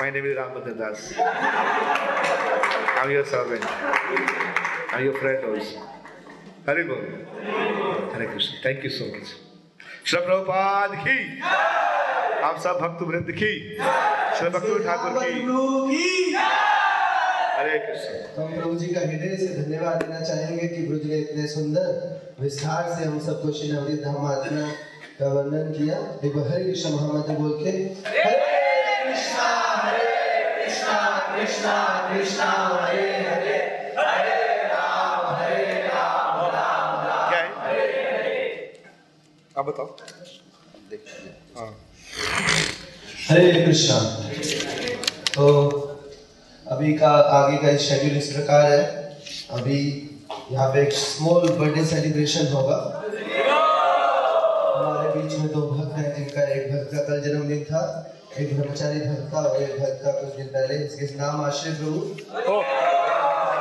my 0.00 0.10
name 0.10 0.24
is 0.26 0.36
Ramadan 0.36 0.78
Das. 0.78 1.14
I'm 3.00 3.10
your 3.10 3.24
servant. 3.24 3.64
I'm 4.92 5.04
your 5.04 5.14
friend 5.18 5.44
also. 5.44 5.82
Hari 6.66 6.84
Bol. 6.84 7.02
Hare 8.12 8.26
Krishna. 8.28 8.56
Thank 8.62 8.84
you 8.84 8.90
so 8.90 9.06
much. 9.06 9.28
Shri 10.08 10.20
Prabhupada 10.24 10.90
की 11.04 11.16
आप 12.48 12.58
सब 12.64 12.78
भक्त 12.80 13.02
वृंद 13.08 13.30
की 13.38 13.50
श्री 14.38 14.48
भक्त 14.54 14.68
ठाकुर 14.84 15.12
की 15.24 15.32
हरे 17.58 17.78
कृष्ण 17.78 18.14
हम 18.38 18.54
प्रभु 18.54 18.74
जी 18.78 18.86
का 18.94 19.00
हृदय 19.00 19.36
से 19.36 19.48
धन्यवाद 19.62 20.02
देना 20.02 20.20
चाहेंगे 20.20 20.68
कि 20.74 20.86
ब्रज 20.88 21.04
ने 21.10 21.18
इतने 21.18 21.46
सुंदर 21.54 21.88
विस्तार 22.40 22.94
से 22.94 23.04
हम 23.04 23.18
सबको 23.26 23.52
श्री 23.58 23.72
नवदीप 23.72 24.04
धाम 24.04 24.26
आत्मा 24.32 24.66
का 25.20 25.32
वर्णन 25.32 25.72
किया 25.78 25.96
एक 26.28 26.36
हरे 26.50 26.64
कृष्ण 26.64 26.94
महामंत्र 26.96 27.38
बोल 27.40 27.52
के 27.64 27.70
हरे 28.10 28.36
कृष्णा 29.04 29.67
कृष्णा 31.38 31.74
कृष्णा 32.08 32.14
कृष्णा 32.14 32.44
हरे 32.82 33.02
हरे। 33.24 33.56
हरे 33.98 34.56
राम 34.68 35.34
हरे 35.34 35.82
राम 35.82 36.40
राम 36.54 37.06
राम 37.06 37.30
क्या 37.30 37.40
है? 37.40 37.44
आप 39.58 39.64
बताओ। 39.64 39.96
हाँ। 41.58 41.70
हरे 43.30 43.52
कृष्णा। 43.64 43.98
तो 45.34 45.46
अभी 46.66 46.92
का 46.92 47.10
आगे 47.10 47.56
का 47.56 47.76
शेड्यूल 47.76 48.16
इस 48.16 48.32
प्रकार 48.32 48.72
है। 48.72 48.82
अभी 49.50 49.78
यहाँ 50.52 50.68
पे 50.74 50.82
एक 50.82 50.92
स्मॉल 50.92 51.48
बर्थडे 51.48 51.84
सेलिब्रेशन 51.84 52.52
होगा। 52.52 53.02
हमारे 54.76 55.20
बीच 55.20 55.38
में 55.38 55.48
दो 55.48 55.60
भक्त 55.68 55.98
हैं 55.98 56.14
जिनका 56.16 56.42
एक 56.42 56.72
भक्त 56.72 56.94
का 56.94 57.02
कल 57.02 57.20
जन्मदिन 57.20 57.64
था। 57.64 57.82
एक 58.38 58.50
ब्रह्मचारी 58.56 58.98
भक्त 59.00 59.30
का 59.32 59.38
और 59.38 59.62
एक 59.62 59.70
भक्त 59.78 60.02
का 60.02 60.10
कुछ 60.12 60.34
दिन 60.36 60.46
पहले 60.46 60.74
इसके 60.84 61.06
नाम 61.16 61.40
आश्रय 61.44 61.72
प्रभु। 61.74 62.00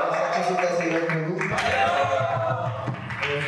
सच्ची 0.09 0.41
सुखा 0.49 0.67
सेवक 0.73 1.05
प्रभु। 1.11 1.31
तो 3.23 3.39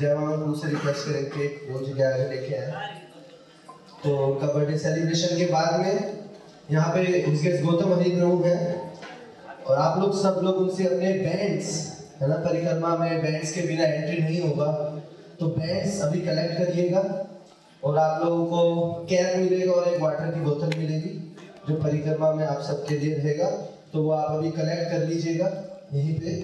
जय 0.00 0.14
मामा 0.14 0.36
प्रभु 0.36 0.54
से 0.54 0.68
रिक्वेस्ट 0.68 1.06
करें 1.06 1.24
कि 1.26 1.46
रोज 1.68 1.92
ग्यारह 1.96 2.24
लेके 2.30 2.54
आए। 2.56 2.72
तो 4.04 4.16
उनका 4.26 4.46
बर्थडे 4.48 4.78
सेलिब्रेशन 4.78 5.36
के 5.38 5.46
बाद 5.52 5.80
में 5.80 5.94
यहाँ 6.70 6.90
पे 6.94 7.22
उसके 7.32 7.56
गौतम 7.62 7.92
हरि 7.92 8.10
प्रभु 8.10 8.42
है। 8.44 8.58
और 9.66 9.74
आप 9.78 9.98
लोग 10.00 10.22
सब 10.22 10.40
लोग 10.44 10.56
उनसे 10.58 10.84
अपने 10.86 11.12
बैंड्स 11.18 11.68
है 12.22 12.28
ना 12.28 12.36
परिक्रमा 12.44 12.96
में 12.96 13.22
बैंड्स 13.22 13.52
के 13.52 13.60
बिना 13.68 13.84
एंट्री 13.84 14.18
नहीं 14.18 14.40
होगा। 14.40 14.72
तो 15.40 15.46
बैंड्स 15.58 16.00
अभी 16.02 16.20
कलेक्ट 16.20 16.58
करिएगा। 16.58 17.02
और 17.82 17.98
आप 17.98 18.24
लोगों 18.24 18.44
को 18.46 19.04
कैप 19.06 19.36
मिलेगा 19.36 19.72
और 19.72 19.88
एक 19.88 20.00
वाटर 20.02 20.30
की 20.30 20.40
बोतल 20.40 20.78
मिलेगी 20.78 21.10
जो 21.68 21.74
परिक्रमा 21.82 22.32
में 22.32 22.44
आप 22.46 22.60
सबके 22.62 22.98
लिए 22.98 23.14
रहेगा। 23.14 23.50
तो 23.92 24.02
वो 24.02 24.10
आप 24.12 24.30
अभी 24.30 24.50
कलेक्ट 24.50 24.90
कर 24.90 25.06
लीजिएगा 25.06 25.46
यहीं 25.94 26.14
पे। 26.20 26.34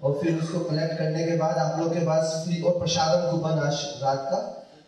और 0.00 0.18
फिर 0.22 0.38
उसको 0.38 0.60
कलेक्ट 0.60 0.98
करने 0.98 1.24
के 1.24 1.36
बाद 1.36 1.58
आप 1.58 1.78
लोग 1.80 1.92
के 1.94 2.04
पास 2.06 2.42
फ्री 2.44 2.60
और 2.62 2.78
प्रसादम 2.78 3.30
कूपन 3.30 3.58
आज 3.58 3.82
रात 4.02 4.28
का। 4.30 4.38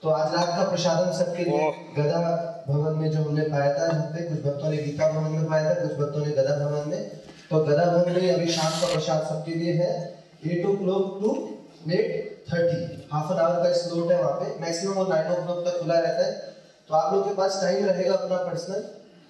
तो 0.02 0.08
आज 0.08 0.34
रात 0.34 0.48
का 0.48 0.68
प्रसादम 0.70 1.12
सबके 1.18 1.44
लिए 1.44 1.70
गदा 1.96 2.20
भवन 2.68 2.98
में 2.98 3.10
जो 3.10 3.22
हमने 3.22 3.42
पाया 3.44 3.72
था 3.74 3.86
यहाँ 3.86 4.06
पे 4.06 4.22
कुछ 4.24 4.44
भक्तों 4.44 4.70
ने 4.70 4.76
गीता 4.76 5.10
भवन 5.12 5.30
में 5.32 5.48
पाया 5.50 5.70
था 5.70 5.74
कुछ 5.80 5.96
भक्तों 5.98 6.24
ने 6.26 6.32
गदा 6.32 6.56
भवन 6.58 6.88
में। 6.90 7.10
तो 7.50 7.58
गदा 7.64 7.84
भवन 7.86 8.20
में 8.22 8.32
अभी 8.32 8.46
शाम 8.52 8.80
का 8.80 8.92
प्रसाद 8.92 9.22
सबके 9.28 9.54
लिए 9.54 9.72
है। 9.74 9.92
Eight 10.46 10.66
o'clock 10.76 11.18
to 11.22 11.30
eight 11.88 12.44
thirty. 12.48 12.78
Half 13.12 13.32
an 13.32 13.38
hour 13.38 13.62
का 13.62 13.72
स्लॉट 13.76 14.10
है 14.12 14.22
वहाँ 14.22 14.32
पे। 14.34 14.46
मैक्सिमम 14.60 14.98
और 14.98 15.08
नाइन 15.08 15.32
ओ 15.32 15.34
क्लॉक 15.36 15.64
तक 15.66 15.78
खुला 15.80 15.98
रहता 16.00 16.26
है। 16.26 16.32
तो 16.88 16.94
आप 16.94 17.12
लोग 17.14 17.28
के 17.28 17.34
पास 17.34 17.58
टाइम 17.62 17.84
रहेगा 17.86 18.14
अपना 18.14 18.36
पर्सनल 18.44 18.80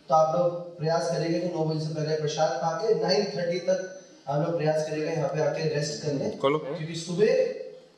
तो 0.08 0.14
आप 0.14 0.36
लोग 0.36 0.76
प्रयास 0.78 1.10
करेंगे 1.10 1.38
कि 1.40 1.48
नौ 1.48 1.64
बजे 1.64 1.80
से 1.86 1.94
पहले 1.94 2.14
प्रसाद 2.16 2.50
पा 2.60 2.70
के 2.82 2.94
नाइन 3.00 3.24
थर्टी 3.32 3.58
तक 3.66 3.80
आप 4.28 4.42
लोग 4.42 4.56
प्रयास 4.56 4.86
करेंगे 4.88 5.06
यहाँ 5.06 5.28
पे 5.28 5.40
आके 5.40 5.68
रेस्ट 5.74 6.02
करने। 6.02 6.30
क्योंकि 6.40 6.94
सुबह 6.96 7.32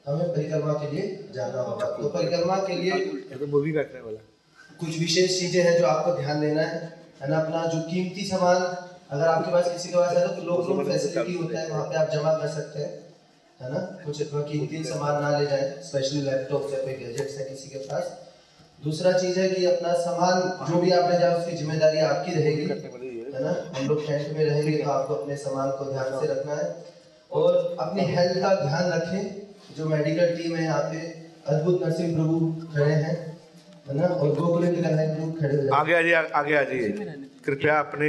हमें 0.07 0.29
परिक्रमा 0.29 0.73
के 0.75 0.91
लिए 0.93 1.05
जाना 1.35 1.61
होगा। 1.63 1.87
तो 1.93 2.09
परिक्रमा 2.09 2.57
के 2.67 2.75
लिए 2.75 3.47
मूवी 3.47 3.73
काटने 3.73 4.01
वाला। 4.01 4.19
कुछ 4.81 4.99
विशेष 4.99 5.39
चीज़ें 5.41 5.63
हैं 5.63 5.79
जो 5.79 5.87
आपको 5.87 6.13
ध्यान 6.15 6.41
देना 6.41 6.63
है। 6.63 6.81
है 7.23 7.31
ना 7.31 7.39
अपना 7.39 7.65
जो 7.67 7.81
कीमती 7.91 8.25
सामान 8.27 8.63
अगर 9.11 9.27
आपके 9.27 9.53
पास 9.53 9.71
किसी 9.73 9.89
के 9.89 9.97
पास 9.97 10.17
है 10.17 10.27
तो 10.37 10.43
लोग 10.43 10.85
फैसिलिटी 10.89 11.35
होता 11.35 11.61
है 11.61 11.69
वहाँ 11.69 11.85
पे 11.85 11.97
आप 11.97 12.11
जमा 12.13 12.33
कर 12.39 12.49
सकते 12.51 12.79
हैं। 12.79 12.93
है 13.61 13.71
ना? 13.73 13.81
कुछ 14.05 14.21
इतना 14.23 14.41
कीमती 14.43 14.83
सामान 14.85 15.23
ना 15.23 15.39
ले 15.39 15.47
जाए 15.47 15.65
स्पेशली 15.85 16.21
लैपटॉप 16.23 16.69
या 16.73 16.79
कोई 16.83 16.95
गैजेट्स 16.97 17.39
है 17.39 17.45
किसी 17.45 17.69
के 17.71 17.79
पास। 17.87 18.05
दूसरा 18.79 19.13
चीज़ 19.15 19.39
है 19.41 19.49
कि 19.51 19.65
अपना 19.67 19.93
सामान 20.03 20.37
जो 20.69 20.81
भी 20.83 20.91
आप 20.99 21.11
ले 21.11 21.19
जाए 21.19 21.35
उसकी 21.39 21.57
ज़िम्मेदारी 21.57 21.99
आपकी 22.03 22.35
रहेगी 22.35 22.63
है 23.35 23.43
ना? 23.45 23.53
हम 23.77 23.89
लोग 23.89 24.07
टेंट 24.07 24.37
में 24.37 24.45
रहेंगे 24.45 24.77
तो 24.77 24.91
आपको 24.91 25.15
अपने 25.15 25.37
सामान 25.39 25.71
को 25.79 25.91
ध्यान 25.91 26.19
से 26.21 26.27
रखना 26.33 26.55
है। 26.55 26.69
और 27.31 27.77
अपनी 27.81 28.05
हेल्थ 28.07 28.39
का 28.43 28.55
ध्यान 28.63 28.91
रखें 28.93 29.75
जो 29.77 29.89
मेडिकल 29.89 30.35
टीम 30.37 30.57
है 30.57 30.65
यहाँ 30.65 30.83
पे 30.93 30.99
अद्भुत 31.49 31.83
नरसिंह 31.83 32.15
प्रभु 32.15 32.39
खड़े 32.75 32.93
हैं 32.93 33.17
है 33.87 33.97
ना? 33.97 34.07
और 34.07 34.35
गोकुलेंद्र 34.35 34.83
प्रभु 34.87 35.31
खड़े 35.41 35.57
हो। 35.57 35.75
आगे 35.77 35.95
आ 35.95 36.01
जाइए 36.01 36.15
आगे 36.41 36.57
आ 36.57 36.63
जाइए 36.71 36.89
कृपया 37.45 37.79
अपने 37.81 38.09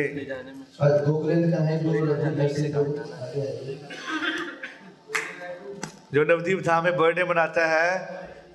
गोकुलेंद्र 0.81 1.51
कन्हई 1.51 1.77
प्रभु 1.79 1.97
नरसिंह 2.39 2.77
आगे 2.77 3.41
आइए। 3.41 3.77
जो 6.13 6.23
नवदीप 6.23 6.61
धाम 6.65 6.83
में 6.83 6.95
बर्थडे 6.97 7.23
मनाता 7.23 7.65
है, 7.67 7.89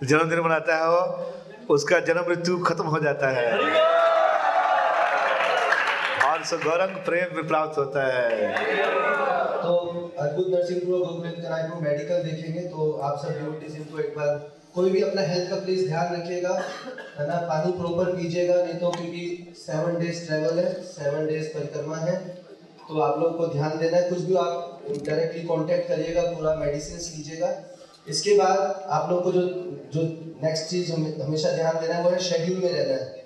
जन्मदिन 0.04 0.40
मनाता 0.40 0.76
है 0.76 0.88
वो, 0.90 1.74
उसका 1.74 1.98
जन्म 2.00 2.30
ऋतु 2.32 2.56
खत्म 2.58 2.84
हो 2.86 2.98
जाता 2.98 3.30
है। 3.30 3.44
और 6.26 6.44
सो 6.44 6.58
गौरंग 6.58 6.96
प्रेम 7.04 7.34
भी 7.36 7.42
प्राप्त 7.48 7.78
होता 7.78 8.04
है। 8.06 8.52
तो 9.62 9.72
अद्भुत 10.18 10.46
नरसिंह 10.48 10.80
प्रभु 10.80 10.96
गोकुलेंद्र 10.96 11.40
कन्हई 11.42 11.62
प्रभु 11.62 11.80
मेडिकल 11.80 12.22
देखेंगे 12.22 12.60
तो 12.68 12.92
आप 12.98 13.18
सब 13.18 13.38
डिवोटीज 13.38 13.86
को 13.92 13.98
एक 14.00 14.14
बार 14.18 14.36
कोई 14.74 14.90
भी 14.90 15.02
अपना 15.02 15.22
हेल्थ 15.22 15.50
का 15.50 15.56
प्लीज़ 15.56 15.86
ध्यान 15.88 16.14
रखिएगा, 16.14 16.54
है 17.18 17.26
ना? 17.28 17.36
पानी 17.50 17.72
प्रॉपर 17.72 18.12
पीजिएगा, 18.16 18.54
नहीं 18.54 18.74
तो 18.74 18.90
क्योंकि 18.90 19.54
सेवन 19.56 19.98
डेज़ 20.00 20.26
ट्रेवल 20.26 20.58
है 20.58 20.72
सेवन 20.88 21.26
डेज़ 21.26 21.48
परिक्रमा 21.48 21.96
है। 21.96 22.45
तो 22.88 23.00
आप 23.00 23.18
लोग 23.20 23.36
को 23.38 23.46
ध्यान 23.46 23.78
देना 23.78 23.96
है, 23.96 24.08
कुछ 24.10 24.20
भी 24.20 24.34
आप 24.36 24.82
डायरेक्टली 25.06 25.40
कांटेक्ट 25.42 25.88
करिएगा, 25.88 26.22
पूरा 26.22 26.54
मेडिसिन 26.54 26.96
लीजिएगा। 27.16 27.50
इसके 28.08 28.34
बाद 28.34 28.58
आप 28.88 29.10
लोग 29.10 29.22
को 29.24 29.32
जो 29.32 29.40
जो 29.92 30.02
नेक्स्ट 30.42 30.64
चीज़ 30.66 30.92
हमें, 30.92 31.20
हमेशा 31.20 31.50
ध्यान 31.50 31.80
देना 31.80 31.94
है, 31.94 32.02
वो 32.04 32.10
है 32.10 32.18
शेड्यूल 32.20 32.58
में 32.58 32.70
रहना 32.72 32.94
है। 32.94 33.24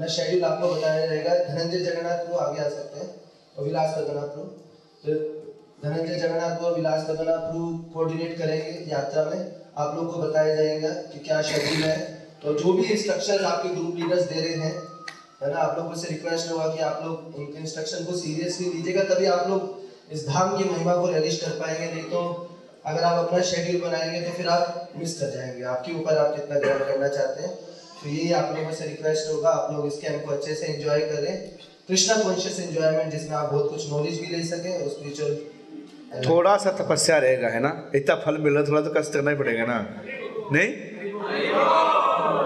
ना 0.00 0.06
शेड्यूल 0.08 0.44
आपको 0.44 0.68
बताया 0.68 1.04
रहेगा। 1.04 1.34
धनंजय 1.44 1.80
जगन्नाथ 1.80 2.26
को 2.26 2.36
आगे 2.36 2.60
आ 2.60 2.68
सकते 2.68 3.00
हैं 3.00 3.08
और 3.56 3.64
विलास 3.64 3.96
जगन्नाथ 3.96 4.36
को 4.36 4.42
तो 5.02 5.14
धनंजय 5.84 6.18
जगन्नाथ 6.18 6.56
को 6.56 6.74
विलास 6.74 7.06
जगन्नाथ 7.08 7.38
प्रभु 7.40 7.66
कोऑर्डिनेट 7.94 8.36
करेंगे 8.38 8.90
यात्रा 8.90 9.24
में। 9.24 9.40
आप 9.78 9.96
लोग 9.96 10.12
को 10.14 10.20
बताया 10.20 10.54
जाएगा 10.54 10.88
कि 10.88 11.18
क्या 11.18 11.40
शेड्यूल 11.42 11.82
है। 11.82 11.98
तो 12.42 12.52
जो 12.54 12.72
भी 12.72 12.84
इंस्ट्रक्शन 12.84 13.44
आपके 13.44 13.68
ग्रुप 13.68 13.96
लीडर्स 13.96 14.24
दे 14.24 14.40
रहे 14.40 14.54
हैं 14.58 14.74
है 15.42 15.52
ना? 15.52 15.58
आप 15.58 15.78
लोगों 15.78 15.94
से 15.96 16.08
रिक्वेस्ट 16.08 16.50
होगा 16.50 16.66
कि 16.74 16.80
आप 16.82 17.00
लोग 17.04 17.38
उनके 17.38 17.58
इंस्ट्रक्शन 17.60 18.04
को 18.04 18.16
सीरियसली 18.16 18.66
लीजिएगा, 18.68 19.02
तभी 19.04 19.26
आप 19.28 19.48
लोग 19.48 20.12
इस 20.12 20.26
धाम 20.28 20.56
की 20.58 20.64
महिमा 20.64 20.94
को 20.96 21.06
रियलिश 21.08 21.40
कर 21.40 21.58
पाएँगे। 21.60 21.86
नहीं 21.86 22.04
तो 22.10 22.20
अगर 22.86 23.02
आप 23.02 23.18
अपना 23.18 23.40
शेड्यूल 23.44 23.80
बनाएँगे 23.82 24.20
तो 24.20 24.32
फिर 24.32 24.48
आप 24.48 24.88
मिस 24.96 25.18
कर 25.20 25.30
जाएँगे। 25.30 25.62
आपके 25.72 25.92
ऊपर 25.92 26.18
आप 26.18 26.34
कितना 26.34 26.58
ध्यान 26.60 26.78
करना 26.80 27.08
चाहते 27.08 27.42
हैं 27.42 27.54
तो 28.02 28.08
यही 28.08 28.32
आप 28.32 28.54
लोगों 28.56 28.72
से 28.74 28.86
रिक्वेस्ट 28.86 29.30
होगा। 29.32 29.50
आप 29.50 29.72
लोग 29.74 29.86
इस 29.86 29.98
कैंप 29.98 30.24
को 30.24 30.32
अच्छे 30.32 30.54
से 30.54 30.66
एंजॉय 30.66 31.00
करें। 31.10 31.34
कृष्णा 31.88 32.16
कॉन्शियस 32.22 32.58
एंजॉयमेंट 32.60 33.12
जिसमें 33.12 33.36
आप 33.36 33.52
बहुत 33.52 33.70
कुछ 33.70 33.90
नॉलेज 33.90 34.20
भी 34.20 34.36
ले 34.36 34.42
सकें 34.46 34.72
और 34.74 34.88
स्पिरिचुअल 34.88 35.36
थोड़ा 36.24 36.56
सा 36.56 36.70
तपस्या 36.72 37.18
रहेगा, 37.18 37.48
है 37.48 37.60
ना? 37.60 37.70
इतना 37.94 38.14
फल 38.16 38.38
मिल 38.38 38.54
रहा 38.54 38.64
थोड़ा 38.64 38.80
तो 38.80 38.90
कष्ट 38.96 39.12
करना 39.12 39.30
ही 39.30 39.36
पड़ेगा 39.36 39.64
ना? 39.64 39.78
नहीं? 40.52 42.01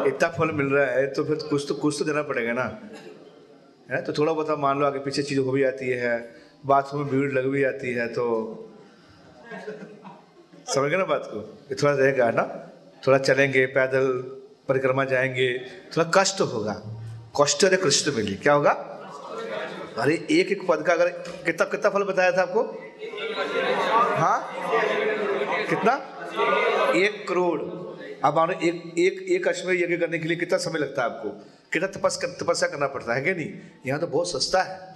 इतना 0.06 0.28
फल 0.28 0.50
मिल 0.52 0.66
रहा 0.66 0.86
है 0.86 1.06
तो 1.06 1.24
फिर 1.24 1.36
कुछ 1.36 1.64
तो 1.68 1.74
कुछ 1.74 1.98
तो 1.98 2.04
देना 2.04 2.22
पड़ेगा 2.22 2.52
ना। 2.52 2.62
है? 2.62 3.94
ना 3.94 4.00
तो 4.00 4.12
थोड़ा 4.12 4.32
बहुत 4.32 4.58
मान 4.58 4.80
लो 4.80 4.86
आगे 4.86 4.98
पीछे 4.98 5.22
चीज़ 5.22 5.40
हो 5.40 5.52
भी 5.52 5.60
जाती 5.60 5.88
है, 5.88 6.34
बाथरूम 6.66 7.02
में 7.02 7.10
भीड़ 7.10 7.32
लग 7.32 7.46
भी 7.46 7.60
जाती 7.60 7.92
है 7.92 8.06
तो 8.06 8.24
समझ 10.74 10.90
गए 10.90 10.96
ना 10.96 11.04
बात 11.04 11.22
को? 11.26 11.58
ये 11.70 11.74
थोड़ा 11.74 11.94
रहेगा 11.94 12.30
ना? 12.30 12.72
थोड़ा 13.06 13.18
चलेंगे, 13.18 13.66
पैदल 13.66 14.06
परिक्रमा 14.68 15.04
जाएँगे, 15.04 15.58
थोड़ा 15.96 16.10
कष्ट 16.14 16.40
होगा। 16.40 16.82
कष्ट 17.40 17.64
और 17.64 17.76
कृष्ण 17.76 18.12
मिली 18.12 18.34
क्या 18.34 18.52
होगा? 18.52 18.70
अरे, 19.98 20.26
एक 20.30 20.48
एक 20.52 20.66
पद 20.68 20.82
का 20.82 20.92
अगर 20.92 21.08
कितना 21.44 21.66
कितना 21.66 21.90
फल 21.90 22.02
बताया 22.02 22.32
था 22.32 22.42
आपको? 22.42 22.62
हाँ? 24.16 24.54
कितना? 25.66 25.92
एक 26.92 27.28
करोड़। 27.28 27.85
अब 28.24 28.50
एक 28.52 28.94
एक 28.98 29.20
एक 29.30 29.48
अश्वमेध 29.48 29.80
यज्ञ 29.80 29.96
करने 29.96 30.18
के 30.18 30.28
लिए 30.28 30.36
कितना 30.36 30.58
समय 30.58 30.78
लगता 30.78 31.02
है 31.02 31.08
आपको? 31.10 31.28
कितना 31.72 31.88
तपस 31.88 32.16
कर, 32.16 32.28
तपस्या 32.40 32.68
करना 32.68 32.86
पड़ता 32.86 33.14
है 33.14 33.22
क्या 33.22 33.34
नहीं? 33.34 33.52
यहाँ 33.86 34.00
तो 34.00 34.06
बहुत 34.06 34.30
सस्ता 34.30 34.62
है। 34.62 34.94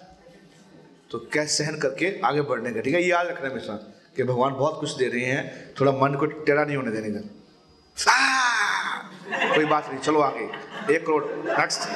तो 1.10 1.18
क्या 1.32 1.44
सहन 1.46 1.78
करके 1.80 2.20
आगे 2.24 2.42
बढ़ने 2.42 2.72
का 2.72 2.80
ठीक 2.80 2.94
है? 2.94 3.02
याद 3.02 3.26
रखना 3.26 3.48
हमेशा 3.48 3.72
कि 4.16 4.22
भगवान 4.22 4.52
बहुत 4.54 4.80
कुछ 4.80 4.96
दे 4.96 5.08
रहे 5.08 5.24
हैं 5.24 5.74
थोड़ा 5.80 5.92
मन 5.92 6.14
को 6.14 6.26
टेढ़ा 6.26 6.64
नहीं 6.64 6.76
होने 6.76 6.90
देने 6.90 7.10
का। 7.10 7.20
कोई 9.54 9.64
बात 9.64 9.88
नहीं 9.88 9.98
चलो 10.00 10.20
आगे। 10.20 10.94
एक 10.94 11.06
करोड़ 11.06 11.24
नेक्स्ट 11.24 11.88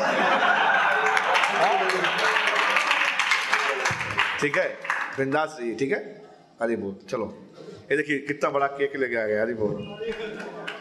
ठीक 4.40 4.56
है? 4.58 4.68
बिंदास 5.18 5.56
रहिए 5.60 5.74
ठीक 5.74 5.92
है? 5.92 5.98
हरी 6.62 6.76
बोल 6.76 6.96
चलो। 7.10 7.26
ये 7.90 7.96
देखिए 7.96 8.18
कितना 8.18 8.50
बड़ा 8.50 8.66
केक 8.66 8.96
लेके 8.96 9.16
आ 9.16 9.26
गया 9.26 9.42
हरी 9.42 9.54
बोल 9.54 9.72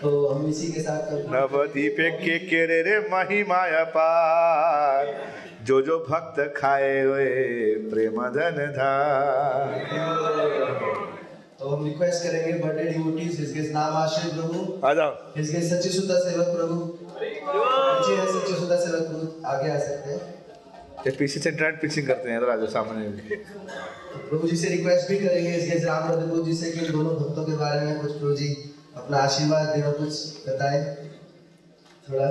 तो 0.03 0.27
हम 0.27 0.47
इसी 0.47 0.71
के 0.71 0.81
साथ 0.81 1.11
नवदीप 1.33 1.95
के 1.99 2.37
केरे 2.39 2.81
रे 2.81 2.99
महिमा 3.09 3.59
पार। 3.83 5.11
जो 5.63 5.81
जो 5.81 5.97
भक्त 5.99 6.39
खाए 6.57 7.03
हुए 7.03 7.25
प्रेम 7.91 8.15
धन 8.29 8.57
धार। 8.77 9.69
तो 11.59 11.69
हम 11.69 11.85
रिक्वेस्ट 11.85 12.23
करेंगे 12.23 12.53
बर्थडे 12.59 12.83
डिवोटीज 12.83 13.37
जिसके 13.37 13.61
नाम 13.73 13.93
आश्रित 13.93 14.33
प्रभु 14.33 14.87
आ 14.87 14.93
जाओ। 14.93 15.13
जिसके 15.37 15.61
सच्ची 15.61 15.89
सुधा 15.89 16.19
सेवक 16.19 16.47
प्रभु। 16.47 16.75
पीछे 17.21 18.15
है 18.15 18.25
सच्ची 18.33 18.55
सुधा 18.55 18.75
सेवक 18.75 19.07
प्रभु 19.07 19.47
आगे 19.47 19.71
आ 19.71 19.79
सकते 19.79 20.11
हैं। 20.11 20.21
ये 21.07 21.11
पीछे 21.19 21.39
से 21.39 21.49
इंटरनेट 21.49 21.81
पिचिंग 21.81 22.07
करते 22.07 22.29
हैं 22.29 22.39
जाओ 22.39 22.67
सामने। 22.67 23.07
भी 23.07 23.35
प्रभु 24.29 24.47
जी 24.47 24.57
से 24.57 24.69
रिक्वेस्ट 24.69 25.09
भी 25.09 25.17
करेंगे 25.17 25.55
इसके 25.55 25.83
राम 25.85 26.11
प्रभु 26.11 26.43
जी 26.43 26.53
से 26.53 26.71
कि 26.71 26.91
दोनों 26.91 27.15
भक्तों 27.15 27.43
के 27.45 27.55
बारे 27.55 27.81
में 27.81 27.99
कुछ 28.01 28.11
प्रभु 28.11 28.35
जी 28.35 28.53
अपना 29.03 29.17
आशीर्वाद 29.17 29.67
देना 29.67 29.91
कुछ 29.91 30.13
बताएँ 30.47 30.83
थोड़ा। 32.09 32.27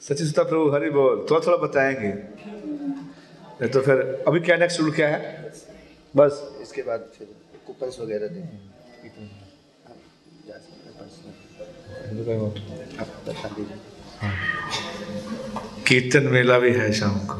सच्ची 0.00 0.24
सुता 0.24 0.42
प्रभु 0.42 0.70
हरि 0.70 0.90
बोल। 0.90 1.26
थोड़ा 1.30 1.40
थोड़ा 1.46 1.56
बताएँगे। 1.56 2.12
नहीं 3.60 3.68
तो 3.68 3.80
फिर 3.80 4.24
अभी 4.28 4.40
क्या 4.40 4.56
नेक्स्ट 4.56 4.80
रूल 4.80 4.90
क्या 4.92 5.08
है? 5.08 5.52
बस। 6.16 6.58
इसके 6.62 6.82
बाद 6.82 7.04
फिर 7.18 7.26
कूपन्स 7.66 7.98
वगैरह 8.00 8.28
दें 8.28 8.42
आप 8.42 9.96
जा 10.48 10.54
सकते 10.54 10.88
हैं 13.32 13.54
दीजिए। 13.54 13.78
कीर्तन 15.86 16.24
मेला 16.26 16.58
भी 16.58 16.72
है 16.72 16.92
शाम 16.92 17.18
को। 17.18 17.34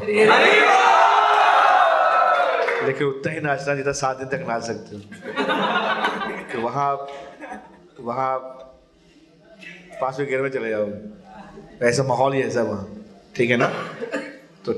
लेकिन 2.85 3.07
उतना 3.07 3.31
ही 3.31 3.39
नाचना 3.39 3.75
जितना 3.75 3.91
सात 3.91 4.17
दिन 4.17 4.27
तक 4.27 4.45
नाच 4.47 4.63
सकते 4.63 4.95
हो। 4.95 5.01
कि 6.51 6.57
वहाँ 6.57 6.89
वहाँ 7.99 8.37
पाँचवें 10.01 10.27
गियर 10.27 10.41
में 10.41 10.49
चले 10.49 10.69
जाओगे 10.69 11.85
ऐसा 11.87 12.03
माहौल 12.03 12.33
ही 12.33 12.41
ऐसा 12.41 12.61
वहाँ। 12.63 12.87
ठीक 13.35 13.49
है 13.49 13.57
ना? 13.57 13.67
तो 14.65 14.73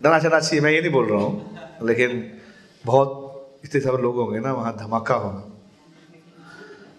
ना 0.00 0.10
नाचना 0.10 0.38
चाहिए 0.40 0.60
मैं 0.60 0.70
ये 0.70 0.80
नहीं 0.80 0.90
बोल 0.92 1.06
रहा 1.08 1.20
हूँ, 1.20 1.58
लेकिन 1.82 2.30
बहुत 2.84 3.60
इतने 3.64 3.80
सब 3.80 3.98
लोग 4.02 4.16
होंगे 4.16 4.40
ना, 4.40 4.52
वहाँ 4.52 4.76
धमाका 4.76 5.14
होगा। 5.14 5.42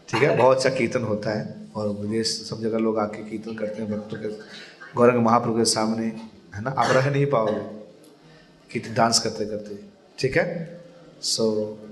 ठीक 0.10 0.24
है? 0.24 0.36
बहुत 0.38 0.58
अच्छा 0.58 0.70
कीर्तन 0.70 1.04
होता 1.04 1.32
है, 1.32 1.44
और 1.76 1.88
विदेश 1.90 2.28
सब 2.50 2.62
जगह 2.62 2.78
लोग 2.78 3.00
आके 3.00 3.24
कीर्तन 3.30 3.56
करते 3.56 3.82
हैं, 3.82 3.92
भक्तों 3.92 4.18
के, 4.18 4.30
गौरंग 4.96 5.24
महाप्रभु 5.26 5.58
के 5.58 5.66
सामने, 5.66 6.06
है 6.56 6.62
ना? 6.62 6.70
आप 6.70 6.92
रह 6.92 7.10
नहीं 7.10 7.26
पाओगे, 7.26 7.60
कीर्तन 8.72 8.94
डांस 8.94 9.20
करते 9.20 9.46
करते 9.46 9.80
ठीक 10.20 10.38
है? 10.38 10.46
सो 11.22 11.46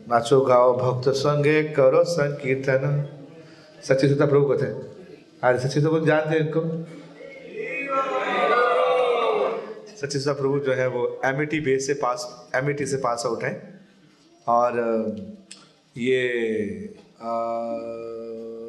नाचो, 0.10 0.40
गाओ, 0.42 0.74
भक्त 0.78 1.10
संगे 1.16 1.62
करो 1.74 2.04
संकीर्तन। 2.06 2.84
सच्ची 3.84 4.08
सुता 4.10 4.26
प्रभु 4.26 4.46
कहते 4.48 4.66
हैं 4.66 4.76
आज 5.44 5.60
सच्ची 5.62 5.82
तो 5.82 6.00
जानते 6.06 6.30
हैं 6.30 6.40
इनको। 6.40 6.62
सच्ची 9.96 10.20
सुता 10.20 10.34
प्रभु 10.34 10.60
जो 10.60 10.74
है 10.74 10.88
वो 10.88 11.06
एम 11.26 11.42
ई 11.42 11.46
टी 11.46 11.60
बेस 11.60 11.88
से 11.88 11.94
पास 11.94 12.26
एम 12.56 12.70
ई 12.70 12.74
टी 12.74 12.86
से 12.86 12.98
पास 12.98 13.24
आउट 13.26 13.44
है। 13.44 13.54
और 14.48 14.80
ये 15.96 16.22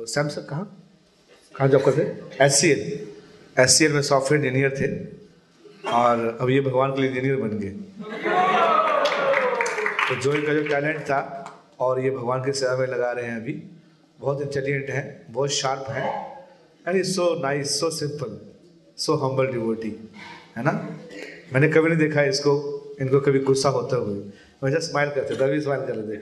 सैमसंग 0.07 0.45
कहाँ? 0.45 0.65
कहाँ 1.55 1.69
जॉब 1.69 1.83
करते 1.85 2.03
S 2.45 2.61
C 2.61 2.71
L 2.71 2.81
S 3.57 3.79
C 3.79 3.85
L 3.85 3.93
में 3.93 4.03
सॉफ्टवेयर 4.03 4.45
इंजीनियर 4.45 4.77
थे। 4.77 4.89
और 5.93 6.39
अब 6.41 6.51
ये 6.51 6.61
भगवान 6.61 6.93
के 6.93 7.01
लिए 7.01 7.11
इंजीनियर 7.11 7.37
बन 7.37 7.59
गए। 7.59 7.73
तो 10.09 10.15
जो 10.20 10.33
इनका 10.35 10.53
जो 10.55 10.62
टैलेंट 10.69 11.01
था 11.01 11.19
और 11.81 12.01
ये 12.01 12.11
भगवान 12.11 12.45
की 12.45 12.53
सेवा 12.53 12.77
में 12.77 12.87
लगा 12.87 13.11
रहे 13.12 13.27
हैं 13.27 13.37
अभी, 13.37 13.53
बहुत 14.20 14.43
इंटेलिजेंट 14.43 14.91
है, 14.91 15.27
बहुत 15.31 15.51
शार्प 15.51 15.91
है 15.91 16.05
and 16.87 16.97
is 16.97 17.11
so 17.12 17.35
nice 17.43 17.79
so 17.81 17.91
simple 17.91 18.39
so 18.99 19.15
humble 19.16 19.47
devotee 19.53 19.91
है 20.57 20.65
ना? 20.65 20.73
मैंने 21.53 21.69
कभी 21.69 21.89
नहीं 21.89 21.99
देखा 21.99 22.23
इसको, 22.24 22.53
इनको 23.01 23.20
कभी 23.20 23.39
गुस्सा 23.41 23.69
होते 23.69 23.97
हुए। 23.97 24.15
मैं 24.15 24.70
वैसे 24.70 24.81
स्माइल 24.87 25.11
करते 25.11 25.35
तभी 25.37 25.61
स्माइल 25.61 25.81
कर 25.87 25.95
रहे 25.97 26.16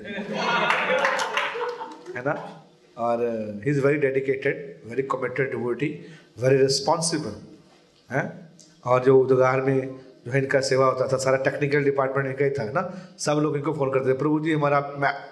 है 2.16 2.22
ना? 2.26 2.34
और 2.96 3.24
he 3.64 3.70
is 3.70 3.80
very 3.80 3.98
dedicated 3.98 4.56
very 4.86 5.02
committed 5.12 5.50
devotee 5.50 5.88
very 6.38 6.56
responsible 6.56 7.34
है? 8.10 8.22
और 8.86 9.04
जो 9.04 9.18
उद्गार 9.20 9.60
में 9.60 10.00
जो 10.26 10.32
है 10.32 10.38
इनका 10.38 10.60
सेवा 10.60 10.86
होता 10.86 11.08
था, 11.12 11.16
सारा 11.16 11.36
टेक्निकल 11.36 11.84
डिपार्टमेंट 11.84 12.28
इनका 12.28 12.44
ही 12.44 12.50
था 12.50 12.72
ना? 12.72 13.14
सब 13.18 13.32
लोग 13.32 13.56
इनको 13.56 13.72
फ़ोन 13.72 13.90
करते 13.90 14.08
थे, 14.08 14.18
प्रभु 14.18 14.40
जी, 14.40 14.52
हमारा 14.52 14.78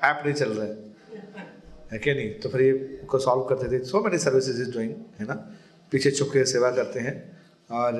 ऐप 0.05 0.23
नहीं 0.25 0.35
चल 0.35 0.49
रहा 0.49 0.67
है। 0.67 0.75
है 1.93 1.99
क्या 1.99 2.15
नहीं? 2.15 2.31
तो 2.31 2.49
फिर 2.49 2.61
ये 2.61 2.73
को 3.09 3.19
सॉल्व 3.19 3.43
करते 3.45 3.79
थे। 3.79 3.85
So 3.85 4.01
many 4.01 4.19
services 4.19 4.63
is 4.63 4.73
doing 4.73 4.95
है 5.19 5.27
ना? 5.27 5.35
पीछे 5.91 6.11
छुप 6.11 6.29
के 6.29 6.45
सेवा 6.45 6.71
करते 6.71 7.01
हैं। 7.01 7.43
और 7.71 7.95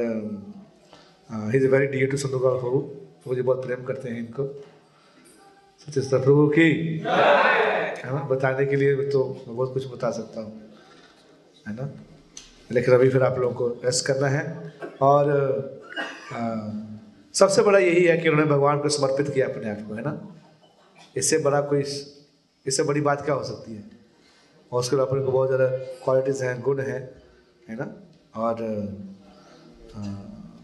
is 1.55 1.67
very 1.67 1.87
dear 1.87 2.11
to 2.11 2.17
Santogaur 2.17 2.61
Prabhu 2.61 2.79
Prabhu 2.79 3.35
ji 3.35 3.43
बहुत 3.43 3.67
प्रेम 3.67 3.85
करते 3.85 4.09
हैं 4.09 4.19
इनको। 4.19 4.65
सचिस्ता 5.87 6.19
प्रभु 6.19 6.49
की। 6.49 6.99
है 6.99 8.15
ना? 8.15 8.29
बताने 8.31 8.67
के 8.67 8.77
लिए 8.77 8.97
तो 8.97 9.45
बहुत 9.49 9.75
कुछ 9.75 9.87
बता 9.87 10.11
सकता 10.11 10.41
हूँ। 10.41 10.63
है 11.69 11.75
ना? 11.75 11.91
लेकिन 12.73 12.95
अभी 12.95 13.09
फिर 13.09 13.23
आप 13.23 13.39
लोगों 13.39 13.55
को 13.55 13.69
रेस्ट 13.69 14.07
करना 14.07 14.29
है। 14.29 14.73
और। 15.01 15.78
सबसे 16.31 17.63
बड़ा 17.63 17.79
यही 17.79 18.05
है 18.05 18.17
कि 18.19 18.29
उन्होंने 18.29 18.51
भगवान 18.51 18.79
को 18.81 18.89
समर्पित 18.89 19.29
किया 19.35 19.47
अपने 19.47 19.71
आप 19.71 19.87
को, 19.89 19.95
है 19.95 20.03
ना? 20.03 20.13
इससे 21.17 21.39
बड़ा 21.39 21.61
कोई 21.71 21.81
इससे 22.67 22.83
बड़ी 22.83 23.01
बात 23.01 23.25
क्या 23.25 23.35
हो 23.35 23.45
सकती 23.45 23.75
है? 23.75 23.83
और 24.73 24.81
उसके 24.81 24.97
अपने 25.03 25.21
को 25.25 25.33
बहुत 25.33 25.49
ज़्यादा 25.49 25.67
क्वालिटीज़ 26.05 26.45
हैं, 26.45 26.61
गुण 26.63 26.81
हैं, 26.81 27.01
है 27.69 27.77
ना? 27.77 27.87
और 28.37 28.63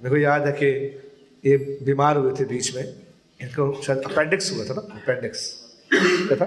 मेरे 0.03 0.11
को 0.11 0.17
याद 0.17 0.47
है 0.47 0.53
कि 0.53 0.67
ये 1.45 1.57
बीमार 1.85 2.17
हुए 2.17 2.33
थे 2.41 2.45
बीच 2.45 2.75
में। 2.77 2.85
इनको 3.41 3.73
शायद 3.83 4.03
अपेंडिक्स 4.07 4.53
हुआ 4.53 4.65
था 4.65 4.75
ना? 4.75 4.83
अपेंडिक्स 5.01 5.41
क्या 5.91 6.37
था? 6.37 6.47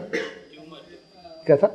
क्या 1.48 1.58
था? 1.58 1.68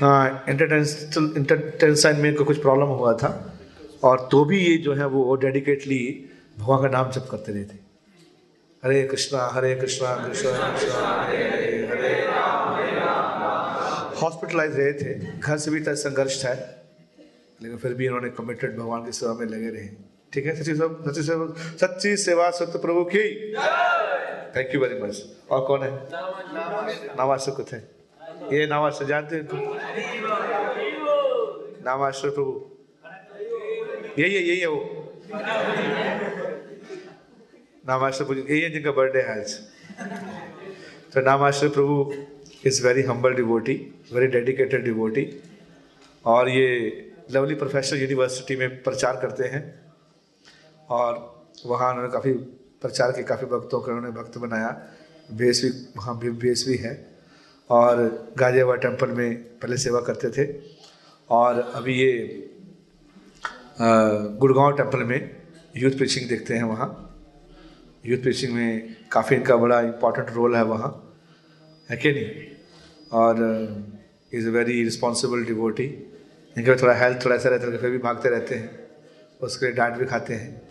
हाँ 0.00 0.44
इंटरटेंसाइन 0.48 2.16
में 2.20 2.34
कुछ 2.34 2.60
प्रॉब्लम 2.60 2.86
हुआ 3.00 3.12
था। 3.18 3.30
और 4.04 4.28
तो 4.32 4.44
भी 4.44 4.58
ये 4.58 4.76
जो 4.76 4.94
है 4.94 5.06
वो 5.06 5.34
डेडिकेटली 5.36 6.30
भगवान 6.58 6.82
का 6.82 6.88
नाम 6.88 7.10
जप 7.10 7.28
करते 7.30 7.52
रहते 7.52 7.74
हरे 8.84 9.02
कृष्णा 9.02 9.48
हरे 9.52 9.74
कृष्णा 9.74 10.14
कृष्णा 10.28 10.72
कृष्णा, 10.72 11.22
हरे 11.22 11.44
हरे 11.86 12.12
हॉस्पिटलाइज 14.20 14.78
रहे 14.80 14.92
थे। 14.92 15.14
घर 15.38 15.58
से 15.58 15.70
भी 15.70 15.80
तक 15.80 15.94
संघर्ष 15.94 16.44
था। 16.44 16.52
लेकिन 17.62 17.78
फिर 17.78 17.94
भी 17.94 18.06
इन्होंने 18.06 18.30
कमिटेड 18.30 18.76
भगवान 18.78 19.04
की 19.04 19.12
सेवा 19.12 19.32
में 19.34 19.46
लगे 19.46 19.70
रहे। 19.70 19.88
ठीक 20.32 20.46
है, 20.46 20.54
सच्ची 20.56 20.74
सच्ची 20.74 21.22
सेवा 21.22 21.46
सच्ची 21.76 22.16
सेवा 22.16 22.50
सत्य 22.50 22.78
प्रभु 22.78 23.04
की। 23.04 23.24
थैंक 24.56 24.74
यू 24.74 24.80
वेरी 24.80 25.02
मच 25.02 25.22
और 25.50 25.66
कौन 25.66 25.82
है? 25.82 25.90
नामाश्र 27.16 27.50
कुछ 27.50 27.74
ये 28.52 28.66
नामाश्र 28.66 29.04
जानते 29.04 29.36
हैं 29.36 29.48
नामाश्र 31.86 32.30
प्रभु। 32.30 32.73
यही 34.18 34.34
है 34.34 34.42
यही 34.42 34.60
है 34.60 34.66
वो। 34.66 35.12
नामाश्र 37.88 38.24
प्रभु 38.24 38.40
यही 38.40 38.60
है 38.60 38.70
जिनका 38.70 38.92
बर्थडे 38.92 39.20
है 39.20 39.40
आज। 39.40 39.52
तो 41.14 41.20
Namashra 41.20 41.68
Prabhu 41.68 42.14
is 42.66 42.86
very 42.86 43.02
humble 43.02 43.34
devotee 43.34 43.94
very 44.12 44.26
dedicated 44.26 44.84
devotee 44.84 45.42
और 46.24 46.48
ये 46.48 46.66
लवली 47.30 47.54
प्रोफेशनल 47.54 48.00
यूनिवर्सिटी 48.00 48.56
में 48.56 48.82
प्रचार 48.82 49.16
करते 49.16 49.44
हैं। 49.44 49.92
और 50.90 51.44
वहाँ 51.66 51.90
उन्होंने 51.90 52.12
काफ़ी 52.12 52.32
प्रचार 52.82 53.12
के 53.12 53.22
काफ़ी 53.22 53.46
भक्तों 53.46 53.80
को 53.80 53.86
उन्होंने 53.86 54.10
भक्त 54.10 54.38
बनाया। 54.38 54.88
बेस 55.32 55.62
भी, 55.64 55.70
वहाँ 55.96 56.18
भी 56.18 56.30
बेस 56.30 56.64
भी 56.68 56.76
है। 56.76 57.06
और 57.70 58.26
गाजियाबाद 58.38 58.78
टेंपल 58.78 59.08
में 59.08 59.34
पहले 59.36 59.76
सेवा 59.76 60.00
करते 60.00 60.30
थे। 60.30 60.62
और 61.30 61.72
अभी 61.74 61.94
ये 61.94 62.14
गुड़गांव 63.80 64.76
टेंपल 64.76 65.04
में 65.04 65.36
यूथ 65.76 65.90
प्रीचिंग 65.90 66.28
देखते 66.28 66.54
हैं 66.54 66.62
वहाँ। 66.62 67.00
यूथ 68.06 68.18
प्रीचिंग 68.18 68.52
में 68.52 68.96
काफ़ी 69.12 69.36
इनका 69.36 69.56
बड़ा 69.56 69.80
इंपॉर्टेंट 69.80 70.30
रोल 70.30 70.56
है 70.56 70.64
वहाँ। 70.64 71.16
है 71.90 71.96
कि 71.96 72.12
नहीं? 72.12 72.30
और 73.12 73.36
is 74.32 74.48
a 74.48 74.50
very 74.50 74.84
responsible 74.84 75.44
devotee 75.44 75.84
इनका 76.58 76.76
थोड़ा 76.76 76.94
हेल्थ 76.94 77.24
थोड़ा 77.24 77.36
ऐसा 77.36 77.48
रहता 77.48 77.66
है 77.66 77.78
फिर 77.78 77.90
भी 77.90 77.98
भागते 77.98 78.28
रहते 78.28 78.54
हैं। 78.54 78.88
उसके 79.42 79.66
लिए 79.66 79.74
डांट 79.74 79.94
भी 79.94 80.04
खाते 80.04 80.34
हैं। 80.34 80.62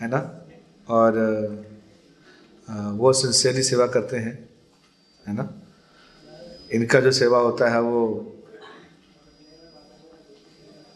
है 0.00 0.08
ना? 0.08 0.46
और 0.88 1.12
वो 2.70 3.12
सिंसियरली 3.12 3.62
सेवा 3.62 3.86
करते 3.86 4.16
हैं। 4.16 4.48
है 5.26 5.34
ना? 5.34 5.62
इनका 6.72 7.00
जो 7.00 7.10
सेवा 7.10 7.38
होता 7.38 7.68
है 7.68 7.80
वो 7.80 7.98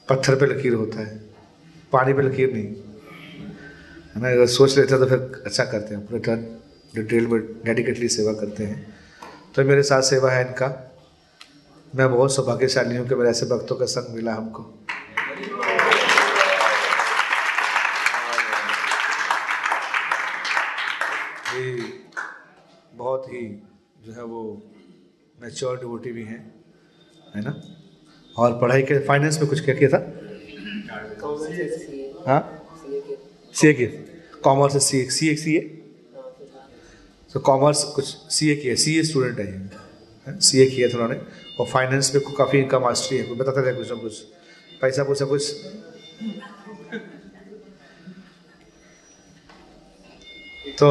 पत्थर 0.08 0.34
पे 0.36 0.46
लकीर 0.46 0.74
होता 0.74 1.00
है, 1.00 1.16
पानी 1.92 2.12
पे 2.12 2.22
लकीर 2.22 2.52
नहीं। 2.52 2.66
है 4.14 4.20
ना, 4.22 4.30
अगर 4.30 4.46
सोच 4.48 4.76
लेते 4.78 4.94
हैं 4.94 5.02
तो 5.02 5.08
फिर 5.08 5.42
अच्छा 5.46 5.64
करते 5.64 5.94
हैं, 5.94 6.06
पूरे 6.06 6.20
टर्न 6.20 6.46
डिटेल 6.94 7.26
में 7.26 7.40
डेडिकेटली 7.64 8.08
सेवा 8.08 8.32
करते 8.32 8.64
हैं। 8.64 8.94
तो 9.54 9.64
मेरे 9.64 9.82
साथ 9.82 10.02
सेवा 10.02 10.30
है 10.30 10.46
इनका। 10.46 10.68
मैं 11.92 12.10
बहुत 12.10 12.34
सौभाग्यशाली 12.34 12.96
हूँ 12.96 13.08
कि 13.08 13.14
मेरे 13.14 13.30
ऐसे 13.30 13.46
भक्तों 13.46 13.76
का 13.76 13.86
संग 13.86 14.14
मिला 14.14 14.34
हमको। 14.34 14.62
बहुत 22.94 23.26
ही 23.28 23.40
जो 24.02 24.12
है 24.12 24.24
वो 24.24 24.40
मैच्योर 25.38 25.78
डिवोटी 25.78 26.12
भी 26.12 26.22
हैं, 26.24 26.40
है 27.34 27.42
ना? 27.44 27.50
और 28.38 28.58
पढ़ाई 28.58 28.82
के 28.82 28.98
फाइनेंस 29.06 29.38
में 29.40 29.48
कुछ 29.48 29.64
क्या 29.64 29.74
किया 29.74 29.90
था? 29.90 30.00
हाँ? 32.26 32.40
सी 33.54 33.68
ए 33.68 33.72
किया। 33.72 33.90
कॉमर्स 34.44 34.82
सी 34.84 34.98
ए 35.00 35.04
सी 35.10 35.28
ए 35.30 35.34
सी 35.36 35.56
ए 35.56 35.60
तो 37.30 37.40
कॉमर्स 37.40 37.82
कुछ 37.94 38.04
सी 38.34 38.50
ए 38.50 38.54
किया। 38.56 38.74
सी 38.74 38.98
ए 38.98 39.02
स्टूडेंट 39.02 39.38
है 39.38 40.38
सी 40.40 40.60
ए 40.62 40.66
किया 40.66 40.88
था 40.88 40.94
उन्होंने। 40.94 41.20
और 41.60 41.66
फाइनेंस 41.66 42.14
में 42.14 42.34
काफ़ी 42.34 42.58
इनका 42.58 42.78
मास्टरी 42.78 43.18
है। 43.18 43.34
बताता 43.36 43.66
था 43.66 43.72
कुछ 43.72 43.90
ना 43.90 43.96
कुछ? 43.96 44.20
पैसा 44.80 45.04
पूछा 45.04 45.24
कुछ? 45.24 45.50
तो 50.78 50.88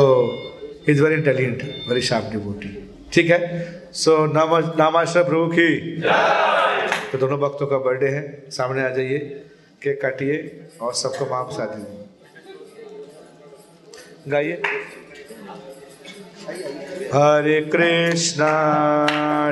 is 0.89 1.01
very 1.03 1.15
intelligent 1.15 1.63
very 1.89 2.01
sharp 2.01 2.31
devotee 2.31 2.69
ठीक 3.13 3.30
है? 3.30 3.39
सो 3.93 4.26
नामा, 4.34 4.59
नामाश्रय 4.59 5.23
प्रभु 5.23 5.47
की। 5.53 6.01
तो 7.12 7.18
दोनों 7.18 7.38
भक्तों 7.40 7.68
का 7.68 7.78
बर्थडे 7.78 8.08
है। 8.08 8.22
सामने 8.52 8.84
आ 8.84 8.90
जाइए, 8.90 9.18
केक 9.82 10.02
काटिए 10.02 10.36
और 10.82 10.94
सबको 10.94 11.26
माँ 11.26 11.46
बसा 11.48 11.66
दीजिए। 11.66 12.06
गाइए। 14.28 14.62
Hare 17.14 17.60
Krishna 17.72 18.52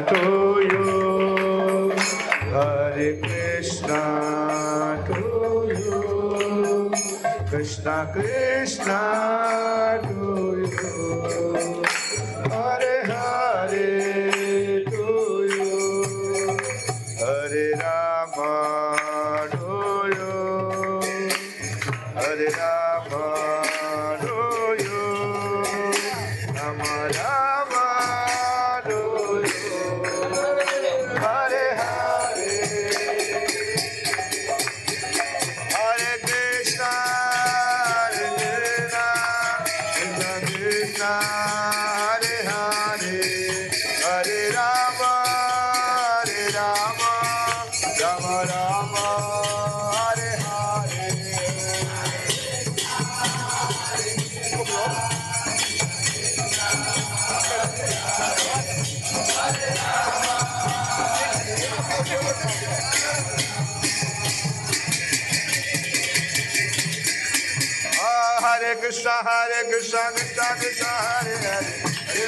to 0.09 0.59
you 0.61 1.89
Hare 2.53 3.11
Krishna 3.23 4.01
to 5.07 5.17
you 5.71 5.99
Krishna 7.51 7.97
Krishna 8.13 9.01
to 10.05 10.55
you 10.55 11.78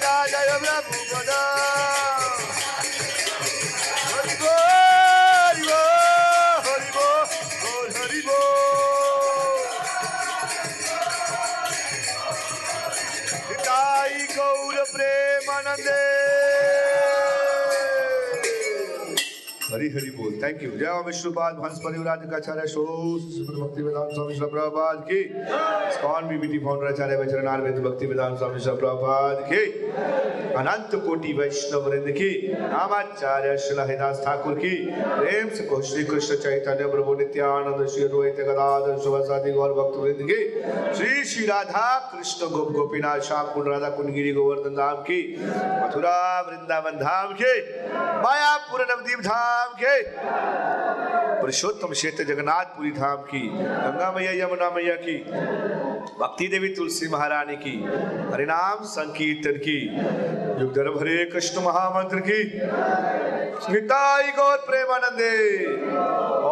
Jaya 0.00 0.26
Jaya 0.26 0.58
Brahmi 0.58 1.03
thank 20.42 20.62
you 20.62 20.70
जय 20.72 21.02
विष्णुपाद 21.06 21.58
हंस 21.64 21.78
परिवराज 21.84 22.34
आचार्य 22.34 22.66
शो 22.68 22.84
भक्ति 23.54 23.82
वेदांत 23.82 24.10
स्वामी 24.12 24.38
प्रभुपाद 24.40 25.04
की 25.08 25.22
स्कॉन 25.94 26.28
बीबीटी 26.28 26.58
फाउंडर 26.58 26.86
आचार्य 26.88 27.16
वचरनार 27.16 27.60
वेद 27.62 27.78
भक्ति 27.84 28.06
वेदांत 28.06 28.38
स्वामी 28.38 28.76
प्रभुपाद 28.76 29.44
की 29.50 29.64
अनंत 30.56 30.94
कोटि 31.04 31.32
वैष्णव 31.32 31.88
वृंद 31.88 32.08
की 32.12 32.30
नामाचार्य 32.52 33.56
श्री 33.58 33.76
हरिदास 33.78 34.20
ठाकुर 34.24 34.54
की 34.56 34.74
प्रेम 34.94 35.48
से 35.50 35.64
को 35.66 35.80
श्री 35.84 36.04
कृष्ण 36.04 36.36
चैतन्य 36.38 36.86
प्रभु 36.90 37.14
नित्यानंद 37.14 37.86
श्री 37.86 38.04
अद्वैत 38.04 38.40
गदाधर 38.40 38.98
सुभासादि 39.04 39.52
गौर 39.52 39.72
भक्त 39.78 39.96
वृंद 39.98 40.22
की 40.30 40.38
श्री 40.94 41.24
श्री 41.26 41.46
राधा 41.46 41.86
कृष्ण 42.12 42.50
गोप 42.50 42.70
गोपीनाथ 42.72 43.20
श्याम 43.28 43.52
कुंड 43.54 43.68
राधा 43.68 43.88
कुंड 43.96 44.12
गिरी 44.14 44.32
गोवर्धन 44.32 44.76
धाम 44.76 45.02
की 45.08 45.20
मथुरा 45.40 46.18
वृंदावन 46.48 46.98
धाम 46.98 47.32
के 47.40 47.52
मायापुर 48.20 48.86
नवदीप 48.90 49.20
धाम 49.22 49.74
के 49.80 49.96
पुरुषोत्तम 51.40 51.90
क्षेत्र 51.92 52.24
जगन्नाथ 52.24 52.68
पुरी 52.76 52.90
धाम 52.90 53.16
की, 53.30 53.40
गंगा 53.48 54.12
मैया, 54.16 54.32
यमुना 54.34 54.68
मैया 54.70 54.94
की, 54.96 55.16
भक्ति 56.20 56.46
देवी 56.48 56.68
तुलसी 56.74 57.08
महारानी 57.08 57.56
की, 57.56 57.74
हरिनाम 58.32 58.84
संकीर्तन 58.92 59.58
की, 59.66 59.78
युगधर 60.60 60.88
हरे 60.98 61.24
कृष्ण 61.32 61.64
महामंत्र 61.64 62.20
की। 62.28 62.40
स्मिताई 63.64 64.30
गौर 64.38 64.56
प्रेमानंदे। 64.68 65.34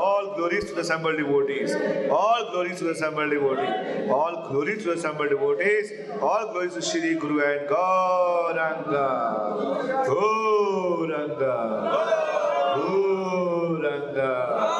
All 0.03 0.27
glory 0.37 0.61
to 0.61 0.75
the 0.75 0.79
assemble 0.79 1.17
devotees 1.17 1.75
all 2.11 2.43
glory 2.51 2.71
to 2.71 2.87
the 2.87 2.91
assemble 2.91 3.31
devotee 3.31 4.11
all 4.19 4.35
glory 4.49 4.75
to 4.75 4.93
the 4.93 4.97
assemble 4.99 5.29
devotees 5.29 5.93
all 6.21 6.45
glory 6.51 6.69
to 6.75 6.81
Shri 6.91 7.15
guru 7.25 7.41
and 7.41 7.61
Gauranga 7.73 9.09
Gauranga 10.09 11.57
আলহামদুলিল্লাহ 14.13 14.72